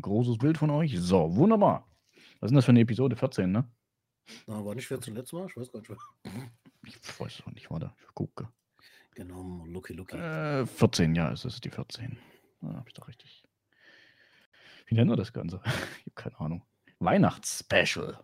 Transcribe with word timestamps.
großes 0.00 0.38
Bild 0.38 0.58
von 0.58 0.70
euch. 0.70 0.98
So, 0.98 1.34
wunderbar. 1.34 1.86
Was 2.40 2.46
ist 2.46 2.50
denn 2.50 2.56
das 2.56 2.64
für 2.64 2.70
eine 2.70 2.80
Episode? 2.80 3.16
14, 3.16 3.50
ne? 3.50 3.70
Na, 4.46 4.64
war 4.64 4.74
nicht 4.74 4.86
14 4.86 5.14
letztes 5.14 5.32
Mal? 5.32 5.46
Ich 5.46 5.56
weiß 5.56 5.72
gar 5.72 5.80
nicht. 5.80 5.90
Ich 6.86 7.20
weiß 7.20 7.42
auch 7.46 7.52
nicht, 7.52 7.70
warte, 7.70 7.92
ich 8.00 8.14
gucke. 8.14 8.48
Genau, 9.14 9.64
Lucky 9.66 9.92
Lucky. 9.92 10.16
Äh, 10.16 10.66
14, 10.66 11.14
ja, 11.14 11.32
es 11.32 11.44
ist 11.44 11.64
die 11.64 11.70
14. 11.70 12.18
Da 12.60 12.68
habe 12.68 12.88
ich 12.88 12.94
doch 12.94 13.08
richtig. 13.08 13.44
Wie 14.86 14.94
nennen 14.94 15.10
wir 15.10 15.16
das 15.16 15.32
Ganze? 15.32 15.60
Ich 16.00 16.06
habe 16.06 16.14
keine 16.14 16.40
Ahnung. 16.40 16.64
Weihnachtsspecial. 16.98 18.18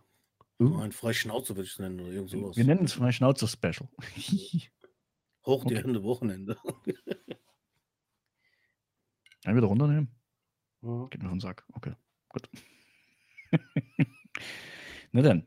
Uh. 0.59 0.79
Ein 0.79 0.91
Freischnauze 0.91 1.55
würde 1.55 1.67
ich 1.67 1.73
es 1.73 1.79
nennen 1.79 1.99
oder 1.99 2.11
irgend 2.11 2.31
sowas. 2.31 2.57
Wir 2.57 2.65
nennen 2.65 2.85
es 2.85 2.93
Freischnauze-Special. 2.93 3.87
Hoch 5.45 5.63
die 5.65 5.75
okay. 5.75 5.83
Hände 5.83 6.03
Wochenende. 6.03 6.57
Ein 9.45 9.55
wieder 9.55 9.67
runternehmen? 9.67 10.16
Ja. 10.81 11.07
Geht 11.09 11.21
mir 11.21 11.29
auf 11.29 11.33
den 11.33 11.39
Sack. 11.39 11.63
Okay, 11.73 11.93
gut. 12.29 12.49
Na 15.11 15.21
dann. 15.21 15.45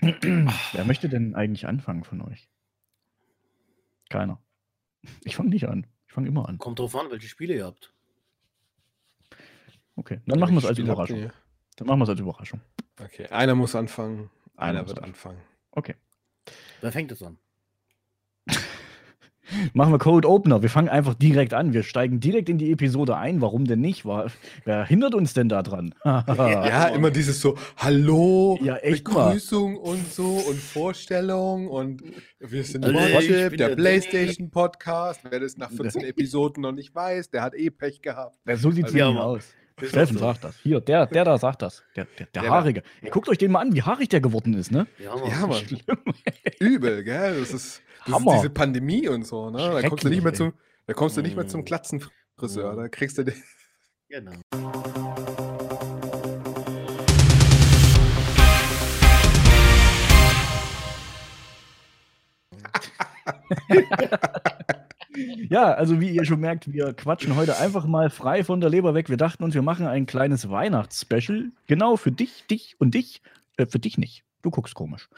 Wer 0.00 0.84
möchte 0.84 1.08
denn 1.08 1.34
eigentlich 1.34 1.66
anfangen 1.66 2.04
von 2.04 2.20
euch? 2.20 2.50
Keiner. 4.10 4.42
Ich 5.22 5.36
fange 5.36 5.50
nicht 5.50 5.68
an. 5.68 5.86
Ich 6.06 6.12
fange 6.12 6.28
immer 6.28 6.48
an. 6.48 6.58
Kommt 6.58 6.78
drauf 6.78 6.94
an, 6.96 7.10
welche 7.10 7.28
Spiele 7.28 7.54
ihr 7.54 7.64
habt. 7.64 7.92
Okay, 9.96 10.20
dann 10.26 10.40
machen 10.40 10.54
wir 10.54 10.58
es 10.58 10.66
als 10.66 10.78
Überraschung. 10.78 11.30
Dann 11.76 11.86
machen 11.86 12.00
wir 12.00 12.04
es 12.04 12.10
als 12.10 12.20
Überraschung. 12.20 12.60
Okay, 13.00 13.26
einer 13.28 13.54
muss 13.54 13.74
anfangen, 13.74 14.30
einer, 14.56 14.80
einer 14.80 14.88
wird 14.88 15.02
anfangen. 15.02 15.40
Okay. 15.70 15.94
Wer 16.80 16.92
fängt 16.92 17.10
es 17.12 17.22
an? 17.22 17.38
Machen 19.72 19.92
wir 19.92 19.98
Cold 19.98 20.26
Opener. 20.26 20.62
Wir 20.62 20.70
fangen 20.70 20.88
einfach 20.88 21.14
direkt 21.14 21.54
an. 21.54 21.72
Wir 21.72 21.82
steigen 21.82 22.20
direkt 22.20 22.48
in 22.48 22.58
die 22.58 22.72
Episode 22.72 23.16
ein. 23.16 23.40
Warum 23.40 23.64
denn 23.64 23.80
nicht? 23.80 24.04
Wer 24.04 24.84
hindert 24.84 25.14
uns 25.14 25.34
denn 25.34 25.48
da 25.48 25.62
dran? 25.62 25.94
ja, 26.04 26.88
immer 26.94 27.10
dieses 27.10 27.40
so, 27.40 27.56
Hallo, 27.76 28.58
ja, 28.62 28.78
Begrüßung 28.82 29.74
mal. 29.74 29.80
und 29.80 30.12
so 30.12 30.24
und 30.24 30.58
Vorstellung 30.58 31.68
und 31.68 32.02
wir 32.40 32.64
sind 32.64 32.86
Mothership, 32.86 33.56
der, 33.56 33.68
der 33.68 33.76
PlayStation 33.76 34.50
Podcast. 34.50 35.20
Wer 35.28 35.40
das 35.40 35.56
nach 35.56 35.70
14 35.70 36.02
Episoden 36.04 36.62
noch 36.62 36.72
nicht 36.72 36.94
weiß, 36.94 37.30
der 37.30 37.42
hat 37.42 37.54
eh 37.54 37.70
Pech 37.70 38.02
gehabt. 38.02 38.38
Ja, 38.46 38.56
so 38.56 38.70
sieht 38.70 38.86
es 38.86 38.94
also, 38.94 39.18
aus. 39.18 39.54
Steffen 39.82 40.18
sagt 40.18 40.44
das. 40.44 40.56
Hier, 40.62 40.80
der, 40.80 41.06
der 41.06 41.24
da 41.24 41.36
sagt 41.36 41.62
das. 41.62 41.82
Der, 41.96 42.06
der, 42.18 42.26
der, 42.26 42.42
der 42.42 42.50
Haarige. 42.50 42.82
Ihr 43.02 43.10
guckt 43.10 43.28
euch 43.28 43.38
den 43.38 43.50
mal 43.50 43.60
an, 43.60 43.74
wie 43.74 43.82
haarig 43.82 44.08
der 44.08 44.20
geworden 44.20 44.54
ist, 44.54 44.70
ne? 44.70 44.86
Ja, 45.02 45.16
Mann. 45.16 45.30
Ja, 45.30 45.46
Mann. 45.46 45.62
Übel, 46.60 47.02
gell? 47.02 47.40
Das 47.40 47.52
ist, 47.52 47.82
ist 48.06 48.26
diese 48.36 48.50
Pandemie 48.50 49.08
und 49.08 49.26
so, 49.26 49.50
ne? 49.50 49.58
Da 49.58 49.88
kommst 49.88 50.04
du 50.04 50.08
nicht 50.08 50.22
mehr 50.22 50.34
zum, 50.34 50.52
da 50.86 50.94
kommst 50.94 51.16
du 51.16 51.22
nicht 51.22 51.36
mehr 51.36 51.48
zum 51.48 51.62
mm. 51.62 51.64
Glatzenfriseur. 51.64 52.76
Da 52.76 52.88
kriegst 52.88 53.18
du 53.18 53.24
den. 53.24 53.42
Genau. 54.08 54.32
Ja, 65.48 65.72
also 65.74 66.00
wie 66.00 66.10
ihr 66.10 66.24
schon 66.24 66.40
merkt, 66.40 66.72
wir 66.72 66.92
quatschen 66.92 67.36
heute 67.36 67.58
einfach 67.58 67.86
mal 67.86 68.10
frei 68.10 68.44
von 68.44 68.60
der 68.60 68.70
Leber 68.70 68.94
weg. 68.94 69.08
Wir 69.08 69.16
dachten 69.16 69.44
uns, 69.44 69.54
wir 69.54 69.62
machen 69.62 69.86
ein 69.86 70.06
kleines 70.06 70.50
Weihnachtsspecial. 70.50 71.52
Genau 71.66 71.96
für 71.96 72.10
dich, 72.10 72.44
dich 72.50 72.76
und 72.80 72.94
dich. 72.94 73.22
Äh, 73.56 73.66
für 73.66 73.78
dich 73.78 73.96
nicht. 73.96 74.24
Du 74.42 74.50
guckst 74.50 74.74
komisch. 74.74 75.08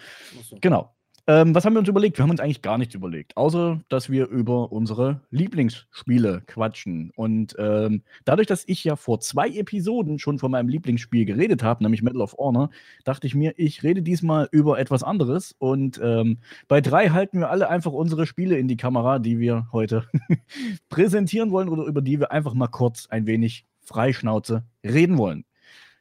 So. 0.43 0.59
Genau. 0.61 0.96
Ähm, 1.29 1.57
was 1.57 1.65
haben 1.65 1.73
wir 1.73 1.81
uns 1.81 1.89
überlegt? 1.89 2.19
Wir 2.19 2.23
haben 2.23 2.31
uns 2.31 2.39
eigentlich 2.39 2.63
gar 2.63 2.79
nichts 2.79 2.95
überlegt, 2.95 3.37
außer 3.37 3.81
dass 3.89 4.09
wir 4.11 4.29
über 4.29 4.71
unsere 4.71 5.23
Lieblingsspiele 5.31 6.43
quatschen. 6.47 7.11
Und 7.17 7.57
ähm, 7.59 8.03
dadurch, 8.25 8.47
dass 8.47 8.63
ich 8.69 8.85
ja 8.85 8.95
vor 8.95 9.19
zwei 9.19 9.49
Episoden 9.49 10.21
schon 10.21 10.39
von 10.39 10.53
meinem 10.53 10.69
Lieblingsspiel 10.69 11.25
geredet 11.25 11.65
habe, 11.65 11.83
nämlich 11.83 12.03
Medal 12.03 12.23
of 12.23 12.37
Honor, 12.39 12.71
dachte 13.05 13.27
ich 13.27 13.35
mir, 13.35 13.55
ich 13.57 13.83
rede 13.83 14.03
diesmal 14.03 14.49
über 14.53 14.79
etwas 14.79 15.03
anderes. 15.03 15.53
Und 15.59 16.01
ähm, 16.01 16.39
bei 16.69 16.81
drei 16.81 17.09
halten 17.09 17.41
wir 17.41 17.51
alle 17.51 17.69
einfach 17.69 17.93
unsere 17.93 18.25
Spiele 18.27 18.57
in 18.57 18.69
die 18.69 18.77
Kamera, 18.77 19.19
die 19.19 19.41
wir 19.41 19.67
heute 19.73 20.09
präsentieren 20.89 21.51
wollen 21.51 21.69
oder 21.69 21.85
über 21.85 22.03
die 22.03 22.21
wir 22.21 22.31
einfach 22.31 22.55
mal 22.55 22.69
kurz 22.69 23.09
ein 23.09 23.27
wenig 23.27 23.67
Freischnauze 23.83 24.63
reden 24.85 25.19
wollen. 25.19 25.45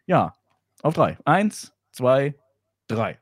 Ja, 0.06 0.36
auf 0.84 0.94
drei. 0.94 1.18
Eins, 1.26 1.74
zwei, 1.92 2.36
drei. 2.88 3.18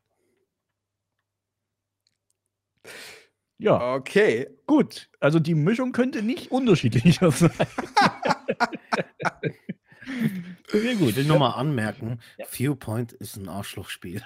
Ja. 3.57 3.94
Okay. 3.94 4.47
Gut. 4.67 5.09
Also 5.19 5.39
die 5.39 5.55
Mischung 5.55 5.91
könnte 5.91 6.21
nicht 6.21 6.51
unterschiedlicher 6.51 7.31
sein. 7.31 7.51
Sehr 10.67 10.95
gut. 10.95 11.09
Ich 11.09 11.16
will 11.16 11.25
nochmal 11.25 11.53
anmerken, 11.53 12.19
ja. 12.38 12.45
Viewpoint 12.49 13.13
ist 13.13 13.38
ein 13.38 13.47
Arschlochspiel. 13.47 14.23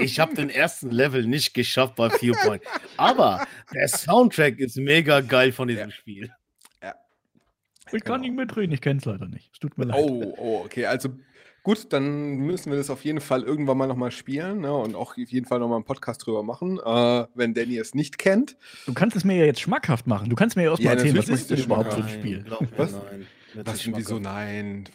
ich 0.00 0.20
habe 0.20 0.34
den 0.34 0.50
ersten 0.50 0.90
Level 0.90 1.26
nicht 1.26 1.54
geschafft 1.54 1.96
bei 1.96 2.10
Viewpoint. 2.10 2.62
Aber 2.96 3.46
der 3.72 3.88
Soundtrack 3.88 4.58
ist 4.58 4.76
mega 4.76 5.20
geil 5.20 5.52
von 5.52 5.68
diesem 5.68 5.88
ja. 5.88 5.94
Spiel. 5.94 6.32
Ja. 6.82 6.94
Ich 7.86 8.04
kann 8.04 8.22
genau. 8.22 8.34
nicht 8.34 8.36
mitreden, 8.36 8.72
ich 8.72 8.80
kenne 8.80 8.98
es 8.98 9.06
leider 9.06 9.26
nicht. 9.26 9.50
Es 9.52 9.58
tut 9.58 9.78
mir 9.78 9.86
leid. 9.86 9.96
Oh, 9.98 10.34
oh, 10.36 10.62
okay. 10.64 10.86
Also 10.86 11.16
Gut, 11.64 11.94
dann 11.94 12.36
müssen 12.36 12.70
wir 12.70 12.76
das 12.76 12.90
auf 12.90 13.06
jeden 13.06 13.22
Fall 13.22 13.42
irgendwann 13.42 13.78
mal 13.78 13.86
nochmal 13.86 14.10
spielen 14.10 14.60
ne? 14.60 14.72
und 14.76 14.94
auch 14.94 15.12
auf 15.12 15.16
jeden 15.16 15.46
Fall 15.46 15.58
nochmal 15.60 15.76
einen 15.76 15.86
Podcast 15.86 16.24
drüber 16.24 16.42
machen, 16.42 16.78
äh, 16.78 17.26
wenn 17.34 17.54
Danny 17.54 17.78
es 17.78 17.94
nicht 17.94 18.18
kennt. 18.18 18.58
Du 18.84 18.92
kannst 18.92 19.16
es 19.16 19.24
mir 19.24 19.34
ja 19.34 19.46
jetzt 19.46 19.60
schmackhaft 19.60 20.06
machen. 20.06 20.28
Du 20.28 20.36
kannst 20.36 20.56
mir 20.56 20.64
ja 20.64 20.70
erstmal 20.72 20.92
ja, 20.92 21.00
erzählen, 21.00 21.16
was 21.16 21.28
ist 21.30 21.50
denn 21.50 21.58
überhaupt 21.60 21.94
für 21.94 22.04
ein 22.04 22.08
Spiel? 22.10 22.44
Was? 22.76 22.92
Nein. 22.92 23.26
Was 23.64 23.86
wieso 23.86 24.18
nein? 24.18 24.90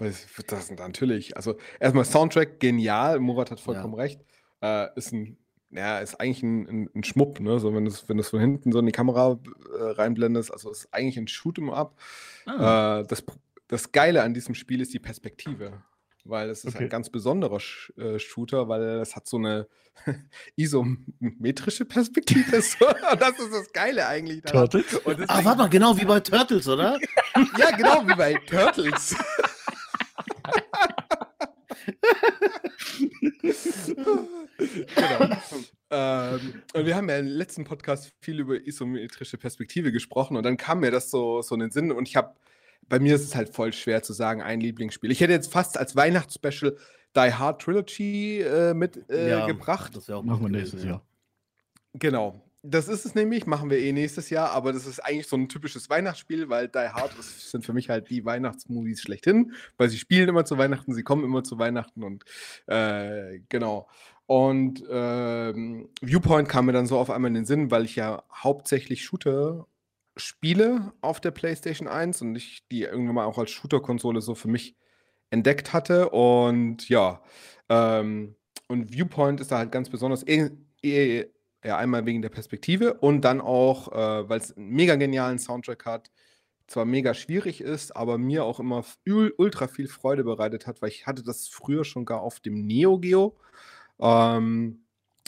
Das 0.48 0.68
sind 0.68 0.80
natürlich, 0.80 1.36
also 1.36 1.58
erstmal 1.80 2.06
Soundtrack 2.06 2.60
genial, 2.60 3.20
Murat 3.20 3.50
hat 3.50 3.60
vollkommen 3.60 3.96
ja. 3.96 4.02
recht. 4.02 4.22
Äh, 4.62 4.90
ist 4.96 5.12
ein, 5.12 5.38
ja, 5.72 5.98
ist 5.98 6.22
eigentlich 6.22 6.44
ein, 6.44 6.68
ein, 6.68 6.90
ein 6.94 7.04
Schmupp, 7.04 7.40
ne? 7.40 7.60
So, 7.60 7.74
wenn 7.74 7.86
du 7.86 7.92
es 7.92 8.08
wenn 8.08 8.22
von 8.22 8.40
hinten 8.40 8.72
so 8.72 8.78
in 8.78 8.86
die 8.86 8.92
Kamera 8.92 9.40
äh, 9.76 9.84
reinblendest, 9.94 10.54
also 10.54 10.70
ist 10.70 10.88
eigentlich 10.92 11.18
ein 11.18 11.28
Shoot'em 11.28 11.72
Up. 11.72 11.98
Ah. 12.46 13.00
Äh, 13.00 13.08
das, 13.08 13.24
das 13.68 13.92
Geile 13.92 14.22
an 14.22 14.36
diesem 14.36 14.54
Spiel 14.54 14.82
ist 14.82 14.94
die 14.94 15.00
Perspektive 15.00 15.82
weil 16.26 16.50
es 16.50 16.64
ist 16.64 16.76
okay. 16.76 16.86
ein 16.86 16.90
ganz 16.90 17.10
besonderer 17.10 17.60
Sh 17.60 17.92
äh, 17.98 18.20
Shooter, 18.20 18.68
weil 18.68 18.82
es 19.00 19.16
hat 19.16 19.28
so 19.28 19.38
eine 19.38 19.68
isometrische 20.56 21.86
Perspektive. 21.86 22.52
das 22.52 22.66
ist 23.40 23.54
das 23.54 23.72
Geile 23.74 24.08
eigentlich. 24.08 24.42
Daran. 24.42 24.70
Turtles? 24.70 25.28
Ach, 25.28 25.46
warte 25.46 25.58
mal, 25.58 25.70
genau 25.70 25.98
wie 25.98 26.06
bei 26.06 26.20
Turtles, 26.20 26.68
oder? 26.68 27.00
ja, 27.58 27.76
genau 27.76 28.08
wie 28.08 28.16
bei 28.16 28.34
Turtles. 28.48 29.16
genau. 34.96 35.38
Ähm, 35.92 36.62
und 36.74 36.86
wir 36.86 36.96
haben 36.96 37.10
ja 37.10 37.18
im 37.18 37.26
letzten 37.26 37.64
Podcast 37.64 38.12
viel 38.22 38.40
über 38.40 38.56
isometrische 38.56 39.38
Perspektive 39.38 39.92
gesprochen 39.92 40.38
und 40.38 40.44
dann 40.44 40.58
kam 40.58 40.82
mir 40.82 40.92
das 40.92 41.10
so, 41.10 41.42
so 41.42 41.56
in 41.56 41.62
den 41.62 41.72
Sinn 41.72 41.92
und 41.92 42.08
ich 42.08 42.16
habe 42.16 42.36
bei 42.90 43.00
mir 43.00 43.16
ist 43.16 43.24
es 43.24 43.36
halt 43.36 43.50
voll 43.50 43.72
schwer 43.72 44.04
zu 44.04 44.14
sagen, 44.14 44.42
ein 44.42 44.60
Lieblingsspiel. 44.60 45.12
Ich 45.12 45.22
hätte 45.22 45.34
jetzt 45.34 45.52
fast 45.52 45.78
als 45.78 45.96
Weihnachtsspecial 45.96 46.76
Die 47.16 47.34
Hard 47.34 47.62
Trilogy 47.62 48.42
äh, 48.42 48.74
mitgebracht. 48.74 49.10
Äh, 49.10 49.30
ja, 49.30 50.00
das 50.00 50.10
auch 50.10 50.24
Machen 50.24 50.42
wir 50.42 50.50
nächstes 50.50 50.84
Jahr. 50.84 51.04
Genau. 51.94 52.44
Das 52.62 52.90
ist 52.90 53.06
es 53.06 53.16
nämlich, 53.16 53.46
machen 53.46 53.70
wir 53.70 53.80
eh 53.80 53.94
nächstes 53.94 54.30
Jahr, 54.30 54.52
aber 54.52 54.74
das 54.74 54.86
ist 54.86 55.00
eigentlich 55.00 55.28
so 55.28 55.38
ein 55.38 55.48
typisches 55.48 55.90
Weihnachtsspiel, 55.90 56.50
weil 56.50 56.68
Die 56.68 56.78
Hard 56.78 57.18
ist, 57.18 57.52
sind 57.52 57.66
für 57.66 57.72
mich 57.72 57.90
halt 57.90 58.10
die 58.10 58.26
Weihnachtsmovies 58.26 59.02
schlechthin, 59.02 59.54
weil 59.78 59.88
sie 59.88 59.98
spielen 59.98 60.28
immer 60.28 60.44
zu 60.44 60.58
Weihnachten, 60.58 60.94
sie 60.94 61.04
kommen 61.04 61.24
immer 61.24 61.46
zu 61.46 61.58
Weihnachten 61.58 62.04
und 62.04 62.26
äh, 62.68 63.40
genau. 63.48 63.88
Und 64.26 64.84
ähm, 64.92 65.90
Viewpoint 66.02 66.50
kam 66.50 66.66
mir 66.66 66.74
dann 66.74 66.86
so 66.86 66.98
auf 67.00 67.10
einmal 67.10 67.30
in 67.30 67.36
den 67.36 67.46
Sinn, 67.46 67.72
weil 67.72 67.86
ich 67.86 67.96
ja 67.96 68.24
hauptsächlich 68.32 69.06
Shooter 69.06 69.66
Spiele 70.20 70.94
auf 71.02 71.20
der 71.22 71.32
PlayStation 71.32 71.88
1 71.88 72.22
und 72.22 72.36
ich 72.36 72.68
die 72.70 72.84
irgendwann 72.84 73.16
mal 73.16 73.26
auch 73.26 73.38
als 73.38 73.52
Shooter-Konsole 73.52 74.22
so 74.22 74.36
für 74.36 74.48
mich 74.48 74.76
entdeckt 75.30 75.74
hatte. 75.74 76.10
Und 76.10 76.90
ja, 76.90 77.22
ähm, 77.70 78.36
und 78.68 78.92
Viewpoint 78.94 79.40
ist 79.42 79.52
da 79.52 79.58
halt 79.60 79.72
ganz 79.72 79.90
besonders, 79.90 80.26
eh, 80.28 80.50
eh, 80.84 81.26
ja, 81.64 81.78
einmal 81.78 82.06
wegen 82.06 82.22
der 82.22 82.30
Perspektive 82.30 82.96
und 82.96 83.22
dann 83.22 83.42
auch, 83.42 83.92
äh, 83.92 84.30
weil 84.30 84.40
es 84.40 84.56
einen 84.56 84.70
mega 84.70 84.96
genialen 84.96 85.40
Soundtrack 85.40 85.86
hat, 85.86 86.12
zwar 86.68 86.86
mega 86.86 87.14
schwierig 87.14 87.62
ist, 87.62 87.96
aber 87.96 88.18
mir 88.18 88.46
auch 88.46 88.60
immer 88.60 88.86
ultra 89.38 89.68
viel 89.68 89.88
Freude 89.88 90.24
bereitet 90.24 90.68
hat, 90.68 90.82
weil 90.82 90.90
ich 90.90 91.08
hatte 91.08 91.24
das 91.24 91.48
früher 91.48 91.84
schon 91.84 92.06
gar 92.06 92.22
auf 92.22 92.40
dem 92.40 92.66
Neo 92.66 93.00
Geo. 93.00 93.38
Ähm, 94.00 94.84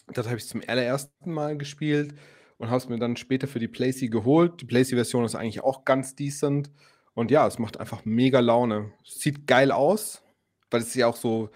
das 0.08 0.28
habe 0.28 0.38
ich 0.38 0.48
zum 0.48 0.62
allerersten 0.68 1.32
Mal 1.34 1.58
gespielt 1.58 2.14
und 2.62 2.70
habe 2.70 2.78
es 2.78 2.88
mir 2.88 3.00
dann 3.00 3.16
später 3.16 3.48
für 3.48 3.58
die 3.58 3.68
PlayStation 3.68 4.12
geholt. 4.12 4.62
Die 4.62 4.66
PlayStation-Version 4.66 5.26
ist 5.26 5.34
eigentlich 5.34 5.64
auch 5.64 5.84
ganz 5.84 6.16
decent. 6.16 6.70
Und 7.16 7.32
ja, 7.32 7.48
es 7.48 7.58
macht 7.58 7.80
einfach 7.80 8.06
mega 8.06 8.40
Laune. 8.40 8.94
Sieht 9.04 9.48
geil 9.48 9.72
aus, 9.72 10.22
weil 10.70 10.82
es 10.82 10.94
ja 10.94 11.08
auch 11.08 11.16
so, 11.16 11.50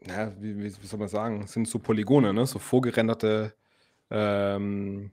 naja, 0.00 0.32
wie, 0.38 0.56
wie, 0.62 0.86
soll 0.86 1.00
man 1.00 1.08
sagen, 1.08 1.42
es 1.42 1.52
sind 1.52 1.66
so 1.66 1.80
Polygone, 1.80 2.32
ne? 2.32 2.46
so 2.46 2.60
vorgerenderte. 2.60 3.54
Ähm 4.08 5.10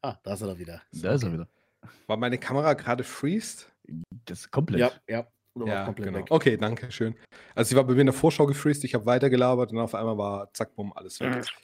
ah, 0.00 0.16
da 0.22 0.32
ist 0.32 0.40
er 0.40 0.58
wieder. 0.58 0.80
Da 0.90 1.12
ist 1.12 1.22
er 1.22 1.32
wieder. 1.34 1.48
War 2.06 2.16
meine 2.16 2.38
Kamera 2.38 2.72
gerade 2.72 3.04
freezed? 3.04 3.70
Das 4.24 4.40
ist 4.40 4.50
komplett. 4.50 4.80
Ja, 4.80 4.92
ja. 5.06 5.26
Ja, 5.66 5.84
komplett 5.84 6.06
genau. 6.06 6.18
weg? 6.20 6.26
Okay, 6.30 6.56
danke 6.56 6.90
schön. 6.90 7.16
Also 7.54 7.72
ich 7.72 7.76
war 7.76 7.84
bei 7.84 7.92
mir 7.92 8.00
in 8.00 8.06
der 8.06 8.14
Vorschau 8.14 8.46
gefreezed, 8.46 8.82
ich 8.84 8.94
habe 8.94 9.04
weitergelabert 9.04 9.72
und 9.72 9.78
auf 9.78 9.94
einmal 9.94 10.16
war 10.16 10.52
zack, 10.54 10.74
bumm, 10.74 10.92
alles 10.94 11.20
weg. 11.20 11.44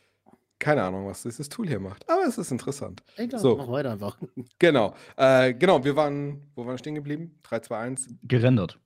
Keine 0.60 0.82
Ahnung, 0.82 1.06
was 1.06 1.22
dieses 1.22 1.48
Tool 1.48 1.66
hier 1.66 1.80
macht, 1.80 2.08
aber 2.08 2.24
es 2.24 2.36
ist 2.36 2.52
interessant. 2.52 3.02
Egal, 3.16 3.40
so. 3.40 3.56
mach 3.56 3.68
weiter 3.68 3.92
einfach. 3.92 4.16
Genau, 4.58 4.94
äh, 5.16 5.54
genau, 5.54 5.82
wir 5.82 5.96
waren, 5.96 6.52
wo 6.54 6.64
waren 6.64 6.74
wir 6.74 6.78
stehen 6.78 6.94
geblieben? 6.94 7.38
3, 7.42 7.60
2, 7.60 7.78
1. 7.78 8.08
Gerendert. 8.22 8.78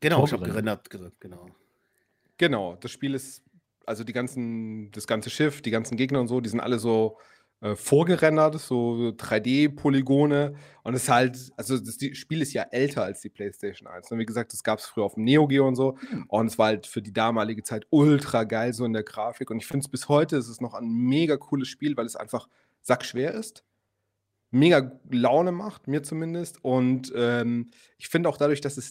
Genau, 0.00 0.24
ich 0.24 0.32
habe 0.32 0.44
gerendert 0.44 0.90
gesagt, 0.90 1.18
genau. 1.20 1.46
Genau, 2.36 2.76
das 2.76 2.90
Spiel 2.90 3.14
ist, 3.14 3.42
also 3.86 4.04
die 4.04 4.12
ganzen, 4.12 4.92
das 4.92 5.06
ganze 5.06 5.30
Schiff, 5.30 5.62
die 5.62 5.70
ganzen 5.70 5.96
Gegner 5.96 6.20
und 6.20 6.28
so, 6.28 6.42
die 6.42 6.50
sind 6.50 6.60
alle 6.60 6.78
so 6.78 7.18
äh, 7.64 7.76
vorgerendert, 7.76 8.60
so 8.60 9.14
3D-Polygone. 9.16 10.54
Und 10.82 10.92
es 10.92 11.04
ist 11.04 11.08
halt, 11.08 11.50
also 11.56 11.78
das 11.78 11.96
Spiel 12.12 12.42
ist 12.42 12.52
ja 12.52 12.64
älter 12.64 13.04
als 13.04 13.22
die 13.22 13.30
PlayStation 13.30 13.88
1. 13.88 14.10
Und 14.10 14.18
ne? 14.18 14.20
wie 14.20 14.26
gesagt, 14.26 14.52
das 14.52 14.62
gab 14.62 14.80
es 14.80 14.84
früher 14.84 15.04
auf 15.04 15.14
dem 15.14 15.24
Neo 15.24 15.48
Geo 15.48 15.66
und 15.66 15.74
so. 15.74 15.96
Hm. 16.10 16.26
Und 16.28 16.48
es 16.48 16.58
war 16.58 16.66
halt 16.66 16.86
für 16.86 17.00
die 17.00 17.14
damalige 17.14 17.62
Zeit 17.62 17.86
ultra 17.88 18.44
geil 18.44 18.74
so 18.74 18.84
in 18.84 18.92
der 18.92 19.02
Grafik. 19.02 19.50
Und 19.50 19.56
ich 19.56 19.66
finde 19.66 19.82
es 19.82 19.88
bis 19.88 20.10
heute 20.10 20.36
ist 20.36 20.48
es 20.48 20.60
noch 20.60 20.74
ein 20.74 20.90
mega 20.90 21.38
cooles 21.38 21.68
Spiel, 21.68 21.96
weil 21.96 22.04
es 22.04 22.16
einfach 22.16 22.50
sackschwer 22.82 23.32
ist. 23.32 23.64
Mega 24.50 25.00
Laune 25.10 25.50
macht, 25.50 25.88
mir 25.88 26.02
zumindest. 26.02 26.62
Und 26.62 27.14
ähm, 27.16 27.70
ich 27.96 28.08
finde 28.08 28.28
auch 28.28 28.36
dadurch, 28.36 28.60
dass 28.60 28.76
es 28.76 28.90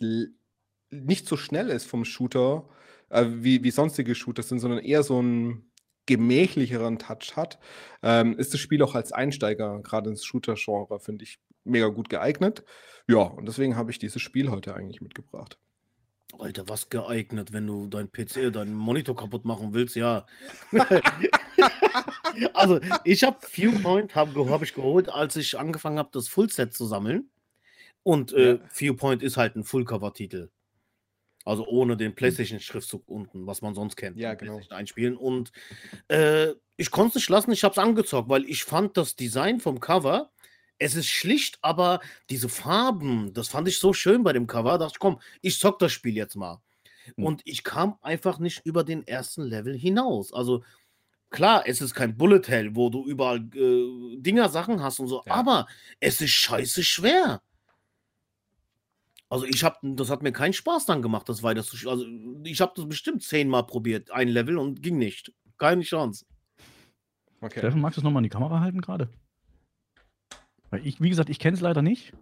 nicht 0.89 1.27
so 1.27 1.37
schnell 1.37 1.69
ist 1.69 1.85
vom 1.85 2.05
Shooter, 2.05 2.67
äh, 3.09 3.23
wie, 3.27 3.63
wie 3.63 3.69
sonstige 3.69 4.15
Shooter 4.15 4.41
sind, 4.41 4.57
sondern 4.57 4.79
eher 4.79 5.03
so 5.03 5.21
ein 5.21 5.69
gemächlicheren 6.05 6.99
Touch 6.99 7.35
hat, 7.35 7.59
ähm, 8.01 8.37
ist 8.37 8.53
das 8.53 8.59
Spiel 8.59 8.81
auch 8.83 8.95
als 8.95 9.11
Einsteiger, 9.11 9.79
gerade 9.81 10.09
ins 10.09 10.25
Shooter-Genre, 10.25 10.99
finde 10.99 11.23
ich, 11.23 11.39
mega 11.63 11.87
gut 11.87 12.09
geeignet. 12.09 12.63
Ja, 13.07 13.19
und 13.21 13.47
deswegen 13.47 13.75
habe 13.75 13.91
ich 13.91 13.99
dieses 13.99 14.21
Spiel 14.21 14.49
heute 14.49 14.75
eigentlich 14.75 15.01
mitgebracht. 15.01 15.57
Alter, 16.39 16.67
was 16.67 16.89
geeignet, 16.89 17.53
wenn 17.53 17.67
du 17.67 17.87
dein 17.87 18.11
PC, 18.11 18.51
deinen 18.51 18.73
Monitor 18.73 19.15
kaputt 19.15 19.45
machen 19.45 19.73
willst, 19.73 19.95
ja. 19.95 20.25
also, 22.53 22.79
ich 23.03 23.23
habe 23.23 23.37
Viewpoint, 23.41 24.15
habe 24.15 24.49
hab 24.49 24.63
ich 24.63 24.73
geholt, 24.73 25.09
als 25.09 25.35
ich 25.35 25.59
angefangen 25.59 25.99
habe, 25.99 26.09
das 26.11 26.27
Fullset 26.27 26.73
zu 26.73 26.85
sammeln. 26.85 27.29
Und 28.01 28.33
äh, 28.33 28.59
Viewpoint 28.69 29.21
ist 29.23 29.37
halt 29.37 29.55
ein 29.55 29.63
Full-Cover-Titel. 29.63 30.49
Also 31.45 31.65
ohne 31.67 31.97
den 31.97 32.09
hm. 32.09 32.15
PlayStation-Schriftzug 32.15 33.03
unten, 33.07 33.45
was 33.45 33.61
man 33.61 33.75
sonst 33.75 33.95
kennt. 33.95 34.17
Ja, 34.17 34.33
genau. 34.33 34.61
Einspielen. 34.69 35.17
Und 35.17 35.51
äh, 36.07 36.53
ich 36.77 36.91
konnte 36.91 37.09
es 37.09 37.15
nicht 37.15 37.29
lassen, 37.29 37.51
ich 37.51 37.63
habe 37.63 37.73
es 37.73 37.77
angezockt, 37.77 38.29
weil 38.29 38.45
ich 38.45 38.63
fand 38.63 38.97
das 38.97 39.15
Design 39.15 39.59
vom 39.59 39.79
Cover, 39.79 40.31
es 40.79 40.95
ist 40.95 41.07
schlicht, 41.07 41.59
aber 41.61 41.99
diese 42.29 42.49
Farben, 42.49 43.33
das 43.33 43.47
fand 43.47 43.67
ich 43.67 43.79
so 43.79 43.93
schön 43.93 44.23
bei 44.23 44.33
dem 44.33 44.47
Cover. 44.47 44.71
Da 44.71 44.77
dachte 44.79 44.93
ich, 44.95 44.99
komm, 44.99 45.19
ich 45.41 45.59
zock 45.59 45.79
das 45.79 45.91
Spiel 45.91 46.15
jetzt 46.15 46.35
mal. 46.35 46.61
Hm. 47.15 47.23
Und 47.23 47.41
ich 47.45 47.63
kam 47.63 47.97
einfach 48.01 48.39
nicht 48.39 48.65
über 48.65 48.83
den 48.83 49.05
ersten 49.07 49.43
Level 49.43 49.77
hinaus. 49.77 50.33
Also 50.33 50.63
klar, 51.29 51.63
es 51.65 51.81
ist 51.81 51.93
kein 51.93 52.17
Bullet 52.17 52.41
Hell, 52.47 52.75
wo 52.75 52.89
du 52.89 53.05
überall 53.05 53.39
äh, 53.55 54.17
Dinger, 54.17 54.49
Sachen 54.49 54.81
hast 54.81 54.99
und 54.99 55.07
so, 55.07 55.23
ja. 55.25 55.33
aber 55.33 55.67
es 55.99 56.21
ist 56.21 56.31
scheiße 56.31 56.83
schwer. 56.83 57.41
Also 59.33 59.47
ich 59.47 59.63
habe, 59.63 59.77
das 59.95 60.11
hat 60.11 60.21
mir 60.21 60.31
keinen 60.31 60.53
Spaß 60.53 60.85
dann 60.85 61.01
gemacht, 61.01 61.27
das 61.27 61.41
weiter 61.41 61.63
zu 61.63 61.89
Also 61.89 62.05
ich 62.43 62.61
habe 62.61 62.73
das 62.75 62.87
bestimmt 62.87 63.23
zehnmal 63.23 63.65
probiert, 63.65 64.11
ein 64.11 64.27
Level 64.27 64.59
und 64.59 64.83
ging 64.83 64.99
nicht. 64.99 65.33
Keine 65.57 65.81
Chance. 65.81 66.27
Okay. 67.41 67.57
Steffen, 67.57 67.81
magst 67.81 67.97
du 67.97 68.01
es 68.01 68.03
nochmal 68.03 68.19
in 68.19 68.25
die 68.25 68.29
Kamera 68.29 68.59
halten 68.59 68.79
gerade? 68.79 69.09
Weil 70.69 70.85
ich, 70.85 71.01
wie 71.01 71.09
gesagt, 71.09 71.31
ich 71.31 71.39
kenne 71.39 71.55
es 71.55 71.61
leider 71.61 71.81
nicht. 71.81 72.13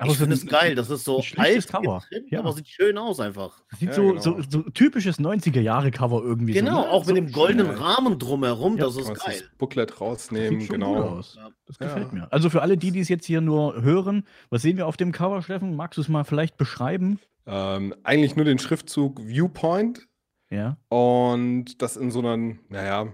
Aber 0.00 0.12
ich 0.12 0.18
finde 0.18 0.34
es 0.34 0.46
geil, 0.46 0.74
das 0.74 0.88
ist 0.88 1.04
so 1.04 1.22
alt 1.36 1.68
Cover. 1.68 2.02
Drin, 2.08 2.24
ja. 2.30 2.38
aber 2.38 2.54
sieht 2.54 2.68
schön 2.68 2.96
aus 2.96 3.20
einfach. 3.20 3.62
Sieht 3.78 3.90
ja, 3.90 3.94
so, 3.94 4.08
genau. 4.08 4.20
so, 4.20 4.40
so, 4.48 4.62
typisches 4.62 5.20
90er-Jahre-Cover 5.20 6.22
irgendwie. 6.22 6.54
Genau, 6.54 6.70
so, 6.70 6.80
ne? 6.80 6.88
auch 6.90 7.06
mit 7.06 7.16
dem 7.16 7.32
goldenen 7.32 7.66
ja. 7.66 7.72
Rahmen 7.74 8.18
drumherum, 8.18 8.78
das 8.78 8.96
ist 8.96 9.08
geil. 9.08 9.40
Das 9.40 9.58
Booklet 9.58 10.00
rausnehmen, 10.00 10.66
genau. 10.66 11.20
Das 11.66 11.78
gefällt 11.78 12.14
mir. 12.14 12.32
Also 12.32 12.48
für 12.48 12.62
alle, 12.62 12.78
die, 12.78 12.92
die 12.92 13.00
es 13.00 13.10
jetzt 13.10 13.26
hier 13.26 13.42
nur 13.42 13.82
hören, 13.82 14.24
was 14.48 14.62
sehen 14.62 14.78
wir 14.78 14.86
auf 14.86 14.96
dem 14.96 15.12
Cover, 15.12 15.42
Steffen? 15.42 15.76
Magst 15.76 15.98
du 15.98 16.00
es 16.00 16.08
mal 16.08 16.24
vielleicht 16.24 16.56
beschreiben? 16.56 17.20
Ähm, 17.46 17.94
eigentlich 18.02 18.36
nur 18.36 18.46
den 18.46 18.58
Schriftzug 18.58 19.20
Viewpoint. 19.22 20.08
Ja. 20.50 20.78
Und 20.88 21.82
das 21.82 21.96
in 21.96 22.10
so 22.10 22.20
einer, 22.20 22.54
naja, 22.68 23.08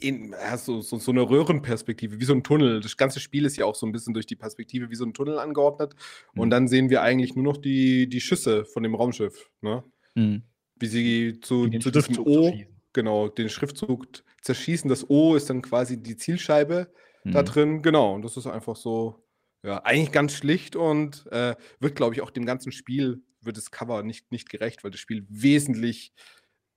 in, 0.00 0.32
ja, 0.32 0.56
so, 0.56 0.80
so, 0.80 0.98
so, 0.98 1.12
eine 1.12 1.22
Röhrenperspektive, 1.22 2.20
wie 2.20 2.24
so 2.24 2.34
ein 2.34 2.42
Tunnel. 2.42 2.80
Das 2.80 2.96
ganze 2.96 3.20
Spiel 3.20 3.44
ist 3.44 3.56
ja 3.56 3.64
auch 3.64 3.74
so 3.74 3.86
ein 3.86 3.92
bisschen 3.92 4.14
durch 4.14 4.26
die 4.26 4.36
Perspektive 4.36 4.90
wie 4.90 4.96
so 4.96 5.04
ein 5.04 5.14
Tunnel 5.14 5.38
angeordnet. 5.38 5.94
Mhm. 6.34 6.40
Und 6.40 6.50
dann 6.50 6.68
sehen 6.68 6.90
wir 6.90 7.02
eigentlich 7.02 7.34
nur 7.34 7.44
noch 7.44 7.56
die, 7.56 8.08
die 8.08 8.20
Schüsse 8.20 8.64
von 8.64 8.82
dem 8.82 8.94
Raumschiff. 8.94 9.50
Ne? 9.60 9.84
Mhm. 10.14 10.42
Wie 10.78 10.86
sie 10.86 11.40
zu, 11.40 11.68
zu 11.68 11.90
diesem 11.90 12.18
O, 12.18 12.52
genau, 12.92 13.28
den 13.28 13.48
Schriftzug 13.48 14.06
zerschießen. 14.42 14.88
Das 14.88 15.08
O 15.08 15.36
ist 15.36 15.48
dann 15.48 15.62
quasi 15.62 16.02
die 16.02 16.16
Zielscheibe 16.16 16.92
mhm. 17.22 17.32
da 17.32 17.42
drin. 17.42 17.82
Genau, 17.82 18.14
und 18.14 18.22
das 18.22 18.36
ist 18.36 18.46
einfach 18.46 18.76
so, 18.76 19.24
ja, 19.62 19.82
eigentlich 19.84 20.12
ganz 20.12 20.32
schlicht 20.32 20.76
und 20.76 21.26
äh, 21.30 21.54
wird, 21.78 21.94
glaube 21.94 22.14
ich, 22.14 22.20
auch 22.20 22.30
dem 22.30 22.44
ganzen 22.44 22.72
Spiel, 22.72 23.22
wird 23.40 23.56
das 23.56 23.70
Cover 23.70 24.02
nicht, 24.02 24.32
nicht 24.32 24.50
gerecht, 24.50 24.84
weil 24.84 24.90
das 24.90 25.00
Spiel 25.00 25.24
wesentlich 25.28 26.12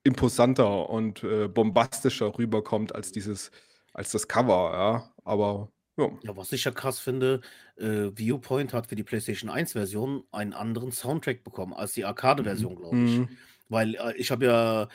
imposanter 0.07 0.89
und 0.89 1.23
äh, 1.23 1.47
bombastischer 1.47 2.37
rüberkommt 2.37 2.95
als 2.95 3.11
dieses, 3.11 3.51
als 3.93 4.11
das 4.11 4.27
Cover, 4.27 4.71
ja. 4.73 5.13
Aber 5.23 5.69
ja. 5.97 6.09
Ja, 6.23 6.37
was 6.37 6.53
ich 6.53 6.63
ja 6.63 6.71
krass 6.71 6.99
finde, 6.99 7.41
äh, 7.75 8.11
Viewpoint 8.15 8.73
hat 8.73 8.87
für 8.87 8.95
die 8.95 9.03
PlayStation 9.03 9.49
1-Version 9.49 10.23
einen 10.31 10.53
anderen 10.53 10.91
Soundtrack 10.91 11.43
bekommen 11.43 11.73
als 11.73 11.93
die 11.93 12.05
Arcade-Version, 12.05 12.73
mhm. 12.73 12.77
glaube 12.77 12.97
ich. 12.97 13.17
Mhm. 13.17 13.29
Weil 13.67 13.95
äh, 13.95 14.15
ich 14.15 14.31
habe 14.31 14.45
ja 14.45 14.87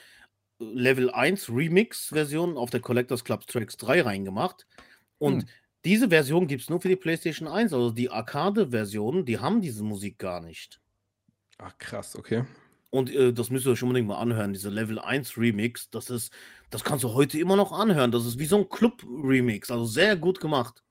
Level 0.59 1.11
1 1.11 1.51
Remix-Version 1.51 2.57
auf 2.57 2.71
der 2.71 2.81
Collectors 2.81 3.25
Club 3.25 3.47
Tracks 3.47 3.77
3 3.77 4.03
reingemacht. 4.03 4.67
Und 5.19 5.39
mhm. 5.39 5.49
diese 5.85 6.09
Version 6.09 6.47
gibt 6.47 6.63
es 6.63 6.71
nur 6.71 6.81
für 6.81 6.89
die 6.89 6.97
PlayStation 6.97 7.49
1. 7.49 7.73
Also 7.73 7.91
die 7.91 8.11
Arcade-Versionen, 8.11 9.25
die 9.25 9.41
haben 9.41 9.61
diese 9.61 9.83
Musik 9.83 10.19
gar 10.19 10.41
nicht. 10.41 10.81
Ach 11.59 11.77
krass, 11.79 12.17
okay. 12.17 12.45
Und 12.93 13.11
äh, 13.11 13.33
das 13.33 13.49
müsst 13.49 13.65
ihr 13.65 13.73
euch 13.73 13.83
unbedingt 13.83 14.07
mal 14.07 14.19
anhören, 14.19 14.53
diese 14.53 14.69
Level 14.69 14.99
1 14.99 15.39
Remix. 15.39 15.89
Das 15.89 16.11
ist, 16.11 16.31
das 16.69 16.85
kannst 16.85 17.05
du 17.05 17.15
heute 17.15 17.39
immer 17.39 17.57
noch 17.57 17.73
anhören. 17.73 18.13
Das 18.13 18.27
ist 18.27 18.39
wie 18.39 18.45
so 18.45 18.59
ein 18.59 18.69
Club-Remix, 18.69 19.71
also 19.71 19.87
sehr 19.87 20.15
gut 20.15 20.41
gemacht. 20.41 20.85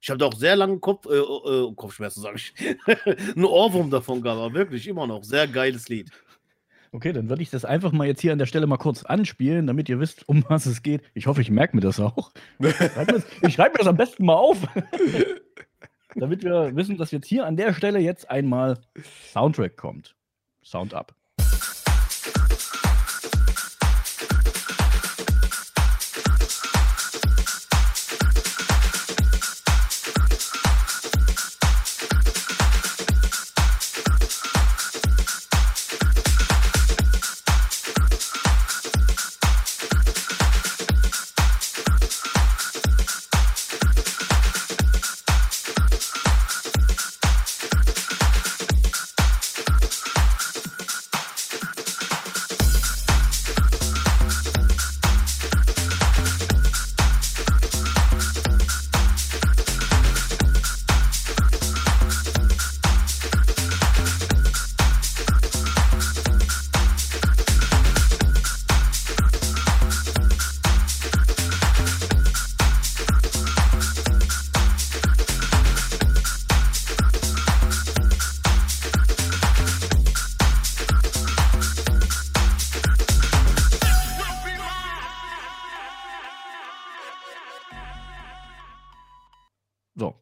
Ich 0.00 0.10
habe 0.10 0.18
da 0.18 0.26
auch 0.26 0.34
sehr 0.34 0.54
lange 0.54 0.78
Kopf, 0.78 1.06
äh, 1.06 1.16
äh, 1.16 1.74
Kopfschmerzen, 1.74 2.22
sage 2.22 2.36
ich. 2.36 2.54
Ein 3.36 3.44
Ohrwurm 3.44 3.90
davon 3.90 4.22
gehabt, 4.22 4.40
aber 4.40 4.54
wirklich 4.54 4.86
immer 4.86 5.08
noch. 5.08 5.24
Sehr 5.24 5.48
geiles 5.48 5.88
Lied. 5.88 6.10
Okay, 6.92 7.12
dann 7.12 7.28
würde 7.28 7.42
ich 7.42 7.50
das 7.50 7.64
einfach 7.64 7.90
mal 7.90 8.06
jetzt 8.06 8.20
hier 8.20 8.32
an 8.32 8.38
der 8.38 8.46
Stelle 8.46 8.68
mal 8.68 8.76
kurz 8.76 9.04
anspielen, 9.04 9.66
damit 9.66 9.88
ihr 9.88 9.98
wisst, 9.98 10.28
um 10.28 10.44
was 10.48 10.66
es 10.66 10.84
geht. 10.84 11.02
Ich 11.14 11.26
hoffe, 11.26 11.40
ich 11.40 11.50
merke 11.50 11.74
mir 11.74 11.82
das 11.82 11.98
auch. 11.98 12.30
ich 12.60 13.54
schreibe 13.54 13.72
mir 13.72 13.78
das 13.78 13.88
am 13.88 13.96
besten 13.96 14.24
mal 14.24 14.34
auf. 14.34 14.58
damit 16.14 16.44
wir 16.44 16.76
wissen, 16.76 16.96
dass 16.96 17.10
jetzt 17.10 17.26
hier 17.26 17.44
an 17.44 17.56
der 17.56 17.74
Stelle 17.74 17.98
jetzt 17.98 18.30
einmal 18.30 18.78
Soundtrack 19.32 19.76
kommt. 19.76 20.14
Sound 20.62 20.94
ab. 20.94 21.14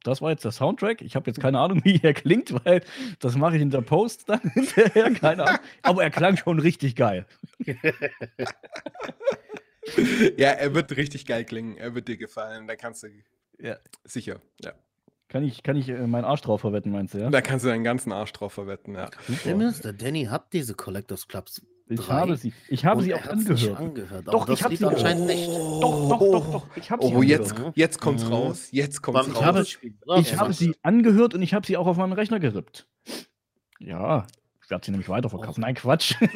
Das 0.09 0.23
war 0.23 0.31
jetzt 0.31 0.45
der 0.45 0.53
Soundtrack. 0.53 1.03
Ich 1.03 1.15
habe 1.17 1.31
jetzt 1.31 1.41
keine 1.41 1.59
Ahnung, 1.59 1.81
wie 1.85 2.01
er 2.03 2.15
klingt, 2.15 2.53
weil 2.65 2.83
das 3.21 3.37
mache 3.37 3.57
ich 3.57 3.63
in 3.63 3.71
der 3.71 3.83
Post 3.83 4.29
dann 4.29 4.41
hinterher, 4.55 5.13
keine 5.13 5.45
Ahnung. 5.45 5.61
Aber 5.83 6.03
er 6.03 6.11
klang 6.11 6.37
schon 6.37 6.59
richtig 6.59 6.97
geil. 6.97 7.27
ja, 10.37 10.51
er 10.51 10.75
wird 10.75 10.97
richtig 10.97 11.27
geil 11.27 11.45
klingen. 11.45 11.77
Er 11.77 11.95
wird 11.95 12.09
dir 12.09 12.17
gefallen. 12.17 12.67
Da 12.67 12.77
kannst 12.77 13.03
du. 13.03 13.09
Ja. 13.59 13.77
Sicher, 14.05 14.41
ja. 14.61 14.73
Kann 15.29 15.45
ich, 15.45 15.63
kann 15.63 15.77
ich 15.77 15.91
äh, 15.91 16.07
meinen 16.07 16.25
Arsch 16.25 16.41
drauf 16.41 16.63
verwetten, 16.63 16.91
meinst 16.91 17.13
du, 17.13 17.19
ja? 17.19 17.29
Da 17.29 17.43
kannst 17.43 17.65
du 17.65 17.69
deinen 17.69 17.85
ganzen 17.85 18.13
Arsch 18.13 18.33
drauf 18.33 18.55
verwetten, 18.55 18.95
ja. 18.95 19.11
Der 19.45 19.93
Danny 19.93 20.25
hat 20.25 20.55
diese 20.55 20.75
Collectors 20.75 21.29
Clubs. 21.29 21.61
Ich 21.89 22.11
habe 22.11 22.37
sie. 22.37 22.53
Ich 22.69 22.85
habe 22.85 23.03
sie 23.03 23.15
auch 23.15 23.27
angehört. 23.27 23.79
angehört. 23.79 24.29
Doch, 24.29 24.49
ich 24.49 24.63
habe 24.63 24.77
sie 24.77 24.85
anscheinend 24.85 25.27
nicht. 25.27 25.49
Doch, 25.49 26.09
doch, 26.09 26.19
doch, 26.19 26.53
doch. 26.53 26.67
Ich 26.77 26.91
habe 26.91 27.05
oh, 27.05 27.21
sie 27.21 27.29
jetzt, 27.29 27.55
jetzt 27.75 28.01
kommt's 28.01 28.25
mhm. 28.25 28.33
raus. 28.33 28.69
Jetzt 28.71 29.03
kommt's 29.03 29.29
ich 29.29 29.37
raus. 29.37 29.45
Habe, 29.45 30.21
ich 30.21 30.37
habe 30.37 30.53
sie 30.53 30.75
angehört 30.83 31.35
und 31.35 31.43
ich 31.43 31.55
habe 31.55 31.67
sie 31.67 31.77
auch 31.77 31.87
auf 31.87 31.97
meinem 31.97 32.13
Rechner 32.13 32.41
gerippt. 32.41 32.87
Ja, 33.79 34.27
ich 34.69 34.71
werde 34.71 34.85
sie 34.85 34.91
nämlich 34.91 35.09
weiterverkaufen. 35.09 35.63
Nein, 35.63 35.75
Quatsch. 35.77 36.15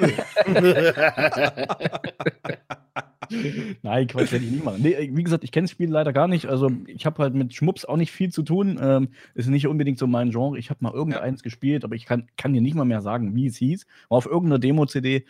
Nein, 3.82 4.06
Quatsch, 4.06 4.32
werde 4.32 4.46
ich 4.46 4.50
nicht 4.50 4.64
machen. 4.64 4.80
Nee, 4.80 5.10
wie 5.12 5.22
gesagt, 5.22 5.44
ich 5.44 5.52
kenne 5.52 5.66
das 5.66 5.72
Spiel 5.72 5.90
leider 5.90 6.14
gar 6.14 6.28
nicht. 6.28 6.46
Also, 6.46 6.70
ich 6.86 7.04
habe 7.04 7.22
halt 7.22 7.34
mit 7.34 7.52
Schmups 7.52 7.84
auch 7.84 7.98
nicht 7.98 8.10
viel 8.10 8.32
zu 8.32 8.42
tun. 8.42 8.80
Ähm, 8.80 9.10
ist 9.34 9.50
nicht 9.50 9.66
unbedingt 9.66 9.98
so 9.98 10.06
mein 10.06 10.30
Genre. 10.30 10.58
Ich 10.58 10.70
habe 10.70 10.78
mal 10.82 10.94
irgendeins 10.94 11.40
ja. 11.40 11.44
gespielt, 11.44 11.84
aber 11.84 11.94
ich 11.94 12.06
kann, 12.06 12.26
kann 12.38 12.54
dir 12.54 12.62
nicht 12.62 12.74
mal 12.74 12.86
mehr 12.86 13.02
sagen, 13.02 13.34
wie 13.34 13.48
es 13.48 13.58
hieß. 13.58 13.84
War 14.08 14.16
auf 14.16 14.24
irgendeiner 14.24 14.58
Demo-CD. 14.58 15.26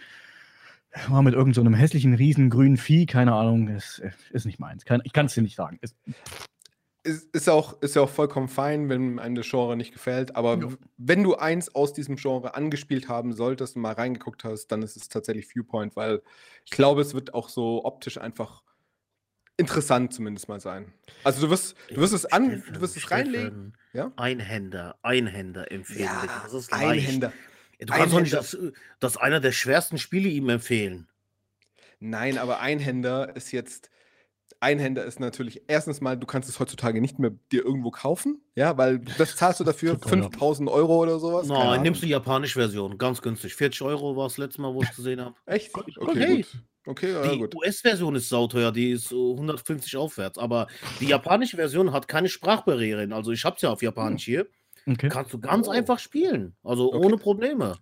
War 1.09 1.23
mit 1.23 1.35
irgendeinem 1.35 1.75
so 1.75 1.81
hässlichen, 1.81 2.15
riesen 2.15 2.51
grünen 2.51 2.77
Vieh. 2.77 3.07
Keine 3.07 3.33
Ahnung. 3.33 3.67
Ist, 3.67 4.01
ist 4.31 4.47
nicht 4.47 4.61
meins. 4.61 4.85
Kann, 4.85 5.03
ich 5.03 5.13
kann 5.13 5.27
es 5.27 5.35
dir 5.35 5.43
nicht 5.43 5.57
sagen. 5.57 5.81
Ist, 5.83 5.97
ist, 7.05 7.35
ist, 7.35 7.49
auch, 7.49 7.81
ist 7.83 7.97
ja 7.97 8.03
auch 8.03 8.09
vollkommen 8.11 8.49
fein, 8.49 8.89
wenn 8.89 9.19
einem 9.19 9.35
das 9.35 9.49
Genre 9.49 9.77
nicht 9.77 9.93
gefällt. 9.93 10.37
Aber 10.37 10.59
ja. 10.59 10.69
wenn 10.97 11.23
du 11.23 11.35
eins 11.35 11.75
aus 11.75 11.93
diesem 11.93 12.17
Genre 12.17 12.55
angespielt 12.55 13.09
haben 13.09 13.33
solltest 13.33 13.77
und 13.77 13.83
mal 13.83 13.95
reingeguckt 13.95 14.45
hast, 14.45 14.69
dann 14.69 14.83
ist 14.83 14.97
es 14.97 15.09
tatsächlich 15.09 15.49
Viewpoint, 15.53 15.97
weil 15.97 16.23
ich 16.65 16.71
glaube, 16.71 17.01
es 17.01 17.15
wird 17.15 17.35
auch 17.35 17.49
so 17.49 17.85
optisch 17.85 18.19
einfach 18.19 18.63
interessant 19.57 20.15
zumindest 20.15 20.49
mal 20.49 20.61
sein. 20.61 20.93
Also 21.25 21.41
du 21.41 21.51
wirst, 21.51 21.77
du 21.89 21.97
wirst 21.97 22.15
es 22.15 22.27
an, 22.27 22.63
du 22.73 22.81
wirst 22.81 22.97
es 22.97 23.11
reinlegen. 23.11 23.77
Ja? 23.93 24.13
Einhänder, 24.17 24.97
Einhänder 25.03 25.71
empfehlen. 25.71 26.05
Ja, 26.05 26.43
das 26.45 26.55
ist 26.55 26.73
Einhänder. 26.73 27.33
Du 27.79 27.93
kannst 27.93 28.15
doch 28.15 28.21
nicht 28.21 28.33
das, 28.33 28.57
das 29.01 29.17
einer 29.17 29.41
der 29.41 29.53
schwersten 29.53 29.99
Spiele 29.99 30.29
ihm 30.29 30.49
empfehlen. 30.49 31.09
Nein, 31.99 32.39
aber 32.39 32.61
Einhänder 32.61 33.35
ist 33.37 33.53
jetzt 33.53 33.91
Einhänder 34.63 35.05
ist 35.05 35.21
natürlich 35.21 35.63
erstens 35.67 36.01
mal, 36.01 36.17
du 36.17 36.27
kannst 36.27 36.49
es 36.49 36.61
heutzutage 36.61 37.01
nicht 37.01 37.19
mehr 37.19 37.33
dir 37.51 37.65
irgendwo 37.65 37.91
kaufen, 37.91 38.41
ja, 38.55 38.79
weil 38.79 39.01
das 39.19 39.37
zahlst 39.37 39.61
du 39.61 39.65
dafür 39.65 39.99
5000 40.07 40.71
Euro 40.71 41.03
oder 41.03 41.19
sowas. 41.19 41.49
Nein, 41.49 41.83
nimmst 41.83 42.03
du 42.03 42.07
die 42.07 42.13
japanische 42.13 42.59
Version, 42.59 42.99
ganz 42.99 43.23
günstig. 43.23 43.55
40 43.55 43.83
Euro 43.83 44.17
war 44.17 44.27
es 44.27 44.39
letztes 44.39 44.59
Mal, 44.59 44.73
wo 44.73 44.83
ich 44.83 44.91
es 44.91 44.97
gesehen 44.97 45.21
habe. 45.21 45.35
Echt? 45.47 45.75
Okay, 45.75 45.93
okay. 45.99 46.37
gut. 46.37 46.47
Okay, 46.85 47.13
ja, 47.13 47.37
die 47.37 47.57
US-Version 47.57 48.17
ist 48.17 48.29
sauteuer, 48.29 48.73
die 48.73 48.91
ist 48.91 49.13
150 49.13 49.97
aufwärts, 49.97 50.37
aber 50.37 50.67
die 50.99 51.07
japanische 51.07 51.57
Version 51.57 51.93
hat 51.93 52.09
keine 52.09 52.29
Sprachbarrieren. 52.29 53.13
Also 53.13 53.31
ich 53.31 53.45
habe 53.45 53.55
es 53.55 53.63
ja 53.63 53.71
auf 53.71 53.83
Japanisch 53.83 54.25
hier. 54.25 54.49
Okay. 54.89 55.09
Kannst 55.09 55.33
du 55.33 55.39
ganz 55.39 55.69
oh. 55.69 55.71
einfach 55.71 56.01
spielen, 56.01 56.57
also 56.65 56.93
okay. 56.93 57.07
ohne 57.07 57.19
Probleme. 57.19 57.79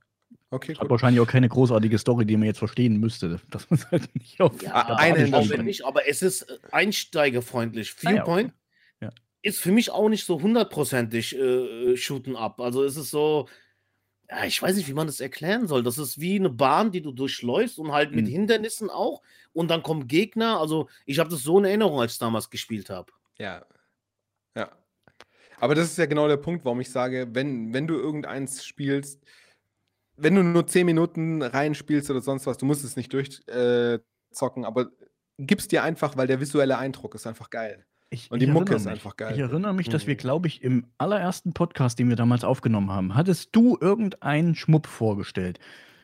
Okay, 0.52 0.74
Hat 0.74 0.90
wahrscheinlich 0.90 1.20
auch 1.20 1.28
keine 1.28 1.48
großartige 1.48 1.96
Story, 1.96 2.26
die 2.26 2.36
man 2.36 2.46
jetzt 2.46 2.58
verstehen 2.58 2.98
müsste. 2.98 3.40
Das 3.50 3.70
man 3.70 3.80
halt 3.90 4.12
nicht 4.16 4.40
auf 4.40 4.60
ja, 4.62 4.96
eine 4.96 5.62
nicht, 5.62 5.84
aber 5.84 6.08
es 6.08 6.22
ist 6.22 6.42
äh, 6.42 6.58
einsteigerfreundlich. 6.72 7.94
Viewpoint 7.94 8.52
ah, 8.52 9.00
ja, 9.00 9.08
okay. 9.08 9.16
ja. 9.16 9.22
ist 9.42 9.60
für 9.60 9.70
mich 9.70 9.92
auch 9.92 10.08
nicht 10.08 10.26
so 10.26 10.42
hundertprozentig 10.42 11.36
äh, 11.36 11.96
shooten 11.96 12.34
up. 12.34 12.60
Also 12.60 12.82
es 12.82 12.96
ist 12.96 13.10
so, 13.10 13.48
ja, 14.28 14.44
ich 14.44 14.60
weiß 14.60 14.74
nicht, 14.74 14.88
wie 14.88 14.92
man 14.92 15.06
das 15.06 15.20
erklären 15.20 15.68
soll. 15.68 15.84
Das 15.84 15.98
ist 15.98 16.20
wie 16.20 16.34
eine 16.34 16.50
Bahn, 16.50 16.90
die 16.90 17.00
du 17.00 17.12
durchläufst 17.12 17.78
und 17.78 17.92
halt 17.92 18.10
mit 18.10 18.26
mhm. 18.26 18.30
Hindernissen 18.30 18.90
auch. 18.90 19.22
Und 19.52 19.70
dann 19.70 19.84
kommen 19.84 20.08
Gegner. 20.08 20.58
Also 20.58 20.88
ich 21.06 21.20
habe 21.20 21.30
das 21.30 21.44
so 21.44 21.60
in 21.60 21.64
Erinnerung, 21.64 22.00
als 22.00 22.14
ich 22.14 22.18
damals 22.18 22.50
gespielt 22.50 22.90
habe. 22.90 23.12
Ja. 23.38 23.64
Ja. 24.56 24.72
Aber 25.60 25.76
das 25.76 25.90
ist 25.90 25.98
ja 25.98 26.06
genau 26.06 26.26
der 26.26 26.38
Punkt, 26.38 26.64
warum 26.64 26.80
ich 26.80 26.90
sage, 26.90 27.28
wenn, 27.32 27.72
wenn 27.72 27.86
du 27.86 27.94
irgendeins 27.94 28.64
spielst, 28.64 29.22
wenn 30.20 30.34
du 30.34 30.42
nur 30.42 30.66
10 30.66 30.86
Minuten 30.86 31.42
reinspielst 31.42 32.10
oder 32.10 32.20
sonst 32.20 32.46
was, 32.46 32.58
du 32.58 32.66
musst 32.66 32.84
es 32.84 32.96
nicht 32.96 33.12
durchzocken, 33.12 34.64
äh, 34.64 34.66
aber 34.66 34.90
gib's 35.38 35.68
dir 35.68 35.82
einfach, 35.82 36.16
weil 36.16 36.26
der 36.26 36.40
visuelle 36.40 36.78
Eindruck 36.78 37.14
ist 37.14 37.26
einfach 37.26 37.50
geil. 37.50 37.84
Ich, 38.10 38.30
und 38.30 38.40
die 38.42 38.46
Mucke 38.48 38.74
ist 38.74 38.84
mich. 38.84 38.92
einfach 38.92 39.16
geil. 39.16 39.34
Ich 39.34 39.40
erinnere 39.40 39.72
mich, 39.72 39.88
dass 39.88 40.06
wir, 40.06 40.14
mhm. 40.14 40.18
glaube 40.18 40.48
ich, 40.48 40.62
im 40.62 40.86
allerersten 40.98 41.52
Podcast, 41.52 41.98
den 41.98 42.08
wir 42.08 42.16
damals 42.16 42.42
aufgenommen 42.42 42.90
haben, 42.90 43.14
hattest 43.14 43.50
du 43.52 43.78
irgendeinen 43.80 44.56
Schmupp 44.56 44.88
vorgestellt. 44.88 45.60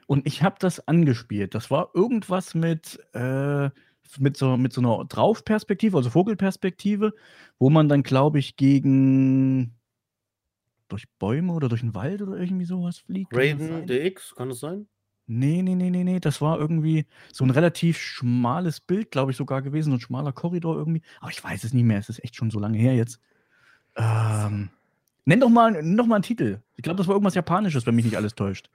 Und 0.06 0.24
ich 0.24 0.44
habe 0.44 0.54
das 0.60 0.86
angespielt. 0.86 1.56
Das 1.56 1.68
war 1.70 1.90
irgendwas 1.94 2.54
mit, 2.54 3.00
äh, 3.12 3.70
mit, 4.18 4.36
so, 4.36 4.56
mit 4.56 4.72
so 4.72 4.80
einer 4.80 5.04
Draufperspektive, 5.04 5.96
also 5.96 6.10
Vogelperspektive, 6.10 7.12
wo 7.58 7.70
man 7.70 7.88
dann, 7.88 8.04
glaube 8.04 8.38
ich, 8.38 8.56
gegen 8.56 9.74
durch 10.88 11.04
Bäume 11.18 11.52
oder 11.52 11.68
durch 11.68 11.80
den 11.80 11.94
Wald 11.94 12.22
oder 12.22 12.36
irgendwie 12.36 12.64
sowas 12.64 12.98
fliegt. 12.98 13.34
Raiden 13.36 13.86
DX, 13.86 14.34
kann 14.34 14.48
das 14.48 14.60
sein? 14.60 14.86
Nee, 15.28 15.62
nee, 15.62 15.74
nee, 15.74 15.90
nee, 15.90 16.04
nee. 16.04 16.20
Das 16.20 16.40
war 16.40 16.58
irgendwie 16.58 17.04
so 17.32 17.44
ein 17.44 17.50
relativ 17.50 17.98
schmales 17.98 18.80
Bild, 18.80 19.10
glaube 19.10 19.32
ich, 19.32 19.36
sogar 19.36 19.60
gewesen, 19.60 19.90
so 19.90 19.96
ein 19.96 20.00
schmaler 20.00 20.32
Korridor 20.32 20.76
irgendwie. 20.76 21.02
Aber 21.20 21.30
ich 21.30 21.42
weiß 21.42 21.64
es 21.64 21.72
nicht 21.72 21.84
mehr. 21.84 21.98
Es 21.98 22.08
ist 22.08 22.22
echt 22.22 22.36
schon 22.36 22.50
so 22.50 22.60
lange 22.60 22.78
her 22.78 22.94
jetzt. 22.94 23.20
Ähm, 23.96 24.70
nenn 25.24 25.40
doch 25.40 25.48
mal, 25.48 25.72
nenn 25.72 25.96
doch 25.96 26.06
mal 26.06 26.16
einen 26.16 26.22
Titel. 26.22 26.60
Ich 26.76 26.82
glaube, 26.82 26.98
das 26.98 27.08
war 27.08 27.14
irgendwas 27.14 27.34
Japanisches, 27.34 27.86
wenn 27.86 27.96
mich 27.96 28.04
nicht 28.04 28.16
alles 28.16 28.34
täuscht. 28.34 28.70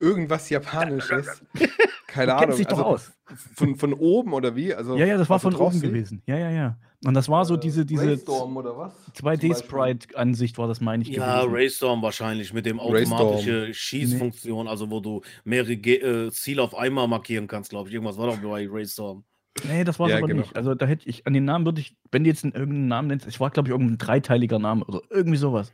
Irgendwas 0.00 0.50
Japanisches? 0.50 1.44
Keine 2.14 2.32
du 2.32 2.36
Ahnung. 2.36 2.56
Sich 2.56 2.66
doch 2.68 2.78
also, 2.78 2.90
aus. 2.90 3.12
Von, 3.56 3.74
von 3.74 3.92
oben 3.92 4.34
oder 4.34 4.54
wie? 4.54 4.72
Also, 4.72 4.96
ja, 4.96 5.04
ja, 5.04 5.18
das 5.18 5.28
war 5.28 5.40
von 5.40 5.56
oben 5.56 5.80
gewesen. 5.80 6.22
Ja, 6.26 6.38
ja, 6.38 6.50
ja. 6.50 6.78
Und 7.04 7.14
das 7.14 7.28
war 7.28 7.44
so 7.44 7.56
äh, 7.56 7.58
diese, 7.58 7.84
diese 7.84 8.12
2D-Sprite-Ansicht 8.12 10.56
war 10.56 10.68
das, 10.68 10.80
meine 10.80 11.02
ich. 11.02 11.08
Ja, 11.08 11.40
gewesen. 11.40 11.56
Raystorm 11.56 12.02
wahrscheinlich 12.02 12.52
mit 12.52 12.66
dem 12.66 12.78
automatischen 12.78 13.74
Schießfunktion, 13.74 14.66
nee. 14.66 14.70
also 14.70 14.92
wo 14.92 15.00
du 15.00 15.22
mehrere 15.42 15.76
Ge 15.76 15.96
äh, 15.96 16.30
Ziele 16.30 16.62
auf 16.62 16.76
einmal 16.76 17.08
markieren 17.08 17.48
kannst, 17.48 17.70
glaube 17.70 17.88
ich. 17.88 17.94
Irgendwas 17.94 18.16
war 18.16 18.28
doch 18.28 18.36
bei 18.36 18.68
Raystorm. 18.70 19.24
Nee, 19.68 19.82
das 19.82 19.98
war 19.98 20.06
es 20.06 20.12
ja, 20.12 20.18
aber 20.18 20.28
genau. 20.28 20.42
nicht. 20.42 20.54
Also 20.54 20.76
da 20.76 20.86
hätte 20.86 21.08
ich, 21.08 21.26
an 21.26 21.32
den 21.32 21.44
Namen 21.44 21.64
würde 21.64 21.80
ich, 21.80 21.96
wenn 22.12 22.22
du 22.22 22.30
jetzt 22.30 22.44
irgendeinen 22.44 22.86
Namen 22.86 23.08
nennst, 23.08 23.26
es 23.26 23.40
war, 23.40 23.50
glaube 23.50 23.68
ich, 23.68 23.72
irgendein 23.72 23.98
dreiteiliger 23.98 24.60
Name 24.60 24.84
oder 24.84 25.00
irgendwie 25.10 25.38
sowas. 25.38 25.72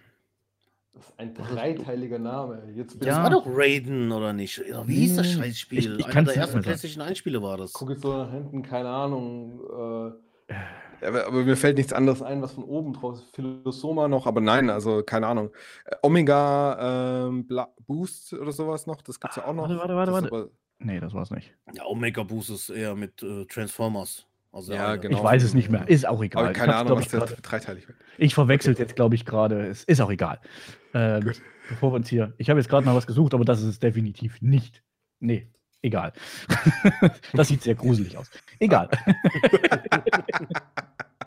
Das 1.01 1.09
ist 1.09 1.19
ein 1.19 1.33
dreiteiliger 1.33 2.19
Name. 2.19 2.63
Jetzt 2.75 3.01
das 3.01 3.09
ja. 3.09 3.23
war 3.23 3.31
doch 3.31 3.45
Raiden, 3.47 4.13
oder 4.13 4.35
nicht? 4.35 4.63
Ja, 4.69 4.87
wie 4.87 4.97
hieß 4.97 5.17
das 5.17 5.33
Scheißspiel? 5.33 5.79
Ich, 5.79 6.07
ich 6.07 6.07
Einer 6.09 6.25
der 6.25 6.37
ersten 6.37 6.61
PlayStation 6.61 7.03
Einspiele 7.03 7.43
war 7.43 7.57
das. 7.57 7.73
Guck 7.73 7.89
jetzt 7.89 8.03
so 8.03 8.15
nach 8.15 8.31
hinten, 8.31 8.63
keine 8.63 8.91
Ahnung. 8.91 9.61
Äh, 10.51 10.55
aber, 11.07 11.27
aber, 11.27 11.43
mir 11.45 11.57
fällt 11.57 11.79
nichts 11.79 11.95
anderes 11.95 12.21
ein, 12.21 12.43
was 12.43 12.53
von 12.53 12.65
oben 12.65 12.93
drauf 12.93 13.15
ist. 13.15 13.35
Philosoma 13.35 14.09
noch, 14.09 14.27
aber 14.27 14.43
nein, 14.43 14.69
also 14.69 15.03
keine 15.03 15.27
Ahnung. 15.27 15.51
Äh, 15.87 15.97
Omega 16.03 17.29
ähm, 17.29 17.49
Boost 17.87 18.35
oder 18.35 18.53
sowas 18.53 18.87
noch, 18.87 19.01
das 19.01 19.19
gibt 19.19 19.31
es 19.31 19.37
ja 19.37 19.47
auch 19.47 19.55
noch. 19.55 19.71
Warte, 19.71 19.79
warte, 19.79 19.97
warte. 19.97 20.13
warte. 20.13 20.27
Aber, 20.27 20.49
nee, 20.81 21.01
das 21.01 21.15
war 21.15 21.23
es 21.23 21.31
nicht. 21.31 21.55
Ja, 21.73 21.87
Omega 21.87 22.25
Boost 22.25 22.51
ist 22.51 22.69
eher 22.69 22.95
mit 22.95 23.23
äh, 23.23 23.47
Transformers. 23.47 24.27
Also 24.53 24.73
ja, 24.73 24.97
genau. 24.97 25.19
Ich 25.19 25.25
weiß 25.25 25.45
es 25.45 25.55
nicht 25.55 25.71
mehr. 25.71 25.89
Ist 25.89 26.07
auch 26.07 26.23
egal. 26.23 26.45
Aber 26.45 26.53
keine 26.53 26.75
Ahnung, 26.75 26.99
was 26.99 27.09
der 27.09 27.21
dreiteilig 27.21 27.87
wird. 27.87 27.97
Ich 28.19 28.35
verwechsel 28.35 28.77
jetzt, 28.77 28.97
glaube 28.97 29.15
ich, 29.15 29.25
gerade. 29.25 29.67
Es 29.67 29.85
ist 29.85 30.01
auch 30.01 30.11
egal. 30.11 30.41
Ähm, 30.95 31.33
bevor 31.69 31.93
wir 31.93 31.97
uns 31.97 32.09
hier. 32.09 32.35
Ich 32.39 32.51
habe 32.51 32.61
jetzt 32.61 32.69
gerade 32.69 32.85
mal 32.85 32.95
was 32.95 33.07
gesucht, 33.07 33.35
aber 33.35 33.45
das 33.45 33.61
ist 33.61 33.69
es 33.69 33.79
definitiv 33.79 34.41
nicht. 34.43 34.83
Nee, 35.21 35.49
egal. 35.83 36.13
das 37.33 37.49
sieht 37.49 37.63
sehr 37.63 37.75
gruselig 37.75 38.17
aus. 38.17 38.31
Egal. 38.59 38.89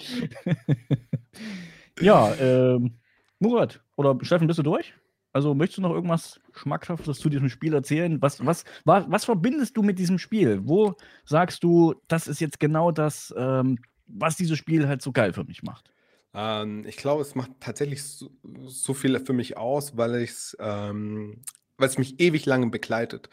ja, 2.00 2.34
ähm, 2.36 2.98
Murat 3.38 3.82
oder 3.96 4.16
Steffen, 4.22 4.46
bist 4.46 4.58
du 4.58 4.62
durch? 4.62 4.94
Also 5.32 5.54
möchtest 5.54 5.78
du 5.78 5.82
noch 5.82 5.92
irgendwas 5.92 6.40
Schmackhaftes 6.54 7.18
zu 7.18 7.28
diesem 7.28 7.48
Spiel 7.48 7.72
erzählen? 7.72 8.20
Was, 8.20 8.44
was, 8.44 8.64
was, 8.84 9.04
was 9.08 9.24
verbindest 9.24 9.76
du 9.76 9.82
mit 9.82 9.98
diesem 9.98 10.18
Spiel? 10.18 10.60
Wo 10.64 10.96
sagst 11.24 11.62
du, 11.62 11.94
das 12.08 12.26
ist 12.26 12.40
jetzt 12.40 12.58
genau 12.58 12.90
das, 12.90 13.32
ähm, 13.36 13.78
was 14.06 14.36
dieses 14.36 14.58
Spiel 14.58 14.88
halt 14.88 15.02
so 15.02 15.12
geil 15.12 15.32
für 15.32 15.44
mich 15.44 15.62
macht? 15.62 15.90
Ähm, 16.34 16.84
ich 16.86 16.96
glaube, 16.96 17.22
es 17.22 17.34
macht 17.34 17.52
tatsächlich 17.60 18.02
so, 18.04 18.30
so 18.66 18.94
viel 18.94 19.18
für 19.20 19.32
mich 19.32 19.56
aus, 19.56 19.96
weil 19.96 20.14
es 20.16 20.56
ähm, 20.60 21.42
es 21.86 21.98
mich 21.98 22.20
ewig 22.20 22.46
lange 22.46 22.68
begleitet. 22.68 23.28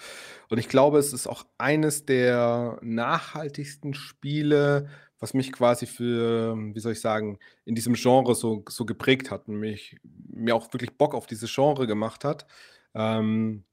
Und 0.49 0.57
ich 0.57 0.69
glaube, 0.69 0.99
es 0.99 1.13
ist 1.13 1.27
auch 1.27 1.45
eines 1.57 2.05
der 2.05 2.79
nachhaltigsten 2.81 3.93
Spiele, 3.93 4.89
was 5.19 5.33
mich 5.33 5.51
quasi 5.51 5.85
für, 5.85 6.55
wie 6.57 6.79
soll 6.79 6.93
ich 6.93 7.01
sagen, 7.01 7.39
in 7.65 7.75
diesem 7.75 7.95
Genre 7.95 8.35
so, 8.35 8.63
so 8.69 8.85
geprägt 8.85 9.31
hat 9.31 9.47
und 9.47 9.59
mich, 9.59 9.97
mir 10.29 10.55
auch 10.55 10.71
wirklich 10.73 10.97
Bock 10.97 11.15
auf 11.15 11.25
dieses 11.27 11.53
Genre 11.53 11.87
gemacht 11.87 12.23
hat. 12.23 12.45
Ähm, 12.93 13.63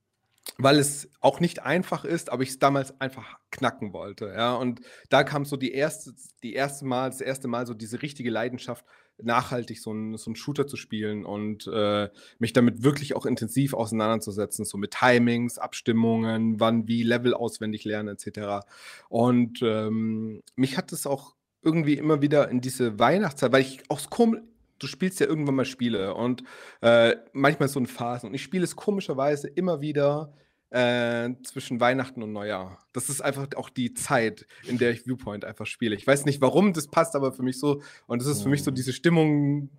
weil 0.59 0.79
es 0.79 1.11
auch 1.21 1.41
nicht 1.41 1.63
einfach 1.63 2.05
ist, 2.05 2.31
aber 2.31 2.43
ich 2.43 2.51
es 2.51 2.59
damals 2.59 3.01
einfach 3.01 3.39
knacken 3.51 3.93
wollte. 3.93 4.27
Ja, 4.37 4.55
und 4.55 4.81
da 5.09 5.25
kam 5.25 5.45
so 5.45 5.57
die 5.57 5.73
erste, 5.73 6.13
die 6.43 6.53
erste 6.53 6.85
Mal, 6.85 7.11
das 7.11 7.23
erste 7.23 7.49
Mal 7.49 7.67
so 7.67 7.73
diese 7.73 8.03
richtige 8.03 8.31
Leidenschaft, 8.31 8.85
nachhaltig 9.23 9.81
so 9.81 9.91
einen 9.91 10.17
so 10.17 10.35
Shooter 10.35 10.67
zu 10.67 10.77
spielen 10.77 11.25
und 11.25 11.67
äh, 11.67 12.09
mich 12.39 12.53
damit 12.53 12.83
wirklich 12.83 13.15
auch 13.15 13.27
intensiv 13.27 13.75
auseinanderzusetzen, 13.75 14.65
so 14.65 14.79
mit 14.79 14.93
Timings, 14.93 15.59
Abstimmungen, 15.59 16.61
wann 16.61 16.89
wie 16.89 17.03
Level 17.03 17.35
auswendig 17.35 17.85
lernen 17.85 18.17
etc. 18.17 18.67
Und 19.09 19.61
ähm, 19.63 20.43
mich 20.57 20.77
hat 20.77 20.93
es 20.93 21.07
auch 21.07 21.35
irgendwie 21.63 21.95
immer 21.95 22.21
wieder 22.23 22.49
in 22.49 22.61
diese 22.61 22.99
Weihnachtszeit, 22.99 23.53
weil 23.53 23.63
ich 23.63 23.83
auch 23.89 24.11
komisch, 24.11 24.41
du 24.79 24.87
spielst 24.87 25.21
ja 25.21 25.27
irgendwann 25.27 25.55
mal 25.55 25.65
Spiele 25.65 26.15
und 26.15 26.45
äh, 26.83 27.17
manchmal 27.33 27.69
so 27.69 27.79
in 27.81 27.87
Phasen 27.87 28.29
und 28.29 28.35
ich 28.35 28.43
spiele 28.43 28.65
es 28.65 28.77
komischerweise 28.77 29.49
immer 29.49 29.81
wieder 29.81 30.35
äh, 30.75 31.31
zwischen 31.45 31.79
Weihnachten 31.79 32.21
und 32.21 32.33
Neujahr. 32.33 32.81
Das 32.93 33.09
ist 33.09 33.21
einfach 33.21 33.47
auch 33.55 33.71
die 33.71 33.95
Zeit, 33.95 34.45
in 34.67 34.77
der 34.77 34.91
ich 34.91 35.07
Viewpoint 35.07 35.45
einfach 35.45 35.67
spiele. 35.67 35.95
Ich 35.95 36.05
weiß 36.05 36.25
nicht, 36.25 36.41
warum 36.41 36.73
das 36.73 36.89
passt, 36.89 37.15
aber 37.15 37.33
für 37.33 37.45
mich 37.45 37.61
so 37.61 37.81
und 38.09 38.21
das 38.21 38.27
ist 38.27 38.43
für 38.43 38.49
mich 38.49 38.65
so 38.65 38.73
mhm. 38.73 38.75
diese 38.75 38.93
Stimmung. 38.93 39.71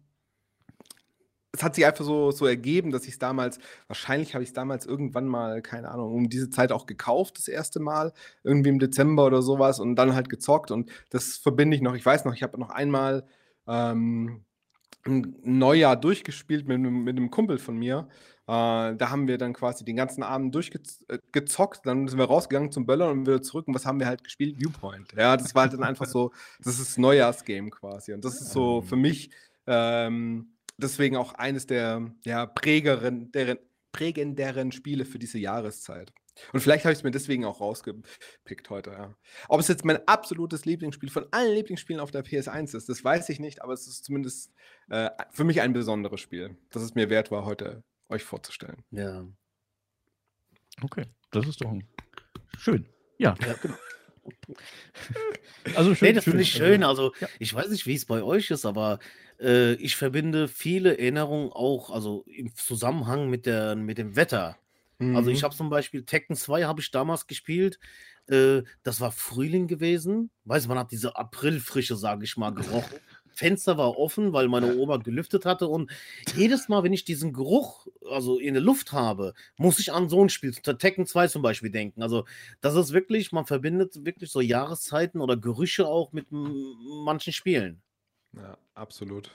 Es 1.52 1.64
hat 1.64 1.76
sich 1.76 1.86
einfach 1.86 2.06
so, 2.06 2.32
so 2.32 2.46
ergeben, 2.46 2.92
dass 2.92 3.04
ich 3.04 3.12
es 3.12 3.20
damals, 3.20 3.60
wahrscheinlich 3.88 4.36
habe 4.36 4.44
ich 4.44 4.50
es 4.50 4.54
damals 4.54 4.86
irgendwann 4.86 5.28
mal, 5.28 5.62
keine 5.62 5.90
Ahnung, 5.92 6.14
um 6.14 6.30
diese 6.30 6.50
Zeit 6.50 6.72
auch 6.72 6.86
gekauft, 6.86 7.38
das 7.38 7.50
erste 7.50 7.82
Mal, 7.82 8.14
irgendwie 8.44 8.70
im 8.70 8.80
Dezember 8.80 9.26
oder 9.26 9.42
sowas 9.42 9.82
und 9.82 9.98
dann 9.98 10.16
halt 10.16 10.30
gezockt 10.30 10.72
und 10.72 10.90
das 11.10 11.36
verbinde 11.36 11.76
ich 11.76 11.82
noch. 11.82 11.96
Ich 11.96 12.06
weiß 12.06 12.24
noch, 12.24 12.34
ich 12.34 12.44
habe 12.44 12.58
noch 12.58 12.70
einmal 12.70 13.26
ähm, 13.68 14.46
ein 15.06 15.36
Neujahr 15.44 15.98
durchgespielt 15.98 16.68
mit, 16.68 16.80
mit 16.80 17.18
einem 17.18 17.32
Kumpel 17.32 17.58
von 17.58 17.78
mir. 17.78 18.08
Äh, 18.48 18.96
da 18.96 19.10
haben 19.10 19.28
wir 19.28 19.38
dann 19.38 19.54
quasi 19.54 19.84
den 19.84 19.96
ganzen 19.96 20.22
Abend 20.22 20.54
durchgezockt, 20.54 21.78
äh, 21.80 21.82
dann 21.84 22.08
sind 22.08 22.20
wir 22.20 22.26
rausgegangen 22.26 22.72
zum 22.72 22.86
Böller 22.86 23.10
und 23.10 23.26
wieder 23.26 23.42
zurück. 23.42 23.68
Und 23.68 23.74
was 23.74 23.86
haben 23.86 24.00
wir 24.00 24.08
halt 24.08 24.24
gespielt? 24.24 24.58
Viewpoint. 24.60 25.14
Ja, 25.18 25.36
das 25.36 25.56
war 25.56 25.64
halt 25.64 25.74
dann 25.74 25.84
einfach 25.84 26.06
so, 26.06 26.32
das 26.64 26.80
ist 26.80 26.98
Neujahrsgame 26.98 27.72
quasi. 27.72 28.14
Und 28.14 28.24
das 28.24 28.40
ist 28.42 28.52
so 28.52 28.82
für 28.82 28.96
mich 28.96 29.32
ähm, 29.68 30.56
deswegen 30.78 31.18
auch 31.18 31.34
eines 31.34 31.66
der 31.66 32.12
ja, 32.24 32.46
prägeren, 32.46 33.32
deren, 33.32 33.58
prägenderen 33.92 34.72
Spiele 34.72 35.06
für 35.06 35.20
diese 35.20 35.40
Jahreszeit. 35.40 36.14
Und 36.52 36.60
vielleicht 36.60 36.84
habe 36.84 36.92
ich 36.92 37.00
es 37.00 37.04
mir 37.04 37.12
deswegen 37.12 37.46
auch 37.46 37.62
rausgepickt 37.62 38.70
heute. 38.70 38.92
Ja. 38.92 39.16
Ob 39.48 39.62
es 39.62 39.70
jetzt 39.70 39.86
mein 39.86 40.06
absolutes 40.06 40.66
Lieblingsspiel 40.66 41.10
von 41.10 41.26
allen 41.32 41.56
Lieblingsspielen 41.56 42.02
auf 42.02 42.12
der 42.12 42.26
PS1 42.26 42.76
ist, 42.76 42.90
das 42.90 43.04
weiß 43.04 43.30
ich 43.30 43.40
nicht, 43.40 43.64
aber 43.64 43.74
es 43.74 43.88
ist 43.88 44.04
zumindest 44.04 44.52
äh, 44.90 45.10
für 45.32 45.46
mich 45.46 45.62
ein 45.62 45.72
besonderes 45.72 46.20
Spiel, 46.20 46.58
das 46.72 46.84
es 46.84 46.94
mir 46.94 47.10
wert 47.10 47.32
war, 47.32 47.46
heute 47.46 47.84
euch 48.10 48.24
vorzustellen. 48.24 48.84
Ja. 48.92 49.26
Okay, 50.82 51.06
das 51.32 51.48
ist 51.48 51.62
doch 51.62 51.74
schön. 52.58 52.86
Ja, 53.18 53.36
ja 53.46 53.54
genau. 53.62 53.76
Also 55.76 55.94
schön, 55.94 56.10
nee, 56.10 56.14
das 56.14 56.24
finde 56.24 56.42
ich 56.42 56.52
schön. 56.52 56.84
Also, 56.84 57.14
ja. 57.20 57.28
ich 57.40 57.54
weiß 57.54 57.70
nicht, 57.70 57.86
wie 57.86 57.94
es 57.94 58.06
bei 58.06 58.24
euch 58.24 58.50
ist, 58.52 58.66
aber 58.66 59.00
äh, 59.40 59.74
ich 59.74 59.96
verbinde 59.96 60.48
viele 60.48 60.98
Erinnerungen 60.98 61.52
auch, 61.52 61.90
also 61.92 62.24
im 62.28 62.56
Zusammenhang 62.56 63.30
mit, 63.30 63.46
der, 63.46 63.76
mit 63.76 63.98
dem 63.98 64.16
Wetter. 64.16 64.58
Mhm. 65.00 65.16
Also 65.16 65.30
ich 65.30 65.42
mhm. 65.42 65.46
habe 65.46 65.56
zum 65.56 65.70
Beispiel 65.70 66.04
Tekken 66.06 66.36
2 66.36 66.64
habe 66.64 66.82
ich 66.82 66.92
damals 66.92 67.28
gespielt. 67.28 67.80
Äh, 68.28 68.64
das 68.84 69.02
war 69.02 69.12
Frühling 69.12 69.68
gewesen. 69.68 70.30
Weiß 70.46 70.68
man 70.68 70.80
hat 70.80 70.92
diese 70.92 71.16
Aprilfrische, 71.16 71.96
sage 71.96 72.24
ich 72.24 72.38
mal, 72.38 72.52
gerochen. 72.52 72.98
Fenster 73.36 73.78
war 73.78 73.98
offen, 73.98 74.34
weil 74.34 74.48
meine 74.48 74.76
Oma 74.78 74.98
gelüftet 74.98 75.46
hatte. 75.46 75.68
Und 75.68 75.92
jedes 76.36 76.70
Mal, 76.70 76.84
wenn 76.84 76.94
ich 76.94 77.06
diesen 77.06 77.34
Geruch 77.34 77.88
also 78.10 78.40
in 78.40 78.54
der 78.54 78.64
Luft 78.64 78.92
habe, 78.92 79.34
muss 79.58 79.80
ich 79.80 79.94
an 79.94 80.10
so 80.10 80.24
ein 80.24 80.30
Spiel, 80.30 80.54
Tekken 80.54 81.06
2 81.06 81.28
zum 81.28 81.42
Beispiel, 81.42 81.70
denken. 81.70 82.02
Also, 82.02 82.26
das 82.62 82.76
ist 82.76 82.94
wirklich, 82.94 83.32
man 83.32 83.46
verbindet 83.46 84.06
wirklich 84.06 84.32
so 84.32 84.42
Jahreszeiten 84.42 85.22
oder 85.22 85.38
Gerüche 85.38 85.88
auch 85.88 86.12
mit 86.14 86.28
manchen 86.32 87.34
Spielen. 87.34 87.82
Ja, 88.34 88.58
absolut 88.74 89.32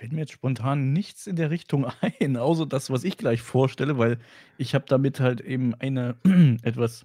fällt 0.00 0.12
mir 0.12 0.20
jetzt 0.20 0.32
spontan 0.32 0.94
nichts 0.94 1.26
in 1.26 1.36
der 1.36 1.50
Richtung 1.50 1.84
ein, 2.20 2.38
außer 2.38 2.64
das, 2.64 2.88
was 2.88 3.04
ich 3.04 3.18
gleich 3.18 3.42
vorstelle, 3.42 3.98
weil 3.98 4.18
ich 4.56 4.74
habe 4.74 4.86
damit 4.88 5.20
halt 5.20 5.42
eben 5.42 5.74
eine 5.74 6.16
etwas 6.62 7.04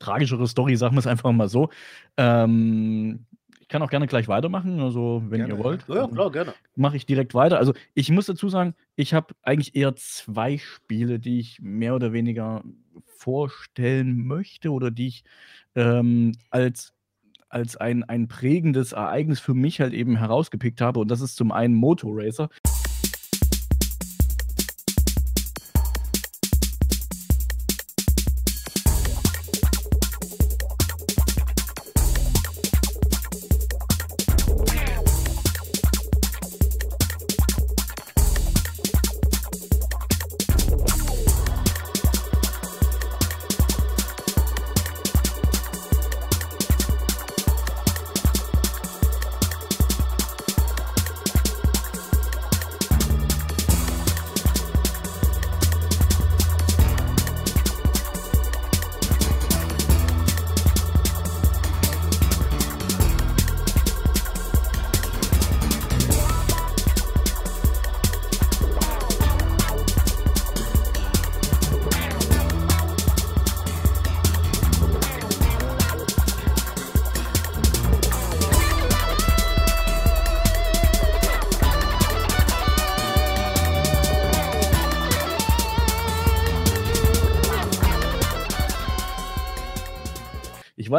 tragischere 0.00 0.48
Story, 0.48 0.74
sagen 0.76 0.96
wir 0.96 0.98
es 0.98 1.06
einfach 1.06 1.30
mal 1.30 1.48
so. 1.48 1.70
Ähm, 2.16 3.26
ich 3.64 3.68
kann 3.68 3.80
auch 3.80 3.88
gerne 3.88 4.06
gleich 4.06 4.28
weitermachen, 4.28 4.78
also 4.78 5.22
wenn 5.28 5.38
gerne, 5.38 5.54
ihr 5.54 5.58
wollt. 5.58 5.88
Ja, 5.88 6.06
klar, 6.06 6.30
gerne. 6.30 6.52
Mache 6.76 6.98
ich 6.98 7.06
direkt 7.06 7.32
weiter. 7.32 7.56
Also 7.56 7.72
ich 7.94 8.10
muss 8.10 8.26
dazu 8.26 8.50
sagen, 8.50 8.74
ich 8.94 9.14
habe 9.14 9.34
eigentlich 9.42 9.74
eher 9.74 9.96
zwei 9.96 10.58
Spiele, 10.58 11.18
die 11.18 11.40
ich 11.40 11.62
mehr 11.62 11.94
oder 11.94 12.12
weniger 12.12 12.62
vorstellen 13.16 14.26
möchte 14.26 14.70
oder 14.70 14.90
die 14.90 15.06
ich 15.06 15.24
ähm, 15.76 16.32
als 16.50 16.92
als 17.48 17.78
ein, 17.78 18.04
ein 18.04 18.28
prägendes 18.28 18.92
Ereignis 18.92 19.40
für 19.40 19.54
mich 19.54 19.80
halt 19.80 19.94
eben 19.94 20.16
herausgepickt 20.16 20.82
habe. 20.82 21.00
Und 21.00 21.10
das 21.10 21.22
ist 21.22 21.36
zum 21.36 21.50
einen 21.50 21.74
Motorracer. 21.74 22.50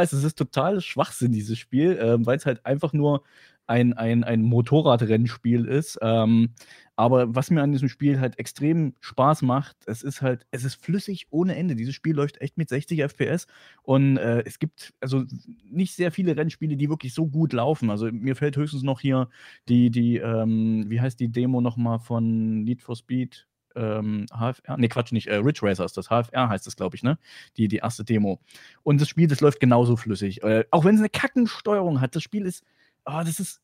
Weiß, 0.05 0.13
es 0.13 0.23
ist 0.23 0.37
total 0.37 0.81
Schwachsinn, 0.81 1.31
dieses 1.31 1.57
Spiel, 1.57 1.97
ähm, 2.01 2.25
weil 2.25 2.37
es 2.37 2.45
halt 2.45 2.65
einfach 2.65 2.93
nur 2.93 3.23
ein, 3.67 3.93
ein, 3.93 4.23
ein 4.23 4.43
Motorradrennspiel 4.43 5.65
ist. 5.65 5.97
Ähm, 6.01 6.53
aber 6.95 7.35
was 7.35 7.49
mir 7.49 7.63
an 7.63 7.71
diesem 7.71 7.89
Spiel 7.89 8.19
halt 8.19 8.37
extrem 8.39 8.93
Spaß 9.01 9.41
macht, 9.41 9.75
es 9.87 10.03
ist 10.03 10.21
halt, 10.21 10.45
es 10.51 10.63
ist 10.63 10.75
flüssig 10.75 11.27
ohne 11.31 11.55
Ende. 11.55 11.75
Dieses 11.75 11.95
Spiel 11.95 12.15
läuft 12.15 12.39
echt 12.41 12.57
mit 12.57 12.69
60 12.69 13.01
FPS 13.01 13.47
und 13.81 14.17
äh, 14.17 14.43
es 14.45 14.59
gibt 14.59 14.93
also 15.01 15.25
nicht 15.69 15.95
sehr 15.95 16.11
viele 16.11 16.37
Rennspiele, 16.37 16.77
die 16.77 16.89
wirklich 16.89 17.13
so 17.13 17.27
gut 17.27 17.53
laufen. 17.53 17.89
Also 17.89 18.11
mir 18.11 18.35
fällt 18.35 18.55
höchstens 18.55 18.83
noch 18.83 18.99
hier 19.01 19.29
die, 19.67 19.89
die, 19.89 20.17
ähm, 20.17 20.85
wie 20.87 21.01
heißt 21.01 21.19
die 21.19 21.31
Demo 21.31 21.59
nochmal 21.59 21.99
von 21.99 22.63
Need 22.63 22.81
for 22.81 22.95
Speed? 22.95 23.47
Ähm, 23.75 24.25
HFR, 24.31 24.77
nee, 24.77 24.87
Quatsch, 24.87 25.11
nicht, 25.11 25.27
äh, 25.27 25.35
Ridge 25.35 25.61
Racer 25.63 25.85
ist 25.85 25.97
das, 25.97 26.07
HFR 26.07 26.49
heißt 26.49 26.65
das, 26.65 26.75
glaube 26.75 26.95
ich, 26.95 27.03
ne? 27.03 27.17
Die, 27.57 27.67
die 27.67 27.77
erste 27.77 28.03
Demo. 28.03 28.39
Und 28.83 29.01
das 29.01 29.09
Spiel, 29.09 29.27
das 29.27 29.41
läuft 29.41 29.59
genauso 29.59 29.95
flüssig. 29.95 30.43
Äh, 30.43 30.65
auch 30.71 30.85
wenn 30.85 30.95
es 30.95 31.01
eine 31.01 31.09
Kackensteuerung 31.09 32.01
hat, 32.01 32.15
das 32.15 32.23
Spiel 32.23 32.45
ist, 32.45 32.63
oh, 33.05 33.21
das 33.25 33.39
ist, 33.39 33.61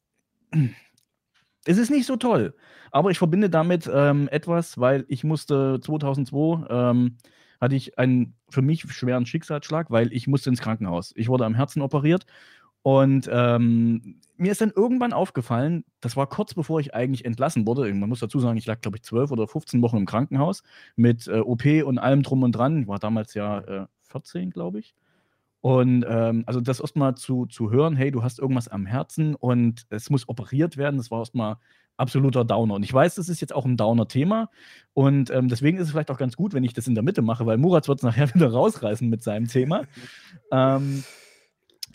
es 1.66 1.78
ist 1.78 1.92
nicht 1.92 2.06
so 2.06 2.16
toll. 2.16 2.56
Aber 2.92 3.12
ich 3.12 3.18
verbinde 3.18 3.50
damit 3.50 3.90
ähm, 3.92 4.28
etwas, 4.30 4.80
weil 4.80 5.06
ich 5.08 5.24
musste 5.24 5.80
2002, 5.82 6.68
ähm, 6.70 7.18
hatte 7.62 7.76
ich 7.76 7.98
einen 8.00 8.34
für 8.50 8.64
mich 8.64 8.82
schweren 8.92 9.26
Schicksalsschlag, 9.26 9.92
weil 9.92 10.12
ich 10.12 10.28
musste 10.28 10.50
ins 10.50 10.62
Krankenhaus. 10.62 11.14
Ich 11.16 11.30
wurde 11.30 11.46
am 11.46 11.54
Herzen 11.54 11.82
operiert 11.82 12.26
und 12.84 13.30
ähm, 13.32 14.22
mir 14.38 14.52
ist 14.52 14.62
dann 14.62 14.74
irgendwann 14.76 15.14
aufgefallen, 15.14 15.86
das 16.00 16.18
war 16.18 16.28
kurz 16.28 16.56
bevor 16.56 16.80
ich 16.80 16.96
eigentlich 16.96 17.26
entlassen 17.26 17.68
wurde. 17.68 17.94
Man 17.94 18.10
muss 18.10 18.22
dazu 18.22 18.40
sagen, 18.40 18.58
ich 18.58 18.66
lag, 18.66 18.82
glaube 18.82 18.98
ich, 18.98 19.04
12 19.04 19.32
oder 19.32 19.48
15 19.48 19.82
Wochen 19.84 19.98
im 19.98 20.06
Krankenhaus 20.08 20.64
mit 20.96 21.28
äh, 21.28 21.40
OP 21.40 21.64
und 21.86 22.00
allem 22.00 22.24
drum 22.24 22.42
und 22.42 22.54
dran. 22.54 22.82
Ich 22.82 22.88
war 22.88 22.98
damals 22.98 23.36
ja 23.36 23.60
äh, 23.60 23.86
14, 24.10 24.50
glaube 24.50 24.80
ich. 24.80 24.96
Und 25.62 26.04
ähm, 26.10 26.44
also 26.48 26.60
das 26.60 26.80
erstmal 26.80 27.14
zu, 27.16 27.46
zu 27.46 27.70
hören, 27.70 27.96
hey, 27.96 28.10
du 28.10 28.24
hast 28.24 28.40
irgendwas 28.40 28.68
am 28.68 28.88
Herzen 28.88 29.36
und 29.36 29.86
es 29.90 30.10
muss 30.10 30.28
operiert 30.28 30.76
werden, 30.76 30.98
das 30.98 31.12
war 31.12 31.20
erstmal 31.20 31.58
absoluter 31.98 32.44
Downer. 32.44 32.74
Und 32.74 32.84
ich 32.84 32.92
weiß, 32.92 33.14
das 33.14 33.30
ist 33.30 33.42
jetzt 33.42 33.54
auch 33.54 33.66
ein 33.66 33.78
Downer-Thema. 33.78 34.50
Und 34.96 35.30
ähm, 35.30 35.50
deswegen 35.50 35.78
ist 35.78 35.86
es 35.86 35.92
vielleicht 35.92 36.10
auch 36.10 36.18
ganz 36.18 36.36
gut, 36.36 36.56
wenn 36.56 36.64
ich 36.64 36.74
das 36.74 36.88
in 36.88 36.96
der 36.96 37.04
Mitte 37.04 37.22
mache, 37.22 37.46
weil 37.46 37.58
Murat 37.58 37.88
wird 37.88 38.00
es 38.00 38.04
nachher 38.04 38.28
wieder 38.34 38.52
rausreißen 38.52 39.08
mit 39.08 39.22
seinem 39.22 39.48
Thema. 39.48 39.84
ähm, 40.52 41.04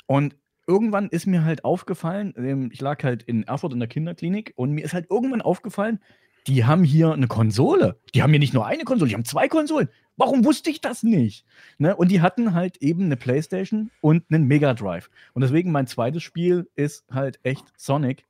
und 0.07 0.37
irgendwann 0.67 1.09
ist 1.09 1.27
mir 1.27 1.45
halt 1.45 1.65
aufgefallen, 1.65 2.35
ähm, 2.37 2.71
ich 2.73 2.81
lag 2.81 3.03
halt 3.05 3.23
in 3.23 3.45
Erfurt 3.45 3.73
in 3.73 3.79
der 3.79 3.89
Kinderklinik 3.89 4.53
und 4.57 4.73
mir 4.73 4.85
ist 4.85 4.95
halt 4.95 5.07
irgendwann 5.11 5.43
aufgefallen, 5.43 6.01
die 6.47 6.65
haben 6.65 6.85
hier 6.85 7.13
eine 7.13 7.27
Konsole. 7.27 7.99
Die 8.15 8.23
haben 8.23 8.31
hier 8.31 8.39
nicht 8.39 8.55
nur 8.55 8.67
eine 8.67 8.85
Konsole, 8.85 9.09
die 9.09 9.15
haben 9.15 9.25
zwei 9.25 9.49
Konsolen. 9.49 9.89
Warum 10.17 10.45
wusste 10.45 10.71
ich 10.71 10.81
das 10.81 11.03
nicht? 11.03 11.45
Ne? 11.79 11.95
Und 11.95 12.11
die 12.11 12.21
hatten 12.21 12.55
halt 12.55 12.79
eben 12.79 13.05
eine 13.05 13.17
Playstation 13.17 13.91
und 14.01 14.25
einen 14.31 14.45
Mega 14.45 14.73
Drive. 14.73 15.11
Und 15.35 15.43
deswegen 15.43 15.73
mein 15.73 15.87
zweites 15.87 16.23
Spiel 16.23 16.69
ist 16.75 17.05
halt 17.11 17.41
echt 17.43 17.65
Sonic. 17.77 18.25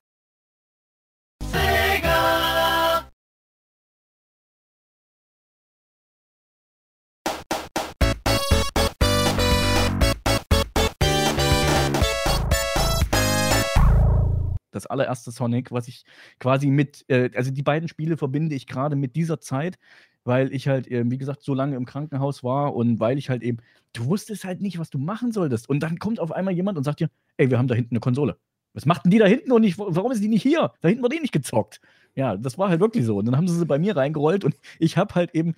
Allererste 14.91 15.31
Sonic, 15.31 15.73
was 15.73 15.89
ich 15.89 16.05
quasi 16.39 16.69
mit, 16.69 17.05
äh, 17.09 17.31
also 17.35 17.51
die 17.51 17.63
beiden 17.63 17.89
Spiele 17.89 18.17
verbinde 18.17 18.55
ich 18.55 18.67
gerade 18.67 18.97
mit 18.97 19.17
dieser 19.17 19.41
Zeit, 19.41 19.79
weil 20.25 20.53
ich 20.53 20.69
halt, 20.69 20.91
äh, 20.91 21.05
wie 21.07 21.19
gesagt, 21.19 21.43
so 21.43 21.55
lange 21.55 21.77
im 21.77 21.87
Krankenhaus 21.87 22.43
war 22.43 22.75
und 22.75 23.01
weil 23.01 23.19
ich 23.19 23.31
halt 23.31 23.43
eben, 23.43 23.59
du 23.93 24.07
wusstest 24.07 24.45
halt 24.45 24.61
nicht, 24.61 24.79
was 24.79 24.91
du 24.91 24.99
machen 24.99 25.33
solltest. 25.33 25.69
Und 25.69 25.81
dann 25.81 25.99
kommt 25.99 26.21
auf 26.21 26.33
einmal 26.33 26.55
jemand 26.55 26.77
und 26.79 26.85
sagt 26.85 27.01
dir, 27.01 27.11
ey, 27.37 27.51
wir 27.51 27.59
haben 27.59 27.69
da 27.69 27.75
hinten 27.75 27.95
eine 27.95 28.01
Konsole. 28.01 28.37
Was 28.75 28.85
machten 28.85 29.09
die 29.11 29.19
da 29.19 29.27
hinten 29.27 29.53
und 29.53 29.63
nicht, 29.63 29.79
warum 29.79 30.13
ist 30.13 30.23
die 30.23 30.29
nicht 30.29 30.43
hier? 30.43 30.73
Da 30.83 30.89
hinten 30.89 31.03
wird 31.03 31.15
die 31.15 31.21
nicht 31.21 31.33
gezockt. 31.33 31.81
Ja, 32.15 32.37
das 32.37 32.59
war 32.59 32.69
halt 32.69 32.81
wirklich 32.81 33.05
so. 33.05 33.17
Und 33.17 33.27
dann 33.27 33.37
haben 33.37 33.49
sie 33.49 33.57
sie 33.57 33.65
bei 33.65 33.79
mir 33.79 33.97
reingerollt 33.97 34.45
und 34.45 34.55
ich 34.79 34.97
habe 34.99 35.15
halt 35.15 35.35
eben 35.35 35.55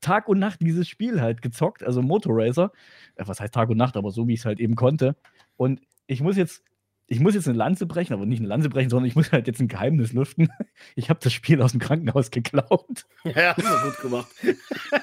Tag 0.00 0.28
und 0.28 0.38
Nacht 0.38 0.60
dieses 0.60 0.88
Spiel 0.88 1.20
halt 1.20 1.42
gezockt, 1.42 1.82
also 1.82 2.02
Motorracer. 2.02 2.72
Äh, 3.14 3.24
was 3.26 3.40
heißt 3.40 3.54
Tag 3.54 3.70
und 3.70 3.76
Nacht, 3.76 3.96
aber 3.96 4.10
so 4.10 4.26
wie 4.28 4.34
ich 4.34 4.40
es 4.40 4.46
halt 4.46 4.60
eben 4.60 4.74
konnte. 4.74 5.16
Und 5.56 5.80
ich 6.06 6.20
muss 6.20 6.36
jetzt 6.36 6.64
ich 7.10 7.18
muss 7.18 7.34
jetzt 7.34 7.48
eine 7.48 7.58
Lanze 7.58 7.86
brechen, 7.86 8.14
aber 8.14 8.24
nicht 8.24 8.38
eine 8.38 8.46
Lanze 8.46 8.70
brechen, 8.70 8.88
sondern 8.88 9.08
ich 9.08 9.16
muss 9.16 9.32
halt 9.32 9.48
jetzt 9.48 9.60
ein 9.60 9.68
Geheimnis 9.68 10.12
lüften. 10.12 10.48
Ich 10.94 11.10
habe 11.10 11.20
das 11.22 11.32
Spiel 11.32 11.60
aus 11.60 11.72
dem 11.72 11.80
Krankenhaus 11.80 12.30
geklaut. 12.30 13.04
Ja, 13.24 13.54
hast 13.56 13.66
du 13.66 13.90
gut 13.90 14.00
gemacht. 14.00 14.28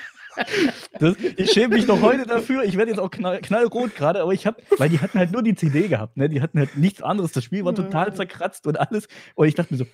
Das, 0.99 1.15
ich 1.35 1.51
schäme 1.51 1.73
mich 1.73 1.87
noch 1.87 1.99
heute 2.03 2.27
dafür. 2.27 2.63
Ich 2.63 2.77
werde 2.77 2.91
jetzt 2.91 2.99
auch 2.99 3.09
knall, 3.09 3.41
knallrot 3.41 3.95
gerade, 3.95 4.21
aber 4.21 4.33
ich 4.33 4.45
habe, 4.45 4.61
weil 4.77 4.87
die 4.87 4.99
hatten 4.99 5.17
halt 5.17 5.31
nur 5.31 5.41
die 5.41 5.55
CD 5.55 5.87
gehabt, 5.87 6.15
ne? 6.15 6.29
Die 6.29 6.43
hatten 6.43 6.59
halt 6.59 6.77
nichts 6.77 7.01
anderes. 7.01 7.31
Das 7.31 7.43
Spiel 7.43 7.65
war 7.65 7.73
total 7.73 8.13
zerkratzt 8.13 8.67
und 8.67 8.79
alles. 8.79 9.07
Und 9.33 9.47
ich 9.47 9.55
dachte 9.55 9.73
mir 9.73 9.79
so, 9.79 9.87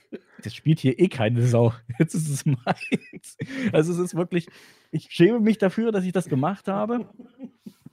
das 0.43 0.53
spielt 0.53 0.81
hier 0.81 0.99
eh 0.99 1.07
keine 1.07 1.47
Sau. 1.47 1.73
Jetzt 1.97 2.13
ist 2.13 2.27
es 2.27 2.45
meins. 2.45 3.37
Also 3.71 3.93
es 3.93 3.99
ist 3.99 4.15
wirklich, 4.15 4.47
ich 4.91 5.07
schäme 5.11 5.39
mich 5.39 5.59
dafür, 5.59 5.93
dass 5.93 6.03
ich 6.03 6.11
das 6.11 6.27
gemacht 6.27 6.67
habe. 6.67 7.07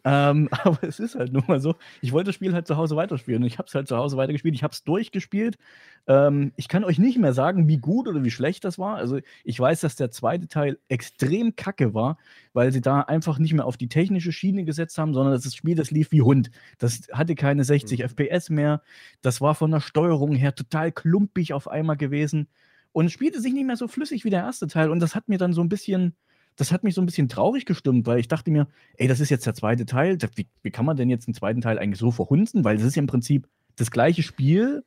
Ähm, 0.05 0.49
aber 0.65 0.83
es 0.83 1.01
ist 1.01 1.15
halt 1.15 1.33
nun 1.33 1.45
mal 1.47 1.61
so, 1.61 1.77
ich 2.01 2.13
wollte 2.13 2.29
das 2.29 2.35
Spiel 2.35 2.53
halt 2.53 2.67
zu 2.67 2.77
Hause 2.77 2.97
weiterspielen 2.97 3.43
und 3.43 3.47
ich 3.47 3.59
habe 3.59 3.67
es 3.67 3.75
halt 3.75 3.89
zu 3.89 3.97
Hause 3.97 4.17
weitergespielt. 4.17 4.55
Ich 4.55 4.63
habe 4.63 4.73
es 4.73 4.85
durchgespielt. 4.85 5.59
Ähm, 6.07 6.53
ich 6.57 6.69
kann 6.69 6.85
euch 6.85 6.99
nicht 6.99 7.19
mehr 7.19 7.33
sagen, 7.33 7.69
wie 7.69 7.79
gut 7.79 8.09
oder 8.09 8.25
wie 8.25 8.31
schlecht 8.31 8.65
das 8.65 8.79
war. 8.79 8.97
Also 8.97 9.21
ich 9.45 9.59
weiß, 9.59 9.81
dass 9.81 9.97
der 9.97 10.11
zweite 10.11 10.49
Teil 10.49 10.79
extrem 10.89 11.57
kacke 11.57 11.95
war, 11.95 12.19
weil 12.53 12.73
sie 12.73 12.81
da 12.81 13.01
einfach 13.01 13.39
nicht 13.39 13.53
mehr 13.53 13.67
auf 13.67 13.77
die 13.77 13.89
technische 13.89 14.33
Schiene 14.33 14.65
gesetzt 14.65 14.99
haben, 14.99 15.15
sondern 15.15 15.35
das 15.35 15.55
Spiel, 15.55 15.75
das 15.75 15.91
lief 15.91 16.13
wie 16.13 16.23
Hund. 16.23 16.51
Das 16.79 17.03
hatte 17.13 17.35
keine 17.35 17.65
60 17.65 18.01
mhm. 18.01 18.05
FPS 18.07 18.51
mehr. 18.51 18.83
Das 19.23 19.41
war 19.41 19.55
von 19.55 19.71
der 19.71 19.81
Steuerung 19.81 20.35
her 20.35 20.55
total 20.55 20.93
klumpig 20.93 21.53
auf 21.53 21.69
einmal 21.69 21.97
gewesen 21.97 22.49
und 22.93 23.11
spielte 23.11 23.41
sich 23.41 23.53
nicht 23.53 23.67
mehr 23.67 23.77
so 23.77 23.89
flüssig 23.89 24.25
wie 24.25 24.31
der 24.31 24.41
erste 24.41 24.67
Teil 24.67 24.91
und 24.91 25.01
das 25.01 25.15
hat 25.15 25.29
mir 25.29 25.39
dann 25.39 25.53
so 25.53 25.61
ein 25.61 25.69
bisschen 25.69 26.17
das 26.61 26.73
hat 26.73 26.85
mich 26.85 26.95
so 26.95 27.01
ein 27.01 27.07
bisschen 27.07 27.29
traurig 27.29 27.65
gestimmt, 27.65 28.07
weil 28.07 28.19
ich 28.19 28.29
dachte 28.29 28.51
mir, 28.51 28.69
ey, 28.99 29.09
das 29.09 29.21
ist 29.21 29.31
jetzt 29.31 29.47
der 29.47 29.55
zweite 29.55 29.87
Teil. 29.87 30.19
Wie, 30.35 30.47
wie 30.63 30.71
kann 30.71 30.85
man 30.85 30.97
denn 30.97 31.09
jetzt 31.09 31.27
den 31.27 31.33
zweiten 31.33 31.63
Teil 31.63 31.79
eigentlich 31.79 31.99
so 31.99 32.11
verhunzen? 32.11 32.65
Weil 32.65 32.77
das 32.77 32.85
ist 32.85 32.97
ja 32.97 33.01
im 33.01 33.07
Prinzip 33.07 33.49
das 33.77 33.91
gleiche 33.91 34.23
Spiel, 34.23 34.85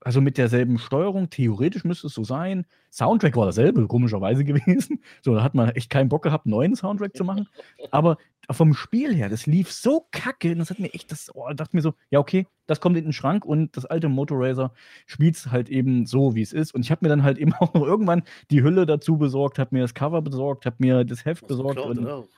also 0.00 0.20
mit 0.20 0.38
derselben 0.38 0.78
Steuerung, 0.78 1.30
theoretisch 1.30 1.84
müsste 1.84 2.06
es 2.06 2.14
so 2.14 2.24
sein. 2.24 2.66
Soundtrack 2.92 3.36
war 3.36 3.46
dasselbe, 3.46 3.86
komischerweise 3.86 4.44
gewesen. 4.44 5.00
So, 5.22 5.34
da 5.34 5.42
hat 5.42 5.54
man 5.54 5.70
echt 5.70 5.90
keinen 5.90 6.08
Bock 6.08 6.22
gehabt, 6.22 6.46
einen 6.46 6.52
neuen 6.52 6.76
Soundtrack 6.76 7.16
zu 7.16 7.24
machen. 7.24 7.48
Aber 7.90 8.16
vom 8.50 8.74
Spiel 8.74 9.14
her, 9.14 9.28
das 9.28 9.46
lief 9.46 9.70
so 9.72 10.06
kacke, 10.10 10.54
das 10.56 10.70
hat 10.70 10.78
mir 10.78 10.94
echt 10.94 11.10
das, 11.10 11.30
oh, 11.34 11.48
dachte 11.52 11.76
mir 11.76 11.82
so, 11.82 11.94
ja, 12.10 12.18
okay, 12.18 12.46
das 12.66 12.80
kommt 12.80 12.96
in 12.96 13.04
den 13.04 13.12
Schrank 13.12 13.44
und 13.44 13.76
das 13.76 13.84
alte 13.84 14.08
Motorracer 14.08 14.72
spielt 15.06 15.36
es 15.36 15.50
halt 15.50 15.68
eben 15.68 16.06
so, 16.06 16.34
wie 16.34 16.42
es 16.42 16.52
ist. 16.52 16.74
Und 16.74 16.82
ich 16.82 16.90
habe 16.90 17.04
mir 17.04 17.08
dann 17.10 17.22
halt 17.22 17.38
eben 17.38 17.52
auch 17.54 17.74
noch 17.74 17.82
irgendwann 17.82 18.22
die 18.50 18.62
Hülle 18.62 18.86
dazu 18.86 19.18
besorgt, 19.18 19.58
habe 19.58 19.74
mir 19.74 19.82
das 19.82 19.94
Cover 19.94 20.22
besorgt, 20.22 20.64
habe 20.64 20.76
mir 20.78 21.04
das 21.04 21.24
Heft 21.24 21.46
besorgt. 21.46 21.76
Geklaut, 21.76 21.98
und, 21.98 22.28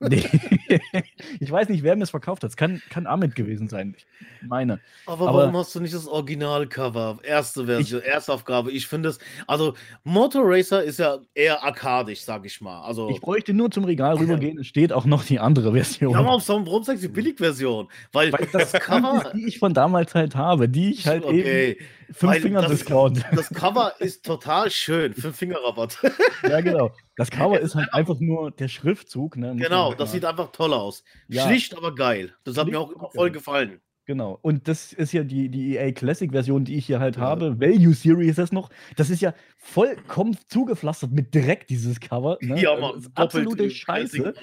Nee. 0.00 0.24
ich 1.40 1.50
weiß 1.50 1.68
nicht, 1.68 1.82
wer 1.82 1.94
mir 1.94 2.04
es 2.04 2.10
verkauft 2.10 2.42
hat. 2.42 2.50
Es 2.50 2.56
kann, 2.56 2.80
kann 2.88 3.06
Ahmed 3.06 3.34
gewesen 3.34 3.68
sein. 3.68 3.94
Ich 4.40 4.48
meine. 4.48 4.80
Aber, 5.04 5.28
Aber 5.28 5.38
warum 5.40 5.56
hast 5.58 5.74
du 5.74 5.80
nicht 5.80 5.94
das 5.94 6.06
Originalcover? 6.06 7.18
Erste 7.22 7.66
Version, 7.66 8.00
ich, 8.00 8.08
Erstaufgabe. 8.08 8.72
Ich 8.72 8.86
finde 8.86 9.10
es. 9.10 9.18
Also, 9.46 9.74
Motor 10.02 10.42
Racer 10.46 10.82
ist 10.82 10.98
ja 10.98 11.18
eher 11.34 11.62
arkadisch, 11.62 12.22
sag 12.22 12.46
ich 12.46 12.62
mal. 12.62 12.80
Also, 12.82 13.10
ich 13.10 13.20
bräuchte 13.20 13.52
nur 13.52 13.70
zum 13.70 13.84
Regal 13.84 14.16
rübergehen. 14.16 14.58
Es 14.58 14.68
steht 14.68 14.92
auch 14.92 15.04
noch 15.04 15.22
die 15.22 15.38
andere 15.38 15.72
Version. 15.72 16.12
Ja, 16.14 16.24
warum, 16.24 16.42
warum 16.66 16.82
sagst 16.82 17.02
du 17.02 17.08
die 17.08 17.12
Billigversion? 17.12 17.88
Weil, 18.12 18.32
Weil 18.32 18.48
das 18.52 18.72
Cover. 18.72 19.32
die 19.34 19.48
ich 19.48 19.58
von 19.58 19.74
damals 19.74 20.14
halt 20.14 20.34
habe, 20.34 20.68
die 20.70 20.92
ich 20.92 21.06
halt 21.06 21.24
okay. 21.24 21.72
eben. 21.72 21.86
Fünf 22.12 22.38
Finger 22.38 22.66
Discount. 22.66 23.24
Das 23.32 23.48
Cover 23.50 23.94
ist 23.98 24.24
total 24.24 24.70
schön. 24.70 25.14
Fünf 25.14 25.36
Finger 25.36 25.58
Rabatt. 25.62 25.98
ja, 26.42 26.60
genau. 26.60 26.92
Das 27.16 27.30
Cover 27.30 27.60
ist 27.60 27.74
halt 27.74 27.92
einfach 27.94 28.18
nur 28.20 28.50
der 28.50 28.68
Schriftzug. 28.68 29.36
Ne? 29.36 29.54
Genau, 29.56 29.94
das 29.94 30.12
sieht 30.12 30.24
einfach 30.24 30.52
toll 30.52 30.72
aus. 30.72 31.04
Ja. 31.28 31.46
Schlicht, 31.46 31.76
aber 31.76 31.94
geil. 31.94 32.34
Das 32.44 32.56
hat 32.56 32.64
Schlicht, 32.64 32.72
mir 32.72 32.80
auch 32.80 32.90
immer 32.90 33.10
voll 33.10 33.30
gefallen. 33.30 33.80
Genau. 34.06 34.38
Und 34.42 34.66
das 34.66 34.92
ist 34.92 35.12
ja 35.12 35.22
die, 35.22 35.48
die 35.48 35.76
EA 35.76 35.92
Classic-Version, 35.92 36.64
die 36.64 36.76
ich 36.76 36.86
hier 36.86 36.98
halt 36.98 37.16
ja. 37.16 37.22
habe. 37.22 37.60
Value 37.60 37.94
Series 37.94 38.30
ist 38.30 38.38
das 38.38 38.50
noch. 38.52 38.70
Das 38.96 39.08
ist 39.08 39.22
ja 39.22 39.34
vollkommen 39.56 40.36
zugepflastert 40.48 41.12
mit 41.12 41.32
Dreck, 41.32 41.68
dieses 41.68 42.00
Cover. 42.00 42.36
Ne? 42.40 42.60
Ja, 42.60 42.76
Mann. 42.76 43.06
absolute 43.14 43.70
Scheiße. 43.70 44.34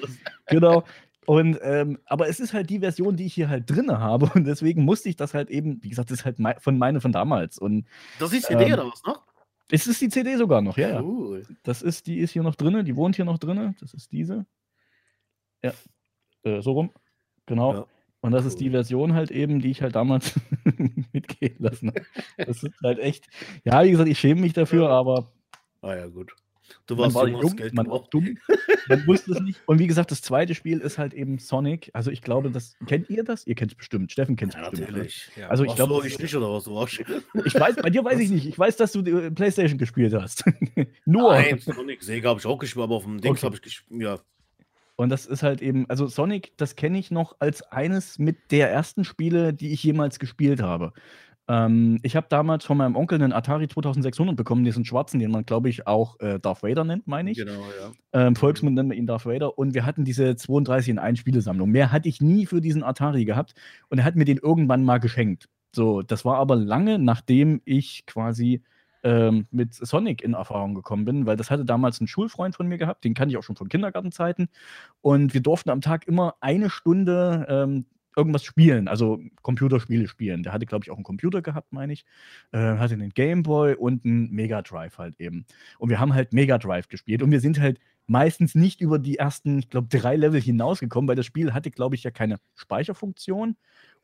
genau. 0.48 0.84
Und, 1.28 1.60
ähm, 1.62 2.00
aber 2.06 2.30
es 2.30 2.40
ist 2.40 2.54
halt 2.54 2.70
die 2.70 2.80
Version, 2.80 3.18
die 3.18 3.26
ich 3.26 3.34
hier 3.34 3.50
halt 3.50 3.70
drin 3.70 3.92
habe. 3.92 4.32
Und 4.34 4.46
deswegen 4.46 4.86
musste 4.86 5.10
ich 5.10 5.18
das 5.18 5.34
halt 5.34 5.50
eben, 5.50 5.84
wie 5.84 5.90
gesagt, 5.90 6.10
das 6.10 6.20
ist 6.20 6.26
halt 6.26 6.38
von 6.60 6.78
meine 6.78 7.02
von 7.02 7.12
damals. 7.12 7.60
Und, 7.60 7.86
das 8.18 8.32
ist 8.32 8.48
die 8.48 8.54
CD 8.54 8.64
ähm, 8.64 8.74
oder 8.74 8.88
was 8.88 9.04
noch? 9.04 9.28
Es 9.70 9.88
ist 9.88 10.00
die 10.00 10.08
CD 10.08 10.38
sogar 10.38 10.62
noch, 10.62 10.78
ja, 10.78 11.02
cool. 11.02 11.44
ja. 11.48 11.56
Das 11.64 11.82
ist, 11.82 12.08
die 12.08 12.20
ist 12.20 12.32
hier 12.32 12.44
noch 12.44 12.56
drin, 12.56 12.86
die 12.86 12.96
wohnt 12.96 13.18
hier 13.18 13.26
noch 13.26 13.40
drin. 13.40 13.76
Das 13.82 13.94
ist 13.94 14.14
diese. 14.14 14.46
Ja, 15.62 15.74
äh, 16.44 16.62
so 16.62 16.72
rum. 16.72 16.92
Genau. 17.46 17.74
Ja. 17.74 17.86
Und 18.22 18.32
das 18.32 18.44
cool. 18.44 18.48
ist 18.48 18.60
die 18.62 18.70
Version 18.70 19.14
halt 19.14 19.30
eben, 19.30 19.60
die 19.60 19.72
ich 19.72 19.82
halt 19.82 19.96
damals 19.98 20.34
mitgehen 21.12 21.58
lassen 21.60 21.90
habe. 21.90 22.06
Das 22.38 22.64
ist 22.64 22.82
halt 22.82 23.00
echt, 23.00 23.28
ja, 23.66 23.84
wie 23.84 23.92
gesagt, 23.92 24.08
ich 24.08 24.18
schäme 24.18 24.40
mich 24.40 24.54
dafür, 24.54 24.90
aber. 24.90 25.30
Ah 25.82 25.94
ja, 25.94 26.08
gut. 26.08 26.34
Du 26.86 26.98
warst 26.98 27.16
man 27.16 27.34
war 27.34 27.42
jung, 27.42 27.56
Geld 27.56 27.74
man 27.74 27.90
auch 27.90 28.08
dumm. 28.08 28.38
Man 28.90 29.06
wusste 29.06 29.34
es 29.34 29.42
nicht. 29.42 29.60
Und 29.66 29.80
wie 29.80 29.88
gesagt, 29.88 30.12
das 30.12 30.22
zweite 30.22 30.56
Spiel 30.56 30.80
ist 30.80 30.98
halt 30.98 31.14
eben 31.14 31.40
Sonic. 31.40 31.92
Also 31.94 32.10
ich 32.10 32.22
glaube, 32.22 32.50
das 32.50 32.78
kennt 32.86 33.10
ihr 33.10 33.26
das? 33.26 33.46
Ihr 33.46 33.56
kennt 33.56 33.72
es 33.72 33.78
bestimmt. 33.78 34.14
Steffen 34.14 34.38
kennt 34.38 34.54
es 34.54 34.60
ja, 34.60 34.70
bestimmt. 34.70 34.92
Natürlich. 34.92 35.30
Ja. 35.36 35.50
Also 35.50 35.66
ich 35.66 35.76
glaube, 35.76 36.08
ich 36.08 36.18
nicht 36.18 36.34
oder 36.36 36.54
was 36.54 36.64
du 36.64 37.42
Ich 37.46 37.54
weiß, 37.54 37.76
bei 37.76 37.90
dir 37.90 38.06
weiß 38.06 38.20
ich 38.20 38.30
nicht. 38.32 38.48
Ich 38.48 38.58
weiß, 38.58 38.78
dass 38.78 38.94
du 38.94 39.02
die 39.02 39.12
äh, 39.12 39.32
PlayStation 39.32 39.78
gespielt 39.78 40.14
hast. 40.14 40.46
Nur. 41.06 41.34
Nein, 41.34 41.60
Sonic 41.60 42.02
Sega 42.02 42.30
habe 42.30 42.40
ich 42.40 42.46
auch 42.46 42.58
gespielt, 42.58 42.84
aber 42.84 42.96
auf 42.96 43.04
dem 43.04 43.20
Dings 43.20 43.40
okay. 43.40 43.46
habe 43.48 43.56
ich 43.56 43.62
gespielt. 43.62 44.02
Ja. 44.02 44.20
Und 44.96 45.10
das 45.10 45.28
ist 45.28 45.44
halt 45.44 45.62
eben, 45.62 45.88
also 45.90 46.08
Sonic, 46.08 46.54
das 46.58 46.76
kenne 46.76 46.98
ich 46.98 47.12
noch 47.12 47.36
als 47.40 47.62
eines 47.64 48.18
mit 48.18 48.52
der 48.52 48.72
ersten 48.72 49.04
Spiele, 49.04 49.54
die 49.54 49.72
ich 49.72 49.84
jemals 49.84 50.18
gespielt 50.18 50.62
habe. 50.62 50.92
Ähm, 51.50 52.00
ich 52.04 52.16
habe 52.16 52.28
damals 52.30 52.66
von 52.66 52.78
meinem 52.78 52.96
Onkel 52.96 53.22
einen 53.22 53.32
Atari 53.32 53.68
2600 53.68 54.36
bekommen, 54.36 54.64
diesen 54.64 54.84
schwarzen, 54.84 55.20
den 55.20 55.32
man, 55.32 55.46
glaube 55.46 55.70
ich, 55.70 55.88
auch 55.88 56.20
äh, 56.20 56.40
Darth 56.40 56.64
Vader 56.64 56.84
nennt, 56.84 57.08
meine 57.08 57.32
ich. 57.32 57.38
Genau, 57.38 57.54
ja. 57.54 57.92
Ähm, 58.14 58.36
Volksmund 58.36 58.76
nennt 58.76 58.90
man 58.90 58.98
ihn 58.98 59.08
Darth 59.08 59.26
Vader. 59.26 59.58
Und 59.58 59.74
wir 59.74 59.86
hatten 59.86 60.04
diese 60.04 60.36
32 60.36 60.90
in 60.90 61.00
1 61.00 61.20
Spielesammlung. 61.20 61.70
Mehr 61.70 61.92
hatte 61.92 62.10
ich 62.10 62.22
nie 62.22 62.46
für 62.46 62.60
diesen 62.60 62.84
Atari 62.84 63.26
gehabt. 63.26 63.54
Und 63.90 64.00
er 64.00 64.04
hat 64.04 64.16
mir 64.16 64.26
den 64.26 64.38
irgendwann 64.38 64.84
mal 64.84 65.00
geschenkt. 65.00 65.48
So, 65.74 66.02
das 66.02 66.26
war 66.26 66.38
aber 66.38 66.56
lange, 66.56 67.00
nachdem 67.00 67.62
ich 67.64 68.06
quasi 68.06 68.64
ähm, 69.04 69.48
mit 69.52 69.74
Sonic 69.74 70.24
in 70.24 70.34
Erfahrung 70.34 70.76
gekommen 70.76 71.06
bin, 71.06 71.26
weil 71.26 71.38
das 71.38 71.52
hatte 71.52 71.64
damals 71.64 72.02
ein 72.02 72.08
Schulfreund 72.08 72.56
von 72.56 72.68
mir 72.68 72.78
gehabt, 72.78 73.04
den 73.04 73.14
kannte 73.14 73.32
ich 73.32 73.38
auch 73.38 73.44
schon 73.44 73.56
von 73.56 73.70
Kindergartenzeiten. 73.70 74.50
Und 75.02 75.34
wir 75.34 75.42
durften 75.42 75.70
am 75.70 75.82
Tag 75.82 76.08
immer 76.08 76.36
eine 76.42 76.70
Stunde 76.70 77.46
ähm, 77.50 77.86
irgendwas 78.18 78.44
spielen, 78.44 78.88
also 78.88 79.20
Computerspiele 79.44 80.08
spielen. 80.08 80.44
Der 80.44 80.52
hatte, 80.54 80.66
glaube 80.66 80.84
ich, 80.84 80.92
auch 80.92 80.96
einen 80.96 81.04
Computer 81.04 81.42
gehabt, 81.42 81.72
meine 81.72 81.94
ich. 81.94 82.06
Äh, 82.52 82.58
hatte 82.58 82.96
einen 82.96 83.12
Gameboy 83.12 83.76
und 83.76 84.04
einen 84.04 84.32
Mega 84.32 84.62
Drive 84.62 84.98
halt 84.98 85.20
eben. 85.20 85.46
Und 85.78 85.90
wir 85.90 86.00
haben 86.00 86.14
halt 86.14 86.34
Mega 86.34 86.58
Drive 86.58 86.88
gespielt 86.90 87.22
und 87.22 87.32
wir 87.32 87.40
sind 87.40 87.60
halt 87.60 87.80
meistens 88.08 88.56
nicht 88.56 88.82
über 88.82 89.00
die 89.00 89.18
ersten, 89.18 89.60
ich 89.60 89.70
glaube, 89.70 89.88
drei 89.90 90.16
Level 90.16 90.42
hinausgekommen, 90.42 91.08
weil 91.08 91.16
das 91.16 91.26
Spiel 91.26 91.54
hatte, 91.54 91.72
glaube 91.72 91.96
ich, 91.96 92.04
ja 92.04 92.12
keine 92.12 92.40
Speicherfunktion. 92.56 93.56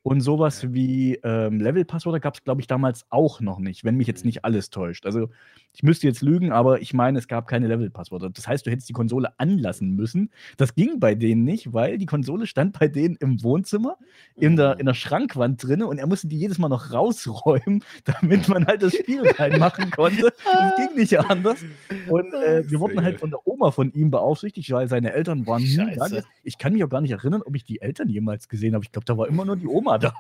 Und 0.03 0.19
sowas 0.19 0.73
wie 0.73 1.15
ähm, 1.23 1.61
Level-Passwörter 1.61 2.19
gab 2.19 2.35
es, 2.35 2.43
glaube 2.43 2.59
ich, 2.59 2.67
damals 2.67 3.05
auch 3.09 3.39
noch 3.39 3.59
nicht, 3.59 3.85
wenn 3.85 3.95
mich 3.95 4.05
jetzt 4.05 4.25
nicht 4.25 4.43
alles 4.43 4.69
täuscht. 4.69 5.05
Also 5.05 5.29
ich 5.71 5.81
müsste 5.81 6.07
jetzt 6.07 6.21
lügen, 6.21 6.51
aber 6.51 6.81
ich 6.81 6.93
meine, 6.93 7.17
es 7.17 7.29
gab 7.29 7.47
keine 7.47 7.67
Level-Passwörter. 7.67 8.29
Das 8.29 8.45
heißt, 8.45 8.65
du 8.65 8.69
hättest 8.69 8.89
die 8.89 8.93
Konsole 8.93 9.39
anlassen 9.39 9.95
müssen. 9.95 10.29
Das 10.57 10.75
ging 10.75 10.99
bei 10.99 11.15
denen 11.15 11.45
nicht, 11.45 11.71
weil 11.71 11.97
die 11.97 12.05
Konsole 12.05 12.47
stand 12.47 12.77
bei 12.77 12.89
denen 12.89 13.15
im 13.15 13.41
Wohnzimmer, 13.43 13.97
in 14.35 14.57
der, 14.57 14.77
in 14.77 14.85
der 14.87 14.93
Schrankwand 14.93 15.63
drin 15.63 15.81
und 15.81 15.97
er 15.97 16.05
musste 16.05 16.27
die 16.27 16.37
jedes 16.37 16.57
Mal 16.57 16.67
noch 16.67 16.91
rausräumen, 16.91 17.81
damit 18.21 18.49
man 18.49 18.67
halt 18.67 18.83
das 18.83 18.93
Spiel 18.93 19.25
reinmachen 19.25 19.89
konnte. 19.89 20.33
Das 20.43 20.75
ging 20.75 20.95
nicht 20.97 21.17
anders. 21.17 21.63
Und 22.09 22.33
äh, 22.33 22.69
wir 22.69 22.79
wurden 22.81 23.01
halt 23.01 23.21
von 23.21 23.29
der 23.29 23.47
Oma 23.47 23.71
von 23.71 23.91
ihm 23.93 24.11
beaufsichtigt, 24.11 24.69
weil 24.71 24.89
seine 24.89 25.13
Eltern 25.13 25.47
waren 25.47 25.63
nie 25.63 25.77
da. 25.95 26.07
Ich 26.43 26.57
kann 26.57 26.73
mich 26.73 26.83
auch 26.83 26.89
gar 26.89 26.99
nicht 26.99 27.11
erinnern, 27.11 27.41
ob 27.41 27.55
ich 27.55 27.63
die 27.63 27.81
Eltern 27.81 28.09
jemals 28.09 28.49
gesehen 28.49 28.75
habe. 28.75 28.83
Ich 28.83 28.91
glaube, 28.91 29.05
da 29.05 29.17
war 29.17 29.29
immer 29.29 29.45
nur 29.45 29.55
die 29.55 29.67
Oma 29.67 29.92
da. 29.97 30.13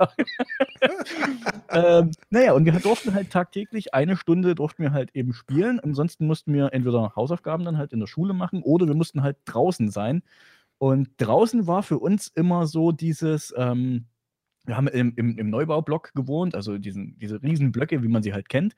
ähm, 1.69 2.11
naja, 2.29 2.53
und 2.53 2.65
wir 2.65 2.73
durften 2.73 3.13
halt 3.13 3.31
tagtäglich 3.31 3.93
eine 3.93 4.17
Stunde 4.17 4.55
durften 4.55 4.83
wir 4.83 4.91
halt 4.91 5.11
eben 5.15 5.33
spielen. 5.33 5.79
Ansonsten 5.79 6.27
mussten 6.27 6.53
wir 6.53 6.73
entweder 6.73 7.15
Hausaufgaben 7.15 7.65
dann 7.65 7.77
halt 7.77 7.93
in 7.93 7.99
der 7.99 8.07
Schule 8.07 8.33
machen 8.33 8.63
oder 8.63 8.87
wir 8.87 8.95
mussten 8.95 9.23
halt 9.23 9.37
draußen 9.45 9.89
sein. 9.91 10.23
Und 10.77 11.09
draußen 11.17 11.67
war 11.67 11.83
für 11.83 11.99
uns 11.99 12.27
immer 12.27 12.67
so 12.67 12.91
dieses, 12.91 13.53
ähm, 13.57 14.05
wir 14.65 14.77
haben 14.77 14.87
im, 14.87 15.13
im, 15.15 15.37
im 15.37 15.49
Neubaublock 15.49 16.13
gewohnt, 16.13 16.55
also 16.55 16.77
diesen, 16.77 17.17
diese 17.19 17.41
riesen 17.41 17.71
Blöcke, 17.71 18.03
wie 18.03 18.07
man 18.07 18.23
sie 18.23 18.33
halt 18.33 18.49
kennt. 18.49 18.75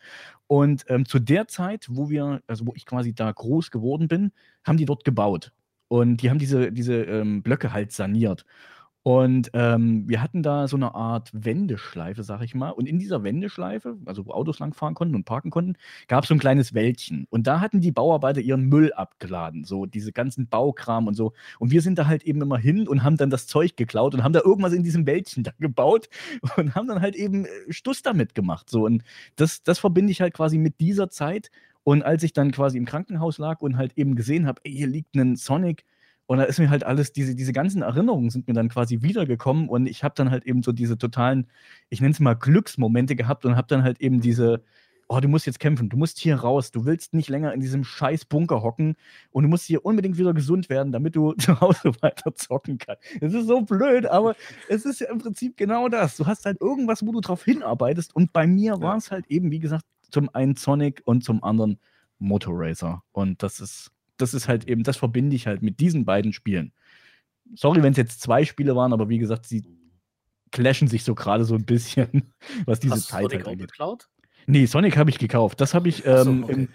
Und 0.48 0.86
ähm, 0.88 1.06
zu 1.06 1.20
der 1.20 1.48
Zeit, 1.48 1.88
wo 1.90 2.10
wir, 2.10 2.42
also 2.48 2.68
wo 2.68 2.74
ich 2.76 2.86
quasi 2.86 3.14
da 3.14 3.32
groß 3.32 3.72
geworden 3.72 4.08
bin, 4.08 4.32
haben 4.64 4.78
die 4.78 4.86
dort 4.86 5.04
gebaut. 5.04 5.52
Und 5.88 6.18
die 6.18 6.30
haben 6.30 6.40
diese, 6.40 6.72
diese 6.72 7.04
ähm, 7.04 7.44
Blöcke 7.44 7.72
halt 7.72 7.92
saniert. 7.92 8.46
Und 9.08 9.52
ähm, 9.54 10.10
wir 10.10 10.20
hatten 10.20 10.42
da 10.42 10.68
so 10.68 10.78
eine 10.78 10.96
Art 10.96 11.30
Wendeschleife, 11.32 12.24
sag 12.24 12.42
ich 12.42 12.56
mal. 12.56 12.72
Und 12.72 12.90
in 12.90 12.98
dieser 12.98 13.22
Wendeschleife, 13.22 13.98
also 14.06 14.26
wo 14.26 14.32
Autos 14.32 14.58
langfahren 14.58 14.96
konnten 14.96 15.14
und 15.14 15.26
parken 15.26 15.52
konnten, 15.52 15.76
gab 16.08 16.24
es 16.24 16.30
so 16.30 16.34
ein 16.34 16.40
kleines 16.40 16.74
Wäldchen. 16.74 17.28
Und 17.30 17.46
da 17.46 17.60
hatten 17.60 17.82
die 17.82 17.92
Bauarbeiter 17.92 18.42
ihren 18.42 18.64
Müll 18.64 18.92
abgeladen, 18.94 19.64
so 19.64 19.86
diese 19.86 20.12
ganzen 20.12 20.48
Baukram 20.48 21.06
und 21.06 21.14
so. 21.14 21.34
Und 21.60 21.70
wir 21.70 21.84
sind 21.84 22.00
da 22.00 22.08
halt 22.08 22.24
eben 22.24 22.42
immer 22.42 22.58
hin 22.58 22.88
und 22.88 23.04
haben 23.04 23.16
dann 23.16 23.30
das 23.30 23.46
Zeug 23.46 23.78
geklaut 23.78 24.16
und 24.16 24.24
haben 24.24 24.34
da 24.34 24.42
irgendwas 24.44 24.74
in 24.74 24.82
diesem 24.82 25.06
Wäldchen 25.06 25.44
da 25.44 25.52
gebaut 25.60 26.10
und 26.58 26.74
haben 26.74 26.88
dann 26.88 27.00
halt 27.00 27.14
eben 27.14 27.46
äh, 27.46 27.50
Stuss 27.70 28.02
damit 28.02 28.34
gemacht. 28.34 28.72
So. 28.72 28.86
Und 28.86 29.04
das, 29.36 29.62
das 29.62 29.78
verbinde 29.78 30.14
ich 30.14 30.22
halt 30.22 30.34
quasi 30.34 30.58
mit 30.58 30.80
dieser 30.80 31.12
Zeit. 31.12 31.52
Und 31.84 32.02
als 32.02 32.24
ich 32.24 32.34
dann 32.34 32.50
quasi 32.50 32.80
im 32.80 32.86
Krankenhaus 32.86 33.38
lag 33.38 33.62
und 33.62 33.78
halt 33.78 33.96
eben 34.00 34.16
gesehen 34.16 34.48
habe, 34.48 34.62
hier 34.66 34.88
liegt 34.88 35.16
ein 35.16 35.36
Sonic 35.36 35.86
und 36.28 36.40
da 36.40 36.44
ist 36.44 36.60
mir 36.60 36.70
halt 36.70 36.84
alles, 36.84 37.14
diese, 37.14 37.36
diese 37.36 37.54
ganzen 37.54 37.82
Erinnerungen 37.82 38.30
sind 38.30 38.48
mir 38.48 38.54
dann 38.54 38.70
quasi 38.70 39.02
wiedergekommen 39.02 39.70
und 39.70 39.88
ich 39.88 40.04
habe 40.04 40.16
dann 40.16 40.32
halt 40.32 40.46
eben 40.46 40.64
so 40.64 40.72
diese 40.72 40.98
totalen, 40.98 41.48
ich 41.90 42.02
nenne 42.02 42.14
es 42.14 42.20
mal 42.20 42.34
Glücksmomente 42.34 43.16
gehabt 43.16 43.46
und 43.46 43.56
habe 43.56 43.68
dann 43.68 43.84
halt 43.84 44.02
eben 44.02 44.22
diese, 44.22 44.64
oh, 45.08 45.20
du 45.20 45.28
musst 45.28 45.46
jetzt 45.46 45.60
kämpfen, 45.60 45.90
du 45.90 45.98
musst 45.98 46.18
hier 46.18 46.38
raus, 46.38 46.72
du 46.72 46.86
willst 46.86 47.14
nicht 47.14 47.30
länger 47.30 47.54
in 47.54 47.60
diesem 47.60 47.84
scheiß 47.84 48.26
Bunker 48.26 48.64
hocken 48.64 48.96
und 49.32 49.44
du 49.44 49.50
musst 49.50 49.66
hier 49.66 49.86
unbedingt 49.86 50.18
wieder 50.18 50.34
gesund 50.34 50.70
werden, 50.70 50.92
damit 50.92 51.16
du 51.16 51.34
zu 51.38 51.60
Hause 51.62 51.92
weiter 52.02 52.34
zocken 52.36 52.78
kannst. 52.80 53.04
Es 53.22 53.34
ist 53.34 53.48
so 53.48 53.62
blöd, 53.62 54.06
aber 54.08 54.36
es 54.68 54.86
ist 54.86 55.02
ja 55.02 55.10
im 55.12 55.20
Prinzip 55.20 55.58
genau 55.58 55.90
das. 55.90 56.18
Du 56.18 56.26
hast 56.26 56.46
halt 56.46 56.60
irgendwas, 56.60 57.06
wo 57.06 57.12
du 57.12 57.22
drauf 57.22 57.44
hinarbeitest 57.44 58.16
und 58.16 58.34
bei 58.34 58.48
mir 58.48 58.82
war 58.82 58.98
es 58.98 59.12
halt 59.12 59.28
eben, 59.28 59.52
wie 59.52 59.60
gesagt, 59.60 59.86
zum 60.10 60.34
einen 60.34 60.56
Sonic 60.56 61.02
und 61.06 61.24
zum 61.24 61.44
anderen 61.44 61.80
Motorracer 62.18 63.04
und 63.12 63.44
das 63.44 63.60
ist 63.60 63.92
das 64.18 64.34
ist 64.34 64.48
halt 64.48 64.68
eben, 64.68 64.84
das 64.84 64.98
verbinde 64.98 65.36
ich 65.36 65.48
halt 65.48 65.62
mit 65.62 65.80
diesen 65.80 66.06
beiden 66.06 66.34
Spielen. 66.34 66.72
Sorry, 67.54 67.84
wenn 67.84 67.92
es 67.92 67.98
jetzt 67.98 68.22
zwei 68.22 68.44
Spiele 68.46 68.76
waren, 68.76 68.94
aber 68.94 69.10
wie 69.10 69.20
gesagt, 69.20 69.46
sie 69.46 69.64
clashen 70.52 70.88
sich 70.88 71.04
so 71.04 71.16
gerade 71.16 71.46
so 71.46 71.56
ein 71.56 71.66
bisschen, 71.66 72.34
was 72.66 72.80
diese 72.80 72.96
Hast 72.96 73.08
Zeit 73.10 73.34
halt 73.34 73.48
angeht. 73.48 73.72
Geklaut? 73.72 74.10
Nee, 74.48 74.68
Sonic 74.68 74.96
habe 74.96 75.10
ich 75.10 75.18
gekauft. 75.18 75.60
Das 75.60 75.74
habe 75.74 75.90
ich, 75.90 76.06
ähm, 76.06 76.24
so, 76.24 76.44
okay. 76.44 76.54
im, 76.54 76.70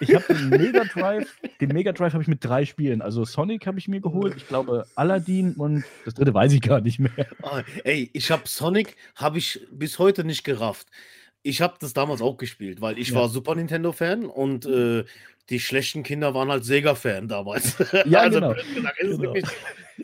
ich 0.00 0.14
habe 0.14 0.24
hab 0.24 0.26
den 0.26 0.48
Mega 0.50 0.84
Drive, 0.84 1.40
den 1.60 1.70
Mega 1.70 1.92
Drive 1.92 2.12
habe 2.12 2.22
ich 2.22 2.28
mit 2.28 2.44
drei 2.44 2.66
Spielen. 2.66 3.00
Also 3.00 3.24
Sonic 3.24 3.66
habe 3.66 3.78
ich 3.78 3.88
mir 3.88 4.00
geholt, 4.00 4.34
ich 4.36 4.46
glaube 4.46 4.86
Aladdin 4.94 5.54
und 5.54 5.84
das 6.04 6.14
dritte 6.14 6.34
weiß 6.34 6.52
ich 6.52 6.60
gar 6.60 6.82
nicht 6.82 6.98
mehr. 6.98 7.26
Oh, 7.42 7.60
ey, 7.84 8.10
ich 8.12 8.30
habe 8.30 8.42
Sonic, 8.46 8.96
habe 9.14 9.38
ich 9.38 9.66
bis 9.72 9.98
heute 9.98 10.24
nicht 10.24 10.44
gerafft. 10.44 10.88
Ich 11.46 11.60
habe 11.60 11.76
das 11.78 11.92
damals 11.92 12.20
auch 12.22 12.36
gespielt, 12.36 12.80
weil 12.80 12.98
ich 12.98 13.10
ja. 13.10 13.16
war 13.16 13.28
Super 13.28 13.54
Nintendo 13.54 13.92
Fan 13.92 14.26
und 14.26 14.66
äh, 14.66 15.04
die 15.48 15.60
schlechten 15.60 16.02
Kinder 16.02 16.34
waren 16.34 16.50
halt 16.50 16.64
Sega-Fan 16.64 17.28
damals. 17.28 17.76
Ja, 18.06 18.20
also, 18.20 18.40
genau. 18.40 18.54
genau. 18.98 19.34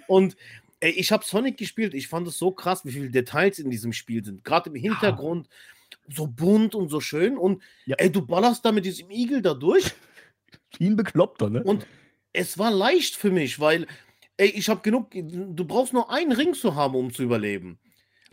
Und 0.06 0.36
ey, 0.78 0.92
ich 0.92 1.10
habe 1.10 1.24
Sonic 1.24 1.56
gespielt. 1.56 1.94
Ich 1.94 2.06
fand 2.06 2.28
es 2.28 2.38
so 2.38 2.52
krass, 2.52 2.84
wie 2.84 2.92
viele 2.92 3.10
Details 3.10 3.58
in 3.58 3.70
diesem 3.70 3.92
Spiel 3.92 4.24
sind. 4.24 4.44
Gerade 4.44 4.70
im 4.70 4.76
Hintergrund. 4.76 5.48
Ja. 5.48 6.14
So 6.14 6.26
bunt 6.28 6.74
und 6.74 6.88
so 6.88 7.00
schön. 7.00 7.36
Und 7.36 7.62
ja. 7.86 7.96
ey, 7.98 8.10
du 8.10 8.24
ballerst 8.24 8.64
da 8.64 8.70
mit 8.70 8.84
diesem 8.84 9.10
Igel 9.10 9.42
da 9.42 9.54
durch. 9.54 9.84
Wie 10.78 10.86
ein 10.86 10.96
Bekloppter, 10.96 11.50
ne? 11.50 11.62
Und 11.64 11.86
es 12.32 12.56
war 12.56 12.70
leicht 12.70 13.16
für 13.16 13.30
mich, 13.30 13.58
weil, 13.58 13.86
ey, 14.36 14.48
ich 14.48 14.68
habe 14.68 14.80
genug. 14.80 15.10
Du 15.12 15.64
brauchst 15.64 15.92
nur 15.92 16.10
einen 16.10 16.32
Ring 16.32 16.54
zu 16.54 16.76
haben, 16.76 16.94
um 16.94 17.12
zu 17.12 17.22
überleben. 17.22 17.78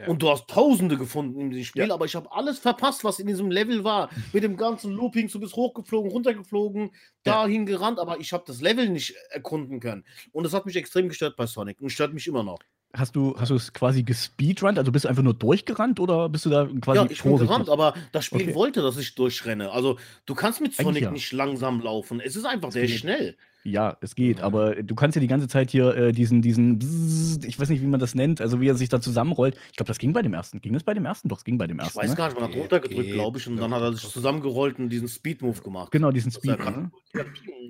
Und 0.08 0.22
du 0.22 0.30
hast 0.30 0.48
Tausende 0.48 0.98
gefunden 0.98 1.40
in 1.40 1.50
diesem 1.50 1.66
Spiel, 1.66 1.88
ja. 1.88 1.94
aber 1.94 2.06
ich 2.06 2.16
habe 2.16 2.32
alles 2.32 2.60
verpasst, 2.60 3.04
was 3.04 3.20
in 3.20 3.28
diesem 3.28 3.52
Level 3.52 3.84
war. 3.84 4.10
Mit 4.34 4.44
dem 4.44 4.58
ganzen 4.58 4.94
Looping, 4.94 5.30
du 5.30 5.40
bist 5.40 5.56
hochgeflogen, 5.56 6.12
runtergeflogen, 6.12 6.92
dahin 7.24 7.66
gerannt, 7.66 8.00
aber 8.00 8.20
ich 8.20 8.34
habe 8.34 8.44
das 8.48 8.62
Level 8.62 8.90
nicht 8.90 9.16
erkunden 9.32 9.80
können. 9.80 10.06
Und 10.32 10.44
das 10.44 10.54
hat 10.54 10.66
mich 10.66 10.76
extrem 10.76 11.10
gestört 11.10 11.36
bei 11.36 11.46
Sonic 11.46 11.82
und 11.82 11.90
stört 11.90 12.14
mich 12.14 12.28
immer 12.28 12.44
noch. 12.44 12.60
Hast 12.94 13.16
du, 13.16 13.36
hast 13.38 13.50
du 13.50 13.56
es 13.56 13.72
quasi 13.72 14.02
gespeedrunnt? 14.02 14.80
Also 14.80 14.92
bist 14.92 15.06
du 15.06 15.10
einfach 15.10 15.22
nur 15.22 15.36
durchgerannt 15.36 16.00
oder 16.00 16.28
bist 16.28 16.48
du 16.48 16.50
da 16.50 16.68
quasi. 16.82 17.00
Ja, 17.00 17.08
ich 17.08 17.22
bin 17.22 17.38
gerannt, 17.38 17.70
aber 17.70 17.94
das 18.12 18.26
Spiel 18.26 18.42
okay. 18.42 18.56
wollte, 18.56 18.82
dass 18.82 18.98
ich 18.98 19.14
durchrenne. 19.14 19.72
Also, 19.72 20.00
du 20.26 20.34
kannst 20.34 20.60
mit 20.60 20.74
Sonic 20.74 21.04
ja. 21.04 21.12
nicht 21.12 21.32
langsam 21.32 21.82
laufen. 21.82 22.20
Es 22.20 22.36
ist 22.36 22.46
einfach 22.46 22.72
sehr 22.72 22.88
schnell. 22.88 23.38
Ja, 23.64 23.98
es 24.00 24.16
geht, 24.16 24.42
aber 24.42 24.76
du 24.76 24.96
kannst 24.96 25.16
ja 25.16 25.20
die 25.20 25.28
ganze 25.28 25.48
Zeit 25.48 25.70
hier 25.72 25.94
äh, 25.96 26.12
diesen, 26.14 26.42
diesen, 26.42 26.80
Bzzz, 26.80 27.44
ich 27.44 27.60
weiß 27.60 27.70
nicht, 27.70 27.82
wie 27.82 27.88
man 27.88 28.00
das 28.00 28.16
nennt, 28.16 28.40
also 28.40 28.62
wie 28.62 28.70
er 28.70 28.76
sich 28.76 28.88
da 28.88 29.02
zusammenrollt. 29.02 29.56
Ich 29.72 29.78
glaube, 29.78 29.90
das 29.90 29.98
ging 29.98 30.14
bei 30.14 30.22
dem 30.22 30.34
ersten. 30.34 30.62
Ging 30.62 30.74
das 30.74 30.84
bei 30.84 30.94
dem 30.94 31.06
ersten? 31.06 31.28
Doch, 31.28 31.40
es 31.40 31.44
ging 31.44 31.58
bei 31.58 31.68
dem 31.68 31.80
ersten. 31.80 31.98
Ich 31.98 32.04
weiß 32.04 32.12
ne? 32.12 32.16
gar 32.16 32.28
nicht, 32.28 32.40
man 32.40 32.50
hat 32.50 32.56
runtergedrückt, 32.56 33.12
glaube 33.12 33.38
ich, 33.38 33.48
und 33.48 33.58
dann 33.58 33.74
hat 33.74 33.82
er 33.82 33.94
sich 33.94 34.08
zusammengerollt 34.10 34.80
und 34.80 34.90
diesen 34.90 35.10
Speed-Move 35.10 35.62
gemacht. 35.62 35.92
Genau, 35.92 36.12
diesen 36.12 36.32
Speed. 36.32 36.58
Ne? 36.60 36.92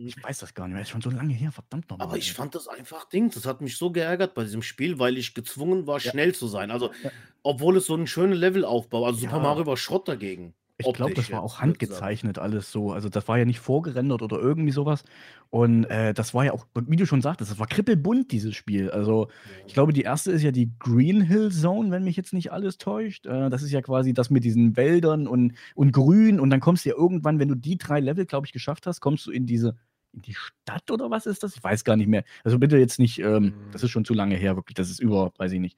Ich 0.05 0.23
weiß 0.23 0.37
das 0.39 0.53
gar 0.53 0.67
nicht 0.67 0.73
mehr, 0.73 0.83
ist 0.83 0.89
schon 0.89 1.01
so 1.01 1.09
lange 1.09 1.33
her, 1.33 1.51
verdammt 1.51 1.89
nochmal. 1.89 2.07
Aber 2.07 2.17
ich 2.17 2.33
fand 2.33 2.53
das 2.53 2.67
einfach 2.67 3.05
Ding, 3.05 3.31
das 3.31 3.45
hat 3.47 3.61
mich 3.61 3.75
so 3.75 3.91
geärgert 3.91 4.35
bei 4.35 4.43
diesem 4.43 4.61
Spiel, 4.61 4.99
weil 4.99 5.17
ich 5.17 5.33
gezwungen 5.33 5.87
war, 5.87 5.99
ja. 5.99 6.11
schnell 6.11 6.35
zu 6.35 6.47
sein. 6.47 6.69
Also, 6.69 6.91
ja. 7.03 7.09
obwohl 7.41 7.77
es 7.77 7.87
so 7.87 7.95
einen 7.95 8.07
schönen 8.07 8.33
Levelaufbau, 8.33 9.05
also 9.05 9.19
Super 9.19 9.37
ja. 9.37 9.43
Mario 9.43 9.65
war 9.65 9.77
Schrott 9.77 10.07
dagegen. 10.07 10.53
Ich 10.81 10.93
glaube, 10.93 11.13
das 11.13 11.29
war 11.29 11.43
auch 11.43 11.59
handgezeichnet 11.59 12.39
alles 12.39 12.71
so. 12.71 12.93
Also 12.93 13.09
das 13.09 13.27
war 13.27 13.37
ja 13.37 13.43
nicht 13.43 13.59
vorgerendert 13.59 14.21
oder 14.21 14.39
irgendwie 14.39 14.71
sowas. 14.71 15.03
Und 15.51 15.85
äh, 15.85 16.13
das 16.13 16.35
war 16.35 16.45
ja 16.45 16.53
auch, 16.53 16.67
wie 16.75 16.95
du 16.95 17.07
schon 17.07 17.21
sagtest, 17.21 17.49
das 17.49 17.57
war 17.57 17.65
krippelbunt, 17.65 18.31
dieses 18.31 18.55
Spiel. 18.55 18.91
Also 18.91 19.29
ich 19.65 19.73
glaube, 19.73 19.93
die 19.93 20.03
erste 20.03 20.31
ist 20.31 20.43
ja 20.43 20.51
die 20.51 20.71
Green 20.77 21.21
Hill 21.21 21.51
Zone, 21.51 21.89
wenn 21.89 22.03
mich 22.03 22.15
jetzt 22.15 22.33
nicht 22.33 22.51
alles 22.51 22.77
täuscht. 22.77 23.25
Äh, 23.25 23.49
das 23.49 23.63
ist 23.63 23.71
ja 23.71 23.81
quasi 23.81 24.13
das 24.13 24.29
mit 24.29 24.43
diesen 24.43 24.77
Wäldern 24.77 25.27
und, 25.27 25.53
und 25.73 25.91
Grün. 25.91 26.39
Und 26.39 26.51
dann 26.51 26.59
kommst 26.59 26.85
du 26.85 26.89
ja 26.89 26.95
irgendwann, 26.95 27.39
wenn 27.39 27.47
du 27.47 27.55
die 27.55 27.79
drei 27.79 27.99
Level, 27.99 28.27
glaube 28.27 28.45
ich, 28.45 28.53
geschafft 28.53 28.85
hast, 28.85 29.01
kommst 29.01 29.25
du 29.25 29.31
in 29.31 29.47
diese, 29.47 29.75
in 30.13 30.21
die 30.21 30.35
Stadt 30.35 30.91
oder 30.91 31.09
was 31.09 31.25
ist 31.25 31.41
das? 31.41 31.55
Ich 31.55 31.63
weiß 31.63 31.83
gar 31.83 31.97
nicht 31.97 32.09
mehr. 32.09 32.23
Also 32.43 32.59
bitte 32.59 32.77
jetzt 32.77 32.99
nicht, 32.99 33.17
ähm, 33.17 33.53
das 33.71 33.81
ist 33.81 33.89
schon 33.89 34.05
zu 34.05 34.13
lange 34.13 34.35
her, 34.35 34.55
wirklich. 34.55 34.75
Das 34.75 34.91
ist 34.91 34.99
über, 34.99 35.33
weiß 35.37 35.51
ich 35.53 35.59
nicht, 35.59 35.77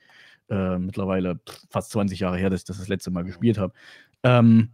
äh, 0.50 0.80
mittlerweile 0.80 1.40
fast 1.70 1.92
20 1.92 2.20
Jahre 2.20 2.38
her, 2.38 2.50
dass 2.50 2.62
ich 2.62 2.66
das 2.66 2.78
das 2.78 2.90
letzte 2.90 3.12
Mal 3.12 3.24
gespielt 3.24 3.58
habe. 3.58 3.74
Ähm, 4.24 4.72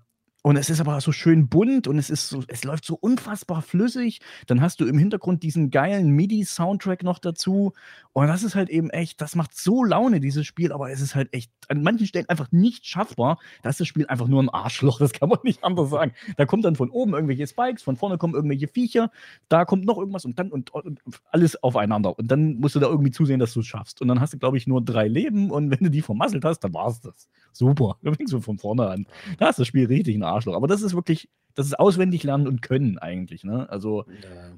und 0.47 0.55
es 0.55 0.69
ist 0.69 0.79
aber 0.79 1.01
so 1.01 1.11
schön 1.11 1.49
bunt 1.49 1.89
und 1.89 1.97
es 1.97 2.09
ist 2.09 2.29
so, 2.29 2.41
es 2.47 2.63
läuft 2.63 2.85
so 2.85 2.95
unfassbar 2.95 3.61
flüssig. 3.61 4.21
Dann 4.45 4.61
hast 4.61 4.79
du 4.79 4.85
im 4.85 4.97
Hintergrund 4.97 5.43
diesen 5.43 5.71
geilen 5.71 6.11
MIDI-Soundtrack 6.11 7.03
noch 7.03 7.19
dazu. 7.19 7.73
Und 8.13 8.27
das 8.27 8.43
ist 8.43 8.55
halt 8.55 8.69
eben 8.69 8.89
echt, 8.89 9.19
das 9.19 9.35
macht 9.35 9.53
so 9.53 9.83
Laune, 9.83 10.21
dieses 10.21 10.47
Spiel, 10.47 10.71
aber 10.71 10.89
es 10.89 11.01
ist 11.01 11.15
halt 11.15 11.33
echt 11.33 11.51
an 11.67 11.83
manchen 11.83 12.07
Stellen 12.07 12.29
einfach 12.29 12.49
nicht 12.51 12.87
schaffbar. 12.87 13.39
Da 13.61 13.71
ist 13.71 13.81
das 13.81 13.89
Spiel 13.89 14.07
einfach 14.07 14.29
nur 14.29 14.41
ein 14.41 14.47
Arschloch, 14.47 14.99
das 14.99 15.11
kann 15.19 15.27
man 15.27 15.39
nicht 15.43 15.65
anders 15.65 15.89
sagen. 15.89 16.13
Da 16.37 16.45
kommt 16.45 16.63
dann 16.63 16.77
von 16.77 16.91
oben 16.91 17.13
irgendwelche 17.13 17.45
Spikes, 17.45 17.83
von 17.83 17.97
vorne 17.97 18.17
kommen 18.17 18.33
irgendwelche 18.33 18.69
Viecher, 18.69 19.11
da 19.49 19.65
kommt 19.65 19.83
noch 19.83 19.97
irgendwas 19.97 20.23
und 20.23 20.39
dann 20.39 20.49
und, 20.49 20.73
und 20.73 21.01
alles 21.29 21.61
aufeinander. 21.61 22.17
Und 22.17 22.31
dann 22.31 22.55
musst 22.55 22.73
du 22.75 22.79
da 22.79 22.87
irgendwie 22.87 23.11
zusehen, 23.11 23.41
dass 23.41 23.53
du 23.53 23.59
es 23.59 23.67
schaffst. 23.67 24.01
Und 24.01 24.07
dann 24.07 24.21
hast 24.21 24.31
du, 24.31 24.37
glaube 24.37 24.55
ich, 24.55 24.65
nur 24.65 24.81
drei 24.81 25.09
Leben 25.09 25.51
und 25.51 25.71
wenn 25.71 25.79
du 25.83 25.91
die 25.91 26.01
vermasselt 26.01 26.45
hast, 26.45 26.61
dann 26.61 26.73
war 26.73 26.87
es 26.87 27.01
das. 27.01 27.27
Super. 27.51 27.97
Da 28.07 28.13
fängst 28.13 28.31
du 28.31 28.39
von 28.39 28.57
vorne 28.57 28.87
an. 28.87 29.05
Da 29.37 29.49
ist 29.49 29.59
das 29.59 29.67
Spiel 29.67 29.87
richtig 29.87 30.15
ein 30.15 30.23
Arschloch. 30.23 30.36
Aber 30.45 30.67
das 30.67 30.81
ist 30.81 30.93
wirklich, 30.93 31.29
das 31.55 31.65
ist 31.67 31.79
auswendig 31.79 32.23
lernen 32.23 32.47
und 32.47 32.61
können 32.61 32.97
eigentlich. 32.97 33.43
Ne? 33.43 33.69
Also, 33.69 34.05
ja. 34.07 34.57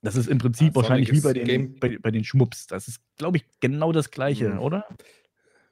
das 0.00 0.16
ist 0.16 0.28
im 0.28 0.38
Prinzip 0.38 0.68
ja, 0.68 0.74
wahrscheinlich 0.76 1.12
wie 1.12 1.20
bei 1.20 1.32
den, 1.32 1.78
bei, 1.78 1.98
bei, 1.98 2.10
den 2.10 2.24
Schmups. 2.24 2.66
Das 2.66 2.88
ist, 2.88 3.00
glaube 3.16 3.38
ich, 3.38 3.44
genau 3.60 3.92
das 3.92 4.10
Gleiche, 4.10 4.50
mhm. 4.50 4.58
oder? 4.60 4.86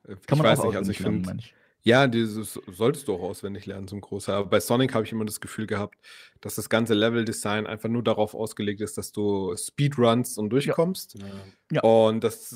Äh, 0.07 0.17
Kann 0.27 0.39
man 0.39 0.47
ich 0.47 0.59
weiß 0.59 0.65
nicht, 0.65 0.77
also 0.77 0.91
ich 0.91 0.99
finde. 0.99 1.37
Ja, 1.83 2.07
dieses 2.07 2.61
solltest 2.71 3.09
du 3.09 3.15
auch 3.15 3.23
auswendig 3.23 3.65
lernen 3.65 3.89
zum 3.89 4.03
Großteil. 4.03 4.35
Aber 4.35 4.51
bei 4.51 4.61
Sonic 4.61 4.95
habe 4.95 5.07
ich 5.07 5.13
immer 5.13 5.25
das 5.25 5.41
Gefühl 5.41 5.67
gehabt, 5.67 5.97
dass 6.43 6.57
das 6.57 6.69
ganze 6.69 6.93
Level-Design 6.93 7.67
einfach 7.67 7.89
nur 7.89 8.03
darauf 8.03 8.35
ausgelegt 8.35 8.83
ist, 8.83 8.99
dass 8.99 9.13
du 9.13 9.57
Speedruns 9.57 10.37
und 10.37 10.51
durchkommst. 10.51 11.15
Ja. 11.15 11.27
Ja. 11.73 11.81
Und 11.81 12.23
das 12.23 12.55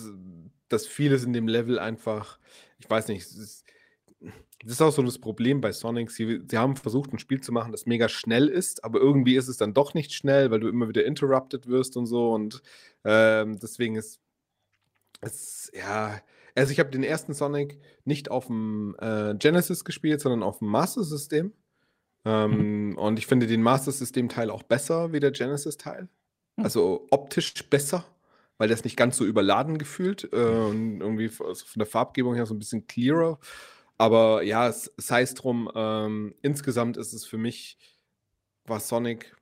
dass 0.68 0.86
vieles 0.86 1.24
in 1.24 1.32
dem 1.32 1.48
Level 1.48 1.78
einfach, 1.78 2.38
ich 2.78 2.88
weiß 2.88 3.08
nicht, 3.08 3.22
es 3.22 3.36
ist, 3.36 3.64
das 4.64 4.74
ist 4.74 4.82
auch 4.82 4.92
so 4.92 5.02
das 5.02 5.18
Problem 5.18 5.60
bei 5.60 5.72
Sonic. 5.72 6.10
Sie, 6.10 6.40
sie 6.48 6.58
haben 6.58 6.76
versucht, 6.76 7.12
ein 7.12 7.18
Spiel 7.18 7.40
zu 7.40 7.52
machen, 7.52 7.72
das 7.72 7.86
mega 7.86 8.08
schnell 8.08 8.48
ist, 8.48 8.82
aber 8.82 8.98
irgendwie 8.98 9.36
ist 9.36 9.48
es 9.48 9.58
dann 9.58 9.74
doch 9.74 9.92
nicht 9.92 10.12
schnell, 10.12 10.50
weil 10.50 10.60
du 10.60 10.68
immer 10.68 10.88
wieder 10.88 11.04
interrupted 11.04 11.66
wirst 11.66 11.96
und 11.96 12.06
so. 12.06 12.32
Und 12.32 12.62
ähm, 13.04 13.58
deswegen 13.60 13.96
ist 13.96 14.20
es, 15.20 15.70
ja, 15.74 16.20
also 16.54 16.72
ich 16.72 16.78
habe 16.78 16.90
den 16.90 17.04
ersten 17.04 17.34
Sonic 17.34 17.78
nicht 18.04 18.30
auf 18.30 18.46
dem 18.46 18.96
äh, 19.00 19.34
Genesis 19.34 19.84
gespielt, 19.84 20.20
sondern 20.20 20.42
auf 20.42 20.60
dem 20.60 20.68
Master 20.68 21.04
System. 21.04 21.52
Ähm, 22.24 22.90
mhm. 22.90 22.98
Und 22.98 23.18
ich 23.18 23.26
finde 23.26 23.46
den 23.46 23.62
Master 23.62 23.92
System 23.92 24.28
Teil 24.30 24.50
auch 24.50 24.62
besser 24.62 25.12
wie 25.12 25.20
der 25.20 25.30
Genesis 25.30 25.76
Teil. 25.76 26.08
Mhm. 26.56 26.64
Also 26.64 27.06
optisch 27.10 27.52
besser, 27.68 28.04
weil 28.56 28.68
der 28.68 28.76
ist 28.76 28.84
nicht 28.84 28.96
ganz 28.96 29.18
so 29.18 29.26
überladen 29.26 29.76
gefühlt 29.76 30.28
äh, 30.32 30.36
und 30.36 31.00
irgendwie 31.00 31.28
von 31.28 31.54
der 31.76 31.86
Farbgebung 31.86 32.34
her 32.34 32.46
so 32.46 32.54
ein 32.54 32.58
bisschen 32.58 32.86
clearer. 32.86 33.38
Aber 33.96 34.42
ja, 34.42 34.68
es 34.68 34.92
sei 34.96 35.22
es 35.22 35.34
drum, 35.34 35.70
ähm, 35.74 36.34
insgesamt 36.42 36.96
ist 36.96 37.12
es 37.12 37.24
für 37.24 37.38
mich, 37.38 37.78
war 38.66 38.80
Sonic 38.80 39.36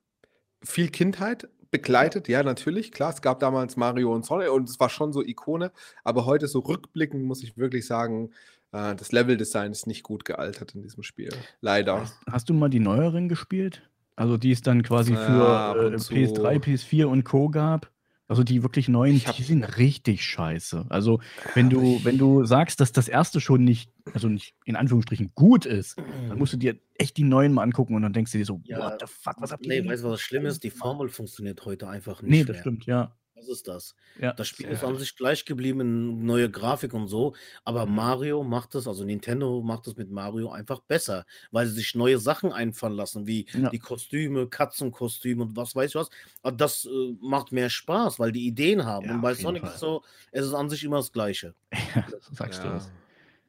viel 0.62 0.88
Kindheit 0.88 1.49
begleitet. 1.71 2.29
Ja, 2.29 2.43
natürlich, 2.43 2.93
klar, 2.93 3.12
es 3.12 3.23
gab 3.23 3.41
damals 3.41 3.77
Mario 3.77 4.15
und 4.15 4.25
Sonic 4.25 4.51
und 4.51 4.69
es 4.69 4.79
war 4.79 4.91
schon 4.91 5.12
so 5.12 5.23
Ikone. 5.23 5.73
Aber 6.05 6.27
heute 6.27 6.47
so 6.47 6.61
rückblickend 6.61 7.25
muss 7.25 7.43
ich 7.43 7.57
wirklich 7.57 7.87
sagen, 7.87 8.31
äh, 8.73 8.95
das 8.95 9.12
Leveldesign 9.12 9.73
ist 9.73 9.87
nicht 9.87 10.03
gut 10.03 10.25
gealtert 10.25 10.75
in 10.75 10.83
diesem 10.83 11.03
Spiel. 11.03 11.33
Leider. 11.61 12.01
Hast, 12.01 12.21
hast 12.31 12.51
du 12.51 12.55
mal 12.55 12.69
die 12.69 12.81
neueren 12.81 13.29
gespielt? 13.29 13.88
Also 14.17 14.37
die 14.37 14.53
es 14.53 14.61
dann 14.61 14.83
quasi 14.83 15.15
für 15.15 15.21
ja, 15.21 15.75
äh, 15.75 15.95
PS3, 15.95 16.59
PS4 16.59 17.05
und 17.07 17.25
Co. 17.25 17.49
gab? 17.49 17.91
Also 18.33 18.45
die 18.45 18.62
wirklich 18.62 18.88
neuen, 18.88 19.21
die 19.37 19.42
sind 19.42 19.62
richtig 19.77 20.25
scheiße. 20.25 20.87
Also 20.88 21.21
wenn 21.55 21.68
du, 21.68 22.03
wenn 22.03 22.16
du 22.16 22.47
sagst, 22.47 22.81
dass 22.81 22.90
das 22.90 23.07
erste 23.07 23.42
schon 23.42 23.62
nicht, 23.62 23.90
also 24.14 24.27
nicht 24.27 24.55
in 24.64 24.75
Anführungsstrichen 24.75 25.33
gut 25.35 25.66
ist, 25.66 25.99
dann 25.99 26.38
musst 26.38 26.55
du 26.55 26.57
dir 26.57 26.79
echt 26.95 27.18
die 27.18 27.25
neuen 27.25 27.53
mal 27.53 27.62
angucken 27.62 27.95
und 27.95 28.01
dann 28.01 28.14
denkst 28.14 28.33
du 28.33 28.38
dir 28.38 28.47
so, 28.47 28.62
ja, 28.64 28.79
what 28.79 28.97
the 29.01 29.07
fuck, 29.07 29.35
was 29.38 29.53
habt 29.53 29.66
ihr? 29.66 29.83
Nee, 29.83 29.87
weißt 29.87 30.05
du, 30.05 30.09
was 30.09 30.23
schlimm 30.23 30.47
ist? 30.47 30.64
Die 30.64 30.71
Formel 30.71 31.11
funktioniert 31.11 31.62
heute 31.66 31.90
einfach 31.90 32.23
nicht. 32.23 32.31
Nee, 32.31 32.45
das 32.45 32.55
mehr. 32.55 32.61
stimmt, 32.62 32.87
ja. 32.87 33.14
Das 33.42 33.48
ist 33.48 33.66
das. 33.66 33.96
Ja. 34.20 34.33
Das 34.33 34.46
Spiel 34.46 34.68
ist 34.68 34.85
an 34.85 34.96
sich 34.96 35.16
gleich 35.16 35.44
geblieben, 35.44 36.24
neue 36.24 36.48
Grafik 36.48 36.94
und 36.94 37.09
so, 37.09 37.35
aber 37.64 37.87
mhm. 37.87 37.94
Mario 37.96 38.44
macht 38.44 38.76
es, 38.76 38.87
also 38.87 39.05
Nintendo 39.05 39.62
macht 39.62 39.88
es 39.88 39.96
mit 39.96 40.11
Mario 40.11 40.50
einfach 40.50 40.81
besser, 40.81 41.24
weil 41.50 41.66
sie 41.66 41.74
sich 41.74 41.94
neue 41.96 42.18
Sachen 42.18 42.52
einfallen 42.52 42.94
lassen, 42.94 43.26
wie 43.26 43.46
ja. 43.52 43.68
die 43.70 43.81
Kostüme, 43.81 44.46
Katzenkostüme 44.46 45.42
und 45.42 45.57
was 45.57 45.74
weiß 45.74 45.90
ich 45.90 45.94
was. 45.96 46.09
Aber 46.42 46.57
das 46.57 46.85
äh, 46.85 47.16
macht 47.20 47.50
mehr 47.50 47.68
Spaß, 47.68 48.20
weil 48.20 48.31
die 48.31 48.46
Ideen 48.46 48.85
haben. 48.85 49.07
Ja, 49.07 49.14
und 49.14 49.22
bei 49.22 49.35
Sonic 49.35 49.64
ist 49.64 49.81
so, 49.81 50.02
es 50.31 50.46
ist 50.46 50.55
an 50.55 50.70
sich 50.70 50.85
immer 50.85 50.98
das 50.98 51.12
Gleiche. 51.12 51.55
Ja, 51.94 52.07
sagst 52.31 52.64
du 52.64 52.68
das. 52.68 52.90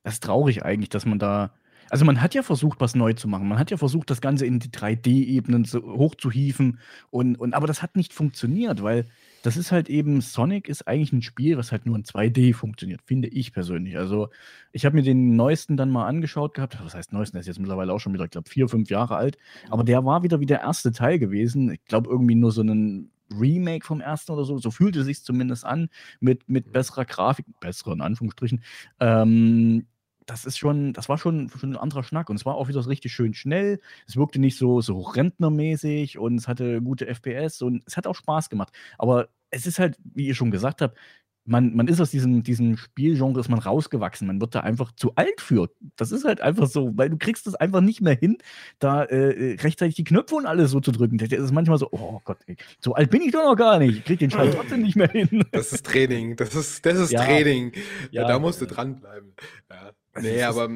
Das 0.04 0.16
ist 0.16 0.24
traurig 0.24 0.66
eigentlich, 0.66 0.90
dass 0.90 1.06
man 1.06 1.18
da 1.18 1.54
also 1.94 2.06
man 2.06 2.22
hat 2.22 2.34
ja 2.34 2.42
versucht, 2.42 2.82
was 2.82 2.96
neu 2.96 3.14
zu 3.14 3.28
machen. 3.28 3.48
Man 3.48 3.60
hat 3.60 3.70
ja 3.70 3.78
versucht, 3.78 4.10
das 4.10 4.20
Ganze 4.20 4.48
in 4.48 4.58
die 4.58 4.70
3D-Ebenen 4.70 5.64
so 5.64 5.80
hochzuhieven. 5.80 6.80
Und, 7.12 7.36
und, 7.36 7.54
aber 7.54 7.68
das 7.68 7.84
hat 7.84 7.96
nicht 7.96 8.14
funktioniert, 8.14 8.82
weil 8.82 9.06
das 9.44 9.58
ist 9.58 9.74
halt 9.74 9.90
eben, 9.90 10.22
Sonic 10.22 10.70
ist 10.70 10.88
eigentlich 10.88 11.12
ein 11.12 11.22
Spiel, 11.22 11.58
was 11.58 11.74
halt 11.74 11.86
nur 11.86 11.98
in 11.98 12.04
2D 12.04 12.54
funktioniert, 12.54 13.02
finde 13.04 13.28
ich 13.28 13.52
persönlich. 13.52 13.98
Also, 13.98 14.30
ich 14.72 14.86
habe 14.86 14.96
mir 14.96 15.04
den 15.04 15.36
neuesten 15.36 15.76
dann 15.76 15.92
mal 15.92 16.08
angeschaut 16.08 16.54
gehabt. 16.54 16.80
Was 16.82 16.96
heißt 16.96 17.12
neuesten? 17.12 17.36
Der 17.36 17.42
ist 17.42 17.48
jetzt 17.48 17.60
mittlerweile 17.60 17.94
auch 17.94 18.00
schon 18.00 18.14
wieder, 18.14 18.24
ich 18.24 18.32
glaube, 18.32 18.50
vier, 18.50 18.70
fünf 18.70 18.90
Jahre 18.90 19.18
alt. 19.18 19.38
Aber 19.70 19.84
der 19.84 20.06
war 20.06 20.24
wieder 20.24 20.40
wie 20.40 20.46
der 20.46 20.62
erste 20.62 20.94
Teil 20.94 21.20
gewesen. 21.20 21.72
Ich 21.72 21.84
glaube, 21.84 22.10
irgendwie 22.10 22.36
nur 22.36 22.54
so 22.54 22.62
ein 22.62 23.12
Remake 23.38 23.86
vom 23.86 24.00
ersten 24.00 24.32
oder 24.32 24.46
so. 24.46 24.58
So 24.60 24.72
fühlte 24.72 25.02
es 25.02 25.06
sich 25.08 25.22
zumindest 25.24 25.66
an, 25.66 25.90
mit, 26.22 26.48
mit 26.48 26.68
mhm. 26.68 26.72
besserer 26.72 27.04
Grafik, 27.04 27.46
besserer 27.60 27.92
in 27.92 28.02
Anführungsstrichen. 28.02 28.64
Ähm, 29.02 29.88
das 30.26 30.46
ist 30.46 30.58
schon, 30.58 30.94
das 30.94 31.10
war 31.10 31.18
schon, 31.18 31.50
schon 31.50 31.74
ein 31.74 31.78
anderer 31.78 32.04
Schnack. 32.04 32.30
Und 32.30 32.36
es 32.36 32.46
war 32.46 32.56
auch 32.56 32.68
wieder 32.68 32.82
so 32.82 32.90
richtig 32.90 33.14
schön 33.14 33.34
schnell. 33.34 33.80
Es 34.08 34.16
wirkte 34.16 34.40
nicht 34.40 34.58
so, 34.58 34.82
so 34.82 35.02
rentnermäßig 35.02 36.18
und 36.18 36.36
es 36.38 36.48
hatte 36.48 36.82
gute 36.82 37.08
FPS 37.08 37.62
und 37.62 37.84
es 37.86 37.98
hat 37.98 38.08
auch 38.08 38.16
Spaß 38.16 38.50
gemacht. 38.50 38.74
Aber 38.98 39.30
es 39.50 39.66
ist 39.66 39.80
halt, 39.80 39.98
wie 40.04 40.28
ihr 40.28 40.36
schon 40.36 40.52
gesagt 40.52 40.82
habt, 40.82 40.98
man, 41.46 41.76
man 41.76 41.88
ist 41.88 42.00
aus 42.00 42.12
diesem, 42.12 42.44
diesem 42.44 42.78
Spielgenre 42.78 43.40
ist 43.40 43.50
man 43.50 43.60
rausgewachsen. 43.60 44.28
Man 44.28 44.40
wird 44.40 44.56
da 44.56 44.62
einfach 44.62 44.92
zu 44.94 45.14
alt 45.16 45.42
für. 45.42 45.70
Das 45.98 46.12
ist 46.12 46.24
halt 46.26 46.42
einfach 46.42 46.68
so, 46.68 46.92
weil 46.96 47.10
du 47.10 47.18
kriegst 47.18 47.48
es 47.48 47.56
einfach 47.56 47.82
nicht 47.82 48.02
mehr 48.02 48.16
hin, 48.16 48.38
da 48.80 49.04
äh, 49.04 49.58
rechtzeitig 49.60 49.96
die 49.96 50.04
Knöpfe 50.04 50.36
und 50.36 50.46
alles 50.46 50.72
so 50.72 50.80
zu 50.80 50.92
drücken. 50.92 51.18
Das 51.18 51.32
ist 51.32 51.52
manchmal 51.52 51.78
so, 51.78 51.90
oh 51.92 52.22
Gott, 52.24 52.38
ey, 52.48 52.56
so 52.80 52.94
alt 52.94 53.10
bin 53.10 53.22
ich 53.22 53.32
doch 53.32 53.44
noch 53.44 53.56
gar 53.56 53.80
nicht. 53.80 54.00
Ich 54.00 54.06
krieg 54.06 54.20
den 54.20 54.32
Scheiß 54.32 54.56
trotzdem 54.56 54.84
nicht 54.84 54.96
mehr 54.96 55.10
hin. 55.10 55.44
Das 55.52 55.74
ist 55.74 55.86
Training. 55.86 56.36
Das 56.38 56.56
ist, 56.56 56.86
das 56.86 56.98
ist 56.98 57.12
ja. 57.12 57.24
Training. 57.24 57.74
Ja, 58.12 58.26
da 58.26 58.40
musst 58.40 58.62
du 58.62 58.66
dranbleiben. 58.66 59.34
Ja. 59.70 59.92
Nee, 60.16 60.44
aber 60.44 60.70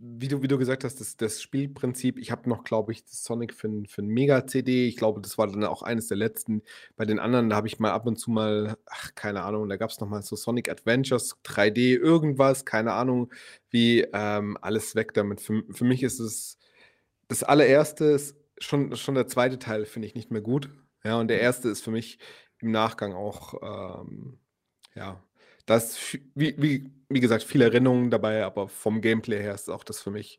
wie 0.00 0.28
du, 0.28 0.42
wie 0.42 0.48
du 0.48 0.58
gesagt 0.58 0.84
hast, 0.84 1.00
das, 1.00 1.16
das 1.16 1.42
Spielprinzip, 1.42 2.18
ich 2.18 2.30
habe 2.30 2.48
noch, 2.48 2.62
glaube 2.62 2.92
ich, 2.92 3.04
das 3.04 3.24
Sonic 3.24 3.52
für 3.52 3.66
ein, 3.66 3.86
für 3.86 4.02
ein 4.02 4.06
Mega-CD. 4.06 4.86
Ich 4.86 4.96
glaube, 4.96 5.20
das 5.20 5.38
war 5.38 5.48
dann 5.48 5.64
auch 5.64 5.82
eines 5.82 6.06
der 6.06 6.16
letzten. 6.16 6.62
Bei 6.96 7.04
den 7.04 7.18
anderen, 7.18 7.50
da 7.50 7.56
habe 7.56 7.66
ich 7.66 7.80
mal 7.80 7.90
ab 7.90 8.06
und 8.06 8.16
zu 8.16 8.30
mal, 8.30 8.76
ach, 8.86 9.14
keine 9.16 9.42
Ahnung, 9.42 9.68
da 9.68 9.76
gab 9.76 9.90
es 9.90 9.98
nochmal 9.98 10.22
so 10.22 10.36
Sonic 10.36 10.70
Adventures, 10.70 11.36
3D, 11.44 11.96
irgendwas, 11.96 12.64
keine 12.64 12.92
Ahnung, 12.92 13.32
wie 13.70 14.02
ähm, 14.12 14.56
alles 14.60 14.94
weg 14.94 15.14
damit. 15.14 15.40
Für, 15.40 15.64
für 15.70 15.84
mich 15.84 16.04
ist 16.04 16.20
es 16.20 16.58
das 17.26 17.42
allererste, 17.42 18.04
ist 18.04 18.36
schon, 18.58 18.94
schon 18.94 19.16
der 19.16 19.26
zweite 19.26 19.58
Teil 19.58 19.84
finde 19.84 20.06
ich 20.06 20.14
nicht 20.14 20.30
mehr 20.30 20.42
gut. 20.42 20.70
Ja, 21.04 21.18
und 21.18 21.28
der 21.28 21.38
mhm. 21.38 21.44
erste 21.44 21.68
ist 21.70 21.82
für 21.82 21.90
mich 21.90 22.20
im 22.60 22.70
Nachgang 22.70 23.14
auch, 23.14 24.02
ähm, 24.02 24.38
ja, 24.94 25.22
da 25.68 25.76
ist, 25.76 26.18
wie, 26.34 26.54
wie, 26.56 26.90
wie 27.10 27.20
gesagt, 27.20 27.42
viele 27.42 27.66
Erinnerungen 27.66 28.10
dabei, 28.10 28.42
aber 28.42 28.68
vom 28.68 29.02
Gameplay 29.02 29.42
her 29.42 29.54
ist 29.54 29.68
auch 29.68 29.84
das 29.84 30.00
für 30.00 30.10
mich 30.10 30.38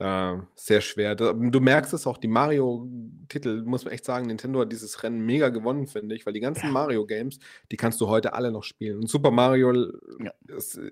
äh, 0.00 0.34
sehr 0.56 0.80
schwer. 0.80 1.14
Du 1.14 1.60
merkst 1.60 1.92
es 1.94 2.04
auch, 2.06 2.18
die 2.18 2.26
Mario-Titel, 2.26 3.62
muss 3.62 3.84
man 3.84 3.94
echt 3.94 4.04
sagen, 4.04 4.26
Nintendo 4.26 4.60
hat 4.60 4.72
dieses 4.72 5.04
Rennen 5.04 5.24
mega 5.24 5.50
gewonnen, 5.50 5.86
finde 5.86 6.16
ich, 6.16 6.26
weil 6.26 6.32
die 6.32 6.40
ganzen 6.40 6.72
Mario-Games, 6.72 7.38
die 7.70 7.76
kannst 7.76 8.00
du 8.00 8.08
heute 8.08 8.34
alle 8.34 8.50
noch 8.50 8.64
spielen. 8.64 8.98
Und 8.98 9.08
Super 9.08 9.30
Mario 9.30 9.72
ja. 10.18 10.32
ist, 10.48 10.78
äh, 10.78 10.90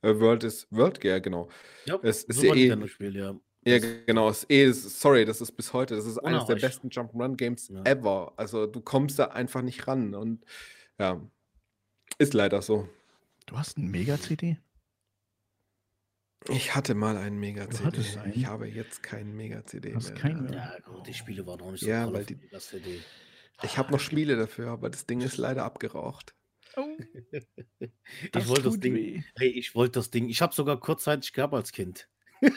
World 0.00 0.44
ist 0.44 0.66
World 0.70 0.98
Gear, 0.98 1.20
genau. 1.20 1.50
Ja, 1.84 1.98
es 2.02 2.24
ist 2.24 2.40
Super 2.40 2.56
ja 2.56 2.74
eh, 2.74 2.88
Spiel, 2.88 3.16
ja. 3.16 3.36
Ja, 3.66 3.78
genau. 4.06 4.30
Es 4.30 4.46
eh, 4.48 4.72
sorry, 4.72 5.26
das 5.26 5.42
ist 5.42 5.52
bis 5.52 5.74
heute, 5.74 5.94
das 5.94 6.06
ist 6.06 6.18
eines 6.18 6.46
der 6.46 6.56
besten 6.56 6.88
Jump'n'Run-Games 6.88 7.68
ja. 7.68 7.82
ever. 7.84 8.32
Also 8.36 8.66
du 8.66 8.80
kommst 8.80 9.18
da 9.18 9.26
einfach 9.26 9.60
nicht 9.60 9.86
ran 9.86 10.14
und 10.14 10.44
ja, 10.98 11.20
ist 12.18 12.34
leider 12.34 12.62
so. 12.62 12.88
Du 13.46 13.58
hast 13.58 13.76
einen 13.76 13.90
Mega-CD? 13.90 14.56
Ich 16.48 16.74
hatte 16.74 16.94
mal 16.94 17.16
einen 17.16 17.38
Mega-CD. 17.38 18.02
Ich 18.34 18.46
habe 18.46 18.66
jetzt 18.66 19.02
keinen 19.02 19.34
Mega-CD 19.36 19.92
mehr. 19.92 20.14
Keinen 20.14 20.52
Ja, 20.52 20.76
gut, 20.84 21.06
die 21.06 21.14
Spiele 21.14 21.46
waren 21.46 21.60
auch 21.62 21.70
nicht 21.70 21.80
so 21.80 21.88
Ja, 21.88 22.12
weil 22.12 22.26
die, 22.26 22.38
CD. 22.58 23.00
Ich 23.62 23.78
habe 23.78 23.92
noch 23.92 24.00
Spiele 24.00 24.36
dafür, 24.36 24.70
aber 24.70 24.90
das 24.90 25.06
Ding 25.06 25.20
ist 25.20 25.38
leider 25.38 25.64
abgeraucht. 25.64 26.34
Oh. 26.76 26.96
ich 27.78 28.48
wollte 28.48 28.62
das 28.62 28.80
Ding. 28.80 29.24
Hey, 29.36 29.48
ich 29.48 29.74
wollte 29.74 30.00
das 30.00 30.10
Ding. 30.10 30.28
Ich 30.28 30.42
habe 30.42 30.54
sogar 30.54 30.78
kurzzeitig 30.78 31.32
gehabt 31.32 31.54
als 31.54 31.72
Kind. 31.72 32.08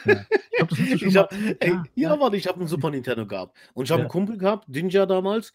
Ja. 0.04 0.26
Ich 0.50 0.66
das 0.66 0.78
ich 1.02 1.16
hab, 1.16 1.32
ey, 1.32 1.70
ja, 1.70 1.84
ja, 1.94 2.20
warte, 2.20 2.36
ich 2.36 2.46
habe 2.46 2.58
einen 2.58 2.68
Super 2.68 2.90
Nintendo 2.90 3.26
gehabt. 3.26 3.56
Und 3.74 3.84
ich 3.84 3.90
habe 3.90 4.00
ja. 4.00 4.04
einen 4.04 4.10
Kumpel 4.10 4.36
gehabt, 4.36 4.68
Ninja 4.68 5.06
damals, 5.06 5.52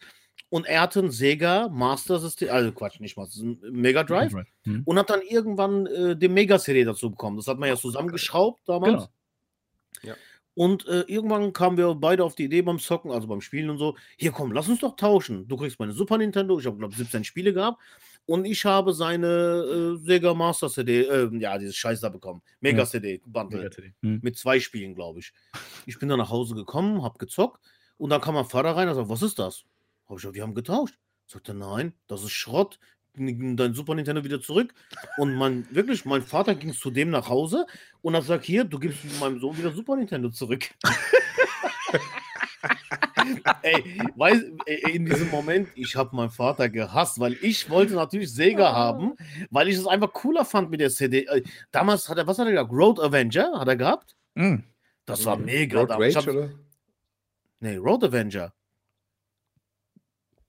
und 0.50 0.66
er 0.66 0.82
hatte 0.82 1.00
ein 1.00 1.10
Sega 1.10 1.68
Master 1.68 2.18
System, 2.18 2.50
also 2.50 2.70
Quatsch, 2.72 3.00
nicht 3.00 3.16
Master, 3.16 3.42
Mega 3.70 4.04
Drive. 4.04 4.32
Mega 4.32 4.42
Drive. 4.42 4.46
Hm. 4.64 4.82
Und 4.84 4.98
hat 4.98 5.10
dann 5.10 5.22
irgendwann 5.22 5.86
äh, 5.86 6.16
den 6.16 6.32
Mega 6.32 6.58
CD 6.58 6.84
dazu 6.84 7.10
bekommen. 7.10 7.36
Das 7.36 7.46
hat 7.46 7.58
man 7.58 7.68
ja 7.68 7.76
zusammengeschraubt 7.76 8.62
damals. 8.66 9.08
Genau. 10.00 10.14
Ja. 10.14 10.14
Und 10.54 10.86
äh, 10.86 11.00
irgendwann 11.08 11.52
kamen 11.52 11.76
wir 11.76 11.92
beide 11.94 12.22
auf 12.22 12.36
die 12.36 12.44
Idee 12.44 12.62
beim 12.62 12.78
Zocken, 12.78 13.10
also 13.10 13.26
beim 13.26 13.40
Spielen 13.40 13.70
und 13.70 13.78
so, 13.78 13.96
hier 14.16 14.30
komm, 14.30 14.52
lass 14.52 14.68
uns 14.68 14.78
doch 14.78 14.94
tauschen. 14.94 15.48
Du 15.48 15.56
kriegst 15.56 15.80
meine 15.80 15.92
Super 15.92 16.16
Nintendo, 16.16 16.58
ich 16.58 16.66
habe 16.66 16.78
glaube 16.78 16.94
17 16.94 17.24
Spiele 17.24 17.52
gehabt 17.52 17.80
und 18.26 18.44
ich 18.44 18.64
habe 18.64 18.94
seine 18.94 19.26
äh, 19.26 19.96
Sega 19.96 20.32
Master 20.32 20.68
CD, 20.68 21.02
äh, 21.02 21.28
ja, 21.38 21.58
dieses 21.58 21.74
Scheiß 21.74 22.00
da 22.00 22.08
bekommen. 22.08 22.40
Mega 22.60 22.78
ja. 22.78 22.86
CD, 22.86 23.20
Bundle. 23.26 23.58
Mega 23.58 23.70
CD. 23.72 23.92
Hm. 24.02 24.20
Mit 24.22 24.38
zwei 24.38 24.60
Spielen, 24.60 24.94
glaube 24.94 25.18
ich. 25.18 25.32
Ich 25.86 25.98
bin 25.98 26.08
dann 26.08 26.18
nach 26.18 26.30
Hause 26.30 26.54
gekommen, 26.54 27.02
habe 27.02 27.18
gezockt 27.18 27.60
und 27.96 28.10
dann 28.10 28.20
kam 28.20 28.34
mein 28.34 28.44
Vater 28.44 28.76
rein 28.76 28.88
und 28.88 28.94
sagt, 28.94 29.08
was 29.08 29.22
ist 29.22 29.40
das? 29.40 29.64
Habe 30.06 30.16
ich 30.16 30.22
gesagt, 30.22 30.34
wir 30.34 30.42
haben 30.42 30.54
getauscht. 30.54 30.98
Sagt 31.26 31.48
er, 31.48 31.54
nein, 31.54 31.94
das 32.06 32.22
ist 32.22 32.32
Schrott. 32.32 32.78
Dein 33.16 33.74
Super 33.74 33.94
Nintendo 33.94 34.24
wieder 34.24 34.40
zurück. 34.40 34.74
Und 35.18 35.34
mein, 35.34 35.68
wirklich, 35.70 36.04
mein 36.04 36.22
Vater 36.22 36.56
ging 36.56 36.72
zu 36.72 36.90
dem 36.90 37.10
nach 37.10 37.28
Hause 37.28 37.64
und 38.02 38.14
hat 38.14 38.22
gesagt: 38.22 38.44
Hier, 38.44 38.64
du 38.64 38.80
gibst 38.80 39.04
meinem 39.20 39.38
Sohn 39.38 39.56
wieder 39.56 39.70
Super 39.70 39.96
Nintendo 39.96 40.30
zurück. 40.30 40.68
ey, 43.62 44.00
weiß, 44.16 44.44
in 44.92 45.06
diesem 45.06 45.30
Moment, 45.30 45.68
ich 45.74 45.96
habe 45.96 46.14
meinen 46.14 46.30
Vater 46.30 46.68
gehasst, 46.68 47.18
weil 47.20 47.36
ich 47.40 47.68
wollte 47.70 47.94
natürlich 47.94 48.32
Sega 48.32 48.70
ah. 48.70 48.74
haben, 48.74 49.14
weil 49.50 49.68
ich 49.68 49.76
es 49.76 49.86
einfach 49.86 50.12
cooler 50.12 50.44
fand 50.44 50.70
mit 50.70 50.80
der 50.80 50.90
CD. 50.90 51.26
Äh, 51.26 51.42
damals 51.70 52.08
hat 52.08 52.18
er, 52.18 52.26
was 52.26 52.38
hat 52.38 52.46
er 52.46 52.52
gehabt? 52.52 52.72
Road 52.72 53.00
Avenger 53.00 53.58
hat 53.58 53.68
er 53.68 53.76
gehabt? 53.76 54.16
Mm. 54.34 54.56
Das 55.06 55.24
war 55.24 55.36
mega. 55.36 55.80
Road 55.80 55.90
Rage, 55.90 56.16
hab, 56.16 56.26
oder? 56.26 56.50
Nee, 57.60 57.76
Road 57.76 58.04
Avenger. 58.04 58.52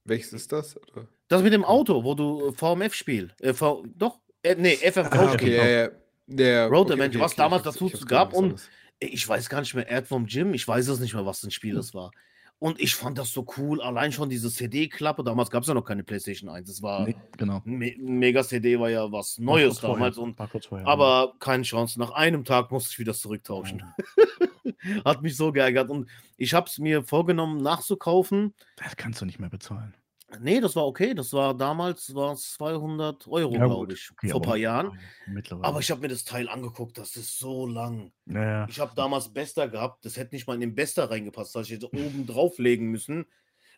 Welches 0.05 0.33
ist 0.33 0.51
das? 0.51 0.77
Oder? 0.77 1.07
Das 1.27 1.41
mit 1.43 1.51
dem 1.53 1.65
Auto, 1.65 2.03
wo 2.03 2.13
du 2.13 2.51
VMF 2.53 2.93
spielst. 2.93 3.39
Äh, 3.41 3.53
v, 3.53 3.83
doch, 3.95 4.19
äh, 4.43 4.55
nee, 4.55 4.75
FFV 4.75 5.11
Ah, 5.11 5.17
spielst. 5.27 5.33
okay, 5.35 5.55
ja, 5.57 5.65
ja. 5.85 5.89
Der, 6.27 6.67
Road 6.67 6.87
okay, 6.87 6.93
Avenger, 6.93 7.15
okay, 7.15 7.19
was 7.25 7.31
okay, 7.33 7.41
damals 7.41 7.63
dazu 7.63 7.89
gab 8.07 8.33
und- 8.33 8.53
was 8.53 8.69
Ich 8.99 9.27
weiß 9.27 9.49
gar 9.49 9.59
nicht 9.59 9.73
mehr, 9.75 9.87
Erdwurm 9.87 10.25
Jim, 10.27 10.53
ich 10.53 10.67
weiß 10.67 10.87
es 10.87 10.99
nicht 10.99 11.13
mehr, 11.13 11.25
was 11.25 11.39
für 11.41 11.47
ein 11.47 11.51
Spiel 11.51 11.75
das 11.75 11.93
war. 11.93 12.11
Und 12.57 12.79
ich 12.79 12.95
fand 12.95 13.17
das 13.17 13.33
so 13.33 13.45
cool, 13.57 13.81
allein 13.81 14.13
schon 14.13 14.29
diese 14.29 14.49
CD-Klappe, 14.49 15.23
damals 15.25 15.49
gab 15.51 15.63
es 15.63 15.67
ja 15.67 15.73
noch 15.73 15.83
keine 15.83 16.03
PlayStation 16.05 16.49
1, 16.49 16.69
das 16.69 16.81
war, 16.81 17.05
Nee, 17.05 17.15
genau. 17.37 17.61
Me 17.65 17.93
Mega 17.97 18.43
CD 18.43 18.79
war 18.79 18.89
ja 18.89 19.11
was 19.11 19.37
Neues 19.39 19.81
damals 19.81 20.17
und 20.17 20.37
vorher. 20.37 20.87
aber 20.87 21.33
keine 21.39 21.63
Chance. 21.63 21.99
Nach 21.99 22.11
einem 22.11 22.45
Tag 22.45 22.71
musste 22.71 22.91
ich 22.91 22.99
wieder 22.99 23.13
zurücktauschen. 23.13 23.83
Hat 25.05 25.21
mich 25.21 25.35
so 25.37 25.51
geärgert. 25.51 25.89
Und 25.89 26.09
ich 26.37 26.53
habe 26.53 26.67
es 26.67 26.77
mir 26.77 27.03
vorgenommen, 27.03 27.61
nachzukaufen. 27.61 28.53
Das 28.77 28.95
kannst 28.95 29.21
du 29.21 29.25
nicht 29.25 29.39
mehr 29.39 29.49
bezahlen. 29.49 29.95
Nee, 30.39 30.59
das 30.59 30.75
war 30.75 30.85
okay. 30.87 31.13
Das 31.13 31.31
war 31.33 31.53
damals 31.53 32.13
war 32.15 32.35
200 32.35 33.27
Euro, 33.27 33.53
Ja, 33.53 33.65
glaube 33.67 33.93
ich, 33.93 34.09
Okay, 34.11 34.29
vor 34.29 34.41
ein 34.41 34.45
paar 34.45 34.57
Jahren. 34.57 34.99
Mittlerweile. 35.27 35.67
Aber 35.67 35.79
ich 35.79 35.91
habe 35.91 36.01
mir 36.01 36.07
das 36.07 36.23
Teil 36.25 36.49
angeguckt. 36.49 36.97
Das 36.97 37.15
ist 37.15 37.37
so 37.37 37.67
lang. 37.67 38.11
Naja. 38.25 38.65
Ich 38.69 38.79
habe 38.79 38.91
damals 38.95 39.31
Bester 39.31 39.69
gehabt. 39.69 40.03
Das 40.03 40.17
hätte 40.17 40.33
nicht 40.35 40.47
mal 40.47 40.55
in 40.55 40.61
den 40.61 40.75
Bester 40.75 41.09
reingepasst. 41.09 41.55
Das 41.55 41.69
hätte 41.69 41.85
ich 41.85 41.93
jetzt 41.93 41.93
oben 42.05 42.25
drauflegen 42.25 42.89
müssen. 42.89 43.25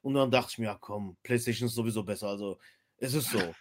Und 0.01 0.13
dann 0.13 0.31
dachte 0.31 0.49
ich 0.51 0.57
mir, 0.57 0.65
ja 0.65 0.77
komm, 0.79 1.17
PlayStation 1.21 1.67
ist 1.67 1.75
sowieso 1.75 2.03
besser. 2.03 2.29
Also 2.29 2.57
es 2.97 3.13
ist 3.13 3.29
so. 3.31 3.39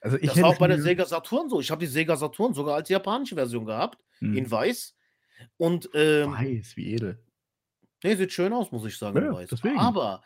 Also 0.00 0.16
ich 0.18 0.28
das 0.30 0.40
war 0.40 0.50
auch 0.50 0.58
bei 0.58 0.68
der 0.68 0.80
Sega 0.80 1.04
Saturn 1.04 1.48
so. 1.50 1.60
Ich 1.60 1.70
habe 1.70 1.80
die 1.80 1.88
Sega 1.90 2.16
Saturn 2.16 2.54
sogar 2.54 2.76
als 2.76 2.88
japanische 2.88 3.34
Version 3.34 3.66
gehabt, 3.66 3.98
Hm. 4.20 4.36
in 4.36 4.50
weiß. 4.50 4.94
Und 5.56 5.88
ähm, 5.94 6.32
Weiß, 6.32 6.76
wie 6.76 6.94
edel. 6.94 7.18
nee, 8.02 8.14
sieht 8.16 8.32
schön 8.32 8.52
aus, 8.52 8.70
muss 8.72 8.86
ich 8.86 8.96
sagen, 8.96 9.22
Ja, 9.22 9.32
weiß. 9.34 9.48
deswegen. 9.50 9.78
Aber 9.78 10.22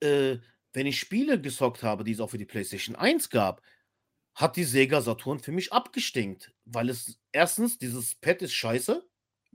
äh, 0.00 0.36
wenn 0.72 0.86
ich 0.86 0.98
Spiele 0.98 1.40
gesockt 1.40 1.82
habe, 1.82 2.04
die 2.04 2.12
es 2.12 2.20
auch 2.20 2.30
für 2.30 2.38
die 2.38 2.44
PlayStation 2.46 2.96
1 2.96 3.30
gab, 3.30 3.62
hat 4.34 4.56
die 4.56 4.64
Sega 4.64 5.00
Saturn 5.00 5.38
für 5.38 5.52
mich 5.52 5.72
abgestinkt. 5.72 6.52
Weil 6.64 6.88
es 6.88 7.18
erstens, 7.32 7.78
dieses 7.78 8.16
Pad 8.16 8.42
ist 8.42 8.52
scheiße, 8.54 9.04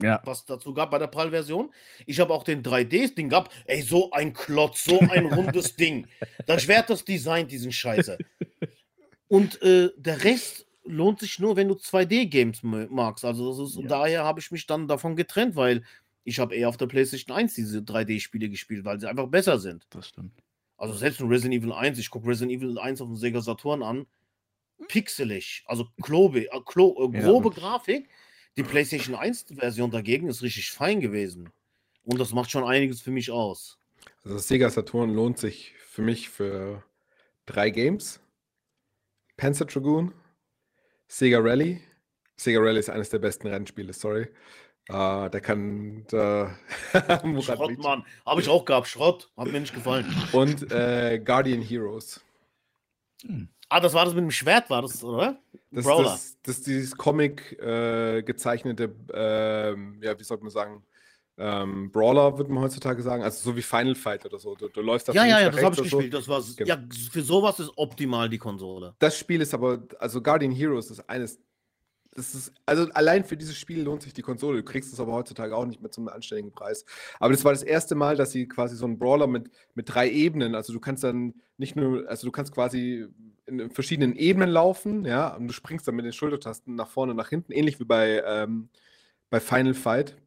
Ja. 0.01 0.22
was 0.24 0.45
dazu 0.45 0.74
gab 0.74 0.91
bei 0.91 0.97
der 0.99 1.07
PAL-Version. 1.07 1.74
Ich 2.05 2.22
habe 2.22 2.34
auch 2.34 2.43
den 2.45 2.64
3D-Ding 2.64 3.28
gehabt. 3.28 3.51
Ey, 3.66 3.82
so 3.82 4.12
ein 4.12 4.32
Klotz, 4.34 4.86
so 4.86 4.99
ein 5.01 5.26
rundes 5.34 5.76
Ding. 5.76 6.07
Das 6.45 6.64
Schwert 6.64 6.89
das 6.89 7.03
Design, 7.03 7.47
diesen 7.49 7.74
Scheiße. 7.74 8.18
Und 9.28 9.62
äh, 9.62 9.89
der 9.97 10.24
Rest 10.24 10.66
lohnt 10.84 11.20
sich 11.20 11.40
nur, 11.40 11.56
wenn 11.56 11.68
du 11.68 11.76
2D-Games 11.76 12.64
magst. 12.64 13.26
Also 13.26 13.50
das 13.50 13.72
ist, 13.72 13.80
Ja. 13.82 13.88
daher 13.88 14.24
habe 14.24 14.40
ich 14.40 14.52
mich 14.52 14.66
dann 14.66 14.88
davon 14.88 15.16
getrennt, 15.16 15.56
weil 15.56 15.84
ich 16.24 16.40
habe 16.40 16.56
eher 16.56 16.70
auf 16.70 16.78
der 16.78 16.88
PlayStation 16.88 17.36
1 17.36 17.54
diese 17.54 17.80
3D-Spiele 17.82 18.50
gespielt, 18.50 18.86
weil 18.86 19.00
sie 19.00 19.08
einfach 19.10 19.28
besser 19.28 19.60
sind. 19.60 19.86
Das 19.90 20.08
stimmt. 20.08 20.34
Also 20.78 20.94
selbst 20.94 21.20
in 21.20 21.28
Resident 21.28 21.62
Evil 21.62 21.74
1, 21.74 22.00
ich 22.00 22.10
gucke 22.10 22.28
Resident 22.28 22.52
Evil 22.52 22.80
1 22.80 23.02
auf 23.02 23.08
dem 23.08 23.18
Sega 23.18 23.42
Saturn 23.42 23.84
an, 23.84 24.08
pixelig, 24.88 25.64
also 25.66 25.88
klobe, 26.02 26.46
äh, 26.52 26.62
klo, 26.66 26.96
äh, 27.12 27.18
Ja, 27.18 27.24
grobe 27.26 27.46
wirklich. 27.46 27.64
Grafik. 27.64 28.10
Die 28.58 28.64
PlayStation 28.64 29.16
1-Version 29.16 29.92
dagegen 29.92 30.28
ist 30.28 30.42
richtig 30.42 30.72
fein 30.72 31.00
gewesen. 31.00 31.50
Und 32.04 32.20
das 32.20 32.34
macht 32.34 32.50
schon 32.50 32.64
einiges 32.64 33.02
für 33.02 33.12
mich 33.12 33.30
aus. 33.32 33.78
Also 34.24 34.36
das 34.38 34.48
Sega 34.48 34.70
Saturn 34.70 35.14
lohnt 35.14 35.38
sich 35.38 35.74
für 35.78 36.02
mich 36.02 36.30
für 36.30 36.84
drei 37.46 37.70
Games. 37.70 38.22
Panzer 39.38 39.66
Dragoon, 39.66 40.14
Sega 41.10 41.39
Rally. 41.39 41.82
Sega 42.38 42.60
Rally 42.62 42.80
ist 42.80 42.89
eines 42.89 43.10
der 43.10 43.20
besten 43.20 43.47
Rennspiele, 43.47 43.91
sorry. 43.91 44.30
Äh, 44.88 45.30
da 45.30 45.39
kann 45.41 46.05
der 46.12 46.55
Murat 47.24 47.57
Schrott, 47.57 47.78
Mann. 47.80 48.05
Habe 48.26 48.41
ich 48.41 48.47
auch 48.47 48.64
gehabt. 48.64 48.88
Schrott. 48.88 49.30
Hat 49.36 49.47
mir 49.47 49.60
nicht 49.60 49.74
gefallen. 49.74 50.05
Und 50.32 50.72
äh, 50.72 51.20
Guardian 51.20 51.62
Heroes. 51.62 52.22
Ah, 53.68 53.80
das 53.80 53.93
war 53.93 54.05
das 54.05 54.14
mit 54.14 54.24
dem 54.24 54.32
Schwert, 54.32 54.70
war 54.70 54.82
das, 54.82 55.03
oder? 55.03 55.38
Das, 55.72 55.84
Brawler. 55.84 56.12
das, 56.12 56.38
das 56.41 56.57
ist 56.57 56.68
dieses 56.68 56.95
Comic 56.95 57.60
äh, 57.60 58.24
gezeichnete, 58.24 58.95
ähm, 59.14 59.99
ja, 60.01 60.18
wie 60.18 60.24
soll 60.24 60.38
man 60.39 60.49
sagen, 60.49 60.84
ähm, 61.40 61.90
Brawler, 61.92 62.38
würde 62.38 62.52
man 62.52 62.64
heutzutage 62.64 63.02
sagen. 63.02 63.24
Also 63.24 63.42
so 63.52 63.56
wie 63.56 63.62
Final 63.62 63.96
Fight 63.96 64.26
oder 64.26 64.38
so. 64.40 64.56
Du, 64.56 64.68
du 64.68 64.82
läufst 64.82 65.08
da 65.08 65.14
Ja, 65.14 65.26
ja, 65.26 65.40
ja, 65.40 65.50
das 65.50 65.64
habe 65.64 65.76
ich 65.76 65.84
gespielt. 65.84 66.14
Das 66.14 66.28
war, 66.28 66.44
Genau. 66.58 66.70
ja, 66.70 66.84
für 67.12 67.22
sowas 67.22 67.60
ist 67.60 67.72
optimal 67.78 68.30
die 68.30 68.38
Konsole. 68.38 68.94
Das 69.00 69.18
Spiel 69.18 69.40
ist 69.40 69.54
aber, 69.54 69.84
also 70.00 70.22
Guardian 70.22 70.52
Heroes 70.52 70.92
ist 70.92 71.10
eines, 71.10 71.40
das 72.12 72.36
ist, 72.36 72.54
also 72.66 72.92
allein 72.94 73.24
für 73.24 73.38
dieses 73.38 73.56
Spiel 73.58 73.82
lohnt 73.84 74.02
sich 74.02 74.14
die 74.14 74.22
Konsole. 74.22 74.58
Du 74.58 74.64
kriegst 74.64 74.92
es 74.92 75.00
aber 75.00 75.14
heutzutage 75.14 75.56
auch 75.56 75.66
nicht 75.66 75.82
mehr 75.82 75.92
zum 75.92 76.10
anständigen 76.10 76.52
Preis. 76.52 76.84
Aber 77.20 77.32
das 77.32 77.46
war 77.46 77.54
das 77.54 77.64
erste 77.64 77.96
Mal, 77.96 78.18
dass 78.18 78.32
sie 78.32 78.46
quasi 78.48 78.76
so 78.76 78.86
einen 78.86 79.00
Brawler 79.00 79.28
mit, 79.28 79.50
mit 79.76 79.94
drei 79.94 80.10
Ebenen, 80.12 80.56
also 80.56 80.74
du 80.74 80.82
kannst 80.82 81.06
dann 81.06 81.36
nicht 81.58 81.78
nur, 81.78 82.08
also 82.10 82.28
du 82.28 82.32
kannst 82.32 82.54
quasi 82.54 83.06
in 83.46 83.72
verschiedenen 83.72 84.16
Ebenen 84.16 84.50
laufen, 84.50 85.06
ja, 85.06 85.36
und 85.36 85.48
du 85.48 85.54
springst 85.54 85.88
dann 85.88 85.96
mit 85.96 86.06
den 86.06 86.14
Schultertasten 86.14 86.76
nach 86.76 86.90
vorne 86.90 87.12
und 87.12 87.18
nach 87.18 87.30
hinten, 87.30 87.54
ähnlich 87.54 87.80
wie 87.80 87.86
bei, 87.86 88.22
ähm, 88.26 88.70
bei 89.30 89.40
Final 89.40 89.74
Fight. 89.74 90.18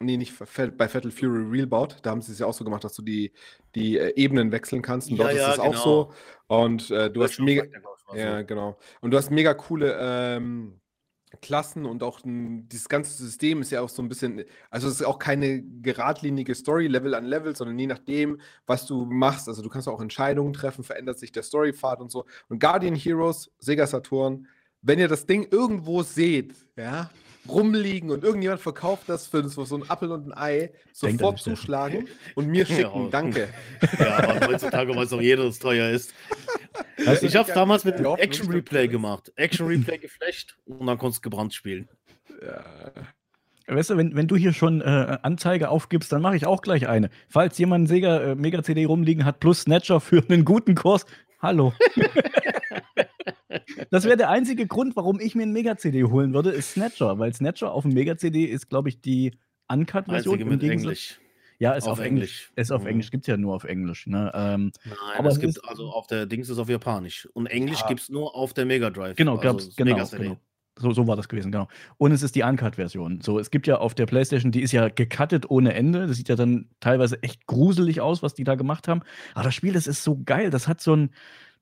Nee, 0.00 0.16
nicht 0.16 0.38
bei 0.38 0.88
Fatal 0.88 1.10
Fury 1.10 1.44
Realbout. 1.50 1.96
Da 2.02 2.10
haben 2.10 2.22
sie 2.22 2.32
es 2.32 2.38
ja 2.38 2.46
auch 2.46 2.54
so 2.54 2.64
gemacht, 2.64 2.84
dass 2.84 2.94
du 2.94 3.02
die, 3.02 3.32
die 3.74 3.98
äh, 3.98 4.12
Ebenen 4.14 4.52
wechseln 4.52 4.80
kannst. 4.80 5.10
Und 5.10 5.16
Ja, 5.16 5.24
dort 5.24 5.36
ja, 5.36 5.48
ist 5.48 5.54
es 5.54 5.58
auch 5.58 5.72
genau. 5.72 5.82
so. 5.82 6.12
Und 6.46 6.90
äh, 6.90 7.10
du 7.10 7.22
hast 7.22 7.38
Virtual 7.38 7.44
mega. 7.44 7.80
So. 8.08 8.16
Ja, 8.16 8.42
genau. 8.42 8.78
Und 9.00 9.10
du 9.10 9.16
hast 9.16 9.30
mega 9.30 9.54
coole 9.54 9.98
ähm, 10.00 10.80
Klassen 11.42 11.84
und 11.84 12.02
auch 12.02 12.24
ein, 12.24 12.68
dieses 12.68 12.88
ganze 12.88 13.12
System 13.12 13.60
ist 13.60 13.70
ja 13.70 13.82
auch 13.82 13.88
so 13.88 14.02
ein 14.02 14.08
bisschen, 14.08 14.44
also 14.70 14.88
es 14.88 14.94
ist 14.94 15.06
auch 15.06 15.18
keine 15.18 15.62
geradlinige 15.62 16.54
Story, 16.54 16.86
Level 16.86 17.14
an 17.14 17.24
Level, 17.24 17.54
sondern 17.54 17.78
je 17.78 17.86
nachdem, 17.86 18.40
was 18.66 18.86
du 18.86 19.04
machst, 19.04 19.48
also 19.48 19.62
du 19.62 19.68
kannst 19.68 19.88
auch 19.88 20.00
Entscheidungen 20.00 20.52
treffen, 20.52 20.84
verändert 20.84 21.18
sich 21.18 21.32
der 21.32 21.42
Storypfad 21.42 22.00
und 22.00 22.10
so. 22.10 22.24
Und 22.48 22.60
Guardian 22.60 22.94
Heroes, 22.94 23.50
Sega 23.58 23.86
Saturn, 23.86 24.46
wenn 24.80 24.98
ihr 24.98 25.08
das 25.08 25.26
Ding 25.26 25.46
irgendwo 25.50 26.02
seht, 26.02 26.54
ja, 26.76 27.10
rumliegen 27.48 28.10
und 28.10 28.24
irgendjemand 28.24 28.60
verkauft 28.60 29.04
das 29.08 29.26
für 29.26 29.48
so 29.48 29.64
so 29.64 29.76
ein 29.76 29.88
Apfel 29.90 30.10
und 30.12 30.28
ein 30.28 30.36
Ei, 30.36 30.70
sofort 30.92 31.38
zuschlagen 31.38 32.08
und 32.34 32.48
mir 32.48 32.66
schicken, 32.66 33.04
Ja. 33.04 33.08
danke. 33.10 33.48
Ja, 33.98 34.18
aber 34.18 34.46
heutzutage 34.48 34.94
weiß 34.94 35.12
auch 35.12 35.20
jeder, 35.20 35.44
dass 35.44 35.54
es 35.54 35.58
teuer 35.60 35.90
ist. 35.90 36.12
Du, 36.96 37.26
Ich 37.26 37.36
habe 37.36 37.48
es 37.48 37.54
damals 37.54 37.84
mit 37.84 37.94
Hoffnung 37.96 38.18
Action 38.18 38.50
Replay 38.50 38.88
gemacht. 38.88 39.32
Action 39.36 39.66
Replay 39.66 39.98
geflasht 39.98 40.56
und 40.66 40.86
dann 40.86 40.98
konntest 40.98 41.24
du 41.24 41.30
gebrannt 41.30 41.54
spielen. 41.54 41.88
Ja. 42.44 42.64
Weißt 43.74 43.90
du, 43.90 43.96
wenn, 43.98 44.16
wenn 44.16 44.26
du 44.28 44.36
hier 44.36 44.54
schon 44.54 44.80
äh, 44.80 45.18
Anzeige 45.22 45.68
aufgibst, 45.68 46.10
dann 46.12 46.22
mache 46.22 46.36
ich 46.36 46.46
auch 46.46 46.62
gleich 46.62 46.88
eine. 46.88 47.10
Falls 47.28 47.58
jemand 47.58 47.80
einen 47.80 47.86
Sega 47.86 48.18
äh, 48.20 48.34
Mega 48.34 48.62
CD 48.62 48.86
rumliegen 48.86 49.24
hat 49.26 49.40
plus 49.40 49.62
Snatcher 49.62 50.00
für 50.00 50.22
einen 50.26 50.44
guten 50.46 50.74
Kurs, 50.74 51.04
hallo. 51.42 51.74
das 53.90 54.04
wäre 54.04 54.16
der 54.16 54.30
einzige 54.30 54.66
Grund, 54.66 54.96
warum 54.96 55.20
ich 55.20 55.34
mir 55.34 55.42
einen 55.42 55.52
Mega 55.52 55.76
CD 55.76 56.04
holen 56.04 56.34
würde, 56.34 56.50
ist 56.50 56.72
Snatcher, 56.72 57.18
weil 57.18 57.32
Snatcher 57.34 57.72
auf 57.72 57.82
dem 57.84 57.92
Mega 57.94 58.16
CD 58.16 58.44
ist, 58.44 58.68
glaube 58.68 58.88
ich, 58.88 59.00
die 59.00 59.32
Uncut-Version. 59.68 60.40
Im 60.40 60.48
Gegensatz- 60.58 60.70
Englisch. 60.82 61.20
Ja, 61.60 61.72
ist 61.72 61.84
auf, 61.88 61.94
Auf 61.94 61.98
Englisch. 62.00 62.50
Englisch. 62.50 62.52
Ist 62.54 62.70
auf 62.70 62.82
Mhm. 62.82 62.88
Englisch, 62.88 63.10
gibt 63.10 63.24
es 63.24 63.26
ja 63.26 63.36
nur 63.36 63.54
auf 63.54 63.64
Englisch. 63.64 64.06
Ne? 64.06 64.30
Ähm, 64.32 64.70
Nein, 64.84 64.94
Aber 65.18 65.28
es 65.28 65.40
gibt 65.40 65.58
also 65.68 65.88
auf 65.90 66.06
der 66.06 66.24
Dings 66.26 66.48
ist 66.48 66.58
auf 66.58 66.68
Japanisch. 66.68 67.28
Und 67.34 67.46
Englisch 67.46 67.80
Ja. 67.80 67.88
gibt 67.88 68.00
es 68.00 68.08
nur 68.08 68.36
auf 68.36 68.54
der 68.54 68.64
Mega 68.64 68.90
Drive. 68.90 69.16
Genau, 69.16 69.32
also 69.36 69.42
gab's, 69.42 69.74
genau, 69.76 69.96
genau. 70.08 70.36
So, 70.80 70.92
so 70.92 71.08
war 71.08 71.16
das 71.16 71.28
gewesen, 71.28 71.50
genau. 71.50 71.66
Und 71.96 72.12
es 72.12 72.22
ist 72.22 72.36
die 72.36 72.44
Uncut-Version. 72.44 73.20
So, 73.22 73.40
es 73.40 73.50
gibt 73.50 73.66
ja 73.66 73.78
auf 73.78 73.96
der 73.96 74.06
PlayStation, 74.06 74.52
die 74.52 74.62
ist 74.62 74.70
ja 74.70 74.88
gecuttet 74.88 75.50
ohne 75.50 75.74
Ende. 75.74 76.06
Das 76.06 76.16
sieht 76.16 76.28
ja 76.28 76.36
dann 76.36 76.68
teilweise 76.78 77.20
echt 77.24 77.48
gruselig 77.48 78.00
aus, 78.00 78.22
was 78.22 78.34
die 78.34 78.44
da 78.44 78.54
gemacht 78.54 78.86
haben. 78.86 79.00
Aber 79.34 79.42
das 79.42 79.54
Spiel, 79.56 79.72
das 79.72 79.88
ist 79.88 80.04
so 80.04 80.22
geil. 80.24 80.50
Das 80.50 80.68
hat 80.68 80.80
so 80.80 80.94
ein, 80.94 81.10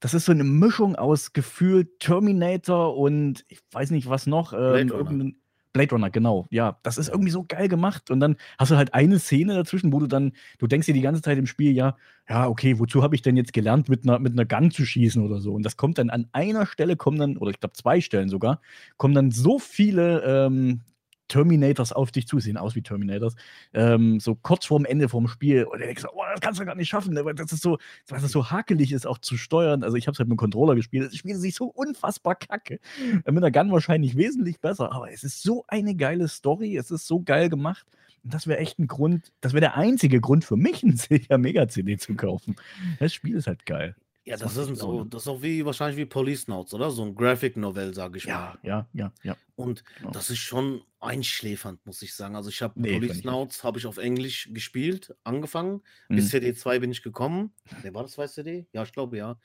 das 0.01 0.15
ist 0.15 0.27
so 0.27 0.33
eine 0.33 0.45
Mischung 0.45 0.97
aus 0.97 1.33
gefühlt 1.33 2.01
Terminator 2.01 2.97
und 2.97 3.45
ich 3.49 3.61
weiß 3.73 3.91
nicht 3.91 4.09
was 4.09 4.27
noch. 4.27 4.53
Ähm, 4.53 4.89
Blade 4.89 4.95
Runner. 4.95 5.31
Blade 5.77 5.91
Runner, 5.91 6.11
genau. 6.11 6.47
Ja, 6.51 6.79
das 6.83 6.97
ist 6.97 7.09
irgendwie 7.09 7.31
so 7.31 7.45
geil 7.47 7.69
gemacht. 7.69 8.11
Und 8.11 8.21
dann 8.21 8.37
hast 8.59 8.71
du 8.71 8.77
halt 8.77 8.95
eine 8.95 9.19
Szene 9.19 9.55
dazwischen, 9.55 9.93
wo 9.93 10.01
du 10.01 10.07
dann, 10.07 10.33
du 10.59 10.67
denkst 10.67 10.87
dir 10.87 10.95
die 10.95 11.03
ganze 11.03 11.21
Zeit 11.21 11.37
im 11.37 11.47
Spiel, 11.47 11.73
ja, 11.73 11.97
ja, 12.29 12.49
okay, 12.49 12.79
wozu 12.79 13.03
habe 13.03 13.15
ich 13.15 13.21
denn 13.21 13.37
jetzt 13.37 13.53
gelernt, 13.53 13.91
mit 13.91 14.05
einer, 14.05 14.19
mit 14.19 14.33
einer 14.33 14.47
Gun 14.47 14.71
zu 14.71 14.87
schießen 14.87 15.23
oder 15.23 15.39
so? 15.39 15.53
Und 15.53 15.65
das 15.65 15.77
kommt 15.77 15.99
dann 15.99 16.09
an 16.09 16.29
einer 16.33 16.65
Stelle, 16.65 16.97
kommen 16.97 17.19
dann, 17.19 17.37
oder 17.37 17.51
ich 17.51 17.61
glaube 17.61 17.75
zwei 17.75 18.01
Stellen 18.01 18.31
sogar, 18.31 18.63
kommen 18.97 19.15
dann 19.15 19.31
so 19.31 19.59
viele 19.59 20.23
ähm, 20.23 20.81
Terminators 21.29 21.93
auf 21.93 22.11
dich 22.11 22.27
zu, 22.27 22.39
sehen 22.39 22.57
aus 22.57 22.75
wie 22.75 22.83
Terminators, 22.83 23.35
ähm, 23.75 24.21
so 24.21 24.35
kurz 24.35 24.67
vorm 24.67 24.85
Ende 24.85 25.09
vom 25.09 25.29
Spiel. 25.29 25.65
Und 25.65 25.81
du 25.81 25.87
denkst, 25.87 26.05
oh, 26.13 26.23
das 26.31 26.41
kannst 26.41 26.61
du 26.61 26.65
gar 26.65 26.75
nicht 26.75 26.89
schaffen, 26.89 27.15
ne, 27.15 27.25
weil 27.25 27.35
das 27.35 27.53
ist 27.53 27.63
so, 27.63 27.79
weil 28.09 28.21
das 28.21 28.31
so 28.31 28.51
hakelig 28.51 28.93
ist, 28.93 29.07
auch 29.07 29.19
zu 29.19 29.37
steuern. 29.37 29.83
Also 29.83 29.97
ich 29.97 30.07
habe 30.07 30.13
es 30.13 30.19
halt 30.19 30.29
mit 30.29 30.37
dem 30.37 30.39
Controller 30.39 30.75
gespielt. 30.75 31.11
Es 31.11 31.17
spielt 31.17 31.39
sich 31.39 31.55
so 31.55 31.67
unfassbar 31.67 32.35
kacke. 32.35 32.79
Äh, 33.25 33.33
Mit 33.33 33.43
der 33.43 33.51
Gun 33.51 33.73
wahrscheinlich 33.73 34.17
wesentlich 34.17 34.61
besser, 34.61 34.93
aber 34.93 35.11
es 35.11 35.25
ist 35.25 35.43
so 35.43 35.65
eine 35.69 35.95
geile 35.95 36.29
Story, 36.29 36.77
es 36.77 36.91
ist 36.91 37.07
so 37.07 37.21
geil 37.23 37.49
gemacht. 37.49 37.87
Und 38.23 38.35
das 38.35 38.47
wäre 38.47 38.59
echt 38.59 38.79
ein 38.79 38.87
Grund, 38.87 39.33
das 39.41 39.53
wäre 39.53 39.61
der 39.61 39.77
einzige 39.77 40.21
Grund 40.21 40.45
für 40.45 40.57
mich, 40.57 40.83
einen 40.85 40.97
Sega 40.97 41.39
Mega 41.39 41.69
CD 41.69 41.97
zu 41.97 42.15
kaufen. 42.15 42.57
Das 42.99 43.15
Spiel 43.15 43.37
ist 43.37 43.47
halt 43.47 43.67
geil. 43.67 43.95
Ja, 44.27 44.37
Das 44.37 44.55
das, 44.55 44.69
ist 44.69 44.81
so, 44.81 45.05
das 45.05 45.23
ist 45.23 45.29
auch 45.29 45.41
wie 45.41 45.65
wahrscheinlich 45.65 45.97
wie 45.97 46.05
Police 46.05 46.49
Notes, 46.49 46.75
oder? 46.75 46.91
So 46.91 47.05
ein 47.05 47.15
Graphic 47.15 47.57
Novel, 47.57 47.95
sage 47.95 48.19
ich 48.19 48.27
mal. 48.27 48.33
Ja, 48.33 48.59
ja, 48.65 48.89
ja, 48.93 49.13
ja. 49.23 49.37
Und 49.55 49.85
Genau. 49.99 50.11
das 50.11 50.31
ist 50.31 50.41
schon 50.41 50.83
einschläfernd, 50.99 51.87
muss 51.87 52.03
ich 52.03 52.13
sagen. 52.13 52.35
Also 52.35 52.51
ich 52.51 52.61
habe 52.61 52.75
Nee, 52.81 52.95
Police. 52.99 53.23
Notes 53.23 53.63
habe 53.63 53.79
ich 53.79 53.87
auf 53.87 53.99
Englisch 53.99 54.49
gespielt, 54.53 55.15
angefangen. 55.23 55.81
Mhm. 56.09 56.17
Bis 56.17 56.35
CD2 56.35 56.81
bin 56.81 56.91
ich 56.91 57.03
gekommen. 57.05 57.53
Nee, 57.85 57.95
war 57.95 58.03
das 58.03 58.13
zwei 58.13 58.27
CD? 58.27 58.67
Ja, 58.73 58.83
ich 58.83 58.91
glaube 58.91 59.17
ja. 59.17 59.39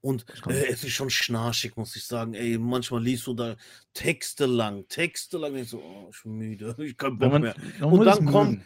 Und 0.00 0.24
äh, 0.46 0.66
es 0.68 0.84
ist 0.84 0.92
schon 0.92 1.10
schnarchig, 1.10 1.76
muss 1.76 1.96
ich 1.96 2.04
sagen. 2.04 2.34
Ey, 2.34 2.58
manchmal 2.58 3.02
liest 3.02 3.26
du 3.26 3.34
da 3.34 3.56
Texte 3.92 4.46
lang, 4.46 4.86
Texte 4.86 5.38
lang. 5.38 5.56
Ich 5.56 5.70
so, 5.70 5.80
oh, 5.82 6.10
ich 6.14 6.22
bin 6.22 6.32
müde, 6.36 6.76
ich 6.78 6.96
kann 6.96 7.18
Bock 7.18 7.32
man, 7.32 7.42
mehr. 7.42 7.56
Und 7.80 8.04
dann 8.04 8.24
kommt-. 8.26 8.62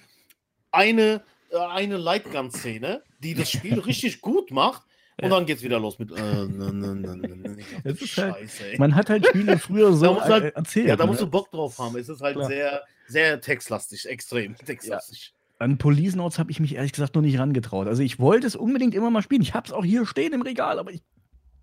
Eine, 0.70 1.22
äh, 1.50 1.56
eine 1.56 1.96
Lightgun-Szene, 1.96 3.02
die 3.20 3.32
das 3.32 3.50
Spiel 3.50 3.78
richtig 3.80 4.20
gut 4.20 4.50
macht. 4.50 4.82
Und 5.18 5.24
Ja. 5.28 5.36
dann 5.36 5.46
geht's 5.46 5.62
wieder 5.62 5.78
los 5.78 5.98
mit. 5.98 6.10
Äh, 6.10 6.14
ne, 6.46 6.72
ne, 6.72 6.94
ne, 6.94 7.64
halt- 7.84 7.98
Scheiße, 8.00 8.70
ey. 8.72 8.78
Man 8.78 8.94
hat 8.94 9.10
halt 9.10 9.26
Spiele 9.26 9.58
früher 9.58 9.92
so 9.92 10.14
du 10.14 10.20
halt- 10.22 10.44
äh, 10.44 10.48
erzählt. 10.56 10.86
Ja, 10.88 10.96
da 10.96 11.06
musst 11.06 11.20
du 11.20 11.26
Bock 11.26 11.50
drauf 11.50 11.78
haben. 11.78 11.96
Es 11.96 12.08
ist 12.08 12.20
halt 12.22 12.36
Klar. 12.36 12.48
sehr, 12.48 12.82
sehr 13.08 13.40
textlastig, 13.40 14.08
extrem 14.08 14.56
textlastig. 14.66 15.34
An 15.58 15.78
Police 15.78 16.16
Notes 16.16 16.38
habe 16.38 16.50
ich 16.50 16.58
mich 16.60 16.74
ehrlich 16.74 16.92
gesagt 16.92 17.14
noch 17.14 17.22
nicht 17.22 17.38
rangetraut. 17.38 17.86
Also 17.86 18.02
ich 18.02 18.18
wollte 18.18 18.46
es 18.46 18.56
unbedingt 18.56 18.94
immer 18.94 19.10
mal 19.10 19.22
spielen. 19.22 19.42
Ich 19.42 19.54
habe 19.54 19.66
es 19.66 19.72
auch 19.72 19.84
hier 19.84 20.06
stehen 20.06 20.32
im 20.32 20.42
Regal, 20.42 20.78
aber 20.78 20.90
ich. 20.92 21.02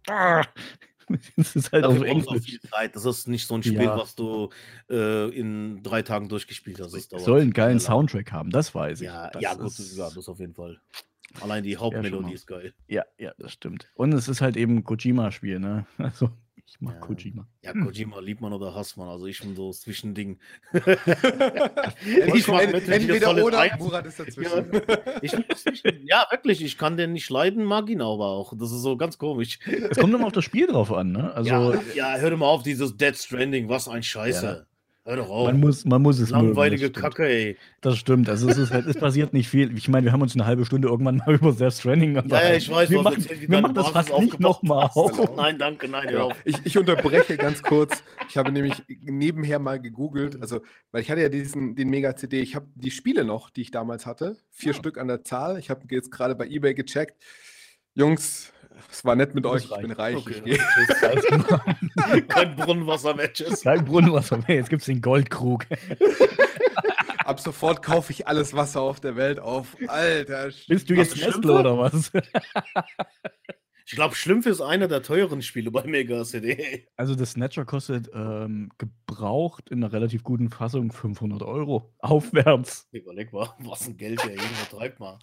Ah, 0.07 0.43
es 1.35 1.55
ist 1.55 1.71
halt 1.71 1.83
auf 1.83 1.95
Dafür 1.95 2.07
Englisch. 2.07 2.43
viel 2.45 2.61
Zeit. 2.61 2.95
Das 2.95 3.03
ist 3.03 3.27
nicht 3.27 3.45
so 3.47 3.55
ein 3.55 3.63
Spiel, 3.63 3.81
Ja. 3.81 3.97
was 3.97 4.15
du 4.15 4.49
äh, 4.89 5.27
in 5.37 5.81
drei 5.83 6.01
Tagen 6.03 6.29
durchgespielt 6.29 6.79
hast. 6.79 6.93
Das 7.11 7.23
soll 7.25 7.41
einen 7.41 7.51
geilen. 7.51 7.79
Soundtrack 7.79 8.31
haben, 8.31 8.51
das 8.51 8.73
weiß 8.75 9.01
ich. 9.01 9.07
Ja, 9.07 9.29
das 9.31 9.41
ja 9.41 9.53
gut, 9.55 9.65
ist- 9.67 9.97
ja, 9.97 10.09
das 10.09 10.29
auf 10.29 10.39
jeden 10.39 10.53
Fall. 10.53 10.79
Allein 11.41 11.63
die 11.63 11.77
Hauptmelodie 11.77 12.33
ist 12.33 12.47
geil. 12.47 12.73
Ja, 12.87 13.03
ja, 13.17 13.31
das 13.37 13.51
stimmt. 13.53 13.87
Und 13.95 14.13
es 14.13 14.27
ist 14.27 14.41
halt 14.41 14.57
eben 14.57 14.77
ein 14.77 14.83
Kojima-Spiel, 14.83 15.59
ne? 15.59 15.85
Also, 15.97 16.29
ich 16.65 16.79
mag 16.81 16.95
Ja. 16.95 16.99
Kojima. 17.01 17.47
Ja, 17.63 17.73
Hm. 17.73 17.85
Kojima 17.85 18.19
liebt 18.19 18.41
man 18.41 18.53
oder 18.53 18.75
hasst 18.75 18.95
man. 18.97 19.07
Also 19.09 19.25
ich 19.25 19.39
bin 19.39 19.55
so 19.55 19.71
Zwischending. 19.71 20.37
ich 20.73 22.47
mag 22.47 22.69
Gear 22.69 22.89
entweder 22.89 23.27
Solid 23.27 23.43
oder, 23.43 23.59
1. 23.59 23.79
Murat 23.79 24.05
ist 24.05 24.19
dazwischen. 24.19 24.65
Ich 25.21 25.31
das 25.31 25.63
zwischen- 25.63 26.05
ja, 26.05 26.25
wirklich, 26.31 26.63
ich 26.63 26.77
kann 26.77 26.97
den 26.97 27.13
nicht 27.13 27.29
leiden, 27.29 27.63
mag 27.63 27.89
ihn 27.89 28.01
aber 28.01 28.27
auch. 28.27 28.53
Das 28.57 28.71
ist 28.71 28.81
so 28.81 28.97
ganz 28.97 29.17
komisch. 29.17 29.59
Es 29.89 29.97
kommt 29.97 30.13
immer 30.13 30.27
auf 30.27 30.31
das 30.33 30.43
Spiel 30.45 30.67
drauf 30.67 30.91
an, 30.93 31.11
ne? 31.11 31.33
Also, 31.33 31.49
ja, 31.49 31.81
ja, 31.95 32.15
hör 32.17 32.29
doch 32.31 32.37
mal 32.37 32.47
auf, 32.47 32.63
dieses 32.63 32.95
Dead 32.97 33.15
Stranding, 33.15 33.67
was 33.69 33.87
ein 33.87 34.03
Scheiße. 34.03 34.67
Hör 35.09 35.15
doch 35.15 35.29
auf. 35.29 35.47
man, 35.47 35.59
muss, 35.59 35.85
man 35.85 36.03
muss 36.03 36.19
es 36.19 36.29
mögen, 36.29 36.49
Langweilige 36.49 36.91
das 36.91 36.99
stimmt. 36.99 37.15
Kacke, 37.15 37.27
ey. 37.27 37.57
Das 37.81 37.97
stimmt. 37.97 38.29
Also, 38.29 38.47
es, 38.47 38.59
ist 38.59 38.71
halt, 38.71 38.85
es 38.85 38.95
passiert 38.95 39.33
nicht 39.33 39.49
viel. 39.49 39.75
Ich 39.75 39.89
meine, 39.89 40.05
wir 40.05 40.11
haben 40.11 40.21
uns 40.21 40.35
eine 40.35 40.45
halbe 40.45 40.65
Stunde 40.65 40.87
irgendwann 40.87 41.17
mal 41.17 41.33
über 41.33 41.51
Death 41.51 41.73
Stranding 41.73 42.13
Ja, 42.13 42.23
ja, 42.27 42.53
ich 42.53 42.69
weiß, 42.69 42.91
wir 42.91 43.01
machen, 43.01 43.15
erzählt, 43.15 43.41
wie 43.41 43.49
wir 43.49 43.61
machen 43.61 43.73
das 43.73 43.89
fast 43.89 44.15
nicht 44.19 44.39
nochmal 44.39 44.87
auf. 44.93 45.35
Nein, 45.35 45.57
danke, 45.57 45.87
nein, 45.87 46.09
Ja. 46.13 46.29
Ich, 46.45 46.57
ich 46.63 46.77
unterbreche 46.77 47.37
ganz 47.37 47.63
kurz. 47.63 48.03
Ich 48.29 48.37
habe 48.37 48.51
nämlich 48.51 48.83
nebenher 49.01 49.57
mal 49.57 49.79
gegoogelt, 49.79 50.39
also, 50.39 50.61
weil 50.91 51.01
ich 51.01 51.09
hatte 51.09 51.21
ja 51.21 51.29
diesen, 51.29 51.75
den 51.75 51.89
Mega-CD, 51.89 52.41
ich 52.41 52.55
habe 52.55 52.67
die 52.75 52.91
Spiele 52.91 53.25
noch, 53.25 53.49
die 53.49 53.61
ich 53.61 53.71
damals 53.71 54.05
hatte, 54.05 54.37
vier 54.51 54.73
Ah. 54.73 54.75
Stück 54.75 54.99
an 54.99 55.07
der 55.07 55.23
Zahl. 55.23 55.57
Ich 55.57 55.71
habe 55.71 55.81
jetzt 55.89 56.11
gerade 56.11 56.35
bei 56.35 56.45
Ebay 56.45 56.75
gecheckt. 56.75 57.15
Jungs, 57.95 58.53
es 58.91 59.03
war 59.05 59.15
nett 59.15 59.35
mit 59.35 59.45
euch, 59.45 59.65
ich 59.65 59.77
bin 59.77 59.91
reich. 59.91 60.15
Okay, 60.15 60.33
Ich 60.37 60.43
gehe. 60.43 60.57
tschüss. 60.57 62.27
Kein 62.27 62.55
Brunnenwasser-Matches. 62.55 63.61
Kein 63.61 63.85
Brunnenwasser 63.85 64.37
mehr, 64.47 64.57
jetzt 64.57 64.69
gibt 64.69 64.81
es 64.81 64.85
den 64.87 65.01
Goldkrug. 65.01 65.65
Ab 67.25 67.39
sofort 67.39 67.83
kaufe 67.83 68.11
ich 68.11 68.27
alles 68.27 68.55
Wasser 68.55 68.81
auf 68.81 68.99
der 68.99 69.15
Welt 69.15 69.39
auf. 69.39 69.77
Alter, 69.87 70.49
Bist 70.67 70.89
du 70.89 70.95
jetzt? 70.95 71.15
Nestle 71.15 71.59
oder 71.59 71.77
was? 71.77 72.11
Ich 73.89 73.95
glaube, 73.95 74.13
Schlümpfe 74.13 74.51
ist 74.51 74.61
einer 74.61 74.87
der 74.87 75.01
teuren 75.01 75.41
Spiele 75.41 75.71
bei 75.71 75.83
Mega 75.83 76.23
CD. 76.23 76.85
Also 76.95 77.15
das 77.15 77.31
Snatcher 77.31 77.65
kostet 77.65 78.07
ähm, 78.13 78.69
gebraucht 78.77 79.71
in 79.71 79.83
einer 79.83 79.91
relativ 79.91 80.21
guten 80.21 80.51
Fassung 80.51 80.91
500 80.91 81.41
Euro. 81.41 81.91
Aufwärts. 81.97 82.87
Überleg 82.91 83.33
mal, 83.33 83.49
was 83.59 83.87
ein 83.87 83.97
Geld 83.97 84.19
der 84.23 84.31
jeden 84.31 84.43
vertreibt 84.43 84.99
mal. 84.99 85.17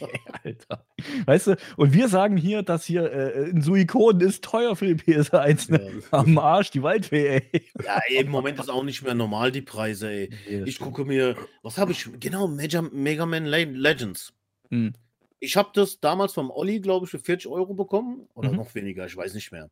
Alter. 0.44 0.86
Weißt 1.26 1.48
du, 1.48 1.56
und 1.76 1.92
wir 1.92 2.08
sagen 2.08 2.38
hier, 2.38 2.62
dass 2.62 2.86
hier 2.86 3.12
äh, 3.12 3.50
ein 3.50 3.60
Suikon 3.60 4.22
ist 4.22 4.42
teuer 4.42 4.76
für 4.76 4.86
die 4.86 4.94
PS1. 4.94 5.72
Ne? 5.72 6.02
Am 6.10 6.38
Arsch, 6.38 6.70
die 6.70 6.82
Waldfee, 6.82 7.26
ey. 7.26 7.70
Ja, 7.84 8.00
ey, 8.08 8.22
im 8.22 8.30
Moment 8.30 8.58
ist 8.58 8.70
auch 8.70 8.84
nicht 8.84 9.02
mehr 9.02 9.14
normal 9.14 9.52
die 9.52 9.62
Preise, 9.62 10.08
ey. 10.08 10.30
Ich 10.64 10.78
gucke 10.78 11.04
mir, 11.04 11.36
was 11.62 11.76
habe 11.76 11.92
ich? 11.92 12.08
Genau, 12.18 12.48
Mega, 12.48 12.80
Mega 12.80 13.26
Man 13.26 13.44
Le 13.44 13.64
Legends. 13.64 14.32
Hm. 14.70 14.94
Ich 15.38 15.56
habe 15.56 15.70
das 15.74 16.00
damals 16.00 16.32
vom 16.32 16.50
Olli, 16.50 16.80
glaube 16.80 17.04
ich, 17.04 17.10
für 17.10 17.18
40 17.18 17.46
Euro 17.50 17.74
bekommen. 17.74 18.28
Oder 18.34 18.50
Mhm. 18.50 18.56
noch 18.56 18.74
weniger, 18.74 19.06
ich 19.06 19.16
weiß 19.16 19.34
nicht 19.34 19.52
mehr. 19.52 19.70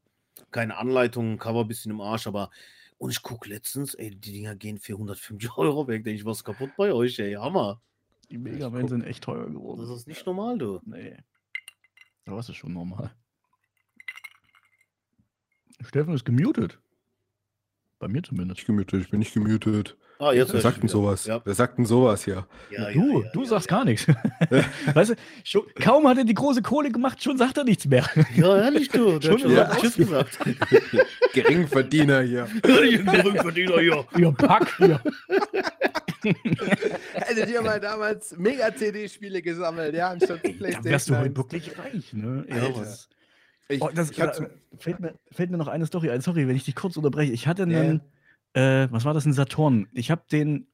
Keine 0.51 0.77
Anleitung, 0.77 1.39
Cover 1.39 1.61
ein 1.63 1.69
bisschen 1.69 1.91
im 1.93 2.01
Arsch, 2.01 2.27
aber. 2.27 2.51
Und 2.99 3.11
ich 3.11 3.23
gucke 3.23 3.49
letztens, 3.49 3.95
ey, 3.95 4.11
die 4.11 4.33
Dinger 4.33 4.55
gehen 4.57 4.79
für 4.79 4.95
150 4.97 5.51
Euro 5.59 5.87
weg. 5.89 6.05
Denke 6.05 6.19
ich, 6.21 6.25
was 6.25 6.45
kaputt 6.45 6.71
bei 6.77 6.93
euch, 6.93 7.19
ey? 7.19 7.35
Hammer. 7.35 7.81
Die 8.31 8.39
Mega 8.39 8.71
Man 8.71 8.89
sind 8.89 9.03
echt 9.05 9.25
teuer 9.25 9.45
Das 9.45 9.53
geworden. 9.53 9.95
ist 9.97 10.07
nicht 10.09 10.25
normal, 10.27 10.59
du. 10.59 10.81
Nee. 10.87 11.17
Aber 12.27 12.39
ist 12.41 12.55
schon 12.55 12.73
normal. 12.73 13.15
Steffen 15.83 16.15
ist 16.15 16.25
gemutet. 16.25 16.79
Bei 17.99 18.09
mir 18.09 18.23
zumindest. 18.23 18.61
Ich 18.61 18.67
gemutet, 18.67 19.03
ich 19.03 19.11
bin 19.11 19.19
nicht 19.19 19.35
gemutet. 19.35 19.97
Ah, 20.19 20.33
jetzt 20.33 20.53
Wer 20.53 20.61
sagt 20.61 20.81
denn 20.81 20.89
sowas? 20.89 21.27
Ja, 21.27 21.41
Wer 21.45 21.55
sagt 21.55 21.77
denn 21.77 21.87
sowas 21.87 22.25
hier? 22.25 22.47
ja, 22.71 22.91
du, 22.93 23.23
ja, 23.23 23.31
du 23.33 23.43
ja, 23.43 23.47
sagst 23.49 23.71
ja. 23.71 23.77
gar 23.77 23.85
nichts. 23.85 24.07
weißt 24.95 25.11
du, 25.11 25.15
schon, 25.43 25.63
kaum 25.81 26.07
hat 26.09 26.19
er 26.19 26.25
die 26.25 26.35
große 26.35 26.63
Kohle 26.63 26.91
gemacht, 26.91 27.23
schon 27.23 27.37
sagt 27.37 27.59
er 27.59 27.65
nichts 27.65 27.85
mehr. 27.87 28.09
Ja, 28.37 28.57
ehrlich, 28.59 28.89
du. 28.89 29.19
Der 29.19 29.23
Schon 29.23 29.35
hat 29.35 29.41
schon 29.43 29.51
ja. 29.53 29.71
Tschüss 29.77 29.97
gesagt. 29.97 30.39
Geringverdiener 31.35 32.23
hier. 32.23 32.47
Geringverdiener 32.63 33.81
hier. 33.81 34.05
Ihr 34.17 34.33
Pack 34.33 34.77
hier. 34.77 35.01
Hättet 37.15 37.51
ihr 37.51 37.63
mal 37.63 37.81
damals 37.81 38.37
Mega-CD-Spiele 38.37 39.43
gesammelt, 39.43 39.95
ja, 39.95 40.11
anstatt 40.11 40.45
Da 40.45 40.49
Playstation. 40.51 40.85
wärst 40.85 41.09
du 41.11 41.15
heute 41.19 41.29
1. 41.31 41.37
wirklich 41.37 41.79
reich, 41.79 42.13
ne? 42.13 42.45
Alter. 42.51 42.69
Ja, 42.69 42.77
was- 42.77 43.09
Ich, 43.69 43.83
Oh, 43.83 43.91
das, 43.95 44.11
ich 44.11 44.19
äh, 44.19 44.31
fällt, 44.79 45.01
mir, 45.01 45.15
fällt 45.33 45.51
mir 45.51 45.57
noch 45.59 45.69
eine 45.69 45.87
Story 45.87 46.11
ein. 46.11 46.21
Sorry, 46.21 46.47
wenn 46.49 46.57
ich 46.57 46.65
dich 46.65 46.75
kurz 46.75 46.97
unterbreche. 46.97 47.33
Ich 47.33 47.47
hatte 47.47 47.63
einen, 47.65 48.01
äh, 48.55 48.89
was 48.91 49.05
war 49.05 49.15
das, 49.15 49.27
ein 49.27 49.33
Saturn. 49.33 49.89
Ich 49.93 50.11
habe 50.11 50.23
den 50.31 50.67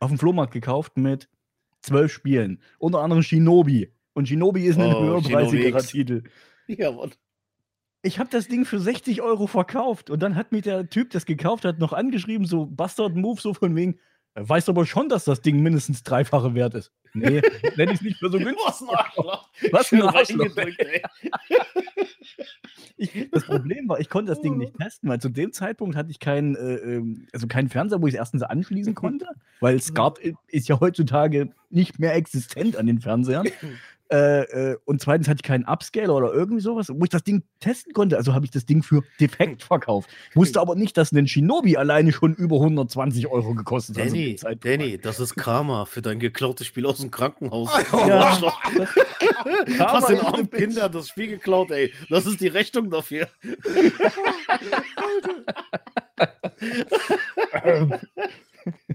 auf 0.00 0.10
dem 0.10 0.18
Flohmarkt 0.18 0.52
gekauft 0.52 0.96
mit 0.96 1.28
zwölf 1.82 2.12
Spielen. 2.12 2.60
Unter 2.78 3.00
anderem 3.00 3.22
Shinobi. 3.22 3.92
Und 4.14 4.28
Shinobi 4.28 4.64
ist 4.66 4.78
ein 4.78 4.94
Oh, 4.94 5.02
höherpreisigerer 5.02 5.50
Shinobi 5.50 5.78
X. 5.78 5.86
Titel. 5.88 6.22
Ja, 6.66 6.92
Mann. 6.92 7.12
Ich 8.02 8.18
habe 8.18 8.28
das 8.30 8.48
Ding 8.48 8.64
für 8.64 8.78
60 8.78 9.22
Euro 9.22 9.46
verkauft. 9.46 10.10
Und 10.10 10.22
dann 10.22 10.34
hat 10.36 10.52
mich 10.52 10.62
der 10.62 10.88
Typ, 10.88 11.10
das 11.10 11.26
gekauft 11.26 11.64
hat, 11.64 11.78
noch 11.78 11.92
angeschrieben, 11.92 12.46
so 12.46 12.66
Bastard 12.66 13.16
Move, 13.16 13.40
so 13.40 13.54
von 13.54 13.74
wegen, 13.76 13.98
er 14.34 14.48
weiß 14.48 14.68
aber 14.68 14.84
schon, 14.86 15.08
dass 15.08 15.24
das 15.24 15.40
Ding 15.40 15.60
mindestens 15.62 16.02
dreifache 16.02 16.54
wert 16.54 16.74
ist. 16.74 16.90
Nee, 17.12 17.40
nenne 17.76 17.92
ich 17.92 17.98
es 17.98 18.02
nicht 18.02 18.18
für 18.18 18.30
so 18.30 18.38
günstig. 18.38 18.58
Was 18.66 18.82
ein 18.82 18.88
Arschloch. 18.90 19.48
Was 19.70 19.92
ein 19.92 20.02
Arschloch. 20.02 20.56
ey. 20.56 21.02
Ich, 22.96 23.28
das 23.32 23.44
Problem 23.44 23.88
war, 23.88 23.98
ich 23.98 24.08
konnte 24.08 24.30
das 24.30 24.40
Ding 24.40 24.56
nicht 24.56 24.74
testen, 24.78 25.08
weil 25.08 25.20
zu 25.20 25.28
dem 25.28 25.52
Zeitpunkt 25.52 25.96
hatte 25.96 26.10
ich 26.10 26.20
keinen, 26.20 26.54
äh, 26.54 26.74
ähm, 26.76 27.26
also 27.32 27.46
keinen 27.48 27.68
Fernseher, 27.68 28.00
wo 28.00 28.06
ich 28.06 28.14
es 28.14 28.18
erstens 28.18 28.42
anschließen 28.42 28.94
konnte, 28.94 29.26
weil 29.60 29.80
SCART 29.80 30.24
i- 30.24 30.36
ist 30.48 30.68
ja 30.68 30.78
heutzutage 30.80 31.50
nicht 31.70 31.98
mehr 31.98 32.14
existent 32.14 32.76
an 32.76 32.86
den 32.86 33.00
Fernsehern. 33.00 33.48
Äh, 34.12 34.72
äh, 34.72 34.76
und 34.84 35.00
zweitens 35.00 35.28
hatte 35.28 35.38
ich 35.38 35.42
keinen 35.42 35.64
Upscaler 35.64 36.14
oder 36.14 36.32
irgendwie 36.32 36.60
sowas, 36.60 36.88
wo 36.90 37.02
ich 37.04 37.10
das 37.10 37.24
Ding 37.24 37.42
testen 37.60 37.92
konnte. 37.94 38.16
Also 38.16 38.34
habe 38.34 38.44
ich 38.44 38.50
das 38.50 38.66
Ding 38.66 38.82
für 38.82 39.02
defekt 39.18 39.62
verkauft. 39.62 40.10
Wusste 40.34 40.60
aber 40.60 40.74
nicht, 40.74 40.96
dass 40.96 41.12
ein 41.12 41.26
Shinobi 41.26 41.76
alleine 41.76 42.12
schon 42.12 42.34
über 42.34 42.56
120 42.56 43.26
Euro 43.28 43.54
gekostet 43.54 43.96
hat. 43.98 44.06
Danny, 44.06 44.36
Zeitpunkt. 44.36 44.64
Danny, 44.64 44.98
das 44.98 45.20
ist 45.20 45.36
Karma 45.36 45.86
für 45.86 46.02
dein 46.02 46.18
geklautes 46.18 46.66
Spiel 46.66 46.84
aus 46.86 46.98
dem 46.98 47.10
Krankenhaus. 47.10 47.70
Ja. 48.04 48.36
Ist 49.66 50.10
eine 50.10 50.20
armen 50.26 50.48
Bitch. 50.48 50.60
Kindern 50.60 50.92
das 50.92 51.08
Spiel 51.08 51.28
geklaut, 51.28 51.70
ey. 51.70 51.92
Das 52.10 52.26
ist 52.26 52.40
die 52.40 52.48
Rechnung 52.48 52.90
dafür. 52.90 53.28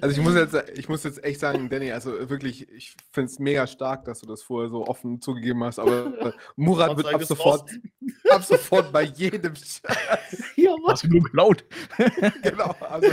Also 0.00 0.18
ich 0.20 0.22
muss 0.22 0.34
jetzt, 0.34 0.54
ich 0.76 0.88
muss 0.88 1.04
jetzt 1.04 1.24
echt 1.24 1.40
sagen, 1.40 1.68
Danny, 1.70 1.90
also 1.92 2.28
wirklich, 2.28 2.68
ich 2.70 2.94
finde 3.10 3.30
es 3.30 3.38
mega 3.38 3.66
stark, 3.66 4.04
dass 4.04 4.20
du 4.20 4.26
das 4.26 4.42
vorher 4.42 4.68
so 4.70 4.86
offen 4.86 5.20
zugegeben 5.20 5.64
hast, 5.64 5.78
aber 5.78 6.12
äh, 6.20 6.32
Murat 6.56 6.96
wird 6.96 7.12
ab 7.14 7.24
sofort, 7.24 7.70
ab 8.30 8.44
sofort 8.44 8.92
bei 8.92 9.02
jedem, 9.02 9.54
Ja, 10.56 10.72
Mann. 10.72 10.92
Hast 10.92 11.04
du 11.04 11.08
nur 11.08 11.22
geklaut? 11.22 11.64
genau, 12.42 12.74
also 12.80 13.08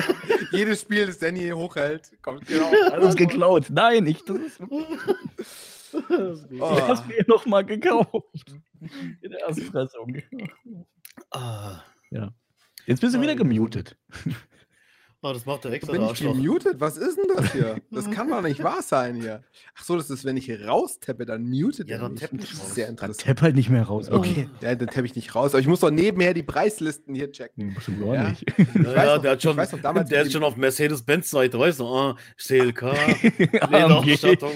jedes 0.51 0.81
Spiel, 0.81 1.05
das 1.07 1.19
Danny 1.19 1.49
hochhält, 1.49 2.11
kommt 2.21 2.45
genau. 2.47 2.69
Alles 2.91 3.15
geklaut. 3.15 3.67
Nein, 3.69 4.05
ich, 4.07 4.23
das 4.25 4.37
ist, 4.37 4.59
Oh. 5.93 6.47
ich 6.51 6.61
hab's 6.61 7.05
mir 7.05 7.23
noch 7.27 7.45
mal 7.45 7.65
gekauft. 7.65 8.45
In 9.21 9.31
der 9.31 9.39
Erstpressung. 9.41 10.21
Ah. 11.31 11.81
Jetzt 12.85 13.01
bist 13.01 13.13
du 13.15 13.21
wieder 13.21 13.35
gemutet. 13.35 13.97
Oh, 15.23 15.33
das 15.33 15.45
macht 15.45 15.63
der 15.65 15.71
extra 15.73 15.91
Bin 15.91 16.01
ich 16.01 16.19
gemutet? 16.19 16.79
Was 16.79 16.97
ist 16.97 17.15
denn 17.15 17.25
das 17.35 17.51
hier? 17.51 17.75
Das 17.91 18.09
kann 18.11 18.27
doch 18.27 18.41
nicht 18.41 18.63
wahr 18.63 18.81
sein 18.81 19.15
hier. 19.15 19.43
Ach 19.77 19.83
so, 19.83 19.95
das 19.95 20.09
ist, 20.09 20.25
wenn 20.25 20.35
ich 20.35 20.45
hier 20.45 20.65
raustappe, 20.65 21.27
dann 21.27 21.43
mutet 21.43 21.87
Ja, 21.89 21.97
er 21.97 22.01
dann 22.01 22.13
mich. 22.13 22.21
Das 22.31 22.51
ist 22.53 22.59
raus. 22.63 22.73
sehr 22.73 22.85
Dann 22.87 22.93
interessant. 22.95 23.21
tapp 23.27 23.41
halt 23.43 23.55
nicht 23.55 23.69
mehr 23.69 23.83
raus. 23.83 24.09
Okay, 24.09 24.49
ja, 24.61 24.73
dann 24.73 24.87
tappe 24.87 25.05
ich 25.05 25.15
nicht 25.15 25.35
raus. 25.35 25.51
Aber 25.53 25.59
ich 25.59 25.67
muss 25.67 25.81
doch 25.81 25.91
nebenher 25.91 26.33
die 26.33 26.41
Preislisten 26.41 27.13
hier 27.13 27.31
checken. 27.31 27.73
Musst 27.73 27.87
du 27.89 27.99
gar 28.03 28.15
Ja. 28.15 28.29
nicht. 28.29 28.45
Ja, 28.57 28.65
weiß 28.65 28.95
ja, 28.95 29.15
noch- 29.15 29.21
der 29.21 29.31
hat 29.31 29.37
ich 29.37 29.43
schon, 29.43 29.57
weiß 29.57 29.71
noch 29.73 29.81
damals 29.81 30.09
der 30.09 30.23
ist 30.23 30.33
schon 30.33 30.43
auf 30.43 30.57
Mercedes-Benz-Seite, 30.57 31.59
weißt 31.59 31.79
du, 31.81 31.85
ah, 31.85 32.17
CLK, 32.37 32.83
AMG. 32.83 33.31
Lederausstattung, 33.71 34.51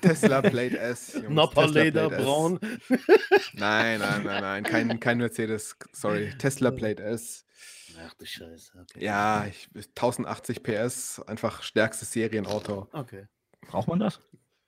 Tesla 0.00 0.40
Plate 0.40 0.78
S. 0.78 1.12
Jungs, 1.14 1.28
Nappa 1.28 1.66
Tesla 1.66 1.82
Leder, 1.82 2.08
Plate 2.08 2.22
S. 2.22 2.24
braun. 2.24 2.58
Nein, 3.54 3.98
nein, 4.00 4.22
nein, 4.24 4.40
nein. 4.40 4.64
Kein, 4.64 4.98
kein 4.98 5.18
Mercedes. 5.18 5.76
Sorry. 5.92 6.30
Tesla 6.38 6.70
Plate 6.70 7.02
S. 7.02 7.44
Ach 8.06 8.14
du 8.14 8.24
Scheiße, 8.26 8.72
okay. 8.80 9.04
Ja, 9.04 9.46
ich, 9.46 9.68
1080 9.74 10.62
PS. 10.62 11.20
Einfach 11.26 11.62
stärkstes 11.62 12.12
Serienauto. 12.12 12.88
Okay. 12.92 13.26
Braucht 13.68 13.88
man 13.88 13.98
das? 14.00 14.20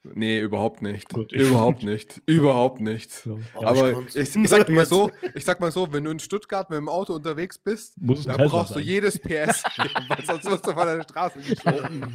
Nee, 0.05 0.41
überhaupt 0.41 0.83
nicht. 0.83 1.09
Gut, 1.11 1.33
ich- 1.33 1.41
überhaupt 1.49 1.85
nicht. 1.85 2.21
Überhaupt 2.27 2.81
nicht. 2.81 3.13
So. 3.13 3.39
Aber 3.55 3.93
kann's- 3.93 4.17
ich, 4.17 4.35
ich, 4.35 4.49
sag 4.49 4.69
mal 4.69 4.85
so, 4.85 5.11
ich 5.35 5.45
sag 5.45 5.61
mal 5.61 5.71
so, 5.71 5.93
wenn 5.93 6.03
du 6.05 6.11
in 6.11 6.19
Stuttgart 6.19 6.69
mit 6.71 6.77
dem 6.79 6.89
Auto 6.89 7.15
unterwegs 7.15 7.57
bist, 7.59 8.01
Muss 8.01 8.25
dann 8.25 8.37
brauchst 8.49 8.71
du 8.71 8.75
sein. 8.81 8.83
jedes 8.85 9.19
PS, 9.21 9.63
weil 10.09 10.25
sonst 10.27 10.45
wirst 10.47 10.67
du 10.67 10.73
von 10.73 10.87
der 10.87 11.03
Straße 11.05 11.39
geschoben. 11.41 12.13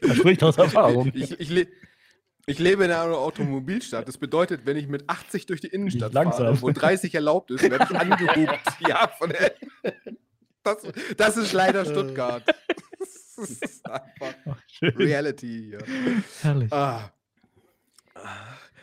Das 0.00 0.16
spricht 0.16 0.42
aus 0.44 0.56
Erfahrung. 0.58 1.10
Ich, 1.14 1.38
ich, 1.40 1.48
le 1.50 1.66
ich 2.46 2.58
lebe 2.58 2.84
in 2.84 2.90
einer 2.90 3.16
Automobilstadt. 3.16 4.08
Das 4.08 4.18
bedeutet, 4.18 4.62
wenn 4.64 4.76
ich 4.76 4.88
mit 4.88 5.08
80 5.08 5.46
durch 5.46 5.60
die 5.60 5.68
Innenstadt 5.68 6.12
fahre, 6.12 6.60
wo 6.60 6.70
30 6.70 7.14
erlaubt 7.14 7.50
ist, 7.50 7.62
werde 7.62 7.86
ich 7.88 7.96
angehupt. 7.96 8.60
Ja, 8.88 9.08
von 9.18 9.30
der 9.30 9.52
das, 10.64 10.76
das 11.16 11.36
ist 11.36 11.52
leider 11.52 11.84
Stuttgart. 11.84 12.44
Das 13.36 13.48
ist 13.48 13.86
einfach 13.86 14.34
Ach. 14.46 14.56
Reality 14.82 15.70
hier. 15.70 15.78
Herrlich. 16.42 16.72
Ah. 16.72 17.10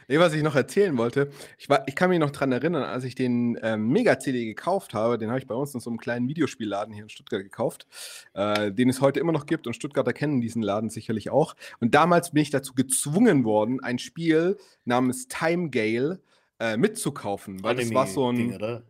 Nee, 0.10 0.18
was 0.18 0.34
ich 0.34 0.42
noch 0.42 0.56
erzählen 0.56 0.98
wollte, 0.98 1.30
ich, 1.60 1.70
war, 1.70 1.88
ich 1.88 1.94
kann 1.96 2.10
mich 2.10 2.18
noch 2.18 2.32
dran 2.32 2.52
erinnern, 2.52 2.82
als 2.82 3.04
ich 3.04 3.14
den 3.14 3.60
ähm, 3.62 3.90
Mega-CD 3.90 4.44
gekauft 4.46 4.96
habe, 4.96 5.20
den 5.20 5.30
habe 5.30 5.38
ich 5.38 5.46
bei 5.46 5.54
uns 5.54 5.76
in 5.76 5.80
so 5.80 5.92
einem 5.92 6.00
kleinen 6.00 6.28
Videospielladen 6.28 6.92
hier 6.92 7.04
in 7.04 7.10
Stuttgart 7.10 7.44
gekauft, 7.44 7.86
äh, 8.34 8.72
den 8.72 8.90
es 8.90 9.02
heute 9.02 9.20
immer 9.20 9.32
noch 9.32 9.46
gibt 9.46 9.68
und 9.68 9.76
Stuttgarter 9.76 10.12
kennen 10.12 10.42
diesen 10.42 10.64
Laden 10.64 10.90
sicherlich 10.90 11.30
auch. 11.30 11.56
Und 11.80 11.94
damals 11.94 12.32
bin 12.32 12.42
ich 12.42 12.50
dazu 12.50 12.74
gezwungen 12.74 13.44
worden, 13.44 13.82
ein 13.82 14.00
Spiel 14.00 14.58
namens 14.84 15.28
Time 15.28 15.70
Gale 15.70 16.20
äh, 16.60 16.76
mitzukaufen, 16.76 17.62
weil 17.62 17.76
das 17.76 17.94
war 17.94 18.08
so 18.08 18.32
ein. 18.32 18.56
oder? 18.56 18.82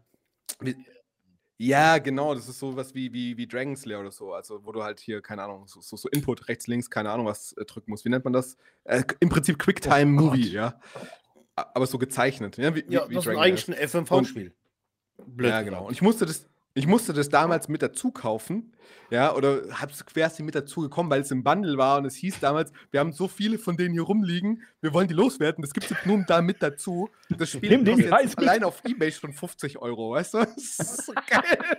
Ja, 1.61 1.97
genau, 1.97 2.33
das 2.33 2.47
ist 2.47 2.57
sowas 2.57 2.95
wie, 2.95 3.11
wie, 3.11 3.35
wie 3.35 3.45
Dragon 3.45 3.75
Slayer 3.75 3.99
oder 3.99 4.11
so. 4.11 4.31
Also, 4.31 4.65
wo 4.65 4.71
du 4.71 4.81
halt 4.81 5.01
hier, 5.01 5.21
keine 5.21 5.43
Ahnung, 5.43 5.67
so, 5.67 5.81
so, 5.81 5.97
so 5.97 6.07
Input 6.07 6.47
rechts, 6.47 6.67
links, 6.67 6.89
keine 6.89 7.11
Ahnung, 7.11 7.25
was 7.25 7.51
äh, 7.51 7.65
drücken 7.65 7.91
musst. 7.91 8.05
Wie 8.05 8.09
nennt 8.09 8.23
man 8.23 8.31
das? 8.31 8.55
Äh, 8.85 9.03
Im 9.19 9.27
Prinzip 9.27 9.59
Quicktime 9.59 10.21
Oh 10.21 10.33
ja. 10.33 10.79
Aber 11.55 11.85
so 11.85 11.97
gezeichnet. 11.97 12.55
Ja, 12.57 12.73
wie, 12.73 12.85
Ja, 12.87 13.05
wie, 13.05 13.09
wie 13.09 13.15
das 13.15 13.25
ist 13.25 13.27
Dragon 13.27 13.43
eigentlich 13.43 13.65
Slayer. 13.65 13.79
ein 13.81 13.89
FMV-Spiel. 13.89 14.55
Blöd 15.27 15.49
Ja, 15.49 15.61
genau. 15.61 15.87
Und 15.87 15.91
ich 15.91 16.01
musste 16.01 16.25
das, 16.25 16.48
ich 16.73 16.87
musste 16.87 17.13
das 17.13 17.29
damals 17.29 17.67
mit 17.67 17.81
dazu 17.81 18.11
kaufen, 18.11 18.73
ja, 19.09 19.33
oder 19.33 19.63
hab's 19.71 20.05
quasi 20.05 20.43
mit 20.43 20.55
dazu 20.55 20.81
gekommen, 20.81 21.09
weil 21.09 21.21
es 21.21 21.31
im 21.31 21.43
Bundle 21.43 21.77
war 21.77 21.97
und 21.97 22.05
es 22.05 22.15
hieß 22.15 22.39
damals, 22.39 22.71
wir 22.91 22.99
haben 22.99 23.11
so 23.11 23.27
viele 23.27 23.57
von 23.57 23.75
denen 23.75 23.93
hier 23.93 24.03
rumliegen, 24.03 24.63
wir 24.81 24.93
wollen 24.93 25.07
die 25.07 25.13
loswerden, 25.13 25.61
das 25.61 25.73
gibt 25.73 25.85
es 25.85 25.89
jetzt 25.91 26.05
nur 26.05 26.23
da 26.27 26.41
mit 26.41 26.61
dazu. 26.61 27.09
Das 27.29 27.49
Spiel 27.49 27.69
Nimm 27.69 27.85
kostet 27.85 28.11
jetzt 28.21 28.37
allein 28.37 28.63
auf 28.63 28.81
Ebay 28.85 29.11
schon 29.11 29.33
50 29.33 29.79
Euro, 29.79 30.11
weißt 30.11 30.35
du? 30.35 30.37
Das 30.39 30.57
ist 30.57 31.05
so 31.05 31.13
geil. 31.13 31.77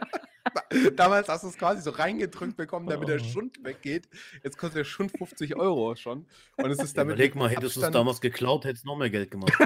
Damals 0.97 1.29
hast 1.29 1.45
du 1.45 1.49
es 1.49 1.57
quasi 1.57 1.83
so 1.83 1.91
reingedrückt 1.91 2.57
bekommen, 2.57 2.89
damit 2.89 3.09
der 3.09 3.21
Oh. 3.21 3.25
Schund 3.25 3.63
weggeht. 3.63 4.09
Jetzt 4.43 4.59
kostet 4.59 4.79
der 4.79 4.85
Schund 4.85 5.13
50 5.17 5.55
Euro 5.57 5.95
schon. 5.95 6.27
Und 6.57 6.71
es 6.71 6.79
ist 6.81 6.97
damit. 6.99 7.15
Überleg 7.15 7.37
mal, 7.37 7.49
hättest 7.49 7.77
du 7.77 7.83
es 7.83 7.91
damals 7.91 8.21
geklaut, 8.21 8.65
hättest 8.65 8.85
du 8.85 8.89
noch 8.89 8.97
mehr 8.97 9.11
Geld 9.11 9.31
gemacht. 9.31 9.53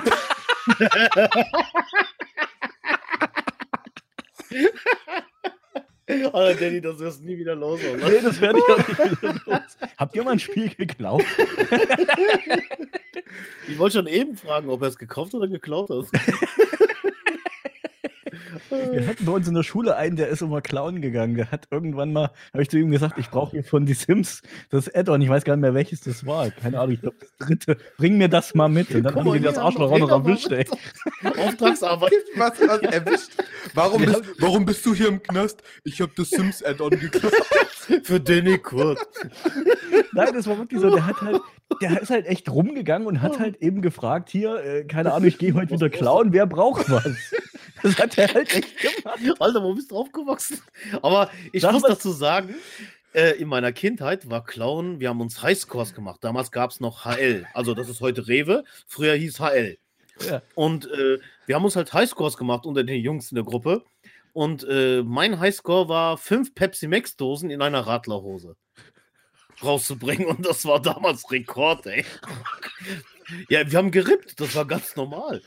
Alter, 6.32 6.60
Danny, 6.60 6.80
das 6.80 6.98
wirst 6.98 7.20
du 7.20 7.26
nie 7.26 7.38
wieder 7.38 7.54
los. 7.54 7.80
Oder? 7.80 8.08
Nee, 8.08 8.20
das 8.22 8.40
werde 8.40 8.58
ich 8.58 8.64
auch 8.72 8.88
nicht 8.88 9.22
wieder 9.22 9.34
los. 9.46 9.60
Habt 9.96 10.16
ihr 10.16 10.24
mal 10.24 10.32
ein 10.32 10.38
Spiel 10.38 10.68
geglaubt? 10.74 11.24
Ich 13.68 13.78
wollte 13.78 13.98
schon 13.98 14.06
eben 14.06 14.36
fragen, 14.36 14.68
ob 14.68 14.82
er 14.82 14.88
es 14.88 14.98
gekauft 14.98 15.34
oder 15.34 15.48
geklaut 15.48 15.88
hat. 15.90 16.06
Wir 18.92 19.06
hatten 19.06 19.24
bei 19.24 19.32
uns 19.32 19.48
in 19.48 19.54
der 19.54 19.62
Schule 19.62 19.96
einen, 19.96 20.16
der 20.16 20.28
ist 20.28 20.42
immer 20.42 20.60
klauen 20.60 21.00
gegangen. 21.00 21.34
Der 21.34 21.50
hat 21.50 21.68
irgendwann 21.70 22.12
mal, 22.12 22.30
habe 22.52 22.62
ich 22.62 22.70
zu 22.70 22.78
ihm 22.78 22.90
gesagt, 22.90 23.18
ich 23.18 23.30
brauche 23.30 23.52
hier 23.52 23.64
von 23.64 23.86
Die 23.86 23.94
Sims 23.94 24.42
das 24.70 24.92
Add-on. 24.94 25.20
Ich 25.22 25.28
weiß 25.28 25.44
gar 25.44 25.56
nicht 25.56 25.62
mehr, 25.62 25.74
welches 25.74 26.00
das 26.00 26.26
war. 26.26 26.50
Keine 26.50 26.78
Ahnung, 26.78 26.94
ich 26.94 27.00
glaube, 27.00 27.16
das 27.20 27.46
dritte. 27.46 27.76
Bring 27.96 28.18
mir 28.18 28.28
das 28.28 28.54
mal 28.54 28.68
mit. 28.68 28.94
Und 28.94 29.02
dann 29.02 29.14
Guck 29.14 29.24
haben 29.24 29.32
die 29.34 29.40
das 29.40 29.58
Arschloch 29.58 29.90
auch 29.90 29.98
noch 29.98 30.10
erwischt, 30.10 30.50
ey. 30.52 30.66
Auftragsarbeit. 31.24 32.12
Was, 32.36 32.60
was 32.60 32.80
erwischt? 32.80 33.30
Warum 33.74 34.04
bist, 34.04 34.22
warum 34.38 34.64
bist 34.64 34.84
du 34.86 34.94
hier 34.94 35.08
im 35.08 35.22
Knast? 35.22 35.62
Ich 35.84 36.00
habe 36.00 36.12
das 36.16 36.30
Sims-Add-on 36.30 36.90
geklaut. 36.90 37.32
Für 38.04 38.20
Danny 38.20 38.58
Kurt. 38.58 38.98
Nein, 40.12 40.32
das 40.32 40.46
war 40.46 40.58
wirklich 40.58 40.80
so. 40.80 40.90
Der 40.90 41.06
hat 41.06 41.20
halt, 41.20 41.40
der 41.80 42.00
ist 42.00 42.10
halt 42.10 42.26
echt 42.26 42.48
rumgegangen 42.48 43.06
und 43.06 43.20
hat 43.20 43.38
halt 43.38 43.56
eben 43.56 43.82
gefragt, 43.82 44.30
hier, 44.30 44.56
äh, 44.64 44.84
keine 44.84 45.12
Ahnung, 45.12 45.28
ich 45.28 45.38
gehe 45.38 45.54
heute 45.54 45.74
wieder 45.74 45.90
klauen, 45.90 46.32
wer 46.32 46.46
braucht 46.46 46.90
was? 46.90 47.34
Das 47.84 47.98
hat 47.98 48.16
er 48.16 48.32
halt 48.32 48.54
echt 48.54 48.78
gemacht. 48.78 49.40
Alter, 49.40 49.62
wo 49.62 49.74
bist 49.74 49.90
du 49.90 49.98
aufgewachsen? 49.98 50.58
Aber 51.02 51.30
ich 51.52 51.60
Sag 51.60 51.74
muss 51.74 51.82
dazu 51.82 52.12
sagen, 52.12 52.54
äh, 53.12 53.32
in 53.32 53.46
meiner 53.46 53.72
Kindheit 53.72 54.30
war 54.30 54.42
Clown, 54.42 55.00
wir 55.00 55.10
haben 55.10 55.20
uns 55.20 55.42
Highscores 55.42 55.94
gemacht. 55.94 56.24
Damals 56.24 56.50
gab 56.50 56.70
es 56.70 56.80
noch 56.80 57.04
HL. 57.04 57.46
Also 57.52 57.74
das 57.74 57.90
ist 57.90 58.00
heute 58.00 58.26
Rewe, 58.26 58.64
früher 58.86 59.14
hieß 59.14 59.38
HL. 59.38 59.76
Ja. 60.26 60.40
Und 60.54 60.90
äh, 60.90 61.18
wir 61.44 61.56
haben 61.56 61.64
uns 61.64 61.76
halt 61.76 61.92
Highscores 61.92 62.38
gemacht 62.38 62.64
unter 62.64 62.84
den 62.84 63.02
Jungs 63.02 63.30
in 63.30 63.34
der 63.34 63.44
Gruppe. 63.44 63.84
Und 64.32 64.66
äh, 64.66 65.02
mein 65.02 65.38
Highscore 65.38 65.90
war 65.90 66.16
fünf 66.16 66.54
Pepsi 66.54 66.88
Max 66.88 67.16
Dosen 67.16 67.50
in 67.50 67.60
einer 67.60 67.86
Radlerhose 67.86 68.56
rauszubringen. 69.62 70.26
Und 70.26 70.46
das 70.46 70.64
war 70.64 70.80
damals 70.80 71.30
Rekord, 71.30 71.86
ey. 71.86 72.04
Ja, 73.50 73.70
wir 73.70 73.78
haben 73.78 73.90
gerippt, 73.90 74.40
das 74.40 74.54
war 74.54 74.66
ganz 74.66 74.96
normal. 74.96 75.42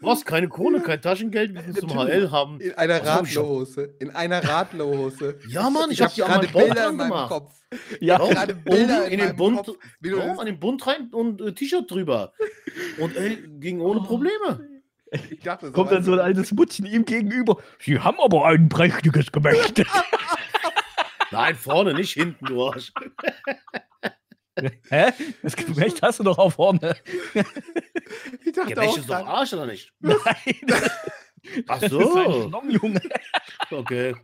Was? 0.00 0.24
Keine 0.24 0.48
Kohle, 0.48 0.80
kein 0.80 1.00
Taschengeld, 1.00 1.54
wir 1.54 1.62
sind 1.62 1.78
zum 1.80 1.90
HL 1.90 2.30
haben. 2.30 2.60
In 2.60 2.72
einer 2.74 3.04
Radlerhose. 3.04 3.94
In 3.98 4.10
einer 4.10 4.42
Radlerhose. 4.42 5.38
Ja, 5.48 5.68
Mann, 5.68 5.90
ich, 5.90 6.00
Ich 6.00 6.02
hab 6.02 6.10
habe 6.10 6.14
die 6.14 6.22
an 6.22 6.30
gerade 6.40 6.66
Bilder 6.66 6.90
in 6.90 6.96
meinem 6.96 7.08
gemacht. 7.10 7.28
Kopf. 7.28 7.54
Ja, 8.00 8.18
gerade 8.18 8.54
Bilder 8.54 9.06
in 9.06 9.12
in 9.12 9.18
den 9.18 9.26
meinem 9.28 9.36
Bund, 9.36 9.66
Kopf, 9.66 9.76
ja, 10.02 10.32
an 10.36 10.46
den 10.46 10.58
Bund 10.58 10.86
rein 10.86 11.08
und 11.12 11.40
äh, 11.40 11.52
T-Shirt 11.52 11.90
drüber. 11.90 12.32
Und 12.98 13.16
ey, 13.16 13.36
ging 13.60 13.80
ohne 13.80 14.00
Probleme. 14.00 14.66
Ich 15.30 15.40
dachte, 15.40 15.66
so 15.66 15.72
kommt 15.72 15.90
dann 15.90 16.04
so 16.04 16.12
ein 16.12 16.20
altes 16.20 16.52
Muttchen 16.52 16.86
ihm 16.86 17.04
gegenüber. 17.04 17.56
Sie 17.80 17.98
haben 17.98 18.18
aber 18.20 18.46
ein 18.46 18.68
prächtiges 18.68 19.30
Gemächt. 19.32 19.84
Nein, 21.30 21.54
vorne, 21.56 21.94
nicht 21.94 22.12
hinten, 22.12 22.44
du 22.46 22.64
Arsch. 22.64 22.92
Hä? 24.88 25.12
Das 25.42 25.56
Gemächt 25.56 26.02
hast 26.02 26.18
du 26.18 26.24
doch 26.24 26.38
auch 26.38 26.50
vorne. 26.52 26.96
Ich 28.44 28.52
dachte 28.52 28.74
Gemächt 28.74 28.90
auch 28.90 28.98
ist 28.98 29.08
doch 29.08 29.26
Arsch, 29.26 29.52
oder 29.52 29.66
nicht? 29.66 29.92
Nein. 30.00 30.16
Ach 31.68 31.78
Das 31.78 31.92
ist 31.92 31.96
ein 31.96 32.00
so, 32.00 32.48
Schlong, 32.48 32.70
Junge. 32.70 33.00
okay. 33.70 34.16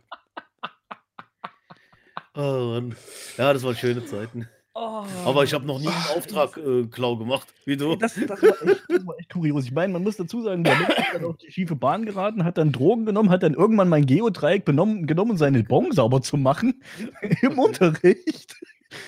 Oh, 2.35 2.41
Mann. 2.73 2.95
Ja, 3.37 3.53
das 3.53 3.63
waren 3.63 3.75
schöne 3.77 4.05
Zeiten. 4.05 4.47
Aber 4.73 5.43
ich 5.43 5.53
habe 5.55 5.65
noch 5.65 5.79
nie 5.79 5.87
einen 5.87 6.17
Auftrag 6.17 6.55
äh, 6.57 6.85
klau 6.85 7.15
gemacht, 7.17 7.47
wie 7.65 7.77
du. 7.77 7.95
Das, 7.95 8.13
das, 8.13 8.29
war 8.43 8.61
echt, 8.61 8.83
das 8.89 9.07
war 9.07 9.17
echt 9.17 9.33
kurios. 9.33 9.65
Ich 9.65 9.71
meine, 9.71 9.91
man 9.93 10.03
muss 10.03 10.17
dazu 10.17 10.43
sagen, 10.43 10.63
der 10.63 10.75
Mensch 10.75 10.89
ist 10.99 11.13
dann 11.13 11.25
auf 11.25 11.37
die 11.37 11.51
schiefe 11.51 11.75
Bahn 11.75 12.05
geraten, 12.05 12.43
hat 12.43 12.59
dann 12.59 12.71
Drogen 12.71 13.07
genommen, 13.07 13.31
hat 13.31 13.41
dann 13.41 13.55
irgendwann 13.55 13.89
mein 13.89 14.05
Geodreieck 14.05 14.65
benommen, 14.65 15.07
genommen, 15.07 15.31
um 15.31 15.37
seine 15.37 15.63
Bon 15.63 15.91
sauber 15.91 16.21
zu 16.21 16.37
machen 16.37 16.83
im 17.41 17.57
Unterricht. 17.57 18.55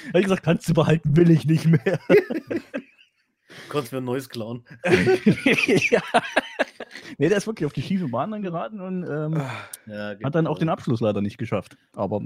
Habe 0.10 0.20
ich 0.20 0.24
gesagt, 0.26 0.44
kannst 0.44 0.68
du 0.70 0.74
behalten, 0.74 1.16
will 1.16 1.30
ich 1.32 1.46
nicht 1.46 1.66
mehr. 1.66 2.00
Konntest 3.70 3.92
mir 3.94 4.00
ein 4.00 4.06
neues 4.06 4.30
klauen. 4.30 4.66
ja. 4.86 6.02
Nee, 7.18 7.30
der 7.30 7.38
ist 7.38 7.48
wirklich 7.48 7.66
auf 7.66 7.74
die 7.74 7.82
schiefe 7.82 8.08
Bahn 8.08 8.32
dann 8.32 8.42
geraten 8.42 8.82
und 8.82 9.04
ähm, 9.04 9.42
Ja, 9.86 10.16
hat 10.24 10.36
dann 10.36 10.48
auch 10.48 10.58
den 10.58 10.62
genau. 10.68 10.74
Abschluss 10.74 11.02
leider 11.02 11.22
nicht 11.22 11.38
geschafft. 11.38 11.78
Aber 11.94 12.22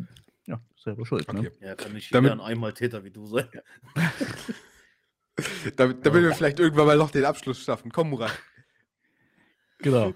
ja, 0.46 0.60
selber 0.78 1.06
schuld. 1.06 1.28
Okay. 1.28 1.42
Ne? 1.44 1.52
Ja, 1.62 1.76
kann 1.76 1.94
nicht 1.94 2.14
Damit- 2.14 2.32
jeder 2.32 2.44
ein 2.44 2.52
einmal 2.52 2.74
Täter 2.74 3.04
wie 3.04 3.12
du 3.12 3.26
sein. 3.26 3.48
Damit, 5.78 6.06
damit 6.06 6.22
wir 6.22 6.32
vielleicht 6.34 6.60
irgendwann 6.60 6.86
mal 6.86 6.98
noch 6.98 7.10
den 7.10 7.26
Abschluss 7.26 7.60
schaffen. 7.64 7.92
Komm, 7.92 8.12
Murat. 8.12 8.38
Genau. 9.80 10.14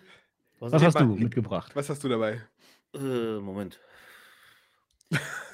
Was 0.60 0.72
Gib 0.72 0.82
hast 0.82 1.00
du 1.00 1.06
mitgebracht? 1.06 1.76
Was 1.76 1.90
hast 1.90 2.04
du 2.04 2.10
dabei? 2.10 2.42
Äh, 2.94 3.40
Moment. 3.40 3.80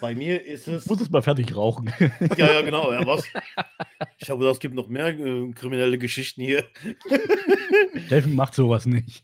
Bei 0.02 0.16
mir 0.16 0.44
ist 0.46 0.68
es. 0.68 0.84
Ich 0.84 0.90
muss 0.90 1.02
es 1.02 1.10
mal 1.10 1.22
fertig 1.22 1.56
rauchen. 1.56 1.94
Ja, 2.38 2.54
ja, 2.54 2.62
genau. 2.62 2.92
Ja, 2.92 3.06
was? 3.06 3.24
Ich 4.18 4.30
habe 4.30 4.40
gedacht, 4.40 4.56
es 4.56 4.60
gibt 4.60 4.74
noch 4.76 4.88
mehr 4.88 5.08
äh, 5.08 5.52
kriminelle 5.54 5.98
Geschichten 5.98 6.42
hier. 6.42 6.66
Steffen 8.08 8.36
macht 8.36 8.56
sowas 8.56 8.86
nicht. 8.86 9.24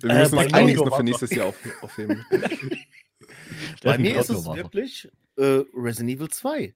Wir 0.00 0.10
Äh, 0.10 0.18
müssen 0.20 0.36
das 0.36 0.52
einiges 0.54 0.80
noch 0.82 0.96
für 0.96 1.02
nächstes 1.02 1.30
Jahr 1.30 1.46
auf, 1.46 1.56
aufheben. 1.82 2.24
Bei 3.82 3.98
mir 3.98 4.18
ist 4.18 4.30
es 4.30 4.44
wirklich 4.46 5.08
äh, 5.36 5.62
Resident 5.74 6.10
Evil 6.16 6.28
2. 6.28 6.74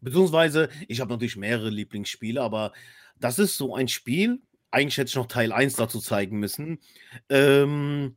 Beziehungsweise, 0.00 0.68
ich 0.88 1.00
habe 1.00 1.12
natürlich 1.12 1.36
mehrere 1.36 1.70
Lieblingsspiele, 1.70 2.40
aber 2.40 2.72
das 3.18 3.38
ist 3.38 3.56
so 3.56 3.74
ein 3.74 3.88
Spiel. 3.88 4.40
Eigentlich 4.70 4.96
hätte 4.96 5.08
ich 5.08 5.16
noch 5.16 5.26
Teil 5.26 5.52
1 5.52 5.74
dazu 5.74 6.00
zeigen 6.00 6.38
müssen. 6.38 6.80
Ähm, 7.28 8.16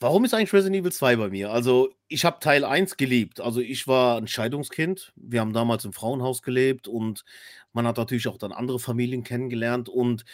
warum 0.00 0.24
ist 0.24 0.34
eigentlich 0.34 0.52
Resident 0.52 0.82
Evil 0.82 0.92
2 0.92 1.16
bei 1.16 1.28
mir? 1.30 1.50
Also, 1.50 1.90
ich 2.08 2.24
habe 2.24 2.38
Teil 2.40 2.64
1 2.64 2.96
geliebt. 2.96 3.40
Also, 3.40 3.60
ich 3.60 3.86
war 3.88 4.18
ein 4.18 4.28
Scheidungskind. 4.28 5.12
Wir 5.16 5.40
haben 5.40 5.52
damals 5.52 5.84
im 5.84 5.92
Frauenhaus 5.92 6.42
gelebt 6.42 6.88
und 6.88 7.24
man 7.72 7.86
hat 7.86 7.96
natürlich 7.96 8.28
auch 8.28 8.38
dann 8.38 8.52
andere 8.52 8.78
Familien 8.78 9.24
kennengelernt. 9.24 9.88
Und 9.88 10.24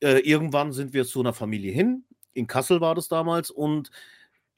äh, 0.00 0.18
irgendwann 0.18 0.72
sind 0.72 0.92
wir 0.92 1.04
zu 1.04 1.20
einer 1.20 1.32
Familie 1.32 1.72
hin. 1.72 2.04
In 2.34 2.46
Kassel 2.46 2.80
war 2.80 2.94
das 2.94 3.08
damals. 3.08 3.50
Und 3.50 3.90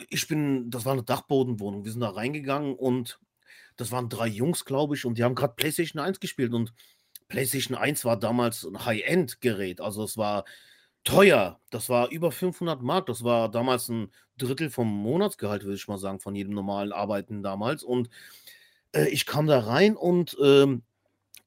ich 0.09 0.27
bin, 0.27 0.71
das 0.71 0.85
war 0.85 0.93
eine 0.93 1.03
Dachbodenwohnung. 1.03 1.85
Wir 1.85 1.93
sind 1.93 2.01
da 2.01 2.11
reingegangen 2.11 2.75
und 2.75 3.21
das 3.77 3.93
waren 3.93 4.09
drei 4.09 4.27
Jungs, 4.27 4.65
glaube 4.65 4.95
ich, 4.95 5.05
und 5.05 5.19
die 5.19 5.25
haben 5.25 5.35
gerade 5.35 5.55
PlayStation 5.55 6.01
1 6.01 6.21
gespielt. 6.21 6.53
Und 6.53 6.73
PlayStation 7.29 7.77
1 7.77 8.05
war 8.05 8.19
damals 8.19 8.65
ein 8.65 8.85
High-End-Gerät. 8.85 9.81
Also 9.81 10.05
es 10.05 10.17
war 10.17 10.45
teuer. 11.03 11.61
Das 11.71 11.89
war 11.89 12.11
über 12.11 12.33
500 12.33 12.83
Mark. 12.83 13.07
Das 13.07 13.25
war 13.25 13.51
damals 13.51 13.89
ein 13.89 14.11
Drittel 14.39 14.71
vom 14.71 14.89
Monatsgehalt, 14.89 15.65
würde 15.65 15.77
ich 15.77 15.89
mal 15.89 15.99
sagen, 15.99 16.21
von 16.21 16.35
jedem 16.35 16.55
normalen 16.55 16.93
Arbeiten 16.93 17.43
damals. 17.43 17.83
Und 17.83 18.09
äh, 18.93 19.09
ich 19.09 19.27
kam 19.27 19.47
da 19.47 19.61
rein 19.61 19.97
und 19.97 20.37
ähm, 20.43 20.83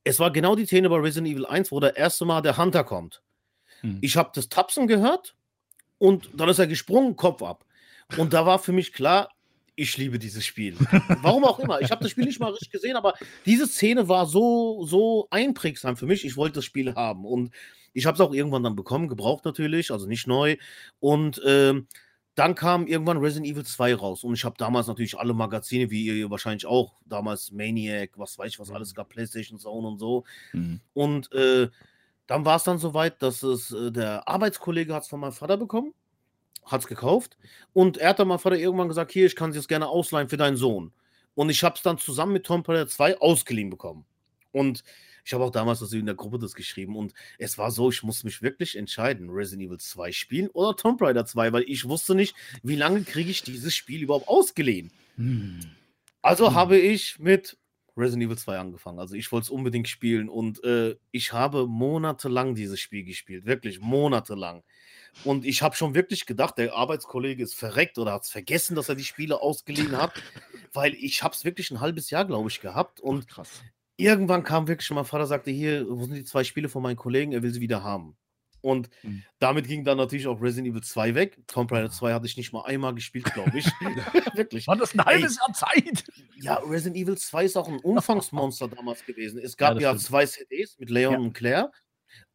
es 0.04 0.20
war 0.20 0.32
genau 0.32 0.56
die 0.56 0.66
Szene 0.66 0.90
bei 0.90 0.98
Resident 0.98 1.34
Evil 1.34 1.46
1, 1.46 1.72
wo 1.72 1.80
der 1.80 1.98
erste 1.98 2.26
Mal 2.26 2.42
der 2.42 2.58
Hunter 2.58 2.84
kommt. 2.84 3.22
Hm. 3.82 3.98
Ich 4.02 4.16
habe 4.16 4.32
das 4.34 4.50
Tapsen 4.50 4.88
gehört 4.88 5.36
und 5.98 6.30
dann 6.34 6.50
ist 6.50 6.60
er 6.60 6.68
gesprungen, 6.68 7.16
Kopf 7.16 7.44
ab. 7.44 7.66
Und 8.18 8.34
da 8.34 8.46
war 8.46 8.60
für 8.60 8.72
mich 8.72 8.94
klar, 8.94 9.30
ich 9.78 9.96
liebe 9.96 10.18
dieses 10.18 10.44
Spiel. 10.44 10.76
Warum 11.22 11.46
auch 11.46 11.60
immer. 11.60 11.80
Ich 11.82 11.92
habe 11.92 12.02
das 12.02 12.12
Spiel 12.12 12.26
nicht 12.26 12.40
mal 12.40 12.50
richtig 12.50 12.72
gesehen, 12.72 12.98
aber 12.98 13.14
diese 13.46 13.68
Szene 13.68 14.10
war 14.10 14.26
so, 14.26 14.84
so 14.86 15.28
einprägsam 15.30 15.96
für 15.96 16.08
mich. 16.08 16.26
Ich 16.26 16.36
wollte 16.36 16.56
das 16.56 16.66
Spiel 16.66 16.96
haben. 16.96 17.26
Und 17.26 17.52
ich 17.94 18.08
habe 18.08 18.16
es 18.16 18.22
auch 18.22 18.34
irgendwann 18.34 18.64
dann 18.64 18.76
bekommen, 18.76 19.08
gebraucht 19.08 19.46
natürlich, 19.46 19.92
also 19.92 20.08
nicht 20.08 20.26
neu. 20.26 20.58
Und 21.00 21.40
ähm, 21.46 21.88
dann 22.34 22.56
kam 22.56 22.88
irgendwann 22.88 23.20
Resident 23.20 23.46
Evil 23.46 23.66
2 23.66 23.94
raus. 23.96 24.24
Und 24.24 24.34
ich 24.34 24.46
habe 24.46 24.56
damals 24.58 24.88
natürlich 24.88 25.18
alle 25.18 25.36
Magazine, 25.36 25.92
wie 25.92 26.06
ihr 26.08 26.30
wahrscheinlich 26.32 26.66
auch, 26.66 26.96
damals 27.06 27.52
Maniac, 27.52 28.18
was 28.18 28.38
weiß 28.38 28.54
ich, 28.54 28.60
was 28.60 28.72
alles 28.72 28.96
gab, 28.96 29.10
PlayStation 29.10 29.60
Zone 29.60 29.88
und 29.88 30.00
so. 30.00 30.24
Mhm. 30.54 30.82
Und 30.94 31.32
äh, 31.34 31.70
dann 32.26 32.46
war 32.46 32.56
es 32.56 32.64
dann 32.64 32.80
soweit, 32.80 33.22
dass 33.22 33.44
es 33.44 33.72
äh, 33.72 33.92
der 33.92 34.28
Arbeitskollege 34.28 34.94
hat 34.96 35.04
es 35.04 35.10
von 35.10 35.20
meinem 35.20 35.34
Vater 35.34 35.58
bekommen 35.58 35.94
hat 36.68 36.82
es 36.82 36.88
gekauft 36.88 37.38
und 37.74 37.98
er 37.98 38.10
hat 38.10 38.20
dann 38.20 38.28
mal 38.28 38.38
Vater 38.38 38.58
irgendwann 38.58 38.88
gesagt, 38.88 39.12
hier, 39.12 39.26
ich 39.26 39.36
kann 39.36 39.50
es 39.50 39.56
jetzt 39.56 39.68
gerne 39.68 39.88
ausleihen 39.88 40.30
für 40.30 40.38
deinen 40.38 40.58
Sohn. 40.58 40.92
Und 41.34 41.50
ich 41.50 41.64
habe 41.64 41.76
es 41.76 41.84
dann 41.84 41.98
zusammen 41.98 42.34
mit 42.34 42.46
Tomb 42.46 42.68
Raider 42.68 42.88
2 42.88 43.20
ausgeliehen 43.22 43.70
bekommen. 43.70 44.06
Und 44.52 44.84
ich 45.24 45.34
habe 45.34 45.44
auch 45.44 45.52
damals 45.52 45.82
also 45.82 45.98
in 45.98 46.06
der 46.06 46.16
Gruppe 46.16 46.40
das 46.40 46.54
geschrieben 46.54 46.96
und 46.96 47.14
es 47.38 47.58
war 47.58 47.70
so, 47.70 47.90
ich 47.90 48.02
musste 48.02 48.26
mich 48.26 48.42
wirklich 48.42 48.78
entscheiden, 48.78 49.30
Resident 49.30 49.68
Evil 49.68 49.78
2 49.78 50.14
spielen 50.14 50.48
oder 50.50 50.76
Tomb 50.76 51.02
Raider 51.02 51.26
2, 51.26 51.52
weil 51.52 51.64
ich 51.68 51.84
wusste 51.86 52.16
nicht, 52.16 52.34
wie 52.64 52.78
lange 52.78 53.04
kriege 53.04 53.30
ich 53.30 53.44
dieses 53.44 53.76
Spiel 53.76 54.02
überhaupt 54.04 54.30
ausgeliehen. 54.30 54.90
Hm. 55.18 55.60
Also 56.22 56.48
hm. 56.48 56.56
habe 56.56 56.78
ich 56.78 57.20
mit 57.20 57.58
Resident 57.98 58.24
Evil 58.24 58.38
2 58.38 58.58
angefangen. 58.58 59.00
Also 59.00 59.16
ich 59.16 59.32
wollte 59.32 59.46
es 59.46 59.50
unbedingt 59.50 59.90
spielen 59.90 60.30
und 60.30 60.64
äh, 60.64 60.96
ich 61.12 61.34
habe 61.34 61.68
monatelang 61.68 62.56
dieses 62.56 62.80
Spiel 62.80 63.04
gespielt, 63.04 63.46
wirklich 63.46 63.82
monatelang. 63.82 64.64
Und 65.24 65.46
ich 65.46 65.62
habe 65.62 65.76
schon 65.76 65.96
wirklich 65.96 66.26
gedacht, 66.26 66.58
der 66.58 66.74
Arbeitskollege 66.74 67.44
ist 67.44 67.56
verreckt 67.56 67.98
oder 67.98 68.14
hat 68.14 68.24
es 68.24 68.30
vergessen, 68.30 68.76
dass 68.76 68.90
er 68.90 68.96
die 68.96 69.04
Spiele 69.04 69.42
ausgeliehen 69.42 69.98
hat, 69.98 70.14
weil 70.74 70.94
ich 70.94 71.24
habe 71.24 71.34
es 71.34 71.44
wirklich 71.44 71.72
ein 71.72 71.80
halbes 71.80 72.10
Jahr, 72.10 72.26
glaube 72.26 72.50
ich, 72.50 72.62
gehabt. 72.62 73.00
Und 73.00 73.26
Ach, 73.36 73.46
irgendwann 73.98 74.44
kam 74.44 74.68
wirklich, 74.68 74.90
mein 74.92 75.06
Vater 75.06 75.28
sagte, 75.28 75.52
hier, 75.52 75.86
wo 75.90 76.06
sind 76.06 76.16
die 76.16 76.24
zwei 76.24 76.44
Spiele 76.44 76.70
von 76.70 76.84
meinen 76.84 76.98
Kollegen, 76.98 77.34
er 77.34 77.44
will 77.44 77.52
sie 77.52 77.62
wieder 77.62 77.84
haben. 77.84 78.16
Und 78.62 78.90
mhm. 79.04 79.24
damit 79.40 79.68
ging 79.68 79.84
dann 79.84 79.98
natürlich 79.98 80.28
auch 80.28 80.42
Resident 80.42 80.68
Evil 80.68 80.84
2 80.84 81.16
weg. 81.16 81.38
Tomb 81.48 81.72
Raider 81.72 81.92
2 81.92 82.14
hatte 82.14 82.26
ich 82.26 82.38
nicht 82.38 82.54
mal 82.54 82.66
einmal 82.66 82.94
gespielt, 82.94 83.32
glaube 83.34 83.58
ich. 83.58 83.66
Wirklich. 84.34 84.68
War 84.68 84.76
das 84.76 84.94
ein 84.94 85.06
halbes 85.06 85.38
Jahr 85.38 85.54
Zeit? 85.54 86.04
Ja, 86.36 86.56
Resident 86.56 86.98
Evil 86.98 87.18
2 87.18 87.46
ist 87.46 87.56
auch 87.56 87.68
ein 87.68 87.80
Umfangsmonster 87.80 88.68
damals 88.68 89.06
gewesen. 89.06 89.40
Es 89.40 89.58
gab 89.58 89.76
ja, 89.76 89.94
ja 89.94 89.98
zwei 89.98 90.26
CDs 90.26 90.78
mit 90.80 90.90
Leon 90.90 91.14
ja. 91.14 91.20
und 91.20 91.34
Claire. 91.34 91.72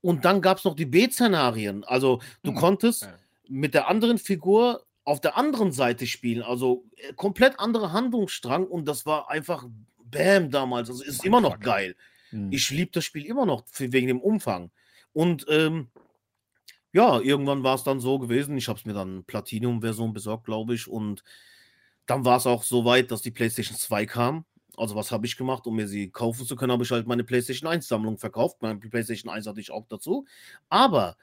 Und 0.03 0.25
dann 0.25 0.43
gab 0.43 0.59
es 0.59 0.65
noch 0.65 0.75
die 0.75 0.85
B-Szenarien. 0.85 1.85
Also 1.85 2.21
du 2.43 2.51
hm. 2.51 2.57
konntest 2.59 3.09
mit 3.49 3.73
der 3.73 3.89
anderen 3.89 4.19
Figur 4.19 4.85
auf 5.05 5.21
der 5.21 5.37
anderen 5.37 5.73
Seite 5.73 6.07
spielen. 6.07 6.43
Also 6.43 6.85
äh, 6.97 7.15
komplett 7.15 7.59
anderer 7.59 7.93
Handlungsstrang 7.93 8.67
und 8.67 8.87
das 8.87 9.07
war 9.07 9.31
einfach 9.31 9.65
Bam 10.05 10.51
damals. 10.51 10.91
Also 10.91 11.03
ist 11.03 11.25
immer 11.25 11.41
noch 11.41 11.59
geil. 11.61 11.97
Hm. 12.31 12.53
Ich 12.53 12.71
liebe 12.71 12.91
das 12.93 13.05
Spiel 13.05 13.25
immer 13.25 13.47
noch 13.47 13.65
für, 13.67 13.93
wegen 13.93 14.09
dem 14.09 14.21
Umfang. 14.21 14.71
Und 15.13 15.47
ähm, 15.49 15.89
ja, 16.93 17.21
irgendwann 17.21 17.63
war 17.63 17.77
es 17.77 17.85
dann 17.85 18.01
so 18.01 18.19
gewesen. 18.19 18.57
Ich 18.57 18.69
habe 18.69 18.79
es 18.79 18.85
mir 18.85 18.93
dann 18.93 19.25
Platinum-Version 19.25 20.13
besorgt, 20.13 20.45
glaube 20.45 20.75
ich. 20.75 20.89
Und 20.89 21.23
dann 22.07 22.25
war 22.25 22.37
es 22.37 22.47
auch 22.47 22.63
so 22.63 22.85
weit, 22.85 23.11
dass 23.11 23.23
die 23.23 23.31
PlayStation 23.31 23.77
2 23.77 24.07
kam. 24.07 24.45
Also 24.77 24.95
was 24.95 25.13
habe 25.13 25.27
ich 25.27 25.37
gemacht, 25.37 25.67
um 25.67 25.77
mir 25.77 25.89
sie 25.89 26.11
kaufen 26.11 26.47
zu 26.47 26.57
können, 26.57 26.73
habe 26.73 26.85
ich 26.85 26.91
halt 26.91 27.07
meine 27.07 27.25
PlayStation 27.25 27.69
1 27.71 27.87
Sammlung 27.87 28.19
verkauft. 28.19 28.63
Meine 28.63 28.79
PlayStation 28.79 29.33
1 29.33 29.47
hatte 29.47 29.61
ich 29.61 29.71
auch 29.71 29.87
dazu. 29.89 30.25
Aber 30.69 31.17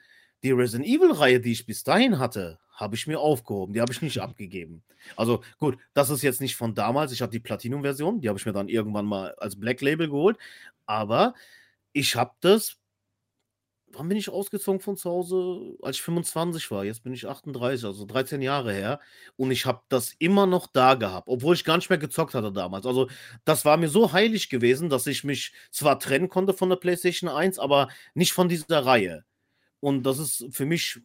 die 0.44 0.52
Resident 0.52 0.88
Evil 0.88 1.12
Reihe, 1.12 1.40
die 1.40 1.52
ich 1.52 1.66
bis 1.66 1.84
dahin 1.84 2.20
hatte, 2.20 2.60
habe 2.72 2.96
ich 2.96 3.08
mir 3.08 3.20
aufgehoben. 3.20 3.74
Die 3.74 3.82
habe 3.82 3.92
ich 3.92 4.02
nicht 4.02 4.18
abgegeben. 4.22 4.84
Also 5.16 5.44
gut, 5.58 5.78
das 5.94 6.10
ist 6.10 6.22
jetzt 6.22 6.42
nicht 6.42 6.56
von 6.56 6.76
damals. 6.76 7.12
Ich 7.12 7.22
hatte 7.22 7.32
die 7.32 7.40
Platinum 7.40 7.82
Version, 7.82 8.22
die 8.22 8.30
habe 8.30 8.40
ich 8.40 8.46
mir 8.46 8.54
dann 8.54 8.70
irgendwann 8.70 9.06
mal 9.06 9.36
als 9.38 9.60
Black 9.60 9.82
Label 9.82 10.08
geholt. 10.08 10.38
Aber 10.86 11.34
ich 11.94 12.16
habe 12.16 12.32
das 12.42 12.79
wann 13.92 14.10
bin 14.10 14.18
ich 14.18 14.30
ausgezogen 14.30 14.80
von 14.80 14.98
zu 14.98 15.10
Hause? 15.10 15.78
Als 15.82 15.98
ich 15.98 16.02
25 16.04 16.70
war. 16.72 16.86
Jetzt 16.86 17.04
bin 17.04 17.14
ich 17.14 17.28
38, 17.28 17.86
also 17.86 18.06
13 18.06 18.42
Jahre 18.42 18.74
her. 18.74 19.00
Und 19.36 19.52
ich 19.52 19.66
habe 19.66 19.82
das 19.90 20.14
immer 20.20 20.46
noch 20.46 20.68
da 20.68 20.96
gehabt, 20.96 21.28
obwohl 21.28 21.56
ich 21.56 21.64
gar 21.64 21.78
nicht 21.78 21.90
mehr 21.90 21.98
gezockt 21.98 22.34
hatte 22.34 22.52
damals. 22.52 22.86
Also, 22.86 23.10
das 23.46 23.66
war 23.66 23.78
mir 23.78 23.90
so 23.90 24.14
heilig 24.14 24.50
gewesen, 24.50 24.90
dass 24.90 25.08
ich 25.08 25.24
mich 25.24 25.54
zwar 25.72 26.00
trennen 26.00 26.30
konnte 26.30 26.54
von 26.54 26.70
der 26.70 26.78
PlayStation 26.78 27.30
1, 27.30 27.60
aber 27.60 27.90
nicht 28.14 28.34
von 28.34 28.50
dieser 28.50 28.86
Reihe. 28.86 29.26
Und 29.80 30.04
das 30.04 30.20
ist 30.20 30.48
für 30.52 30.66
mich 30.66 31.00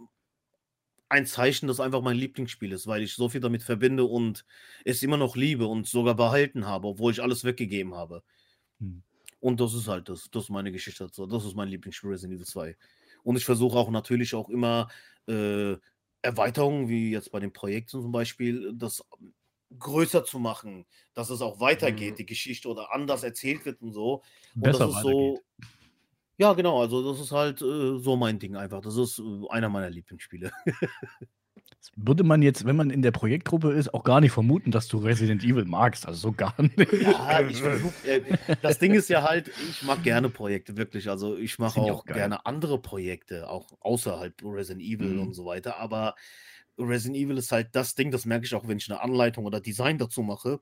ein 1.09 1.27
Zeichen, 1.27 1.69
dass 1.69 1.81
einfach 1.81 2.03
mein 2.03 2.17
Lieblingsspiel 2.17 2.73
ist, 2.73 2.87
weil 2.87 3.03
ich 3.03 3.15
so 3.15 3.29
viel 3.29 3.41
damit 3.41 3.63
verbinde 3.63 4.05
und 4.05 4.45
es 4.85 5.03
immer 5.03 5.17
noch 5.17 5.37
liebe 5.37 5.67
und 5.67 5.87
sogar 5.87 6.15
behalten 6.15 6.67
habe, 6.67 6.89
obwohl 6.89 7.13
ich 7.13 7.23
alles 7.23 7.45
weggegeben 7.45 7.95
habe. 7.95 8.23
Hm. 8.81 9.03
Und 9.45 9.61
das 9.61 9.75
ist 9.75 9.89
halt 9.89 10.09
das. 10.09 10.31
Das 10.31 10.45
ist 10.45 10.49
meine 10.49 10.73
Geschichte 10.73 11.05
dazu. 11.05 11.27
Das 11.27 11.45
ist 11.45 11.55
mein 11.55 11.69
Lieblingsspiel 11.69 12.09
Resident 12.09 12.37
Evil 12.41 12.47
2. 12.47 12.77
Und 13.25 13.37
ich 13.37 13.45
versuche 13.45 13.77
auch 13.77 13.91
natürlich 13.91 14.35
auch 14.35 14.49
immer 14.49 14.89
äh, 15.29 15.77
Erweiterungen, 16.23 16.89
wie 16.89 17.11
jetzt 17.11 17.31
bei 17.31 17.41
den 17.41 17.53
Projekten 17.53 17.91
zum 17.91 18.11
Beispiel, 18.11 18.73
das 18.75 19.05
größer 19.79 20.25
zu 20.25 20.39
machen, 20.39 20.87
dass 21.13 21.29
es 21.29 21.43
auch 21.43 21.61
weitergeht, 21.61 22.13
mhm. 22.13 22.17
die 22.17 22.27
Geschichte 22.27 22.71
oder 22.71 22.91
anders 22.91 23.23
erzählt 23.23 23.67
wird 23.67 23.83
und 23.83 23.93
so. 23.93 24.23
Und 24.55 24.63
Besser 24.63 24.87
das 24.87 24.97
ist 24.97 25.03
so. 25.03 25.43
Ja, 26.39 26.55
genau, 26.55 26.81
also 26.81 27.13
das 27.13 27.21
ist 27.21 27.31
halt 27.31 27.61
äh, 27.61 27.99
so 27.99 28.17
mein 28.17 28.39
Ding 28.39 28.57
einfach. 28.57 28.81
Das 28.81 28.97
ist 28.97 29.19
äh, 29.19 29.49
einer 29.51 29.69
meiner 29.69 29.91
Lieblingsspiele. 29.91 30.53
Würde 31.97 32.25
man 32.25 32.43
jetzt, 32.43 32.65
wenn 32.67 32.77
man 32.77 32.91
in 32.91 33.03
der 33.03 33.11
Projektgruppe 33.11 33.73
ist, 33.73 33.93
auch 33.95 34.05
gar 34.05 34.21
nicht 34.21 34.33
vermuten, 34.33 34.71
dass 34.71 34.89
du 34.89 34.99
Resident 34.99 35.45
Evil 35.45 35.65
magst. 35.65 36.07
Also 36.07 36.19
so 36.21 36.33
gar 36.33 36.55
nicht. 36.61 36.77
Ja, 37.01 37.41
ich 37.41 37.61
versuch, 37.63 37.93
äh, 38.05 38.21
das 38.63 38.79
Ding 38.79 38.93
ist 38.93 39.09
ja 39.09 39.23
halt, 39.23 39.51
ich 39.71 39.83
mag 39.83 40.03
gerne 40.03 40.29
Projekte, 40.29 40.77
wirklich. 40.77 41.09
Also 41.11 41.37
ich 41.37 41.59
mache 41.59 41.81
auch, 41.81 42.01
auch 42.01 42.05
gerne 42.05 42.47
andere 42.47 42.81
Projekte, 42.81 43.49
auch 43.49 43.73
außerhalb 43.81 44.35
Resident 44.45 44.83
Evil 44.85 45.15
Mhm. 45.15 45.21
und 45.21 45.35
so 45.35 45.45
weiter. 45.47 45.79
Aber 45.79 46.15
Resident 46.79 47.17
Evil 47.17 47.39
ist 47.39 47.53
halt 47.53 47.69
das 47.77 47.95
Ding, 47.95 48.11
das 48.11 48.25
merke 48.25 48.47
ich 48.47 48.55
auch, 48.55 48.67
wenn 48.67 48.79
ich 48.79 48.91
eine 48.91 49.01
Anleitung 49.01 49.45
oder 49.45 49.61
Design 49.61 49.99
dazu 49.99 50.23
mache. 50.23 50.61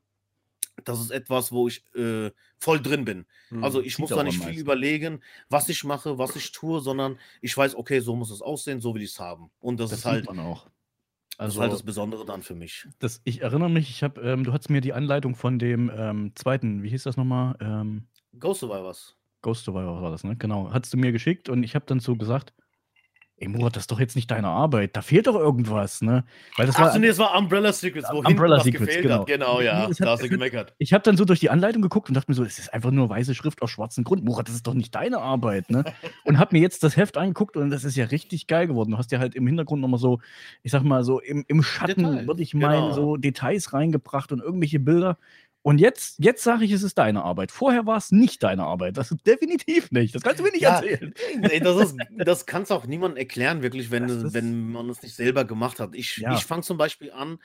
Das 0.85 1.01
ist 1.01 1.11
etwas, 1.11 1.53
wo 1.53 1.69
ich 1.69 1.85
äh, 1.95 2.31
voll 2.59 2.81
drin 2.81 3.05
bin. 3.05 3.27
Mhm. 3.51 3.63
Also 3.63 3.83
ich 3.83 3.99
muss 3.99 4.11
da 4.11 4.23
nicht 4.23 4.43
viel 4.43 4.59
überlegen, 4.59 5.23
was 5.51 5.69
ich 5.69 5.85
mache, 5.85 6.17
was 6.17 6.35
ich 6.35 6.51
tue, 6.53 6.81
sondern 6.81 7.19
ich 7.43 7.55
weiß, 7.57 7.75
okay, 7.75 8.01
so 8.01 8.17
muss 8.17 8.31
es 8.31 8.41
aussehen, 8.41 8.81
so 8.81 8.95
will 8.95 9.03
ich 9.03 9.11
es 9.11 9.21
haben. 9.21 9.51
Und 9.61 9.81
das, 9.81 9.91
Das 9.91 9.99
ist 10.01 10.05
halt, 10.07 10.29
auch. 11.43 11.47
das 11.47 11.55
ist 11.55 11.59
Also, 11.59 11.63
halt 11.63 11.73
das 11.73 11.83
Besondere 11.83 12.25
dann 12.25 12.43
für 12.43 12.55
mich. 12.55 12.87
das, 12.99 13.21
ich 13.25 13.43
erinnere 13.43 13.71
mich, 13.71 13.91
ich 13.91 14.03
habe, 14.03 14.21
ähm, 14.23 14.45
du 14.45 14.53
hattest 14.53 14.71
mir 14.71 14.81
die 14.81 14.93
Anleitung 14.93 15.35
von 15.35 15.59
dem 15.59 15.91
ähm, 15.95 16.33
zweiten, 16.35 16.83
wie 16.83 16.89
hieß 16.91 17.03
das 17.05 17.17
nochmal? 17.17 17.57
Ähm, 17.61 18.09
Ghost 18.39 18.61
Survivors. 18.61 19.17
Ghost 19.43 19.65
Survivor 19.65 20.01
war 20.03 20.11
das, 20.11 20.25
ne? 20.25 20.37
Genau. 20.37 20.71
Hattest 20.73 20.93
du 20.95 20.99
mir 20.99 21.13
geschickt 21.13 21.49
und 21.49 21.63
ich 21.65 21.75
habe 21.75 21.85
dann 21.87 22.01
so 22.01 22.17
gesagt, 22.17 22.53
ey 23.43 23.49
Murat, 23.49 23.75
das 23.75 23.83
ist 23.83 23.91
doch 23.91 23.99
jetzt 23.99 24.15
nicht 24.15 24.31
deine 24.31 24.49
Arbeit, 24.49 24.97
da 24.97 25.03
fehlt 25.03 25.27
doch 25.27 25.35
irgendwas, 25.35 26.01
ne? 26.01 26.25
Weil 26.57 26.67
das 26.67 26.77
Ach 26.77 26.93
war, 26.93 26.99
nee, 26.99 27.09
es 27.09 27.19
war 27.19 27.37
Umbrella 27.37 27.73
Secrets, 27.73 28.09
wo 28.11 28.19
Umbrella 28.19 28.57
was 28.57 28.65
Secrets, 28.65 28.87
gefehlt 28.87 29.03
genau. 29.03 29.21
hat. 29.21 29.27
Genau, 29.27 29.61
ja. 29.61 29.89
Hat- 29.89 30.01
da 30.01 30.11
hast 30.13 30.23
du 30.23 30.29
gemeckert. 30.29 30.75
ich 30.79 30.93
habe 30.93 31.03
dann 31.03 31.17
so 31.17 31.25
durch 31.25 31.41
die 31.41 31.51
Anleitung 31.51 31.83
geguckt 31.83 32.09
und 32.09 32.15
dachte 32.15 32.31
mir 32.31 32.37
so, 32.37 32.45
es 32.45 32.59
ist 32.59 32.73
einfach 32.73 32.93
nur 32.93 33.11
weiße 33.11 33.35
Schrift 33.35 33.61
auf 33.61 33.71
schwarzem 33.71 34.05
Grund. 34.05 34.25
Murat, 34.25 34.47
das 34.47 34.55
ist 34.55 34.67
doch 34.67 34.75
nicht 34.75 34.95
deine 34.95 35.19
Arbeit, 35.19 35.71
ne? 35.71 35.85
Und 36.25 36.39
habe 36.39 36.57
mir 36.57 36.63
jetzt 36.63 36.85
das 36.85 36.97
Heft 36.97 37.17
angeguckt 37.17 37.57
und 37.57 37.71
das 37.71 37.85
ist 37.85 37.97
ja 37.97 38.05
richtig 38.07 38.47
geil 38.47 38.67
geworden. 38.69 38.93
Du 38.93 38.99
hast 38.99 39.11
ja 39.11 39.19
halt 39.19 39.35
im 39.35 39.47
Hintergrund 39.47 39.83
nochmal 39.83 39.99
so, 39.99 40.21
ich 40.63 40.71
sag 40.71 40.83
mal 40.85 41.03
so, 41.03 41.21
im, 41.21 41.45
im 41.49 41.63
Schatten, 41.63 42.27
würde 42.27 42.43
ich 42.43 42.55
meinen, 42.55 42.83
genau. 42.83 42.93
so 42.93 43.17
Details 43.17 43.73
reingebracht 43.73 44.31
und 44.33 44.41
irgendwelche 44.41 44.79
Bilder. 44.79 45.19
Und 45.63 45.79
jetzt, 45.79 46.17
jetzt 46.19 46.43
sage 46.43 46.65
ich, 46.65 46.73
es 46.73 46.83
ist 46.83 46.99
deine 46.99 47.23
Arbeit. 47.23 47.53
Vorher 47.53 47.87
war 47.87 47.97
es 47.97 48.11
nicht 48.11 48.43
deine 48.43 48.65
Arbeit. 48.65 48.97
Das 48.97 49.13
ist 49.13 49.25
definitiv 49.27 49.93
nicht. 49.93 50.13
Das 50.15 50.23
kannst 50.23 50.41
du 50.41 50.43
mir 50.45 50.51
nicht 50.51 50.63
Ja, 50.63 50.81
erzählen. 50.81 51.15
Das, 51.63 51.77
ist, 51.81 51.97
das 52.19 52.47
kannst 52.47 52.73
auch 52.73 52.85
niemand 52.87 53.17
erklären, 53.17 53.63
wirklich, 53.63 53.91
wenn, 53.93 54.09
ist- 54.09 54.35
wenn 54.35 54.73
man 54.73 54.89
es 54.91 55.03
nicht 55.03 55.15
selber 55.15 55.45
gemacht 55.45 55.79
hat. 55.79 55.95
Ich, 55.95 56.17
Ja. 56.17 56.35
ich 56.35 56.45
fange 56.45 56.63
zum 56.63 56.79
Beispiel 56.79 57.13
an, 57.13 57.39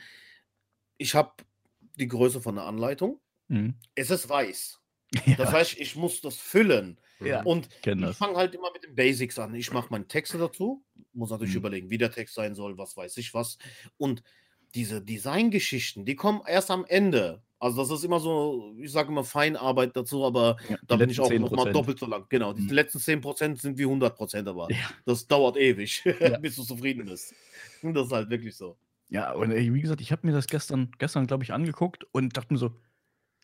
ich 0.98 1.14
habe 1.14 1.32
die 2.00 2.08
Größe 2.08 2.42
von 2.42 2.56
der 2.56 2.66
Anleitung. 2.66 3.20
Mhm. 3.50 3.76
Es 3.96 4.10
ist 4.10 4.28
weiß. 4.30 4.80
Ja, 5.26 5.36
Das 5.36 5.52
heißt, 5.54 5.78
ich 5.80 5.96
muss 5.96 6.20
das 6.22 6.36
füllen. 6.38 7.00
Ja. 7.24 7.42
Und 7.44 7.70
ich 7.86 8.18
fange 8.18 8.36
halt 8.36 8.54
immer 8.54 8.72
mit 8.74 8.84
den 8.84 8.94
Basics 8.96 9.40
an. 9.40 9.56
Ich 9.56 9.72
mache 9.72 9.88
meine 9.90 10.08
Texte 10.08 10.38
dazu, 10.38 10.84
muss 11.14 11.30
natürlich 11.32 11.54
Mhm. 11.54 11.60
überlegen, 11.60 11.90
wie 11.90 11.98
der 11.98 12.12
Text 12.12 12.36
sein 12.36 12.56
soll, 12.56 12.78
was 12.78 12.98
weiß 12.98 13.16
ich 13.18 13.34
was. 13.34 13.58
Und 13.98 14.22
diese 14.76 15.02
Designgeschichten, 15.02 16.04
die 16.06 16.16
kommen 16.16 16.42
erst 16.46 16.70
am 16.72 16.84
Ende. 16.86 17.42
Also 17.60 17.82
das 17.82 17.90
ist 17.92 18.04
immer 18.04 18.20
so, 18.20 18.76
ich 18.80 18.92
sage 18.92 19.10
immer 19.10 19.24
Feinarbeit 19.24 19.96
dazu, 19.96 20.24
aber 20.26 20.58
Ja, 20.70 20.78
da 20.88 20.96
bin 20.96 21.10
ich 21.10 21.20
auch 21.20 21.30
nochmal 21.32 21.66
10%. 21.68 21.74
doppelt 21.74 22.00
so 22.00 22.06
lang. 22.06 22.26
Genau, 22.30 22.54
die 22.54 22.62
Mhm. 22.62 22.70
letzten 22.70 23.00
10% 23.00 23.60
sind 23.60 23.78
wie 23.80 23.86
100%, 23.86 24.48
aber 24.48 24.70
Ja. 24.72 24.78
das 25.06 25.26
dauert 25.28 25.58
ewig, 25.58 26.04
Ja. 26.20 26.38
bis 26.42 26.56
du 26.56 26.64
zufrieden 26.64 27.06
bist. 27.06 27.34
Und 27.82 27.94
das 27.96 28.08
ist 28.08 28.12
halt 28.14 28.30
wirklich 28.30 28.56
so. 28.56 28.78
Ja, 29.10 29.32
und 29.34 29.52
wie 29.56 29.82
gesagt, 29.82 30.02
ich 30.02 30.12
habe 30.12 30.28
mir 30.28 30.34
das 30.34 30.48
gestern, 30.48 30.92
gestern 31.00 31.26
glaube 31.28 31.44
ich, 31.44 31.54
angeguckt 31.54 32.06
und 32.12 32.36
dachte 32.38 32.54
mir 32.54 32.60
so, 32.60 32.72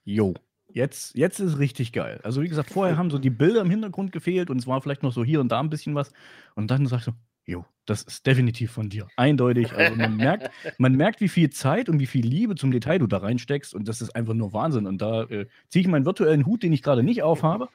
yo, 0.03 0.33
jetzt, 0.69 1.15
jetzt 1.15 1.39
ist 1.39 1.53
es 1.53 1.59
richtig 1.59 1.91
geil. 1.93 2.19
Also 2.23 2.41
wie 2.43 2.49
gesagt, 2.49 2.69
vorher 2.69 2.97
haben 2.99 3.09
so 3.09 3.17
die 3.17 3.29
Bilder 3.31 3.61
im 3.61 3.69
Hintergrund 3.71 4.11
gefehlt 4.11 4.49
und 4.49 4.57
es 4.57 4.67
war 4.67 4.81
vielleicht 4.81 5.03
noch 5.03 5.13
so 5.13 5.23
hier 5.23 5.39
und 5.41 5.49
da 5.51 5.59
ein 5.59 5.69
bisschen 5.69 5.95
was. 5.95 6.11
Und 6.55 6.69
dann 6.69 6.85
sag 6.85 6.99
ich 6.99 7.05
so, 7.05 7.13
jo, 7.45 7.65
das 7.85 8.03
ist 8.03 8.25
definitiv 8.25 8.71
von 8.71 8.89
dir. 8.89 9.07
Eindeutig. 9.17 9.73
Also 9.73 9.95
man 9.95 10.15
merkt, 10.15 10.49
man 10.77 10.93
merkt, 10.95 11.19
wie 11.19 11.27
viel 11.27 11.49
Zeit 11.49 11.89
und 11.89 11.99
wie 11.99 12.05
viel 12.05 12.25
Liebe 12.25 12.55
zum 12.55 12.71
Detail 12.71 12.99
du 12.99 13.07
da 13.07 13.17
reinsteckst 13.17 13.73
und 13.73 13.87
das 13.87 14.01
ist 14.01 14.15
einfach 14.15 14.33
nur 14.33 14.53
Wahnsinn. 14.53 14.87
Und 14.87 15.01
da 15.01 15.23
äh, 15.23 15.47
ziehe 15.67 15.81
ich 15.81 15.87
meinen 15.87 16.05
virtuellen 16.05 16.45
Hut, 16.45 16.63
den 16.63 16.71
ich 16.71 16.81
gerade 16.81 17.03
nicht 17.03 17.23
aufhabe, 17.23 17.67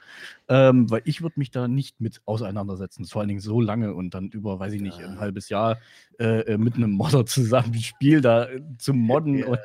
ähm, 0.47 0.89
weil 0.89 1.01
ich 1.05 1.21
würde 1.21 1.39
mich 1.39 1.51
da 1.51 1.67
nicht 1.67 2.01
mit 2.01 2.21
auseinandersetzen. 2.25 3.05
Vor 3.05 3.21
allen 3.21 3.29
Dingen 3.29 3.39
so 3.41 3.61
lange 3.61 3.93
und 3.93 4.13
dann 4.15 4.29
über, 4.29 4.59
weiß 4.59 4.73
ich 4.73 4.81
nicht, 4.81 4.99
Ja. 4.99 5.07
ein 5.07 5.19
halbes 5.19 5.49
Jahr 5.49 5.77
äh, 6.19 6.41
äh, 6.53 6.57
mit 6.57 6.75
einem 6.75 6.91
Modder 6.91 7.25
zusammen 7.27 7.73
ein 7.73 7.81
Spiel 7.81 8.21
da 8.21 8.45
äh, 8.49 8.61
zu 8.79 8.93
modden 8.93 9.37
Ja. 9.37 9.47
und 9.47 9.59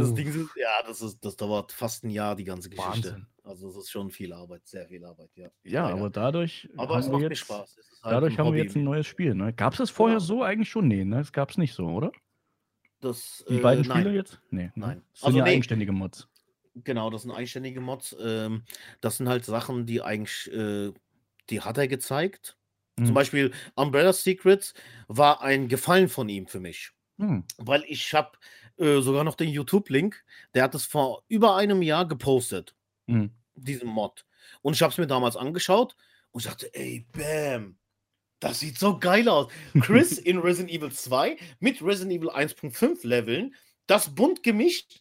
Das 0.00 0.10
oh, 0.10 0.14
Ding 0.14 0.28
ist, 0.28 0.36
ja, 0.56 0.68
das, 0.86 1.00
ist, 1.02 1.24
das 1.24 1.36
dauert 1.36 1.72
fast 1.72 2.04
ein 2.04 2.10
Jahr, 2.10 2.36
die 2.36 2.44
ganze 2.44 2.68
Geschichte. 2.68 2.90
Wahnsinn. 3.12 3.26
Also 3.46 3.68
das 3.68 3.76
ist 3.76 3.90
schon 3.90 4.10
viel 4.10 4.32
Arbeit, 4.32 4.66
sehr 4.66 4.88
viel 4.88 5.04
Arbeit, 5.04 5.30
ja. 5.36 5.48
ja, 5.62 5.86
aber 5.86 6.10
dadurch 6.10 6.68
aber 6.76 6.98
es 6.98 7.04
haben 7.06 7.12
macht 7.12 7.22
wir 7.22 7.28
jetzt. 7.30 7.42
Es 7.42 7.48
halt 7.48 7.70
dadurch 8.02 8.34
ein 8.34 8.38
haben 8.38 8.46
wir 8.46 8.58
Hobby. 8.58 8.62
jetzt 8.62 8.76
ein 8.76 8.82
neues 8.84 9.06
Spiel. 9.06 9.34
Ne? 9.34 9.52
Gab 9.52 9.72
es 9.74 9.78
das 9.78 9.90
vorher 9.90 10.16
Genau. 10.18 10.26
so 10.26 10.42
eigentlich 10.42 10.68
schon? 10.68 10.88
Nee, 10.88 11.04
ne? 11.04 11.18
Das 11.18 11.32
gab 11.32 11.50
es 11.50 11.56
nicht 11.56 11.72
so, 11.72 11.86
oder? 11.86 12.10
Das, 13.00 13.44
Die 13.48 13.58
äh, 13.58 13.60
beiden 13.60 13.86
nein. 13.86 14.00
Spiele 14.00 14.14
jetzt? 14.16 14.40
Nee. 14.50 14.64
ne? 14.64 14.72
Nein. 14.74 15.02
Das 15.12 15.20
sind 15.20 15.26
Also 15.26 15.38
ja 15.38 15.44
nee. 15.44 15.50
eigenständige 15.52 15.92
Mods. 15.92 16.28
Genau, 16.84 17.08
das 17.10 17.22
sind 17.22 17.30
eigenständige 17.30 17.80
Mods. 17.80 18.16
Ähm, 18.20 18.64
das 19.00 19.16
sind 19.18 19.28
halt 19.28 19.44
Sachen, 19.44 19.86
die 19.86 20.02
eigentlich, 20.02 20.52
äh, 20.52 20.92
die 21.48 21.60
hat 21.60 21.78
er 21.78 21.88
gezeigt. 21.88 22.56
Hm. 22.98 23.06
Zum 23.06 23.14
Beispiel 23.14 23.52
Umbrella 23.76 24.12
Secrets 24.12 24.74
war 25.08 25.42
ein 25.42 25.68
Gefallen 25.68 26.08
von 26.08 26.28
ihm 26.28 26.46
für 26.48 26.60
mich. 26.60 26.90
Hm. 27.18 27.44
Weil 27.58 27.84
ich 27.86 28.12
habe 28.12 28.32
äh, 28.78 29.00
sogar 29.00 29.24
noch 29.24 29.36
den 29.36 29.48
YouTube-Link, 29.48 30.22
der 30.54 30.64
hat 30.64 30.74
es 30.74 30.84
vor 30.84 31.22
über 31.28 31.56
einem 31.56 31.80
Jahr 31.80 32.06
gepostet, 32.06 32.74
Hm. 33.08 33.30
diesen 33.54 33.88
Mod. 33.88 34.24
Und 34.62 34.74
ich 34.74 34.82
habe 34.82 34.92
es 34.92 34.98
mir 34.98 35.06
damals 35.06 35.36
angeschaut 35.36 35.96
und 36.30 36.40
ich 36.40 36.46
dachte, 36.46 36.72
ey, 36.74 37.06
bam, 37.12 37.78
das 38.40 38.60
sieht 38.60 38.78
so 38.78 38.98
geil 38.98 39.28
aus. 39.28 39.50
Chris 39.80 40.18
in 40.18 40.38
Resident 40.38 40.70
Evil 40.70 40.92
2 40.92 41.36
mit 41.60 41.82
Resident 41.82 42.12
Evil 42.12 42.30
1.5 42.30 43.06
Leveln, 43.06 43.54
das 43.86 44.14
bunt 44.14 44.42
gemischt, 44.42 45.00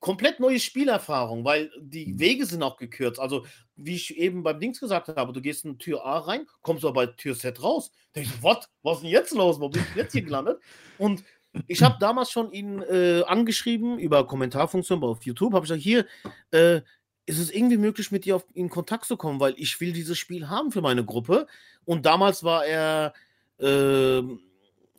komplett 0.00 0.38
neue 0.38 0.60
Spielerfahrung, 0.60 1.44
weil 1.44 1.70
die 1.80 2.06
Mhm. 2.06 2.18
Wege 2.20 2.46
sind 2.46 2.62
auch 2.62 2.76
gekürzt. 2.76 3.18
Also, 3.18 3.46
wie 3.76 3.96
ich 3.96 4.16
eben 4.16 4.42
beim 4.42 4.60
Dings 4.60 4.80
gesagt 4.80 5.08
habe, 5.08 5.32
du 5.32 5.40
gehst 5.40 5.64
in 5.64 5.78
Tür 5.78 6.04
A 6.04 6.18
rein, 6.18 6.46
kommst 6.62 6.84
aber 6.84 7.06
bei 7.06 7.06
Tür 7.06 7.36
Z 7.36 7.62
raus. 7.62 7.90
Da 8.12 8.20
ich 8.20 8.42
what? 8.42 8.68
Was 8.82 8.98
ist 8.98 9.02
denn 9.04 9.10
jetzt 9.10 9.32
los? 9.34 9.58
Wo 9.60 9.68
bin 9.68 9.82
ich 9.82 9.96
jetzt 9.96 10.12
hier 10.12 10.22
gelandet? 10.22 10.60
Und 10.98 11.24
ich 11.66 11.82
habe 11.82 11.96
damals 11.98 12.30
schon 12.30 12.52
ihn 12.52 12.82
äh, 12.82 13.22
angeschrieben 13.26 13.98
über 13.98 14.26
Kommentarfunktion 14.26 15.02
auf 15.02 15.22
YouTube, 15.22 15.54
habe 15.54 15.64
ich 15.64 15.70
gesagt, 15.70 15.82
hier, 15.82 16.06
äh, 16.50 16.82
ist 17.28 17.38
es 17.38 17.50
irgendwie 17.50 17.76
möglich, 17.76 18.10
mit 18.10 18.24
dir 18.24 18.36
auf, 18.36 18.46
in 18.54 18.70
Kontakt 18.70 19.04
zu 19.04 19.16
kommen, 19.16 19.38
weil 19.38 19.54
ich 19.58 19.78
will 19.80 19.92
dieses 19.92 20.18
Spiel 20.18 20.48
haben 20.48 20.72
für 20.72 20.80
meine 20.80 21.04
Gruppe. 21.04 21.46
Und 21.84 22.06
damals 22.06 22.42
war 22.42 22.64
er 22.64 23.12
ähm, 23.60 24.40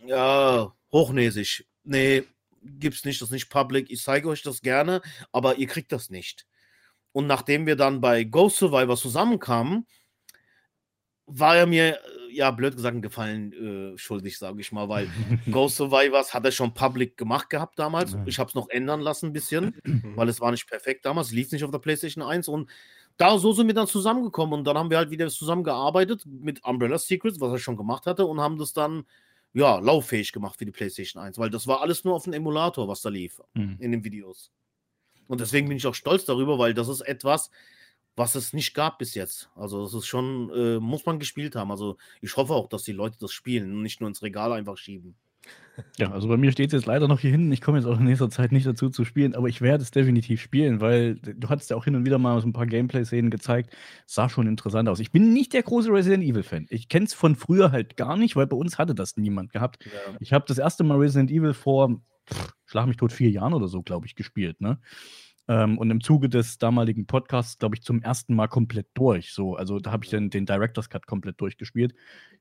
ja 0.05 0.71
hochnäsig. 0.91 1.65
Nee, 1.84 2.23
gibt's 2.61 3.03
nicht, 3.03 3.19
das 3.21 3.30
ist 3.30 3.34
nicht 3.34 3.49
public. 3.49 3.89
Ich 3.89 4.03
zeige 4.03 4.30
euch 4.30 4.43
das 4.43 4.61
gerne, 4.61 5.01
aber 5.32 5.55
ihr 5.55 5.67
kriegt 5.67 5.91
das 5.91 6.11
nicht. 6.11 6.45
Und 7.11 7.25
nachdem 7.25 7.65
wir 7.65 7.75
dann 7.75 7.99
bei 7.99 8.23
Ghost 8.23 8.57
Survivor 8.57 8.95
zusammenkamen, 8.95 9.88
war 11.25 11.57
er 11.57 11.65
mir, 11.65 11.95
äh, 11.95 11.99
ja, 12.32 12.51
blöd 12.51 12.75
gesagt, 12.75 12.93
einen 12.93 13.01
Gefallen 13.01 13.93
äh, 13.93 13.97
schuldig, 13.97 14.38
sage 14.38 14.61
ich 14.61 14.71
mal, 14.71 14.88
weil 14.89 15.07
Ghost 15.51 15.77
Survivors 15.77 16.34
hat 16.34 16.45
er 16.45 16.51
schon 16.51 16.73
public 16.73 17.17
gemacht 17.17 17.49
gehabt 17.49 17.77
damals. 17.80 18.15
Ich 18.25 18.39
habe 18.39 18.47
es 18.49 18.55
noch 18.55 18.69
ändern 18.69 19.01
lassen 19.01 19.27
ein 19.27 19.34
bisschen, 19.34 19.75
Mhm. 19.84 20.13
weil 20.15 20.30
es 20.30 20.39
war 20.41 20.51
nicht 20.51 20.67
perfekt 20.67 21.05
damals, 21.05 21.32
lief 21.32 21.51
nicht 21.51 21.63
auf 21.63 21.71
der 21.71 21.80
PlayStation 21.80 22.23
1 22.23 22.47
und 22.47 22.69
da 23.17 23.38
so 23.38 23.51
sind 23.51 23.67
wir 23.67 23.73
dann 23.73 23.88
zusammengekommen 23.88 24.59
und 24.59 24.65
dann 24.65 24.77
haben 24.77 24.89
wir 24.89 24.97
halt 24.97 25.09
wieder 25.11 25.27
zusammengearbeitet 25.30 26.25
mit 26.25 26.63
Umbrella 26.63 26.97
Secrets, 26.97 27.39
was 27.41 27.51
er 27.51 27.59
schon 27.59 27.75
gemacht 27.75 28.05
hatte 28.05 28.25
und 28.25 28.39
haben 28.39 28.57
das 28.57 28.71
dann 28.73 29.03
ja 29.53 29.80
lauffähig 29.80 30.32
gemacht 30.32 30.57
für 30.57 30.65
die 30.65 30.71
PlayStation 30.71 31.21
1, 31.21 31.38
weil 31.38 31.49
das 31.49 31.67
war 31.67 31.82
alles 31.82 32.03
nur 32.05 32.13
auf 32.15 32.23
dem 32.23 32.34
Emulator, 32.34 32.88
was 32.88 33.01
da 33.01 33.09
lief 33.09 33.41
Hm. 33.55 33.75
in 33.80 33.91
den 33.91 34.03
Videos. 34.03 34.51
Und 35.27 35.41
deswegen 35.41 35.67
bin 35.67 35.77
ich 35.77 35.86
auch 35.86 35.95
stolz 35.95 36.25
darüber, 36.25 36.57
weil 36.59 36.73
das 36.73 36.88
ist 36.88 37.01
etwas, 37.01 37.51
was 38.20 38.36
es 38.36 38.51
nicht 38.53 38.74
gab 38.74 38.99
bis 38.99 39.15
jetzt. 39.15 39.49
Also 39.55 39.82
das 39.84 39.93
ist 39.93 40.05
schon, 40.05 40.51
äh, 40.53 40.80
muss 40.80 41.05
man 41.05 41.20
gespielt 41.20 41.55
haben. 41.55 41.72
Also 41.72 41.97
ich 42.22 42.36
hoffe 42.36 42.53
auch, 42.53 42.67
dass 42.67 42.84
die 42.84 42.91
Leute 42.91 43.17
das 43.17 43.32
spielen 43.32 43.72
und 43.72 43.82
nicht 43.82 44.01
nur 44.01 44.09
ins 44.09 44.22
Regal 44.22 44.51
einfach 44.51 44.78
schieben. 44.78 45.15
Ja, 45.97 46.11
also 46.11 46.28
bei 46.28 46.36
mir 46.36 46.51
steht 46.51 46.67
es 46.67 46.74
jetzt 46.74 46.86
leider 46.86 47.07
noch 47.07 47.22
hier 47.22 47.32
hinten. 47.32 47.49
Ich 47.53 47.61
komme 47.61 47.78
jetzt 47.78 47.88
auch 47.88 47.97
in 47.97 48.03
nächster 48.03 48.30
Zeit 48.30 48.51
nicht 48.51 48.67
dazu 48.67 48.89
zu 48.89 49.05
spielen, 49.05 49.36
aber 49.36 49.47
ich 49.47 49.61
werde 49.61 49.82
es 49.82 49.91
definitiv 49.91 50.41
spielen, 50.41 50.82
weil 50.82 51.15
du 51.15 51.47
hattest 51.47 51.70
ja 51.70 51.78
auch 51.78 51.86
hin 51.86 51.95
und 51.95 52.05
wieder 52.05 52.17
mal 52.17 52.41
so 52.41 52.47
ein 52.47 52.51
paar 52.51 52.67
Gameplay-Szenen 52.67 53.32
gezeigt. 53.32 53.74
Sah 54.05 54.28
schon 54.28 54.47
interessant 54.47 54.89
aus. 54.89 54.99
Ich 54.99 55.13
bin 55.13 55.32
nicht 55.32 55.53
der 55.53 55.63
große 55.63 55.89
Resident 55.89 56.26
Evil-Fan. 56.26 56.67
Ich 56.70 56.89
kenne 56.89 57.05
es 57.05 57.13
von 57.13 57.38
früher 57.38 57.72
halt 57.72 57.95
gar 57.95 58.17
nicht, 58.17 58.36
weil 58.36 58.47
bei 58.47 58.57
uns 58.57 58.78
hatte 58.78 58.93
das 58.93 59.15
niemand 59.15 59.53
gehabt. 59.53 59.86
Ja. 59.86 60.17
Ich 60.20 60.34
habe 60.34 60.43
das 60.45 60.57
erste 60.57 60.84
Mal 60.84 60.97
Resident 60.97 61.32
Evil 61.32 61.53
vor, 61.53 62.01
pff, 62.30 62.53
schlag 62.65 62.86
mich 62.86 62.97
tot, 62.97 63.13
vier 63.13 63.30
Jahren 63.30 63.53
oder 63.53 63.70
so, 63.70 63.82
glaube 63.82 64.07
ich, 64.07 64.15
gespielt, 64.15 64.59
ne? 64.59 64.82
Ähm, 65.50 65.80
und 65.80 65.89
im 65.89 66.00
Zuge 66.00 66.30
des 66.30 66.60
damaligen 66.60 67.08
Podcasts, 67.08 67.58
glaube 67.58 67.76
ich, 67.76 67.82
zum 67.82 68.04
ersten 68.04 68.36
Mal 68.36 68.47
komplett 68.47 68.86
durch. 68.93 69.34
So, 69.34 69.56
also 69.56 69.80
da 69.80 69.91
habe 69.91 70.06
ich 70.06 70.12
den, 70.12 70.30
den 70.30 70.45
Director's 70.45 70.91
Cut 70.91 71.08
komplett 71.08 71.41
durchgespielt. 71.41 71.95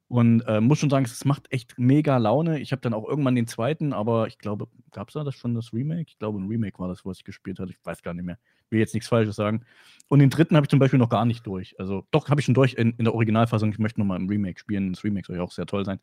Und 0.08 0.42
äh, 0.42 0.60
muss 0.60 0.78
schon 0.78 0.90
sagen, 0.90 1.06
es 1.06 1.24
macht 1.24 1.50
echt 1.50 1.78
mega 1.78 2.18
Laune. 2.18 2.60
Ich 2.60 2.70
habe 2.72 2.82
dann 2.82 2.92
auch 2.92 3.08
irgendwann 3.08 3.34
den 3.34 3.46
zweiten, 3.46 3.94
aber 3.94 4.26
ich 4.26 4.38
glaube, 4.38 4.68
gab 4.92 5.08
es 5.08 5.14
da 5.14 5.24
das 5.24 5.34
schon 5.34 5.54
das 5.54 5.72
Remake? 5.72 6.04
Ich 6.08 6.18
glaube, 6.18 6.38
ein 6.38 6.48
Remake 6.48 6.78
war 6.78 6.88
das, 6.88 7.04
was 7.06 7.18
ich 7.18 7.24
gespielt 7.24 7.58
hatte. 7.58 7.72
Ich 7.72 7.78
weiß 7.82 8.02
gar 8.02 8.12
nicht 8.12 8.26
mehr. 8.26 8.38
will 8.68 8.78
jetzt 8.78 8.92
nichts 8.92 9.08
Falsches 9.08 9.36
sagen. 9.36 9.64
Und 10.08 10.18
den 10.18 10.28
dritten 10.28 10.54
habe 10.56 10.64
ich 10.66 10.70
zum 10.70 10.78
Beispiel 10.78 10.98
noch 10.98 11.08
gar 11.08 11.24
nicht 11.24 11.46
durch. 11.46 11.80
Also 11.80 12.06
doch, 12.10 12.28
habe 12.28 12.40
ich 12.42 12.44
schon 12.44 12.54
durch 12.54 12.74
in, 12.74 12.92
in 12.98 13.04
der 13.06 13.14
Originalfassung. 13.14 13.70
Ich 13.72 13.78
möchte 13.78 14.00
nochmal 14.00 14.20
im 14.20 14.28
Remake 14.28 14.60
spielen. 14.60 14.92
Das 14.92 15.02
Remake 15.02 15.26
soll 15.26 15.36
ja 15.36 15.42
auch 15.42 15.52
sehr 15.52 15.66
toll 15.66 15.86
sein. 15.86 15.98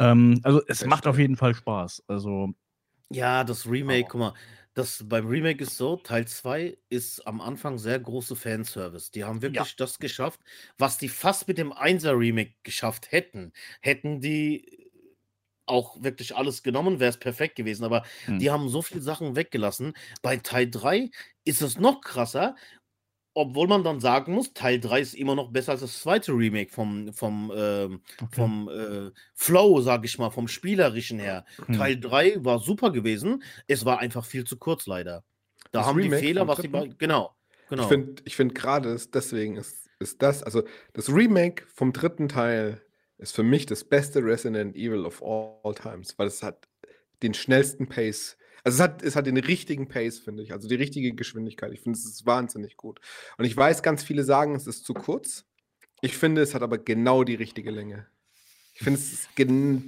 Ähm, 0.00 0.40
also 0.42 0.62
es 0.66 0.84
macht 0.84 1.06
auf 1.06 1.18
jeden 1.18 1.36
Fall 1.36 1.54
Spaß. 1.54 2.02
Also 2.08 2.54
Ja, 3.10 3.44
das 3.44 3.68
Remake, 3.68 4.08
guck 4.08 4.20
mal, 4.20 4.34
das 4.80 5.04
beim 5.08 5.26
Remake 5.28 5.62
ist 5.62 5.76
so, 5.76 5.96
Teil 5.96 6.26
2 6.26 6.78
ist 6.88 7.26
am 7.26 7.40
Anfang 7.40 7.78
sehr 7.78 7.98
große 8.00 8.36
Fanservice. 8.36 9.10
Die 9.10 9.24
haben 9.24 9.42
wirklich 9.42 9.76
das 9.76 9.98
geschafft, 9.98 10.40
was 10.78 10.98
die 10.98 11.08
fast 11.08 11.48
mit 11.48 11.58
dem 11.58 11.72
1er 11.72 12.12
Remake 12.18 12.54
geschafft 12.62 13.12
hätten. 13.12 13.52
Hätten 13.80 14.20
die 14.20 14.90
auch 15.66 16.02
wirklich 16.02 16.36
alles 16.36 16.62
genommen, 16.62 17.00
wäre 17.00 17.10
es 17.10 17.18
perfekt 17.18 17.56
gewesen. 17.56 17.84
Aber 17.84 18.04
Hm. 18.26 18.40
die 18.40 18.50
haben 18.50 18.68
so 18.68 18.82
viele 18.82 19.02
Sachen 19.02 19.36
weggelassen. 19.36 19.94
Bei 20.22 20.36
Teil 20.36 20.68
3 20.70 21.10
ist 21.44 21.62
es 21.62 21.78
noch 21.78 22.00
krasser, 22.00 22.56
obwohl 23.34 23.68
man 23.68 23.84
dann 23.84 24.00
sagen 24.00 24.34
muss, 24.34 24.52
Teil 24.52 24.80
3 24.80 25.00
ist 25.00 25.14
immer 25.14 25.34
noch 25.34 25.50
besser 25.52 25.72
als 25.72 25.80
das 25.82 26.00
zweite 26.00 26.32
Remake 26.32 26.72
vom, 26.72 27.12
vom, 27.12 27.52
ähm, 27.54 28.00
okay. 28.20 28.28
vom 28.32 28.68
äh, 28.68 29.10
Flow, 29.34 29.80
sag 29.80 30.04
ich 30.04 30.18
mal, 30.18 30.30
vom 30.30 30.48
Spielerischen 30.48 31.18
her. 31.18 31.44
Hm. 31.66 31.76
Teil 31.76 32.00
3 32.00 32.44
war 32.44 32.58
super 32.58 32.90
gewesen. 32.90 33.42
Es 33.68 33.84
war 33.84 34.00
einfach 34.00 34.24
viel 34.24 34.44
zu 34.44 34.56
kurz, 34.56 34.86
leider. 34.86 35.22
Da 35.72 35.80
Das 35.80 35.86
haben 35.86 35.96
Remake 35.98 36.20
die 36.20 36.26
Fehler, 36.26 36.48
was 36.48 36.62
bei- 36.62 36.90
Genau. 36.98 37.34
genau. 37.68 37.82
Ich 37.82 37.88
finde 37.88 38.22
ich 38.24 38.36
find 38.36 38.54
gerade 38.54 38.96
deswegen 39.14 39.56
ist, 39.56 39.88
ist 40.00 40.20
das, 40.22 40.42
also 40.42 40.62
das 40.92 41.08
Remake 41.08 41.64
vom 41.72 41.92
dritten 41.92 42.28
Teil 42.28 42.82
ist 43.18 43.34
für 43.34 43.42
mich 43.42 43.66
das 43.66 43.84
beste 43.84 44.24
Resident 44.24 44.74
Evil 44.74 45.04
of 45.04 45.22
all 45.22 45.74
times, 45.74 46.18
weil 46.18 46.26
es 46.26 46.42
hat 46.42 46.66
den 47.22 47.34
schnellsten 47.34 47.86
Pace. 47.88 48.36
Also 48.64 48.76
es 48.76 48.80
hat, 48.80 49.02
es 49.02 49.16
hat 49.16 49.26
den 49.26 49.36
richtigen 49.36 49.88
Pace, 49.88 50.18
finde 50.18 50.42
ich, 50.42 50.52
also 50.52 50.68
die 50.68 50.74
richtige 50.74 51.12
Geschwindigkeit. 51.14 51.72
Ich 51.72 51.80
finde, 51.80 51.98
es 51.98 52.04
ist 52.04 52.26
wahnsinnig 52.26 52.76
gut. 52.76 53.00
Und 53.38 53.44
ich 53.44 53.56
weiß, 53.56 53.82
ganz 53.82 54.02
viele 54.02 54.24
sagen, 54.24 54.54
es 54.54 54.66
ist 54.66 54.84
zu 54.84 54.94
kurz. 54.94 55.44
Ich 56.02 56.16
finde, 56.16 56.42
es 56.42 56.54
hat 56.54 56.62
aber 56.62 56.78
genau 56.78 57.24
die 57.24 57.34
richtige 57.34 57.70
Länge. 57.70 58.06
Ich 58.74 58.80
finde, 58.82 58.98
es 58.98 59.12
ist 59.12 59.28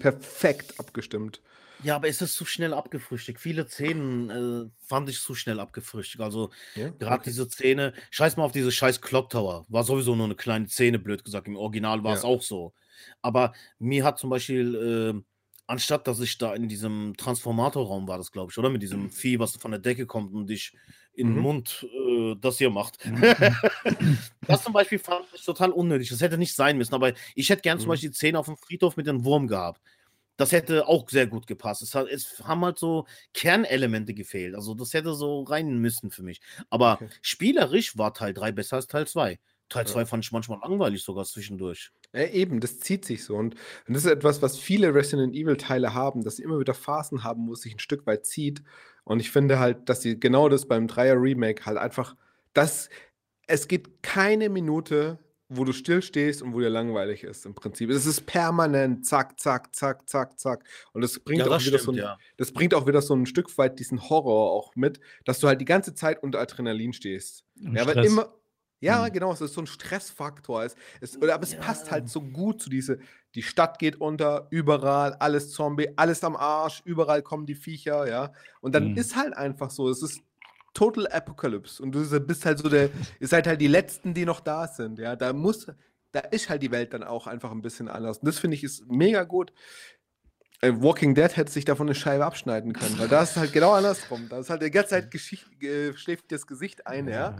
perfekt 0.00 0.78
abgestimmt. 0.78 1.40
Ja, 1.82 1.96
aber 1.96 2.08
es 2.08 2.22
ist 2.22 2.34
zu 2.34 2.44
schnell 2.44 2.74
abgefrühstückt. 2.74 3.40
Viele 3.40 3.66
Szenen 3.66 4.30
äh, 4.30 4.70
fand 4.86 5.08
ich 5.08 5.20
zu 5.20 5.34
schnell 5.34 5.58
abgefrühstückt. 5.58 6.22
Also 6.22 6.50
Ja? 6.76 6.90
gerade 6.90 7.22
Okay. 7.22 7.30
diese 7.30 7.48
Szene, 7.48 7.92
scheiß 8.10 8.36
mal 8.36 8.44
auf 8.44 8.52
diese 8.52 8.70
scheiß 8.70 9.00
Clock 9.00 9.30
Tower. 9.30 9.64
War 9.68 9.82
sowieso 9.82 10.14
nur 10.14 10.26
eine 10.26 10.36
kleine 10.36 10.68
Szene, 10.68 10.98
blöd 10.98 11.24
gesagt. 11.24 11.48
Im 11.48 11.56
Original 11.56 12.04
war 12.04 12.14
es 12.14 12.22
Ja. 12.22 12.28
auch 12.28 12.42
so. 12.42 12.74
Aber 13.20 13.52
mir 13.78 14.04
hat 14.04 14.18
zum 14.18 14.30
Beispiel, 14.30 14.74
äh, 15.16 15.31
anstatt 15.66 16.06
dass 16.06 16.20
ich 16.20 16.38
da 16.38 16.54
in 16.54 16.68
diesem 16.68 17.14
Transformatorraum 17.16 18.08
war, 18.08 18.18
das 18.18 18.32
glaube 18.32 18.50
ich, 18.52 18.58
oder? 18.58 18.70
Mit 18.70 18.82
diesem 18.82 19.10
Vieh, 19.10 19.38
was 19.38 19.56
von 19.56 19.70
der 19.70 19.80
Decke 19.80 20.06
kommt 20.06 20.34
und 20.34 20.48
dich 20.48 20.72
in 21.14 21.28
den 21.28 21.36
Mhm. 21.36 21.38
Mund 21.38 21.86
äh, 21.92 22.34
das 22.40 22.58
hier 22.58 22.70
macht. 22.70 22.98
das 24.46 24.62
zum 24.62 24.72
Beispiel 24.72 24.98
fand 24.98 25.26
ich 25.34 25.44
total 25.44 25.70
unnötig. 25.70 26.08
Das 26.10 26.20
hätte 26.20 26.38
nicht 26.38 26.54
sein 26.54 26.78
müssen. 26.78 26.94
Aber 26.94 27.12
ich 27.34 27.50
hätte 27.50 27.62
gern 27.62 27.78
zum 27.78 27.88
Mhm. 27.88 27.90
Beispiel 27.90 28.10
die 28.10 28.16
Szene 28.16 28.38
auf 28.38 28.46
dem 28.46 28.56
Friedhof 28.56 28.96
mit 28.96 29.06
dem 29.06 29.24
Wurm 29.24 29.46
gehabt. 29.48 29.80
Das 30.36 30.52
hätte 30.52 30.88
auch 30.88 31.08
sehr 31.10 31.26
gut 31.26 31.46
gepasst. 31.46 31.82
Es, 31.82 31.94
hat, 31.94 32.08
es 32.08 32.40
haben 32.44 32.64
halt 32.64 32.78
so 32.78 33.06
Kernelemente 33.34 34.14
gefehlt. 34.14 34.54
Also 34.54 34.74
das 34.74 34.94
hätte 34.94 35.14
so 35.14 35.42
rein 35.42 35.78
müssen 35.78 36.10
für 36.10 36.22
mich. 36.22 36.40
Aber 36.70 37.02
Okay. 37.02 37.12
spielerisch 37.20 37.96
war 37.98 38.14
Teil 38.14 38.34
3 38.34 38.50
besser 38.52 38.76
als 38.76 38.86
Teil 38.86 39.06
2. 39.06 39.38
Teil 39.72 39.86
Ja. 39.86 39.92
2 39.92 40.06
fand 40.06 40.24
ich 40.24 40.32
manchmal 40.32 40.58
langweilig 40.60 41.02
sogar 41.02 41.24
zwischendurch. 41.24 41.90
Ja, 42.12 42.26
eben, 42.26 42.60
das 42.60 42.80
zieht 42.80 43.04
sich 43.04 43.24
so. 43.24 43.36
Und, 43.36 43.54
und 43.86 43.94
das 43.94 44.04
ist 44.04 44.10
etwas, 44.10 44.42
was 44.42 44.58
viele 44.58 44.94
Resident 44.94 45.34
Evil-Teile 45.34 45.94
haben, 45.94 46.22
dass 46.22 46.36
sie 46.36 46.42
immer 46.42 46.60
wieder 46.60 46.74
Phasen 46.74 47.24
haben, 47.24 47.48
wo 47.48 47.54
es 47.54 47.62
sich 47.62 47.74
ein 47.74 47.78
Stück 47.78 48.06
weit 48.06 48.26
zieht. 48.26 48.62
Und 49.04 49.20
ich 49.20 49.30
finde 49.30 49.58
halt, 49.58 49.88
dass 49.88 50.02
sie 50.02 50.18
genau 50.18 50.48
das 50.48 50.66
beim 50.66 50.86
Dreier-Remake 50.86 51.66
halt 51.66 51.78
einfach, 51.78 52.14
dass 52.52 52.88
es 53.46 53.68
geht 53.68 54.02
keine 54.02 54.48
Minute, 54.48 55.18
wo 55.56 55.64
du 55.64 55.72
stillstehst 55.72 56.42
und 56.42 56.54
wo 56.54 56.60
dir 56.60 56.70
langweilig 56.70 57.24
ist 57.24 57.44
im 57.44 57.54
Prinzip. 57.54 57.90
Es 57.90 58.06
ist 58.06 58.26
permanent 58.26 59.04
zack, 59.04 59.38
zack, 59.38 59.74
zack, 59.74 60.08
zack, 60.08 60.38
zack. 60.38 60.64
Und 60.92 61.02
das 61.02 61.18
bringt 61.18 61.40
ja, 61.40 61.46
auch 61.46 61.50
das 61.50 61.66
wieder 61.66 61.78
stimmt, 61.78 61.96
so 61.96 62.02
ein, 62.02 62.06
ja. 62.06 62.18
das 62.36 62.52
bringt 62.52 62.74
auch 62.74 62.86
wieder 62.86 63.02
so 63.02 63.14
ein 63.14 63.26
Stück 63.26 63.56
weit 63.58 63.78
diesen 63.78 64.08
Horror 64.08 64.52
auch 64.52 64.74
mit, 64.76 65.00
dass 65.24 65.40
du 65.40 65.48
halt 65.48 65.60
die 65.60 65.66
ganze 65.66 65.94
Zeit 65.94 66.22
unter 66.22 66.40
Adrenalin 66.40 66.92
stehst. 66.92 67.44
Und 67.62 67.76
Ja, 67.76 67.86
weil 67.86 68.04
immer. 68.04 68.32
Ja, 68.82 69.04
Mhm. 69.08 69.12
genau, 69.12 69.32
es 69.32 69.40
ist 69.40 69.54
so 69.54 69.62
ein 69.62 69.66
Stressfaktor. 69.66 70.64
Es, 70.64 70.74
es, 71.00 71.16
oder, 71.16 71.34
aber 71.34 71.44
es 71.44 71.56
passt 71.56 71.86
Ja. 71.86 71.92
halt 71.92 72.08
so 72.10 72.20
gut 72.20 72.60
zu 72.60 72.68
diese, 72.68 72.98
die 73.34 73.42
Stadt 73.42 73.78
geht 73.78 74.00
unter, 74.00 74.48
überall, 74.50 75.14
alles 75.14 75.52
Zombie, 75.52 75.88
alles 75.96 76.22
am 76.24 76.36
Arsch, 76.36 76.82
überall 76.84 77.22
kommen 77.22 77.46
die 77.46 77.54
Viecher, 77.54 78.06
ja. 78.08 78.32
Und 78.60 78.74
dann 78.74 78.90
Mhm. 78.90 78.96
ist 78.98 79.16
halt 79.16 79.34
einfach 79.36 79.70
so, 79.70 79.88
es 79.88 80.02
ist 80.02 80.20
Total 80.74 81.06
Apocalypse. 81.08 81.82
Und 81.82 81.92
du 81.92 82.20
bist 82.20 82.44
halt 82.46 82.58
so 82.58 82.68
der, 82.68 82.90
ihr 83.20 83.28
seid 83.28 83.46
halt 83.46 83.60
die 83.60 83.66
Letzten, 83.68 84.14
die 84.14 84.24
noch 84.24 84.40
da 84.40 84.66
sind, 84.66 84.98
ja. 84.98 85.16
Da 85.16 85.32
muss, 85.32 85.66
da 86.12 86.20
ist 86.20 86.48
halt 86.48 86.62
die 86.62 86.70
Welt 86.70 86.92
dann 86.92 87.02
auch 87.04 87.26
einfach 87.26 87.50
ein 87.52 87.62
bisschen 87.62 87.88
anders. 87.88 88.18
Und 88.18 88.26
das 88.26 88.38
finde 88.38 88.56
ich 88.56 88.64
ist 88.64 88.86
mega 88.90 89.24
gut. 89.24 89.52
Äh, 90.60 90.72
Walking 90.80 91.14
Dead 91.14 91.36
hätte 91.36 91.50
sich 91.52 91.64
davon 91.64 91.88
eine 91.88 91.94
Scheibe 91.94 92.24
abschneiden 92.24 92.72
können, 92.72 92.98
weil 92.98 93.08
da 93.08 93.22
ist 93.22 93.32
es 93.32 93.36
halt 93.36 93.52
genau 93.52 93.72
andersrum. 93.72 94.28
Da 94.28 94.38
ist 94.38 94.48
halt 94.48 94.62
die 94.62 94.70
ganze 94.70 94.90
Zeit 94.90 95.10
Geschicht, 95.10 95.46
äh, 95.62 95.92
schläft 95.94 96.30
das 96.32 96.46
Gesicht 96.46 96.86
ein, 96.86 97.08
ja. 97.08 97.36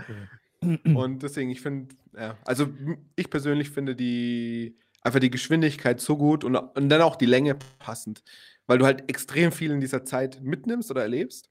Und 0.62 1.22
deswegen, 1.22 1.50
ich 1.50 1.60
finde, 1.60 1.94
ja, 2.16 2.36
also 2.44 2.68
ich 3.16 3.30
persönlich 3.30 3.70
finde 3.70 3.96
die 3.96 4.78
einfach 5.02 5.20
die 5.20 5.30
Geschwindigkeit 5.30 6.00
so 6.00 6.16
gut 6.16 6.44
und, 6.44 6.56
und 6.56 6.88
dann 6.88 7.02
auch 7.02 7.16
die 7.16 7.26
Länge 7.26 7.56
passend, 7.78 8.22
weil 8.66 8.78
du 8.78 8.84
halt 8.84 9.08
extrem 9.10 9.52
viel 9.52 9.72
in 9.72 9.80
dieser 9.80 10.04
Zeit 10.04 10.40
mitnimmst 10.40 10.90
oder 10.90 11.02
erlebst. 11.02 11.50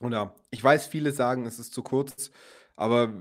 Und 0.00 0.12
ja, 0.12 0.34
ich 0.50 0.62
weiß, 0.62 0.86
viele 0.86 1.12
sagen, 1.12 1.46
es 1.46 1.58
ist 1.58 1.72
zu 1.72 1.82
kurz, 1.82 2.30
aber 2.76 3.12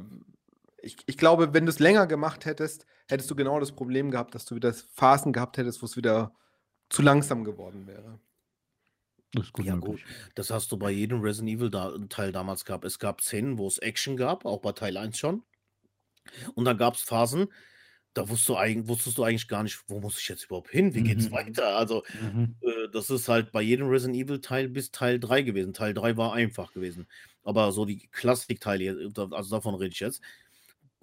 ich, 0.82 0.98
ich 1.06 1.18
glaube, 1.18 1.54
wenn 1.54 1.66
du 1.66 1.70
es 1.72 1.80
länger 1.80 2.08
gemacht 2.08 2.46
hättest, 2.46 2.86
hättest 3.08 3.32
du 3.32 3.36
genau 3.36 3.60
das 3.60 3.72
Problem 3.72 4.12
gehabt, 4.12 4.36
dass 4.36 4.46
du 4.46 4.56
wieder 4.56 4.74
Phasen 4.74 5.32
gehabt 5.32 5.58
hättest, 5.58 5.82
wo 5.82 5.86
es 5.86 5.96
wieder 5.96 6.34
zu 6.90 7.02
langsam 7.02 7.44
geworden 7.44 7.88
wäre. 7.88 8.20
Das 9.34 9.46
ist 9.48 9.54
gut 9.54 9.66
Ja, 9.66 9.76
möglich. 9.76 10.06
Das 10.36 10.50
hast 10.52 10.72
du 10.72 10.78
bei 10.78 10.92
jedem 10.92 11.22
Resident 11.22 11.50
Evil 11.58 11.70
da, 11.70 11.98
Teil 12.10 12.32
damals 12.32 12.66
gehabt. 12.66 12.86
Es 12.86 13.00
gab 13.00 13.22
Szenen, 13.22 13.58
wo 13.58 13.68
es 13.68 13.78
Action 13.80 14.18
gab, 14.18 14.46
auch 14.46 14.62
bei 14.62 14.72
Teil 14.74 14.98
1 14.98 15.18
schon. 15.18 15.44
Und 16.56 16.66
dann 16.66 16.78
gab 16.78 16.96
es 16.96 17.02
Phasen, 17.02 17.48
da 18.14 18.30
wusstest 18.30 18.50
du, 18.50 18.56
eigentlich, 18.58 18.88
wusstest 18.88 19.18
du 19.18 19.24
eigentlich 19.24 19.48
gar 19.48 19.64
nicht, 19.64 19.82
wo 19.88 20.00
muss 20.00 20.20
ich 20.20 20.28
jetzt 20.30 20.46
überhaupt 20.46 20.70
hin? 20.72 20.94
Wie 20.94 21.04
geht's 21.04 21.32
Mhm. 21.32 21.32
weiter? 21.32 21.78
Also, 21.78 22.04
Mhm. 22.14 22.56
äh, 22.62 22.90
das 22.94 23.10
ist 23.10 23.30
halt 23.30 23.52
bei 23.52 23.62
jedem 23.62 23.88
Resident 23.90 24.18
Evil 24.24 24.42
Teil 24.42 24.70
bis 24.70 24.92
Teil 24.92 25.20
3 25.20 25.42
gewesen. 25.44 25.74
Teil 25.74 25.94
3 25.94 26.18
war 26.18 26.34
einfach 26.34 26.74
gewesen. 26.74 27.08
Aber 27.44 27.72
so 27.72 27.86
die 27.86 28.08
Klassikteile, 28.12 29.10
da- 29.12 29.30
also 29.32 29.56
davon 29.58 29.76
rede 29.76 29.94
ich 29.94 30.00
jetzt. 30.02 30.22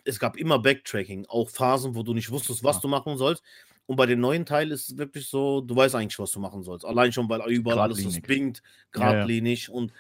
Es 0.04 0.18
gab 0.20 0.36
immer 0.36 0.58
Backtracking, 0.60 1.26
auch 1.28 1.50
Phasen, 1.50 1.94
wo 1.96 2.02
du 2.04 2.14
nicht 2.14 2.30
wusstest, 2.30 2.64
was 2.64 2.80
Ja. 2.80 2.82
du 2.82 2.88
machen 2.88 3.18
sollst. 3.18 3.42
Und 3.90 3.96
bei 3.96 4.06
den 4.06 4.20
neuen 4.20 4.46
Teilen 4.46 4.70
ist 4.70 4.88
es 4.92 4.98
wirklich 4.98 5.26
so, 5.28 5.62
du 5.62 5.74
weißt 5.74 5.96
eigentlich, 5.96 6.16
was 6.20 6.30
du 6.30 6.38
machen 6.38 6.62
sollst. 6.62 6.84
Allein 6.84 7.10
schon, 7.12 7.28
weil 7.28 7.40
überall 7.50 7.80
alles 7.80 7.98
so 7.98 8.04
Geradlinig. 8.04 8.24
spinkt, 8.24 8.62
Ja, 8.94 9.00
ja. 9.02 9.12
geradlinig 9.14 9.68
und 9.68 9.92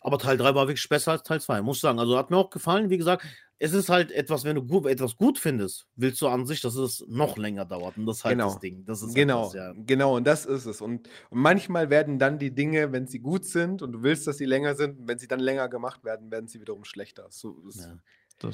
aber 0.00 0.18
Teil 0.18 0.36
3 0.36 0.54
war 0.54 0.68
wirklich 0.68 0.88
besser 0.88 1.10
als 1.10 1.24
Teil 1.24 1.40
2, 1.40 1.60
muss 1.62 1.78
ich 1.78 1.80
sagen. 1.80 1.98
Also 1.98 2.16
hat 2.16 2.30
mir 2.30 2.36
auch 2.36 2.50
gefallen. 2.50 2.88
Wie 2.88 2.98
gesagt, 2.98 3.26
es 3.58 3.72
ist 3.72 3.88
halt 3.88 4.12
etwas, 4.12 4.44
wenn 4.44 4.54
du 4.54 4.62
gut, 4.62 4.86
etwas 4.86 5.16
gut 5.16 5.40
findest, 5.40 5.88
willst 5.96 6.22
du 6.22 6.28
an 6.28 6.46
sich, 6.46 6.60
dass 6.60 6.76
es 6.76 7.04
noch 7.08 7.36
länger 7.36 7.64
dauert. 7.64 7.96
Und 7.96 8.06
das 8.06 8.18
ist 8.18 8.24
halt 8.24 8.34
Genau. 8.36 8.50
das 8.52 8.60
Ding. 8.60 8.84
Das 8.84 9.02
ist 9.02 9.12
Genau, 9.16 9.40
etwas, 9.48 9.54
ja. 9.54 9.72
genau, 9.84 10.14
und 10.14 10.24
das 10.24 10.46
ist 10.46 10.64
es. 10.66 10.80
Und, 10.80 11.08
und 11.30 11.40
manchmal 11.40 11.90
werden 11.90 12.20
dann 12.20 12.38
die 12.38 12.54
Dinge, 12.54 12.92
wenn 12.92 13.08
sie 13.08 13.18
gut 13.18 13.44
sind 13.44 13.82
und 13.82 13.90
du 13.90 14.02
willst, 14.04 14.28
dass 14.28 14.38
sie 14.38 14.44
länger 14.44 14.76
sind, 14.76 15.08
wenn 15.08 15.18
sie 15.18 15.26
dann 15.26 15.40
länger 15.40 15.68
gemacht 15.68 16.04
werden, 16.04 16.30
werden 16.30 16.46
sie 16.46 16.60
wiederum 16.60 16.84
schlechter. 16.84 17.26
So 17.30 17.56
ist, 17.68 17.80
Ja. 17.80 17.98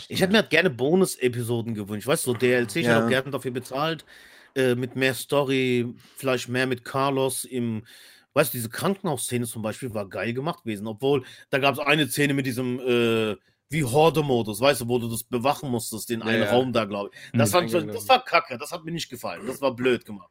Ich 0.09 0.20
hätte 0.23 0.33
mir 0.33 0.39
halt 0.39 0.51
gerne 0.51 0.70
Bonus-Episoden 0.70 1.75
gewünscht. 1.75 2.07
Weißt 2.07 2.25
du, 2.27 2.31
so 2.33 2.37
DLC, 2.39 2.77
ich 2.77 2.87
hätte 2.87 2.99
Ja. 3.01 3.05
auch 3.05 3.09
gerne 3.11 3.31
dafür 3.31 3.51
bezahlt. 3.51 4.07
Äh, 4.55 4.74
mit 4.74 4.96
mehr 4.96 5.14
Story, 5.14 5.94
vielleicht 6.16 6.48
mehr 6.48 6.66
mit 6.66 6.84
Carlos 6.84 7.44
im. 7.44 7.86
Weißt 8.34 8.53
du, 8.55 8.59
diese 8.59 8.70
Krankenhausszene 8.70 9.46
zum 9.46 9.62
Beispiel 9.62 9.92
war 9.94 10.09
geil 10.09 10.32
gemacht 10.32 10.64
gewesen. 10.64 10.86
Obwohl, 10.86 11.24
da 11.50 11.59
gab 11.59 11.74
es 11.74 11.80
eine 11.80 12.09
Szene 12.09 12.34
mit 12.34 12.46
diesem. 12.46 12.78
Äh, 12.80 13.36
wie 13.70 13.84
Horde-Modus, 13.84 14.61
weißt 14.61 14.82
du, 14.82 14.88
wo 14.88 14.98
du 14.98 15.09
das 15.09 15.24
bewachen 15.24 15.70
musstest, 15.70 16.11
den 16.11 16.20
Ja, 16.20 16.26
einen 16.26 16.42
ja. 16.42 16.50
Raum 16.50 16.74
da, 16.74 16.84
glaube 16.84 17.09
ich. 17.14 17.30
Das, 17.32 17.53
Mhm. 17.53 17.59
Eingenommen. 17.61 17.92
das 17.94 18.07
war 18.07 18.22
kacke, 18.22 18.59
das 18.59 18.70
hat 18.70 18.84
mir 18.84 18.90
nicht 18.92 19.09
gefallen. 19.09 19.46
Das 19.46 19.62
war 19.62 19.74
blöd 19.74 20.05
gemacht. 20.05 20.30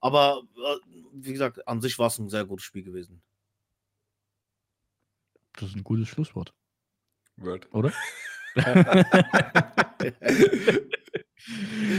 Aber, 0.00 0.42
äh, 0.56 0.76
wie 1.12 1.30
gesagt, 1.32 1.68
an 1.68 1.80
sich 1.80 1.96
war 2.00 2.08
es 2.08 2.18
ein 2.18 2.28
sehr 2.28 2.44
gutes 2.44 2.64
Spiel 2.64 2.82
gewesen. 2.82 3.22
Das 5.54 5.68
ist 5.68 5.76
ein 5.76 5.84
gutes 5.84 6.08
Schlusswort, 6.08 6.52
Word. 7.36 7.68
oder? 7.72 7.92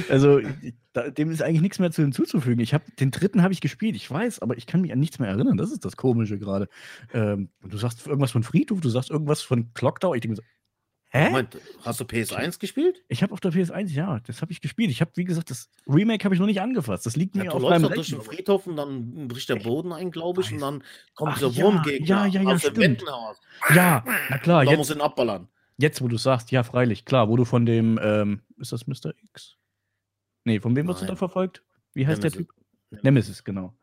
also, 0.09 0.41
da, 0.93 1.09
dem 1.09 1.31
ist 1.31 1.41
eigentlich 1.41 1.61
nichts 1.61 1.79
mehr 1.79 1.91
zu 1.91 2.01
hinzuzufügen. 2.01 2.61
Ich 2.61 2.73
habe 2.73 2.83
den 2.99 3.11
dritten 3.11 3.43
habe 3.43 3.53
ich 3.53 3.61
gespielt, 3.61 3.95
ich 3.95 4.09
weiß, 4.09 4.41
aber 4.41 4.57
ich 4.57 4.65
kann 4.65 4.81
mich 4.81 4.91
an 4.91 4.99
nichts 4.99 5.19
mehr 5.19 5.29
erinnern. 5.29 5.57
Das 5.57 5.71
ist 5.71 5.85
das 5.85 5.97
Komische 5.97 6.37
gerade. 6.37 6.67
Ähm, 7.13 7.49
du 7.63 7.77
sagst 7.77 8.05
irgendwas 8.05 8.31
von 8.31 8.43
Friedhof, 8.43 8.81
du 8.81 8.89
sagst 8.89 9.09
irgendwas 9.09 9.41
von 9.41 9.73
Clocktower. 9.73 10.15
Ich 10.15 10.21
denke 10.21 10.37
so, 10.37 10.43
hä? 11.11 11.29
Moment, 11.29 11.57
hast 11.83 11.99
du 11.99 12.03
PS1 12.03 12.59
gespielt? 12.59 13.03
Ich 13.07 13.23
habe 13.23 13.33
auf 13.33 13.39
der 13.39 13.51
PS1, 13.51 13.91
ja, 13.91 14.19
das 14.25 14.41
habe 14.41 14.51
ich 14.51 14.61
gespielt. 14.61 14.91
Ich 14.91 15.01
habe, 15.01 15.11
wie 15.15 15.23
gesagt, 15.23 15.49
das 15.49 15.69
Remake 15.87 16.23
habe 16.25 16.35
ich 16.35 16.39
noch 16.39 16.47
nicht 16.47 16.61
angefasst. 16.61 17.05
Das 17.05 17.15
liegt 17.15 17.35
mir 17.35 17.45
Ja, 17.45 17.51
du 17.51 17.57
auf 17.57 17.63
läufst 17.63 17.81
meinem 17.81 17.93
durch 17.93 18.09
den. 18.09 18.21
Friedhof 18.21 18.67
und 18.67 18.75
dann 18.75 19.27
bricht 19.27 19.49
der 19.49 19.57
Boden 19.57 19.93
ein, 19.93 20.11
glaube 20.11 20.41
ich, 20.41 20.51
und 20.51 20.59
dann 20.59 20.83
kommt 21.15 21.33
Ach 21.33 21.37
dieser 21.37 21.51
ja, 21.51 21.63
Wurmgegner 21.63 22.07
ja, 22.07 22.25
ja, 22.25 22.41
ja, 22.41 22.49
aus 22.49 22.61
stimmt. 22.61 22.77
Wendenhaus. 22.77 23.37
Ja, 23.73 24.03
na 24.29 24.37
klar, 24.37 24.65
Da 24.65 24.75
muss 24.75 24.89
jetzt, 24.89 24.97
ihn 24.97 25.01
abballern. 25.01 25.47
Jetzt, 25.81 26.01
wo 26.01 26.07
du 26.07 26.17
sagst, 26.17 26.51
ja, 26.51 26.63
freilich, 26.63 27.05
klar, 27.05 27.27
wo 27.27 27.35
du 27.37 27.43
von 27.45 27.65
dem, 27.65 27.99
ähm, 28.03 28.41
ist 28.57 28.71
das 28.71 28.85
Mr. 28.87 29.13
X? 29.23 29.57
Nee, 30.45 30.59
von 30.59 30.75
wem 30.75 30.87
wirst 30.87 31.01
du 31.01 31.05
da 31.07 31.15
verfolgt? 31.15 31.63
Wie 31.93 32.05
heißt 32.05 32.23
der 32.23 32.31
Nemesis. 32.31 32.47
Typ? 32.47 33.03
Nemesis, 33.03 33.43
genau. 33.43 33.75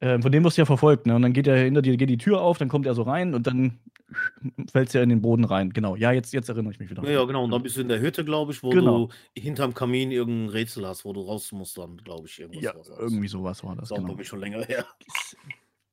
Ähm, 0.00 0.20
von 0.22 0.30
dem 0.30 0.44
wirst 0.44 0.56
du 0.58 0.62
ja 0.62 0.66
verfolgt, 0.66 1.06
ne? 1.06 1.16
Und 1.16 1.22
dann 1.22 1.32
geht 1.32 1.46
er 1.46 1.56
hinter 1.56 1.80
dir, 1.82 1.96
geht 1.96 2.10
die 2.10 2.18
Tür 2.18 2.40
auf, 2.42 2.58
dann 2.58 2.68
kommt 2.68 2.84
er 2.86 2.94
so 2.94 3.02
rein 3.02 3.34
und 3.34 3.46
dann 3.46 3.78
fällt 4.70 4.94
er 4.94 5.02
in 5.02 5.08
den 5.08 5.22
Boden 5.22 5.44
rein. 5.44 5.72
Genau. 5.72 5.96
Ja, 5.96 6.12
jetzt, 6.12 6.32
jetzt 6.34 6.48
erinnere 6.50 6.72
ich 6.72 6.78
mich 6.78 6.90
wieder. 6.90 7.02
Ja, 7.04 7.10
ja, 7.10 7.24
genau. 7.24 7.44
Und 7.44 7.50
dann 7.50 7.62
bist 7.62 7.76
du 7.76 7.80
in 7.80 7.88
der 7.88 8.00
Hütte, 8.00 8.24
glaube 8.24 8.52
ich, 8.52 8.62
wo 8.62 8.70
Genau. 8.70 9.06
du 9.06 9.40
hinterm 9.40 9.72
Kamin 9.74 10.10
irgendein 10.12 10.50
Rätsel 10.50 10.86
hast, 10.86 11.04
wo 11.06 11.12
du 11.12 11.22
raus 11.22 11.50
musst, 11.52 11.78
dann, 11.78 11.96
glaube 11.96 12.26
ich, 12.28 12.38
irgendwas. 12.38 12.62
Ja, 12.62 12.74
irgendwie 12.98 13.28
sowas 13.28 13.64
war 13.64 13.70
das. 13.74 13.88
Das 13.88 13.90
ist 13.90 13.92
auch 13.92 13.96
Genau. 13.96 14.12
bei 14.12 14.18
mir 14.18 14.24
schon 14.24 14.40
länger 14.40 14.62
her. 14.64 14.86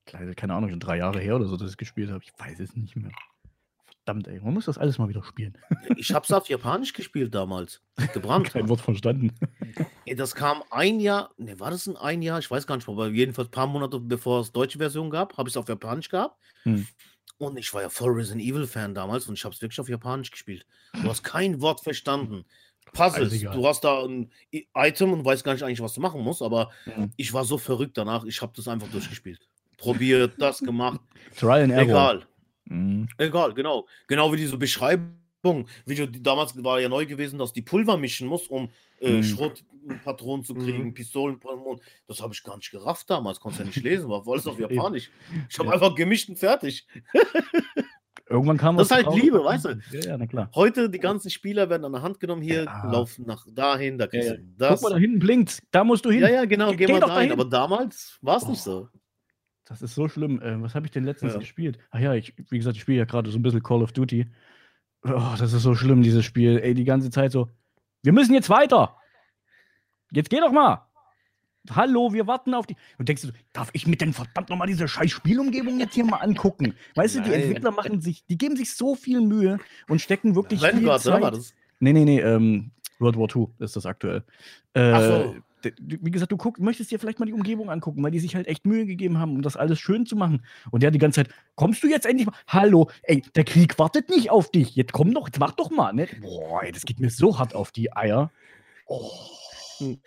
Kleine, 0.06 0.36
keine 0.36 0.54
Ahnung, 0.54 0.70
schon 0.70 0.80
drei 0.82 0.98
Jahre 0.98 1.20
her 1.22 1.38
oder 1.38 1.46
so, 1.48 1.56
dass 1.56 1.72
ich 1.72 1.78
gespielt 1.78 2.12
habe. 2.12 2.22
Ich 2.24 2.34
weiß 2.38 2.60
es 2.60 2.76
nicht 2.76 2.96
mehr. 2.98 3.12
Verdammt, 4.06 4.28
ey, 4.28 4.40
man 4.42 4.54
muss 4.54 4.66
das 4.66 4.78
alles 4.78 4.98
mal 4.98 5.08
wieder 5.08 5.24
spielen. 5.24 5.58
Ich 5.98 6.14
hab's 6.14 6.32
auf 6.32 6.50
Japanisch 6.50 6.94
gespielt 6.94 7.34
damals. 7.34 7.82
Gebrannt. 8.14 8.50
Kein 8.54 8.68
Wort 8.70 8.82
verstanden. 8.82 9.32
Das 10.18 10.36
kam 10.36 10.62
ein 10.70 11.00
Jahr, 11.00 11.32
ne, 11.38 11.58
war 11.62 11.72
das 11.72 11.88
ein 11.88 11.96
ein 11.96 12.22
Jahr? 12.22 12.38
Ich 12.38 12.52
weiß 12.52 12.68
gar 12.68 12.76
nicht, 12.76 12.88
aber 12.90 13.08
jedenfalls 13.08 13.48
ein 13.48 13.52
paar 13.52 13.68
Monate 13.68 14.00
bevor 14.02 14.42
es 14.42 14.52
deutsche 14.52 14.78
Version 14.78 15.10
gab, 15.10 15.38
habe 15.38 15.48
ich 15.48 15.54
es 15.54 15.58
auf 15.58 15.70
Japanisch 15.70 16.10
gehabt. 16.10 16.38
Hm. 16.64 16.86
Und 17.38 17.58
ich 17.58 17.74
war 17.74 17.82
ja 17.82 17.90
voll 17.90 18.12
Resident 18.12 18.44
Evil 18.44 18.68
Fan 18.68 18.94
damals 18.94 19.28
und 19.28 19.36
ich 19.36 19.46
habe 19.46 19.56
es 19.56 19.62
wirklich 19.62 19.80
auf 19.80 19.88
Japanisch 19.90 20.30
gespielt. 20.30 20.66
Du 21.02 21.10
hast 21.10 21.24
kein 21.24 21.62
Wort 21.62 21.82
verstanden. 21.82 22.44
Puzzles, 22.92 23.40
du 23.42 23.66
hast 23.66 23.84
da 23.86 24.04
ein 24.04 24.30
Item 24.76 25.14
und 25.14 25.24
weißt 25.26 25.44
gar 25.46 25.54
nicht 25.54 25.64
eigentlich, 25.64 25.82
was 25.82 25.94
du 25.94 26.02
machen 26.02 26.22
musst, 26.22 26.42
aber 26.42 26.70
Mhm. 26.86 27.12
ich 27.16 27.32
war 27.34 27.46
so 27.46 27.58
verrückt 27.58 27.98
danach, 27.98 28.26
ich 28.26 28.42
habe 28.42 28.52
das 28.56 28.68
einfach 28.68 28.90
durchgespielt. 28.90 29.40
Probiert, 29.78 30.34
das 30.38 30.60
gemacht, 30.60 31.00
Trial 31.36 31.64
and 31.64 31.72
Error. 31.74 31.84
egal. 31.86 32.28
Mhm. 32.66 33.08
Egal, 33.18 33.54
genau. 33.54 33.88
Genau 34.08 34.32
wie 34.34 34.38
diese 34.38 34.58
Beschreibung. 34.58 35.68
Wie 35.86 35.96
du, 35.96 36.08
die, 36.08 36.24
damals 36.24 36.62
war 36.64 36.80
ja 36.80 36.88
neu 36.88 37.06
gewesen, 37.06 37.38
dass 37.38 37.52
die 37.52 37.62
Pulver 37.62 37.98
mischen 37.98 38.28
muss, 38.28 38.48
um 38.48 38.70
äh, 39.02 39.18
Mhm. 39.18 39.24
Schrotpatronen 39.24 40.46
zu 40.46 40.54
kriegen, 40.56 40.86
Mhm. 40.86 40.94
Pistolen. 40.94 41.38
Das 42.08 42.22
habe 42.22 42.34
ich 42.34 42.42
gar 42.44 42.56
nicht 42.56 42.72
gerafft 42.72 43.10
damals. 43.10 43.40
Konntest 43.42 43.60
ja 43.60 43.66
nicht 43.66 43.76
lesen, 43.84 44.10
war 44.10 44.24
alles 44.26 44.48
auf. 44.48 44.58
Japanisch. 44.58 45.10
Ich 45.50 45.60
habe 45.60 45.68
Ja. 45.70 45.74
einfach 45.76 45.96
gemischt 45.96 46.30
und 46.30 46.40
fertig. 46.40 46.88
Irgendwann 48.30 48.58
kam 48.58 48.78
Das 48.78 48.88
ist 48.88 48.92
halt 48.96 49.06
raus. 49.06 49.20
Liebe, 49.22 49.44
weißt 49.44 49.66
du? 49.66 49.80
Ja, 49.92 50.00
ja, 50.12 50.18
na 50.18 50.26
klar. 50.26 50.50
Heute, 50.56 50.90
die 50.90 50.98
ganzen 50.98 51.30
Spieler 51.30 51.70
werden 51.70 51.84
an 51.86 51.92
der 51.92 52.02
Hand 52.02 52.20
genommen 52.22 52.42
hier, 52.42 52.64
Ja. 52.64 52.90
laufen 52.90 53.26
nach 53.28 53.46
dahin, 53.52 53.98
da 53.98 54.08
kriegst 54.08 54.30
Ja, 54.30 54.36
du 54.38 54.42
Guck 54.44 54.58
das. 54.58 54.82
mal, 54.82 54.90
da 54.92 54.98
hinten 54.98 55.20
blinkt. 55.20 55.60
Da 55.72 55.84
musst 55.84 56.06
du 56.06 56.10
hin. 56.10 56.22
Ja, 56.22 56.30
ja, 56.30 56.46
genau, 56.46 56.72
Geh- 56.72 56.86
geh, 56.86 56.94
mal 56.94 57.00
dahin. 57.02 57.16
dahin. 57.16 57.32
Aber 57.34 57.46
damals 57.46 58.18
war 58.22 58.38
es 58.38 58.48
nicht 58.48 58.62
so. 58.62 58.88
Das 59.66 59.82
ist 59.82 59.96
so 59.96 60.08
schlimm. 60.10 60.42
Äh, 60.42 60.62
was 60.62 60.76
habe 60.76 60.86
ich 60.86 60.92
denn 60.92 61.04
letztens 61.06 61.34
Ja. 61.34 61.40
gespielt? 61.40 61.80
Ach 61.92 62.00
ja, 62.00 62.14
ich, 62.14 62.34
wie 62.50 62.58
gesagt, 62.58 62.76
ich 62.76 62.82
spiele 62.82 62.98
ja 63.00 63.06
gerade 63.06 63.30
so 63.32 63.38
ein 63.40 63.42
bisschen 63.44 63.64
Call 63.64 63.82
of 63.82 63.92
Duty. 63.94 64.28
Oh, 65.06 65.34
das 65.38 65.54
ist 65.54 65.64
so 65.64 65.76
schlimm, 65.76 66.02
dieses 66.02 66.26
Spiel. 66.26 66.60
Ey, 66.60 66.74
die 66.74 66.84
ganze 66.86 67.10
Zeit 67.10 67.32
so. 67.32 67.50
Wir 68.04 68.14
müssen 68.14 68.34
jetzt 68.34 68.50
weiter. 68.50 68.98
Jetzt 70.12 70.30
geh 70.30 70.40
doch 70.40 70.52
mal. 70.52 70.86
Hallo, 71.72 72.12
wir 72.12 72.28
warten 72.28 72.54
auf 72.54 72.66
die. 72.68 72.76
Und 72.98 73.08
denkst 73.08 73.22
du, 73.22 73.30
darf 73.54 73.70
ich 73.72 73.88
mit 73.88 74.02
denn 74.02 74.12
verdammt 74.12 74.50
nochmal 74.50 74.68
diese 74.68 74.86
scheiß 74.88 75.12
Spielumgebung 75.12 75.80
jetzt 75.80 75.94
hier 75.96 76.04
mal 76.06 76.18
angucken? 76.18 76.76
Weißt 76.96 77.16
du, 77.16 77.22
die 77.22 77.30
Nein. 77.30 77.42
Entwickler 77.42 77.72
machen 77.72 78.02
sich, 78.02 78.26
die 78.26 78.38
geben 78.38 78.58
sich 78.58 78.76
so 78.76 78.96
viel 78.96 79.22
Mühe 79.22 79.60
und 79.88 80.02
stecken 80.02 80.36
wirklich 80.36 80.60
viel 80.60 80.74
Vanguard, 80.74 81.02
Zeit. 81.02 81.22
war 81.22 81.32
das? 81.32 81.54
Nee, 81.80 81.94
nee, 81.94 82.04
nee, 82.04 82.20
ähm, 82.20 82.72
World 83.00 83.18
War 83.18 83.34
II 83.34 83.48
ist 83.60 83.78
das 83.78 83.86
aktuell. 83.86 84.24
Äh, 84.74 84.92
Ach 84.92 85.02
so. 85.02 85.36
Wie 85.82 86.12
gesagt, 86.12 86.32
du 86.32 86.38
guck, 86.38 86.60
möchtest 86.60 86.92
dir 86.92 87.00
vielleicht 87.00 87.20
mal 87.20 87.26
die 87.26 87.34
Umgebung 87.34 87.70
angucken, 87.70 88.04
weil 88.04 88.12
die 88.12 88.20
sich 88.20 88.36
halt 88.36 88.48
echt 88.48 88.66
Mühe 88.66 88.86
gegeben 88.86 89.18
haben, 89.20 89.32
um 89.36 89.42
das 89.42 89.56
alles 89.58 89.80
schön 89.80 90.06
zu 90.06 90.16
machen. 90.16 90.44
Und 90.72 90.84
der 90.84 90.92
die 90.92 91.00
ganze 91.00 91.24
Zeit, 91.24 91.34
kommst 91.56 91.84
du 91.84 91.88
jetzt 91.88 92.06
endlich 92.06 92.28
mal? 92.28 92.36
Hallo, 92.48 92.90
ey, 93.04 93.22
der 93.36 93.44
Krieg 93.44 93.78
wartet 93.80 94.10
nicht 94.10 94.30
auf 94.32 94.52
dich. 94.52 94.76
Jetzt 94.76 94.94
komm 94.94 95.14
doch, 95.14 95.28
jetzt 95.28 95.40
mach 95.40 95.52
doch 95.54 95.72
mal. 95.72 95.94
Ne? 95.94 96.08
Boah, 96.22 96.64
ey, 96.64 96.72
das 96.72 96.84
geht 96.86 97.00
mir 97.00 97.10
so 97.10 97.40
hart 97.40 97.56
auf 97.56 97.72
die 97.72 97.96
Eier. 97.96 98.32
Oh. 98.88 99.10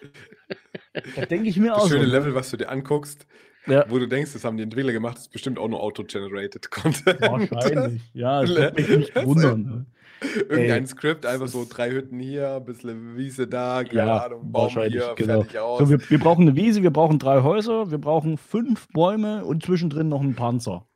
da 1.16 1.26
denke 1.26 1.48
ich 1.48 1.56
mir 1.58 1.68
Das 1.72 1.82
auch. 1.82 1.88
schöne 1.88 2.06
so, 2.06 2.10
Level, 2.10 2.34
was 2.34 2.50
du 2.50 2.56
dir 2.56 2.68
anguckst, 2.68 3.26
Ja, 3.66 3.84
wo 3.88 3.98
du 3.98 4.06
denkst, 4.06 4.32
das 4.32 4.44
haben 4.44 4.56
die 4.56 4.62
Entwickler 4.62 4.92
gemacht, 4.92 5.18
ist 5.18 5.32
bestimmt 5.32 5.58
auch 5.58 5.68
nur 5.68 5.82
auto-generated 5.82 6.70
Content. 6.70 7.20
wahrscheinlich. 7.20 8.02
Ja, 8.14 8.42
es 8.42 8.50
wird 8.54 8.76
mich 8.76 8.88
nicht 8.88 9.16
wundern. 9.24 9.86
Irgendein 10.48 10.86
Skript, 10.86 11.26
einfach 11.26 11.48
so 11.48 11.66
drei 11.68 11.90
Hütten 11.90 12.18
hier, 12.18 12.56
ein 12.56 12.64
bisschen 12.64 13.16
Wiese 13.16 13.46
da, 13.46 13.84
keine 13.84 13.98
Ja, 13.98 14.16
Ahnung, 14.24 14.50
Baum 14.50 14.70
hier, 14.70 15.14
genau. 15.16 15.42
fertig 15.42 15.58
aus. 15.58 15.78
So, 15.80 15.90
wir, 15.90 16.10
wir 16.10 16.18
brauchen 16.18 16.42
eine 16.42 16.56
Wiese, 16.56 16.82
wir 16.82 16.90
brauchen 16.90 17.18
drei 17.18 17.42
Häuser, 17.42 17.90
wir 17.90 17.98
brauchen 17.98 18.38
fünf 18.38 18.88
Bäume 18.88 19.44
und 19.44 19.64
zwischendrin 19.64 20.08
noch 20.08 20.20
einen 20.20 20.34
Panzer. 20.34 20.86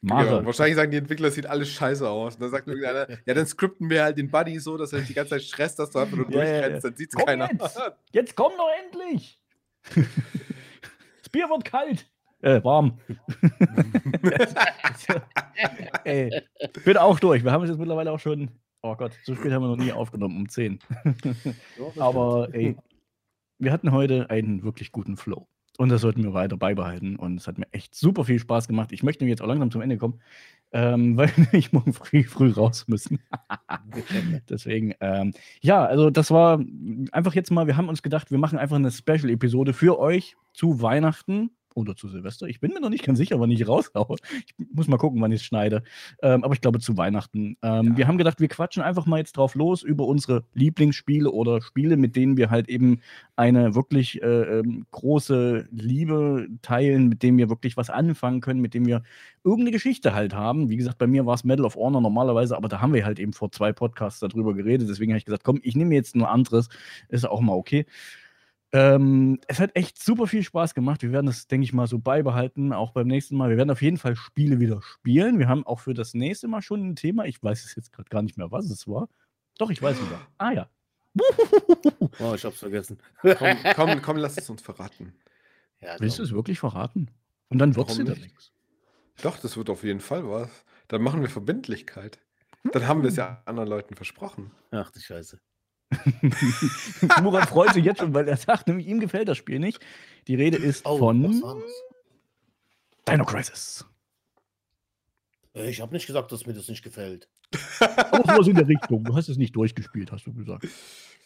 Mache. 0.00 0.26
Genau. 0.26 0.46
Wahrscheinlich 0.46 0.76
sagen 0.76 0.92
die 0.92 0.96
Entwickler, 0.98 1.28
es 1.28 1.34
sieht 1.34 1.46
alles 1.46 1.68
scheiße 1.70 2.08
aus. 2.08 2.34
Und 2.34 2.42
dann 2.42 2.50
sagt 2.50 2.68
irgendeiner, 2.68 3.08
ja, 3.26 3.34
dann 3.34 3.46
skripten 3.46 3.90
wir 3.90 4.04
halt 4.04 4.16
den 4.18 4.30
Buddy 4.30 4.58
so, 4.60 4.76
dass 4.76 4.92
er 4.92 5.00
sich 5.00 5.08
die 5.08 5.14
ganze 5.14 5.30
Zeit 5.30 5.42
stresst, 5.42 5.78
dass 5.78 5.90
du 5.90 5.98
einfach 5.98 6.16
nur 6.16 6.26
ja, 6.30 6.36
durchrennst, 6.40 6.84
dann 6.84 6.94
sieht's 6.96 7.14
Komm 7.16 7.26
keiner. 7.26 7.50
jetzt! 7.50 7.80
Jetzt 8.12 8.36
komm 8.36 8.52
doch 8.56 8.68
endlich! 8.84 9.40
das 9.94 11.28
Bier 11.30 11.48
wird 11.48 11.64
kalt. 11.64 12.08
Äh, 12.40 12.62
warm. 12.62 12.98
Ey, 16.04 16.42
bin 16.84 16.96
auch 16.96 17.18
durch. 17.18 17.42
Wir 17.42 17.50
haben 17.50 17.64
es 17.64 17.70
jetzt 17.70 17.78
mittlerweile 17.78 18.12
auch 18.12 18.20
schon. 18.20 18.50
Oh 18.82 18.94
Gott, 18.94 19.12
so 19.24 19.34
spät 19.34 19.52
haben 19.52 19.62
wir 19.62 19.68
noch 19.68 19.76
nie 19.76 19.92
aufgenommen, 19.92 20.36
um 20.36 20.48
10. 20.48 20.78
Aber 21.98 22.48
ey, 22.52 22.76
wir 23.58 23.72
hatten 23.72 23.90
heute 23.90 24.30
einen 24.30 24.62
wirklich 24.62 24.92
guten 24.92 25.16
Flow. 25.16 25.48
Und 25.78 25.90
das 25.90 26.00
sollten 26.00 26.22
wir 26.22 26.32
weiter 26.32 26.56
beibehalten. 26.56 27.16
Und 27.16 27.40
es 27.40 27.48
hat 27.48 27.58
mir 27.58 27.66
echt 27.72 27.94
super 27.94 28.24
viel 28.24 28.38
Spaß 28.38 28.68
gemacht. 28.68 28.92
Ich 28.92 29.02
möchte 29.02 29.24
jetzt 29.24 29.42
auch 29.42 29.46
langsam 29.46 29.70
zum 29.70 29.80
Ende 29.80 29.96
kommen, 29.96 30.20
ähm, 30.72 31.16
weil 31.16 31.32
ich 31.52 31.72
morgen 31.72 31.92
früh, 31.92 32.22
früh 32.22 32.52
raus 32.52 32.86
müssen. 32.86 33.18
Deswegen, 34.48 34.94
ähm, 35.00 35.32
ja, 35.60 35.84
also 35.84 36.10
das 36.10 36.30
war 36.30 36.60
einfach 37.10 37.34
jetzt 37.34 37.50
mal, 37.50 37.66
wir 37.66 37.76
haben 37.76 37.88
uns 37.88 38.02
gedacht, 38.02 38.30
wir 38.30 38.38
machen 38.38 38.58
einfach 38.58 38.76
eine 38.76 38.92
Special-Episode 38.92 39.72
für 39.72 39.98
euch 39.98 40.36
zu 40.52 40.82
Weihnachten 40.82 41.50
oder 41.74 41.96
zu 41.96 42.08
Silvester. 42.08 42.46
Ich 42.46 42.60
bin 42.60 42.72
mir 42.72 42.80
noch 42.80 42.90
nicht 42.90 43.04
ganz 43.04 43.18
sicher, 43.18 43.38
wann 43.40 43.50
ich 43.50 43.66
raushaue. 43.66 44.16
Ich 44.46 44.54
muss 44.72 44.88
mal 44.88 44.96
gucken, 44.96 45.20
wann 45.20 45.32
ich 45.32 45.40
es 45.40 45.46
schneide. 45.46 45.82
Ähm, 46.22 46.44
aber 46.44 46.54
ich 46.54 46.60
glaube 46.60 46.80
zu 46.80 46.96
Weihnachten. 46.96 47.56
Ähm, 47.62 47.96
Wir 47.96 48.08
haben 48.08 48.18
gedacht, 48.18 48.40
wir 48.40 48.48
quatschen 48.48 48.82
einfach 48.82 49.06
mal 49.06 49.18
jetzt 49.18 49.36
drauf 49.36 49.54
los 49.54 49.82
über 49.82 50.06
unsere 50.06 50.44
Lieblingsspiele 50.54 51.30
oder 51.30 51.60
Spiele, 51.62 51.96
mit 51.96 52.16
denen 52.16 52.36
wir 52.36 52.50
halt 52.50 52.68
eben 52.68 53.00
eine 53.36 53.74
wirklich 53.74 54.22
äh, 54.22 54.60
ähm, 54.60 54.86
große 54.90 55.68
Liebe 55.70 56.48
teilen, 56.62 57.08
mit 57.08 57.22
denen 57.22 57.38
wir 57.38 57.48
wirklich 57.48 57.76
was 57.76 57.90
anfangen 57.90 58.40
können, 58.40 58.60
mit 58.60 58.74
dem 58.74 58.86
wir 58.86 59.02
irgendeine 59.44 59.70
Geschichte 59.70 60.14
halt 60.14 60.34
haben. 60.34 60.68
Wie 60.70 60.76
gesagt, 60.76 60.98
bei 60.98 61.06
mir 61.06 61.26
war 61.26 61.34
es 61.34 61.44
Medal 61.44 61.64
of 61.64 61.76
Honor 61.76 62.00
normalerweise, 62.00 62.56
aber 62.56 62.68
da 62.68 62.80
haben 62.80 62.92
wir 62.92 63.04
halt 63.04 63.18
eben 63.18 63.32
vor 63.32 63.50
zwei 63.52 63.72
Podcasts 63.72 64.20
darüber 64.20 64.54
geredet. 64.54 64.88
Deswegen 64.88 65.12
habe 65.12 65.18
ich 65.18 65.24
gesagt, 65.24 65.44
komm, 65.44 65.60
ich 65.62 65.76
nehme 65.76 65.94
jetzt 65.94 66.14
ein 66.14 66.24
anderes. 66.24 66.68
Ist 67.08 67.28
auch 67.28 67.40
mal 67.40 67.54
okay. 67.54 67.86
Ähm, 68.72 69.40
es 69.46 69.60
hat 69.60 69.74
echt 69.74 70.02
super 70.02 70.26
viel 70.26 70.42
Spaß 70.42 70.74
gemacht. 70.74 71.02
Wir 71.02 71.10
werden 71.12 71.26
das, 71.26 71.46
denke 71.46 71.64
ich 71.64 71.72
mal, 71.72 71.86
so 71.86 71.98
beibehalten, 71.98 72.72
auch 72.72 72.92
beim 72.92 73.06
nächsten 73.06 73.36
Mal. 73.36 73.48
Wir 73.48 73.56
werden 73.56 73.70
auf 73.70 73.80
jeden 73.80 73.96
Fall 73.96 74.14
Spiele 74.14 74.60
wieder 74.60 74.82
spielen. 74.82 75.38
Wir 75.38 75.48
haben 75.48 75.66
auch 75.66 75.80
für 75.80 75.94
das 75.94 76.12
nächste 76.12 76.48
Mal 76.48 76.60
schon 76.60 76.90
ein 76.90 76.96
Thema. 76.96 77.24
Ich 77.24 77.42
weiß 77.42 77.64
es 77.64 77.74
jetzt 77.74 77.92
gerade 77.92 78.08
gar 78.10 78.22
nicht 78.22 78.36
mehr, 78.36 78.50
was 78.50 78.68
es 78.70 78.86
war. 78.86 79.08
Doch, 79.58 79.70
ich 79.70 79.80
weiß 79.80 79.96
wieder. 80.00 80.20
Ah 80.38 80.52
ja. 80.52 80.68
Oh, 82.20 82.34
ich 82.34 82.44
hab's 82.44 82.58
vergessen. 82.58 82.98
Komm, 83.22 83.56
komm, 83.74 84.02
komm, 84.02 84.16
lass 84.18 84.36
es 84.36 84.50
uns 84.50 84.60
verraten. 84.62 85.14
Ja, 85.80 85.96
Willst 85.98 86.18
du 86.18 86.22
es 86.22 86.32
wirklich 86.32 86.58
verraten? 86.58 87.10
Und 87.48 87.58
dann 87.58 87.74
wird 87.76 87.90
da 87.90 88.02
nicht? 88.02 88.22
nichts. 88.22 88.52
Doch, 89.22 89.38
das 89.38 89.56
wird 89.56 89.70
auf 89.70 89.84
jeden 89.84 90.00
Fall 90.00 90.28
was. 90.28 90.50
Dann 90.88 91.02
machen 91.02 91.20
wir 91.22 91.28
Verbindlichkeit. 91.28 92.18
Dann 92.72 92.86
haben 92.86 93.02
wir 93.02 93.08
es 93.08 93.16
ja 93.16 93.42
anderen 93.46 93.68
Leuten 93.68 93.94
versprochen. 93.94 94.50
Ach 94.70 94.90
du 94.90 95.00
Scheiße. 95.00 95.40
Murat 97.22 97.48
freut 97.48 97.72
sich 97.72 97.84
jetzt 97.84 98.00
schon, 98.00 98.12
weil 98.14 98.28
er 98.28 98.36
sagt, 98.36 98.66
nämlich 98.68 98.86
ihm 98.86 99.00
gefällt 99.00 99.28
das 99.28 99.38
Spiel 99.38 99.58
nicht. 99.58 99.80
Die 100.26 100.34
Rede 100.34 100.56
ist 100.58 100.84
Oh, 100.86 100.98
von 100.98 101.42
war? 101.42 101.56
Dino 103.08 103.24
Crisis. 103.24 103.84
Ich 105.54 105.80
habe 105.80 105.92
nicht 105.94 106.06
gesagt, 106.06 106.30
dass 106.30 106.46
mir 106.46 106.52
das 106.54 106.68
nicht 106.68 106.82
gefällt. 106.84 107.28
Aber 107.80 108.22
sowas 108.34 108.48
in 108.48 108.54
der 108.54 108.68
Richtung. 108.68 109.02
Du 109.04 109.16
hast 109.16 109.28
es 109.28 109.38
nicht 109.38 109.56
durchgespielt, 109.56 110.12
hast 110.12 110.26
du 110.26 110.32
gesagt. 110.34 110.64
Ja, 110.64 110.70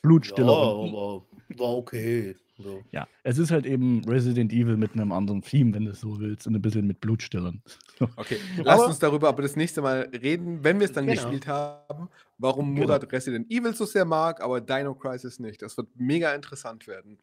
Blutstiller. 0.03 0.77
und- 0.79 0.89
aber 0.91 1.27
war 1.61 1.77
okay. 1.77 2.37
So. 2.59 2.83
Ja, 2.93 3.09
es 3.25 3.39
ist 3.39 3.51
halt 3.51 3.65
eben 3.65 4.05
Resident 4.05 4.53
Evil 4.53 4.77
mit 4.77 4.93
einem 4.93 5.11
anderen 5.11 5.41
Theme, 5.43 5.75
wenn 5.75 5.87
du 5.87 5.93
es 5.93 6.01
so 6.01 6.21
willst, 6.21 6.47
und 6.47 6.55
ein 6.55 6.61
bisschen 6.63 6.87
mit 6.87 7.01
Blutstillern. 7.01 7.63
Okay, 8.17 8.37
lass 8.59 8.81
Aber- 8.81 8.87
uns 8.89 8.99
darüber 8.99 9.29
aber 9.29 9.43
das 9.43 9.55
nächste 9.57 9.81
Mal 9.81 10.09
reden, 10.23 10.65
wenn 10.65 10.81
wir 10.81 10.87
es 10.87 10.93
dann 10.93 11.07
Genau. 11.07 11.21
gespielt 11.23 11.47
haben, 11.47 12.09
warum 12.37 12.75
Genau. 12.75 12.89
Murat 12.89 13.11
Resident 13.13 13.49
Evil 13.51 13.75
so 13.75 13.85
sehr 13.85 14.05
mag, 14.05 14.41
aber 14.43 14.61
Dino 14.61 14.93
Crisis 14.95 15.39
nicht. 15.39 15.63
Das 15.63 15.77
wird 15.77 15.89
mega 15.95 16.35
interessant 16.35 16.87
werden. 16.89 17.19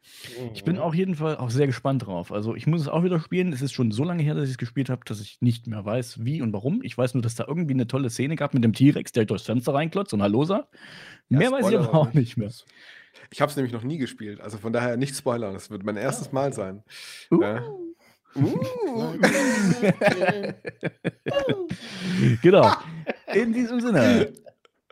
Ich 0.54 0.64
bin 0.64 0.78
auf 0.78 0.94
jeden 0.94 1.14
Fall 1.14 1.36
auch 1.36 1.50
sehr 1.50 1.66
gespannt 1.66 2.06
drauf. 2.06 2.32
Also 2.32 2.54
ich 2.56 2.66
muss 2.66 2.80
es 2.80 2.88
auch 2.88 3.04
wieder 3.04 3.20
spielen. 3.20 3.52
Es 3.52 3.60
ist 3.60 3.72
schon 3.72 3.92
so 3.92 4.04
lange 4.04 4.22
her, 4.22 4.34
dass 4.34 4.44
ich 4.44 4.52
es 4.52 4.58
gespielt 4.58 4.88
habe, 4.88 5.02
dass 5.04 5.20
ich 5.20 5.42
nicht 5.42 5.66
mehr 5.66 5.84
weiß, 5.84 6.24
wie 6.24 6.40
und 6.40 6.52
warum. 6.54 6.80
Ich 6.82 6.96
weiß 6.96 7.12
nur, 7.14 7.22
dass 7.22 7.34
da 7.34 7.44
irgendwie 7.46 7.74
eine 7.74 7.86
tolle 7.86 8.08
Szene 8.08 8.36
gab 8.36 8.54
mit 8.54 8.64
dem 8.64 8.72
T-Rex, 8.72 9.12
der 9.12 9.26
durchs 9.26 9.44
Fenster 9.44 9.74
reinklotzt 9.74 10.14
und 10.14 10.22
Hallo 10.22 10.44
sagt. 10.44 10.68
Ja, 11.28 11.38
mehr 11.38 11.52
weiß 11.52 11.60
ich 11.60 11.66
Spoiler 11.74 11.88
aber 11.88 11.94
auch 11.98 12.14
nicht 12.14 12.36
mehr. 12.38 12.50
Ich 13.30 13.40
habe 13.40 13.50
es 13.50 13.56
nämlich 13.56 13.72
noch 13.72 13.82
nie 13.82 13.98
gespielt, 13.98 14.40
also 14.40 14.58
von 14.58 14.72
daher 14.72 14.96
nicht 14.96 15.16
spoilern. 15.16 15.54
Das 15.54 15.70
wird 15.70 15.84
mein 15.84 15.96
erstes 15.96 16.32
Mal 16.32 16.52
sein. 16.52 16.82
Uh. 17.30 17.42
Ja. 17.42 17.62
Uh. 18.36 18.36
genau. 22.42 22.72
In 23.34 23.52
diesem 23.52 23.80
Sinne. 23.80 24.32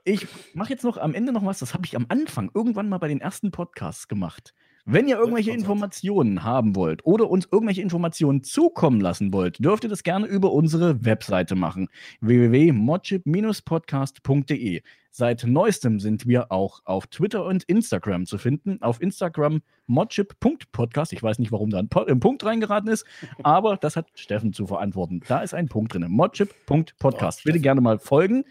ich 0.04 0.26
mache 0.54 0.70
jetzt 0.70 0.84
noch 0.84 0.96
am 0.96 1.14
Ende 1.14 1.32
noch 1.32 1.44
was, 1.44 1.58
das 1.58 1.74
habe 1.74 1.86
ich 1.86 1.96
am 1.96 2.06
Anfang 2.08 2.50
irgendwann 2.54 2.88
mal 2.88 2.98
bei 2.98 3.08
den 3.08 3.20
ersten 3.20 3.50
Podcasts 3.50 4.08
gemacht. 4.08 4.54
Wenn 4.90 5.06
ihr 5.06 5.18
irgendwelche 5.18 5.50
Informationen 5.50 6.44
haben 6.44 6.74
wollt 6.74 7.04
oder 7.04 7.28
uns 7.28 7.46
irgendwelche 7.52 7.82
Informationen 7.82 8.42
zukommen 8.42 9.02
lassen 9.02 9.34
wollt, 9.34 9.62
dürft 9.62 9.84
ihr 9.84 9.90
das 9.90 10.02
gerne 10.02 10.24
über 10.24 10.50
unsere 10.50 11.04
Webseite 11.04 11.56
machen. 11.56 11.90
www.modchip-podcast.de. 12.22 14.80
Seit 15.10 15.44
neuestem 15.44 16.00
sind 16.00 16.26
wir 16.26 16.50
auch 16.50 16.80
auf 16.86 17.06
Twitter 17.08 17.44
und 17.44 17.64
Instagram 17.64 18.24
zu 18.24 18.38
finden. 18.38 18.80
Auf 18.80 19.02
Instagram 19.02 19.60
modchip.podcast. 19.88 21.12
Ich 21.12 21.22
weiß 21.22 21.38
nicht, 21.38 21.52
warum 21.52 21.68
da 21.68 21.80
ein, 21.80 21.90
ein, 22.06 22.20
Punkt 22.20 22.46
reingeraten 22.46 22.90
ist, 22.90 23.04
aber 23.42 23.76
das 23.76 23.94
hat 23.94 24.06
Steffen 24.14 24.54
zu 24.54 24.66
verantworten. 24.66 25.20
Da 25.28 25.42
ist 25.42 25.52
ein 25.52 25.68
Punkt 25.68 25.92
drin. 25.92 26.06
modchip.podcast. 26.08 27.44
Bitte 27.44 27.60
gerne 27.60 27.82
mal 27.82 27.98
folgen. 27.98 28.46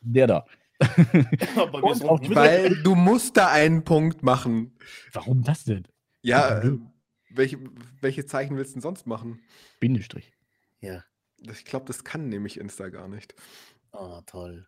Der 0.00 0.26
da. 0.26 0.46
Weil 0.80 2.76
du 2.82 2.94
musst 2.94 3.36
da 3.36 3.48
einen 3.48 3.84
Punkt 3.84 4.22
machen. 4.22 4.76
Warum 5.12 5.42
das 5.42 5.64
denn? 5.64 5.86
Ja, 6.22 6.60
äh, 6.60 6.78
welche, 7.30 7.58
welche 8.00 8.26
Zeichen 8.26 8.56
willst 8.56 8.72
du 8.72 8.74
denn 8.74 8.82
sonst 8.82 9.06
machen? 9.06 9.40
Bindestrich. 9.80 10.32
Ja. 10.80 11.04
Ich 11.38 11.64
glaube, 11.64 11.86
das 11.86 12.04
kann 12.04 12.28
nämlich 12.28 12.58
Insta 12.58 12.88
gar 12.88 13.08
nicht. 13.08 13.34
Oh, 13.92 14.20
toll. 14.26 14.66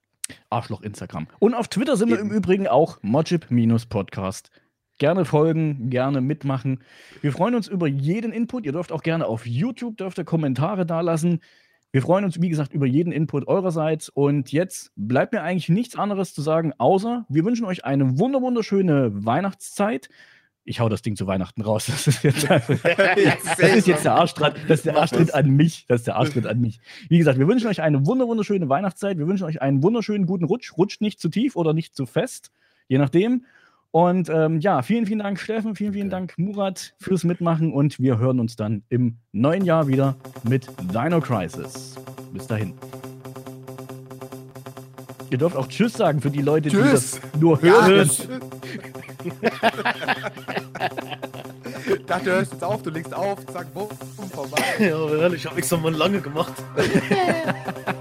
Arschloch 0.51 0.83
Instagram. 0.83 1.27
Und 1.39 1.55
auf 1.55 1.69
Twitter 1.69 1.97
sind 1.97 2.09
Eben. 2.09 2.19
wir 2.19 2.25
im 2.25 2.31
Übrigen 2.31 2.69
auch 2.69 3.03
Mojib-Podcast. 3.03 4.51
Gerne 4.99 5.25
folgen, 5.25 5.91
gerne 5.91 6.21
mitmachen. 6.21 6.83
Wir 7.21 7.33
freuen 7.33 7.55
uns 7.55 7.69
über 7.69 7.87
jeden 7.87 8.33
Input. 8.33 8.67
Ihr 8.67 8.73
dürft 8.73 8.93
auch 8.93 9.03
gerne 9.03 9.27
auf 9.27 9.47
YouTube 9.47 9.97
dürft 9.97 10.19
ihr 10.19 10.25
Kommentare 10.25 10.85
dalassen. 10.85 11.41
Wir 11.91 12.03
freuen 12.03 12.25
uns, 12.25 12.41
wie 12.41 12.51
gesagt, 12.51 12.75
über 12.75 12.87
jeden 12.87 13.13
Input 13.13 13.49
eurerseits. 13.49 14.09
Und 14.11 14.53
jetzt 14.53 14.93
bleibt 14.97 15.33
mir 15.33 15.43
eigentlich 15.43 15.71
nichts 15.71 15.97
anderes 15.97 16.35
zu 16.35 16.43
sagen, 16.43 16.73
außer 16.77 17.25
wir 17.29 17.45
wünschen 17.45 17.65
euch 17.65 17.85
eine 17.85 18.19
wunderschöne 18.19 19.25
Weihnachtszeit. 19.25 20.11
Ich 20.65 20.81
hau 20.81 20.91
das 20.91 21.01
Ding 21.01 21.17
zu 21.17 21.27
Weihnachten 21.27 21.63
raus. 21.63 21.87
Das 21.91 22.07
ist 22.07 22.23
jetzt, 22.23 22.51
das 22.51 22.69
ist 23.75 23.87
jetzt 23.87 24.05
der 24.05 24.15
Arschtritt, 24.15 24.55
das 24.69 24.81
ist 24.81 24.87
der 24.87 24.99
Arschtritt 24.99 25.33
an 25.33 25.49
mich. 25.49 25.87
Das 25.89 26.03
ist 26.03 26.07
der 26.07 26.17
Arschtritt 26.17 26.47
an 26.47 26.61
mich. 26.61 26.79
Wie 27.09 27.17
gesagt, 27.17 27.39
wir 27.39 27.49
wünschen 27.49 27.69
euch 27.69 27.81
eine 27.81 28.05
wunderschöne 28.07 28.69
Weihnachtszeit. 28.69 29.17
Wir 29.17 29.27
wünschen 29.27 29.45
euch 29.45 29.63
einen 29.63 29.83
wunderschönen 29.83 30.27
guten 30.27 30.45
Rutsch. 30.45 30.77
Rutscht 30.77 31.01
nicht 31.01 31.21
zu 31.21 31.31
tief 31.31 31.57
oder 31.57 31.73
nicht 31.73 31.97
zu 31.97 32.05
fest, 32.05 32.53
je 32.89 32.99
nachdem. 32.99 33.47
Und 33.91 34.29
ähm, 34.29 34.61
ja, 34.61 34.83
vielen, 34.83 35.07
vielen 35.07 35.21
Dank, 35.21 35.41
Steffen, 35.41 35.75
vielen, 35.75 35.95
vielen 35.95 36.11
Dank, 36.11 36.35
Murat, 36.37 36.95
fürs 37.01 37.25
Mitmachen 37.25 37.73
und 37.73 37.99
wir 37.99 38.19
hören 38.19 38.39
uns 38.39 38.55
dann 38.55 38.83
im 38.91 39.17
neuen 39.33 39.65
Jahr 39.65 39.89
wieder 39.89 40.15
mit 40.43 40.69
Dino 40.93 41.21
Crisis. 41.21 41.95
Bis 42.33 42.47
dahin. 42.47 42.75
Ihr 45.31 45.39
dürft 45.39 45.57
auch 45.57 45.69
Tschüss 45.69 45.95
sagen 45.95 46.21
für 46.21 46.31
die 46.31 46.43
Leute, 46.43 46.69
tschüss. 46.69 46.83
die 46.83 46.91
das 46.91 47.19
nur 47.41 47.63
hören. 47.63 47.97
Ja, 47.97 48.03
ich 48.03 48.29
dachte, 52.07 52.25
du 52.25 52.31
hörst 52.31 52.53
jetzt 52.53 52.65
auf, 52.65 52.83
du 52.83 52.91
legst 52.91 53.15
auf, 53.15 53.47
zack, 53.47 53.73
bumm, 53.73 53.89
vorbei. 54.33 54.63
Ja, 54.79 55.09
ehrlich, 55.17 55.47
hab 55.47 55.57
ich 55.57 55.67
so 55.67 55.79
mal 55.79 55.93
lange 55.93 56.21
gemacht. 56.21 56.53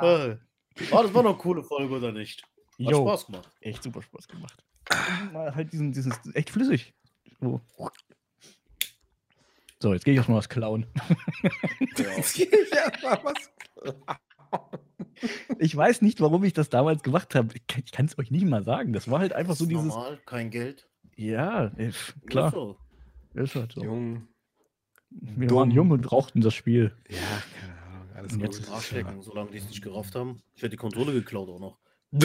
Oh, 0.00 1.02
das 1.02 1.14
war 1.14 1.22
noch 1.22 1.30
eine 1.30 1.38
coole 1.38 1.62
Folge, 1.62 1.94
oder 1.94 2.12
nicht? 2.12 2.42
Hat 2.42 2.90
jo, 2.90 3.02
Spaß 3.02 3.26
gemacht. 3.26 3.50
Echt 3.60 3.82
super 3.82 4.02
Spaß 4.02 4.28
gemacht. 4.28 4.64
Mal 5.32 5.54
halt 5.54 5.72
diesen, 5.72 5.92
dieses, 5.92 6.14
echt 6.34 6.50
flüssig. 6.50 6.94
So, 7.40 7.60
so 9.84 9.92
jetzt 9.92 10.04
gehe 10.04 10.14
ich 10.14 10.20
auch 10.20 10.28
mal 10.28 10.36
was 10.36 10.48
klauen. 10.48 10.86
Jetzt 11.96 12.34
gehe 12.34 12.46
ich 12.46 12.72
erstmal 12.72 13.20
was 13.22 13.50
klauen. 13.66 14.02
Ich 15.58 15.76
weiß 15.76 16.00
nicht, 16.02 16.20
warum 16.20 16.42
ich 16.44 16.54
das 16.54 16.70
damals 16.70 17.02
gemacht 17.02 17.34
habe. 17.34 17.54
Ich 17.54 17.92
kann 17.92 18.06
es 18.06 18.18
euch 18.18 18.30
nicht 18.30 18.46
mal 18.46 18.64
sagen. 18.64 18.92
Das 18.92 19.10
war 19.10 19.20
halt 19.20 19.32
einfach 19.34 19.54
so 19.54 19.66
dieses. 19.66 19.84
Normal, 19.84 20.18
kein 20.24 20.50
Geld. 20.50 20.88
Ja, 21.16 21.70
klar. 22.26 22.48
Ist, 22.48 22.54
so. 22.54 22.76
ist 23.34 23.54
halt 23.54 23.72
so. 23.72 23.84
Jung. 23.84 24.26
Wir 25.10 25.48
Dumm. 25.48 25.58
waren 25.58 25.70
jung 25.70 25.90
und 25.90 26.00
brauchten 26.00 26.40
das 26.40 26.54
Spiel. 26.54 26.96
Ja, 27.08 27.18
keine 27.60 27.83
alles 28.14 28.32
und 28.32 28.40
jetzt 28.40 28.70
Arschlecken, 28.70 29.22
solange 29.22 29.50
die 29.50 29.58
es 29.58 29.68
nicht 29.68 29.82
gerafft 29.82 30.14
haben. 30.14 30.42
Ich 30.54 30.62
werde 30.62 30.70
die 30.70 30.76
Kontrolle 30.76 31.12
geklaut 31.12 31.48
auch 31.48 31.60
noch. 31.60 31.78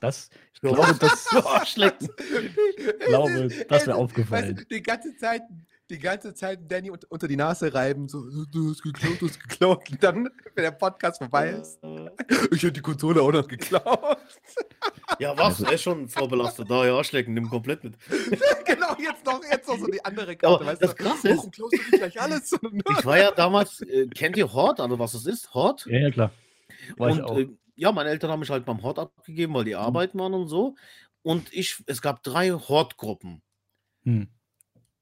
Das, 0.00 0.30
ich 0.54 0.60
glaube, 0.62 0.80
das. 0.98 1.28
Ich 1.30 3.06
glaube, 3.06 3.48
das 3.68 3.86
wäre 3.86 3.96
aufgefallen. 3.96 4.56
Weißt 4.56 4.60
du, 4.60 4.74
die 4.74 4.82
ganze 4.82 5.14
Zeit, 5.16 5.42
die 5.90 5.98
ganze 5.98 6.32
Zeit 6.34 6.60
Danny 6.70 6.90
unter 6.90 7.26
die 7.28 7.36
Nase 7.36 7.72
reiben, 7.74 8.08
so, 8.08 8.22
du 8.46 8.70
hast 8.70 8.82
geklaut, 8.82 9.20
du 9.20 9.28
hast 9.28 9.40
geklaut. 9.40 9.90
Und 9.90 10.02
dann, 10.02 10.30
wenn 10.54 10.64
der 10.64 10.70
Podcast 10.70 11.18
vorbei 11.18 11.50
ist, 11.50 11.78
ich 12.52 12.62
hätte 12.62 12.72
die 12.72 12.80
Konsole 12.80 13.20
auch 13.22 13.32
noch 13.32 13.46
geklaut. 13.46 14.18
Ja, 15.18 15.36
was? 15.36 15.60
Er 15.60 15.72
ist 15.72 15.82
schon 15.82 16.08
vorbelastet. 16.08 16.70
Da, 16.70 16.86
ja, 16.86 16.96
Arschlecken, 16.96 17.34
nimm 17.34 17.48
komplett 17.50 17.84
mit. 17.84 17.94
genau, 18.64 18.94
jetzt 18.98 19.24
noch, 19.26 19.40
jetzt 19.50 19.68
noch 19.68 19.78
so 19.78 19.86
die 19.86 20.04
andere 20.04 20.32
Aber 20.32 20.38
Karte. 20.58 20.66
weißt 20.66 20.82
das 20.82 20.94
du? 20.94 21.04
Krasse 21.04 21.28
ist- 21.28 21.36
Warum 21.38 21.50
klaust 21.50 21.72
du 21.74 21.76
nicht 21.78 21.90
gleich 21.92 22.20
alles? 22.20 22.50
Ich 22.98 23.04
war 23.04 23.18
ja 23.18 23.30
damals, 23.32 23.80
äh, 23.82 24.06
kennt 24.08 24.36
ihr 24.36 24.52
Hort, 24.52 24.80
also 24.80 24.98
was 24.98 25.14
es 25.14 25.26
ist? 25.26 25.52
Hort? 25.54 25.86
Ja, 25.86 25.98
ja, 25.98 26.10
klar. 26.10 26.30
War 26.96 27.10
ich 27.10 27.16
Und 27.16 27.22
auch. 27.24 27.38
äh, 27.38 27.48
ja, 27.76 27.92
meine 27.92 28.10
Eltern 28.10 28.30
haben 28.30 28.40
mich 28.40 28.50
halt 28.50 28.64
beim 28.64 28.82
Hort 28.82 28.98
abgegeben, 28.98 29.54
weil 29.54 29.64
die 29.64 29.74
arbeiten 29.74 30.18
waren 30.18 30.34
und 30.34 30.48
so. 30.48 30.74
Und 31.22 31.52
ich, 31.52 31.82
es 31.86 32.00
gab 32.00 32.22
drei 32.22 32.50
Hort-Gruppen. 32.50 33.42
Hm. 34.04 34.28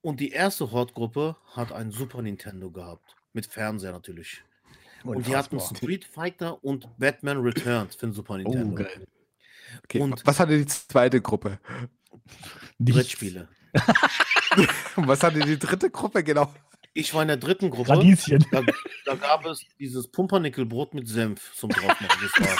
Und 0.09 0.21
die 0.21 0.31
erste 0.31 0.71
Hort-Gruppe 0.73 1.37
hat 1.55 1.71
ein 1.71 1.91
Super 1.91 2.23
Nintendo 2.23 2.71
gehabt. 2.71 3.15
Mit 3.35 3.45
Fernseher 3.45 3.93
natürlich. 3.93 4.43
Und 5.05 5.27
die 5.27 5.37
hatten. 5.37 5.61
Street 5.61 6.07
Fighter 6.07 6.65
und 6.65 6.89
Batman 6.99 7.37
Returns 7.43 7.95
für 7.95 8.07
den 8.07 8.15
Super 8.15 8.33
Oh, 8.33 8.37
Nintendo. 8.39 8.75
geil. 8.85 9.07
Okay, 9.85 10.01
Und- 10.01 10.27
was 10.27 10.41
hatte 10.41 10.57
die 10.57 10.65
zweite 10.65 11.21
Gruppe? 11.21 11.59
Brettspiele. 12.79 13.49
Und 14.97 15.07
was 15.09 15.23
hatte 15.23 15.41
die 15.41 15.59
dritte 15.59 15.91
Gruppe 15.91 16.25
genau? 16.25 16.51
Ich 16.95 17.13
war 17.13 17.21
in 17.21 17.29
der 17.29 17.37
dritten 17.37 17.69
Gruppe. 17.69 17.91
Radieschen. 17.91 18.43
Da, 18.51 18.63
da 19.05 19.15
gab 19.15 19.45
es 19.45 19.61
dieses 19.79 20.09
Pumpernickelbrot 20.11 20.95
mit 20.95 21.07
Senf 21.07 21.53
zum 21.55 21.69
draufmachen. 21.69 22.09
Das 22.23 22.41
war 22.49 22.57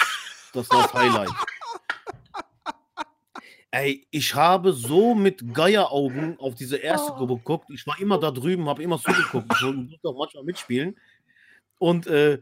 das, 0.53 0.71
war 0.71 0.83
das 0.83 0.93
Highlight. 0.93 1.31
Ey, 3.71 4.07
ich 4.11 4.35
habe 4.35 4.73
so 4.73 5.15
mit 5.15 5.53
Geieraugen 5.53 6.39
auf 6.39 6.55
diese 6.55 6.79
erste 6.79 7.13
Gruppe 7.13 7.37
geguckt. 7.37 7.71
Ich 7.71 7.87
war 7.87 8.01
immer 8.01 8.19
da 8.19 8.31
drüben, 8.31 8.69
habe 8.69 8.83
immer 8.83 8.99
zugeguckt. 8.99 9.47
Ich 9.53 9.61
durfte 9.61 10.09
auch 10.09 10.19
manchmal 10.19 10.45
mitspielen. 10.45 10.97
Und 11.79 12.07
äh, 12.07 12.41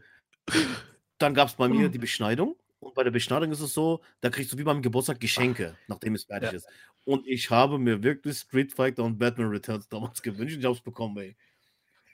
dann 1.17 1.33
gab 1.33 1.49
es 1.49 1.55
bei 1.55 1.67
mir 1.67 1.89
die 1.89 1.97
Beschneidung. 1.97 2.55
Und 2.79 2.93
bei 2.93 3.03
der 3.03 3.11
Beschneidung 3.11 3.51
ist 3.51 3.59
es 3.59 3.73
so, 3.73 4.01
da 4.21 4.29
kriegst 4.29 4.53
du 4.53 4.57
wie 4.57 4.63
beim 4.63 4.81
Geburtstag 4.81 5.19
Geschenke, 5.19 5.75
nachdem 5.87 6.15
es 6.15 6.25
fertig 6.25 6.53
ist. 6.53 6.67
Und 7.05 7.27
ich 7.27 7.49
habe 7.49 7.79
mir 7.79 8.01
wirklich 8.03 8.37
Street 8.37 8.71
Fighter 8.71 9.03
und 9.03 9.17
Batman 9.17 9.49
Returns 9.49 9.89
damals 9.89 10.21
gewünscht 10.21 10.57
ich 10.59 10.65
habe 10.65 10.75
es 10.75 10.81
bekommen, 10.81 11.17
ey. 11.17 11.35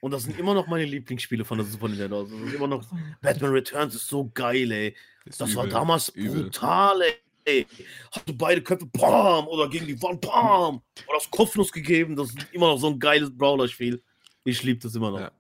Und 0.02 0.12
das 0.12 0.24
sind 0.24 0.38
immer 0.40 0.54
noch 0.54 0.68
meine 0.68 0.86
Lieblingsspiele 0.86 1.46
von 1.46 1.58
der 1.58 1.68
Super 1.68 1.88
Nintendo. 1.88 2.20
Also 2.20 2.38
das 2.38 2.48
ist 2.48 2.56
immer 2.56 2.68
noch 2.68 2.86
Batman 3.22 3.52
Returns 3.52 3.96
ist 3.96 4.08
so 4.08 4.30
geil, 4.34 4.72
ey. 4.72 4.96
Das 5.26 5.56
war 5.56 5.68
damals 5.68 6.10
übel. 6.10 6.44
brutal, 6.44 7.02
ey. 7.02 7.14
Hast 8.12 8.28
du 8.28 8.34
beide 8.36 8.62
Köpfe, 8.62 8.86
bam, 8.86 9.48
oder 9.48 9.70
gegen 9.70 9.88
die 9.88 10.02
Wand, 10.02 10.22
bam, 10.22 10.82
oder 11.08 11.18
das 11.18 11.30
Kopfnuss 11.30 11.72
gegeben. 11.72 12.16
Das 12.16 12.30
ist 12.30 12.38
immer 12.52 12.68
noch 12.68 12.78
so 12.78 12.88
ein 12.88 13.00
geiles 13.00 13.36
Brawler-Spiel. 13.36 14.02
Ich 14.46 14.64
liebe 14.64 14.80
das 14.80 14.96
immer 14.96 15.12
noch. 15.12 15.20
Ja. 15.20 15.32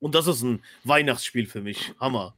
Und 0.00 0.14
das 0.14 0.26
ist 0.26 0.42
ein 0.42 0.62
Weihnachtsspiel 0.84 1.46
für 1.46 1.60
mich. 1.60 1.92
Hammer. 2.00 2.34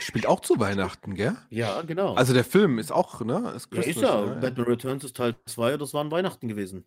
Spielt 0.00 0.26
auch 0.26 0.40
zu 0.40 0.58
Weihnachten, 0.58 1.14
gell? 1.14 1.36
Ja, 1.50 1.82
genau. 1.82 2.14
Also 2.14 2.32
der 2.34 2.44
Film 2.44 2.78
ist 2.78 2.92
auch, 2.92 3.20
ne? 3.20 3.38
Ist 3.38 3.44
ja, 3.44 3.54
ist 3.54 3.70
Christmas, 3.70 4.04
ja. 4.04 4.26
ne? 4.26 4.36
Batman 4.40 4.66
Returns 4.66 5.04
ist 5.04 5.16
Teil 5.16 5.34
2, 5.46 5.76
das 5.76 5.94
war 5.94 6.00
an 6.00 6.10
Weihnachten 6.10 6.48
gewesen. 6.48 6.84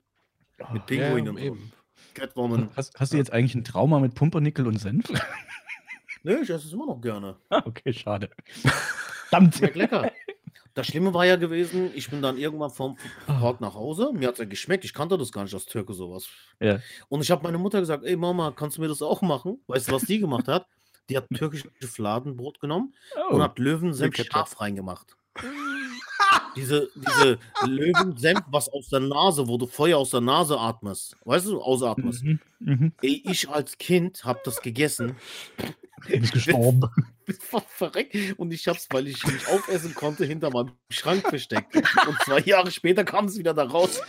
Mit 0.57 0.68
Ja, 0.68 0.80
Pinguin 0.80 1.26
ja, 1.26 1.32
und 1.32 1.38
eben. 1.38 1.74
Catwoman. 2.14 2.70
Hast, 2.76 2.98
hast 2.99 3.14
du 3.14 3.18
jetzt 3.18 3.32
eigentlich 3.32 3.56
ein 3.56 3.64
Trauma 3.64 3.99
mit 3.99 4.16
Pumpernickel 4.16 4.68
und 4.68 4.78
Senf? 4.80 5.10
Nö, 6.24 6.41
ich 6.41 6.49
esse 6.49 6.68
es 6.68 6.74
immer 6.74 6.88
noch 6.88 7.02
gerne. 7.02 7.36
Ah, 7.49 7.62
okay, 7.66 7.94
schade. 7.94 8.30
Verdammt. 9.30 9.56
Schmeckt 9.56 9.76
lecker. 9.76 10.11
Das 10.73 10.88
Schlimme 10.88 11.14
war 11.14 11.26
ja 11.26 11.38
gewesen, 11.38 11.89
ich 11.95 12.10
bin 12.10 12.22
dann 12.22 12.38
irgendwann 12.38 12.69
vom 12.69 12.97
Port 13.39 13.61
nach 13.61 13.76
Hause. 13.76 14.11
Mir 14.14 14.27
hat 14.27 14.34
es 14.34 14.39
ja 14.39 14.45
geschmeckt. 14.45 14.84
Ich 14.84 14.93
kannte 14.93 15.18
das 15.18 15.31
gar 15.31 15.43
nicht, 15.43 15.53
als 15.53 15.65
Türke 15.65 15.93
sowas. 15.93 16.27
Ja. 16.60 16.80
Und 17.07 17.22
ich 17.22 17.31
habe 17.31 17.43
meine 17.43 17.57
Mutter 17.57 17.80
gesagt: 17.80 18.03
Ey, 18.03 18.18
Mama, 18.18 18.52
kannst 18.52 18.77
du 18.77 18.81
mir 18.81 18.89
das 18.89 19.02
auch 19.02 19.22
machen? 19.22 19.61
Weißt 19.68 19.88
du, 19.88 19.93
was 19.93 20.03
die 20.03 20.19
gemacht 20.19 20.49
hat? 20.49 20.68
Die 21.10 21.15
hat 21.15 21.27
türkisches 21.34 21.72
Fladenbrot 21.81 22.60
genommen 22.60 22.93
und 23.30 23.39
Oh. 23.39 23.43
hat 23.43 23.57
Löwensenf 23.60 24.14
Ketchup. 24.15 24.34
scharf 24.34 24.60
reingemacht. 24.60 25.15
Diese, 26.55 26.89
diese 26.95 27.39
Löwensenf, 27.65 28.41
was 28.47 28.69
aus 28.69 28.89
der 28.89 29.01
Nase, 29.01 29.47
wo 29.47 29.57
du 29.57 29.67
Feuer 29.67 29.97
aus 29.97 30.11
der 30.11 30.21
Nase 30.21 30.59
atmest. 30.59 31.15
Weißt 31.25 31.47
du, 31.47 31.61
ausatmest. 31.61 32.23
Mhm. 32.23 32.39
Mhm. 32.59 32.93
Ey, 33.01 33.21
ich 33.25 33.49
als 33.49 33.77
Kind 33.77 34.23
habe 34.25 34.39
das 34.43 34.61
gegessen. 34.61 35.15
Du 36.07 36.19
bist 36.19 36.33
gestorben. 36.33 36.89
bin 37.25 37.35
fast 37.39 37.69
verreckt 37.69 38.15
und 38.37 38.51
ich 38.51 38.67
hab's, 38.67 38.87
weil 38.91 39.07
ich 39.07 39.23
nicht 39.25 39.47
aufessen 39.49 39.93
konnte, 39.95 40.25
hinter 40.25 40.49
meinem 40.51 40.71
Schrank 40.89 41.27
versteckt. 41.27 41.75
Und 41.75 42.17
zwei 42.25 42.39
Jahre 42.41 42.71
später 42.71 43.03
kam 43.03 43.25
es 43.25 43.37
wieder 43.37 43.53
da 43.53 43.63
raus. 43.63 44.01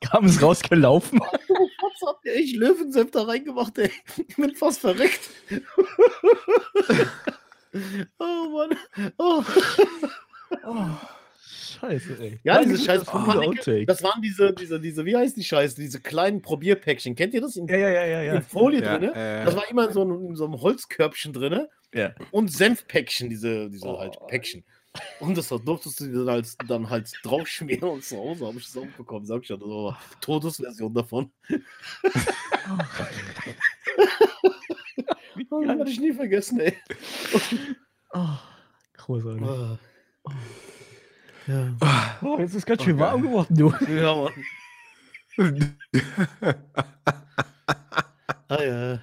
Kam 0.00 0.26
es 0.26 0.40
rausgelaufen. 0.42 1.18
Was 1.20 2.08
hat 2.08 2.24
der 2.24 2.36
ich 2.36 2.54
Löwensenf 2.54 3.10
da 3.10 3.22
reingemacht, 3.22 3.78
ey? 3.78 3.90
Ich 4.28 4.36
bin 4.36 4.54
fast 4.54 4.80
verreckt. 4.80 5.30
Oh 8.18 8.48
Mann. 8.50 8.76
Oh. 9.18 9.42
Oh, 10.66 10.86
scheiße, 11.80 12.18
ey. 12.20 12.38
Ja, 12.44 12.62
diese 12.62 12.78
scheiß 12.84 13.08
Outtake. 13.08 13.86
Das 13.86 14.02
waren 14.02 14.20
diese, 14.22 14.52
diese, 14.52 14.78
diese, 14.80 15.04
wie 15.06 15.16
heißt 15.16 15.36
die 15.36 15.44
Scheiße? 15.44 15.76
Diese 15.76 16.00
kleinen 16.00 16.42
Probierpäckchen. 16.42 17.14
Kennt 17.14 17.32
ihr 17.34 17.40
das? 17.40 17.56
In, 17.56 17.66
Ja, 17.68 17.76
ja, 17.76 17.88
ja, 17.90 18.22
ja, 18.22 18.34
in. 18.34 18.42
Folie 18.42 18.82
Ja, 18.82 18.98
drin. 18.98 19.12
äh, 19.14 19.44
Das 19.44 19.56
war 19.56 19.68
immer 19.70 19.86
in 19.88 19.92
so, 19.94 20.02
einem- 20.02 20.26
in 20.26 20.36
so 20.36 20.44
einem 20.44 20.60
Holzkörbchen 20.60 21.32
drin. 21.32 21.66
ja. 21.94 22.14
und 22.30 22.52
Senfpäckchen, 22.52 23.28
diese, 23.30 23.68
diese 23.70 23.86
Oh. 23.86 23.98
halt 23.98 24.16
Päckchen. 24.28 24.64
Und 25.20 25.38
das 25.38 25.48
durftest 25.48 26.00
du 26.00 26.12
dann 26.12 26.28
halt, 26.28 26.48
dann 26.68 26.90
halt 26.90 27.10
draufschmieren 27.22 27.88
und 27.88 28.04
zu 28.04 28.18
Hause 28.18 28.46
habe 28.46 28.58
ich 28.58 28.66
das 28.66 28.76
auch 28.76 28.86
bekommen, 28.98 29.24
sag 29.24 29.42
ich 29.42 29.48
ja. 29.48 29.56
Das 29.56 29.66
war 29.66 29.98
Todesversion 30.20 30.92
davon. 30.92 31.32
Wie 31.48 31.54
Oh, 35.52 35.60
geil. 35.60 35.78
werde 35.78 35.90
ich 35.90 36.00
nie 36.00 36.12
vergessen, 36.12 36.60
ey. 36.60 36.74
Oh, 38.14 38.28
großartig. 38.98 39.42
Ah. 39.42 39.78
Ja, 41.46 42.18
Oh, 42.22 42.38
jetzt 42.38 42.54
ist 42.54 42.66
ganz 42.66 42.82
schön 42.84 42.96
Oh, 42.96 43.00
warm 43.00 43.22
geil. 43.22 43.30
geworden, 43.30 43.56
du. 43.56 43.74
ja 43.94 44.14
Mann. 44.14 44.32
Ah, 48.48 48.62
ja. 48.62 49.00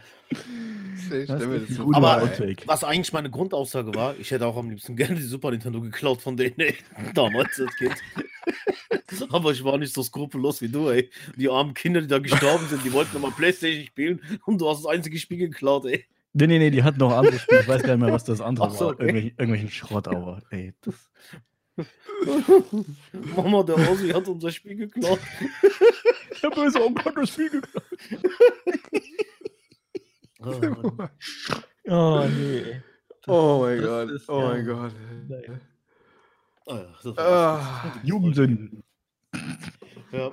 Vor, 1.76 1.96
Aber-. 1.96 2.22
Outtake. 2.22 2.68
Was 2.68 2.84
eigentlich 2.84 3.12
meine 3.14 3.32
Grundaussage 3.32 3.96
war, 3.96 4.16
ich 4.20 4.30
hätte 4.30 4.46
auch 4.46 4.56
am 4.58 4.70
liebsten 4.70 4.96
gerne 4.96 5.16
die 5.16 5.24
Super 5.24 5.50
Nintendo 5.50 5.82
geklaut 5.82 6.22
von 6.22 6.38
denen, 6.38 6.60
ey. 6.60 6.76
Damals 7.16 7.60
als 7.60 7.76
Kind. 7.78 7.96
Aber 9.32 9.52
ich 9.52 9.64
war 9.64 9.78
nicht 9.80 9.94
so 9.94 10.04
skrupellos 10.04 10.62
wie 10.62 10.70
du, 10.70 10.90
ey. 10.90 11.10
Die 11.36 11.50
armen 11.50 11.74
Kinder, 11.74 12.02
die 12.02 12.08
da 12.08 12.20
gestorben 12.20 12.68
sind, 12.68 12.86
die 12.86 12.94
wollten 12.94 13.14
nochmal 13.14 13.32
Playstation 13.32 13.86
spielen 13.88 14.22
und 14.46 14.62
du 14.62 14.70
hast 14.70 14.84
das 14.86 14.92
einzige 14.92 15.18
Spiel 15.18 15.40
geklaut, 15.40 15.86
ey. 15.86 16.06
Nee, 16.34 16.48
nee, 16.48 16.60
nee, 16.60 16.70
die 16.72 16.84
hatten 16.84 17.00
noch 17.00 17.12
andere 17.12 17.40
Spiele. 17.40 17.62
Ich 17.62 17.68
weiß 17.68 17.82
gar 17.84 17.96
nicht 17.96 18.04
mehr, 18.06 18.14
was 18.14 18.24
das 18.24 18.40
andere 18.42 18.68
Ach 18.68 18.72
so, 18.72 18.86
war. 18.86 18.92
okay. 18.94 19.02
Irgendwelchen, 19.04 19.30
irgendwelchen 19.32 19.70
Schrott, 19.72 20.08
aber 20.08 20.42
ey, 20.52 20.74
das. 20.82 21.10
Mama, 23.36 23.64
der 23.64 23.76
Ossi 23.90 24.10
hat 24.10 24.28
unser 24.28 24.52
Spiel 24.52 24.76
geklaut. 24.76 25.20
Der 26.44 26.50
böse 26.50 26.84
Onkel 26.84 27.06
hat 27.06 27.18
das 27.18 27.30
Spiel 27.30 27.50
geklaut. 27.50 27.84
Ah, 30.42 31.10
Oh, 31.92 32.28
nee. 32.28 32.82
Oh 33.28 33.60
mein 33.62 33.78
Das 33.82 33.86
Gott, 33.88 34.10
ist- 34.12 34.30
oh 34.30 34.40
ja. 34.42 34.48
mein 34.50 34.66
Gott. 34.66 34.94
Nein. 35.28 35.62
ah, 36.68 36.76
ja, 36.76 36.86
das 37.04 37.18
war 37.18 37.60
Ah, 37.60 37.94
Jugendsünden. 38.04 38.84
ja. 40.12 40.32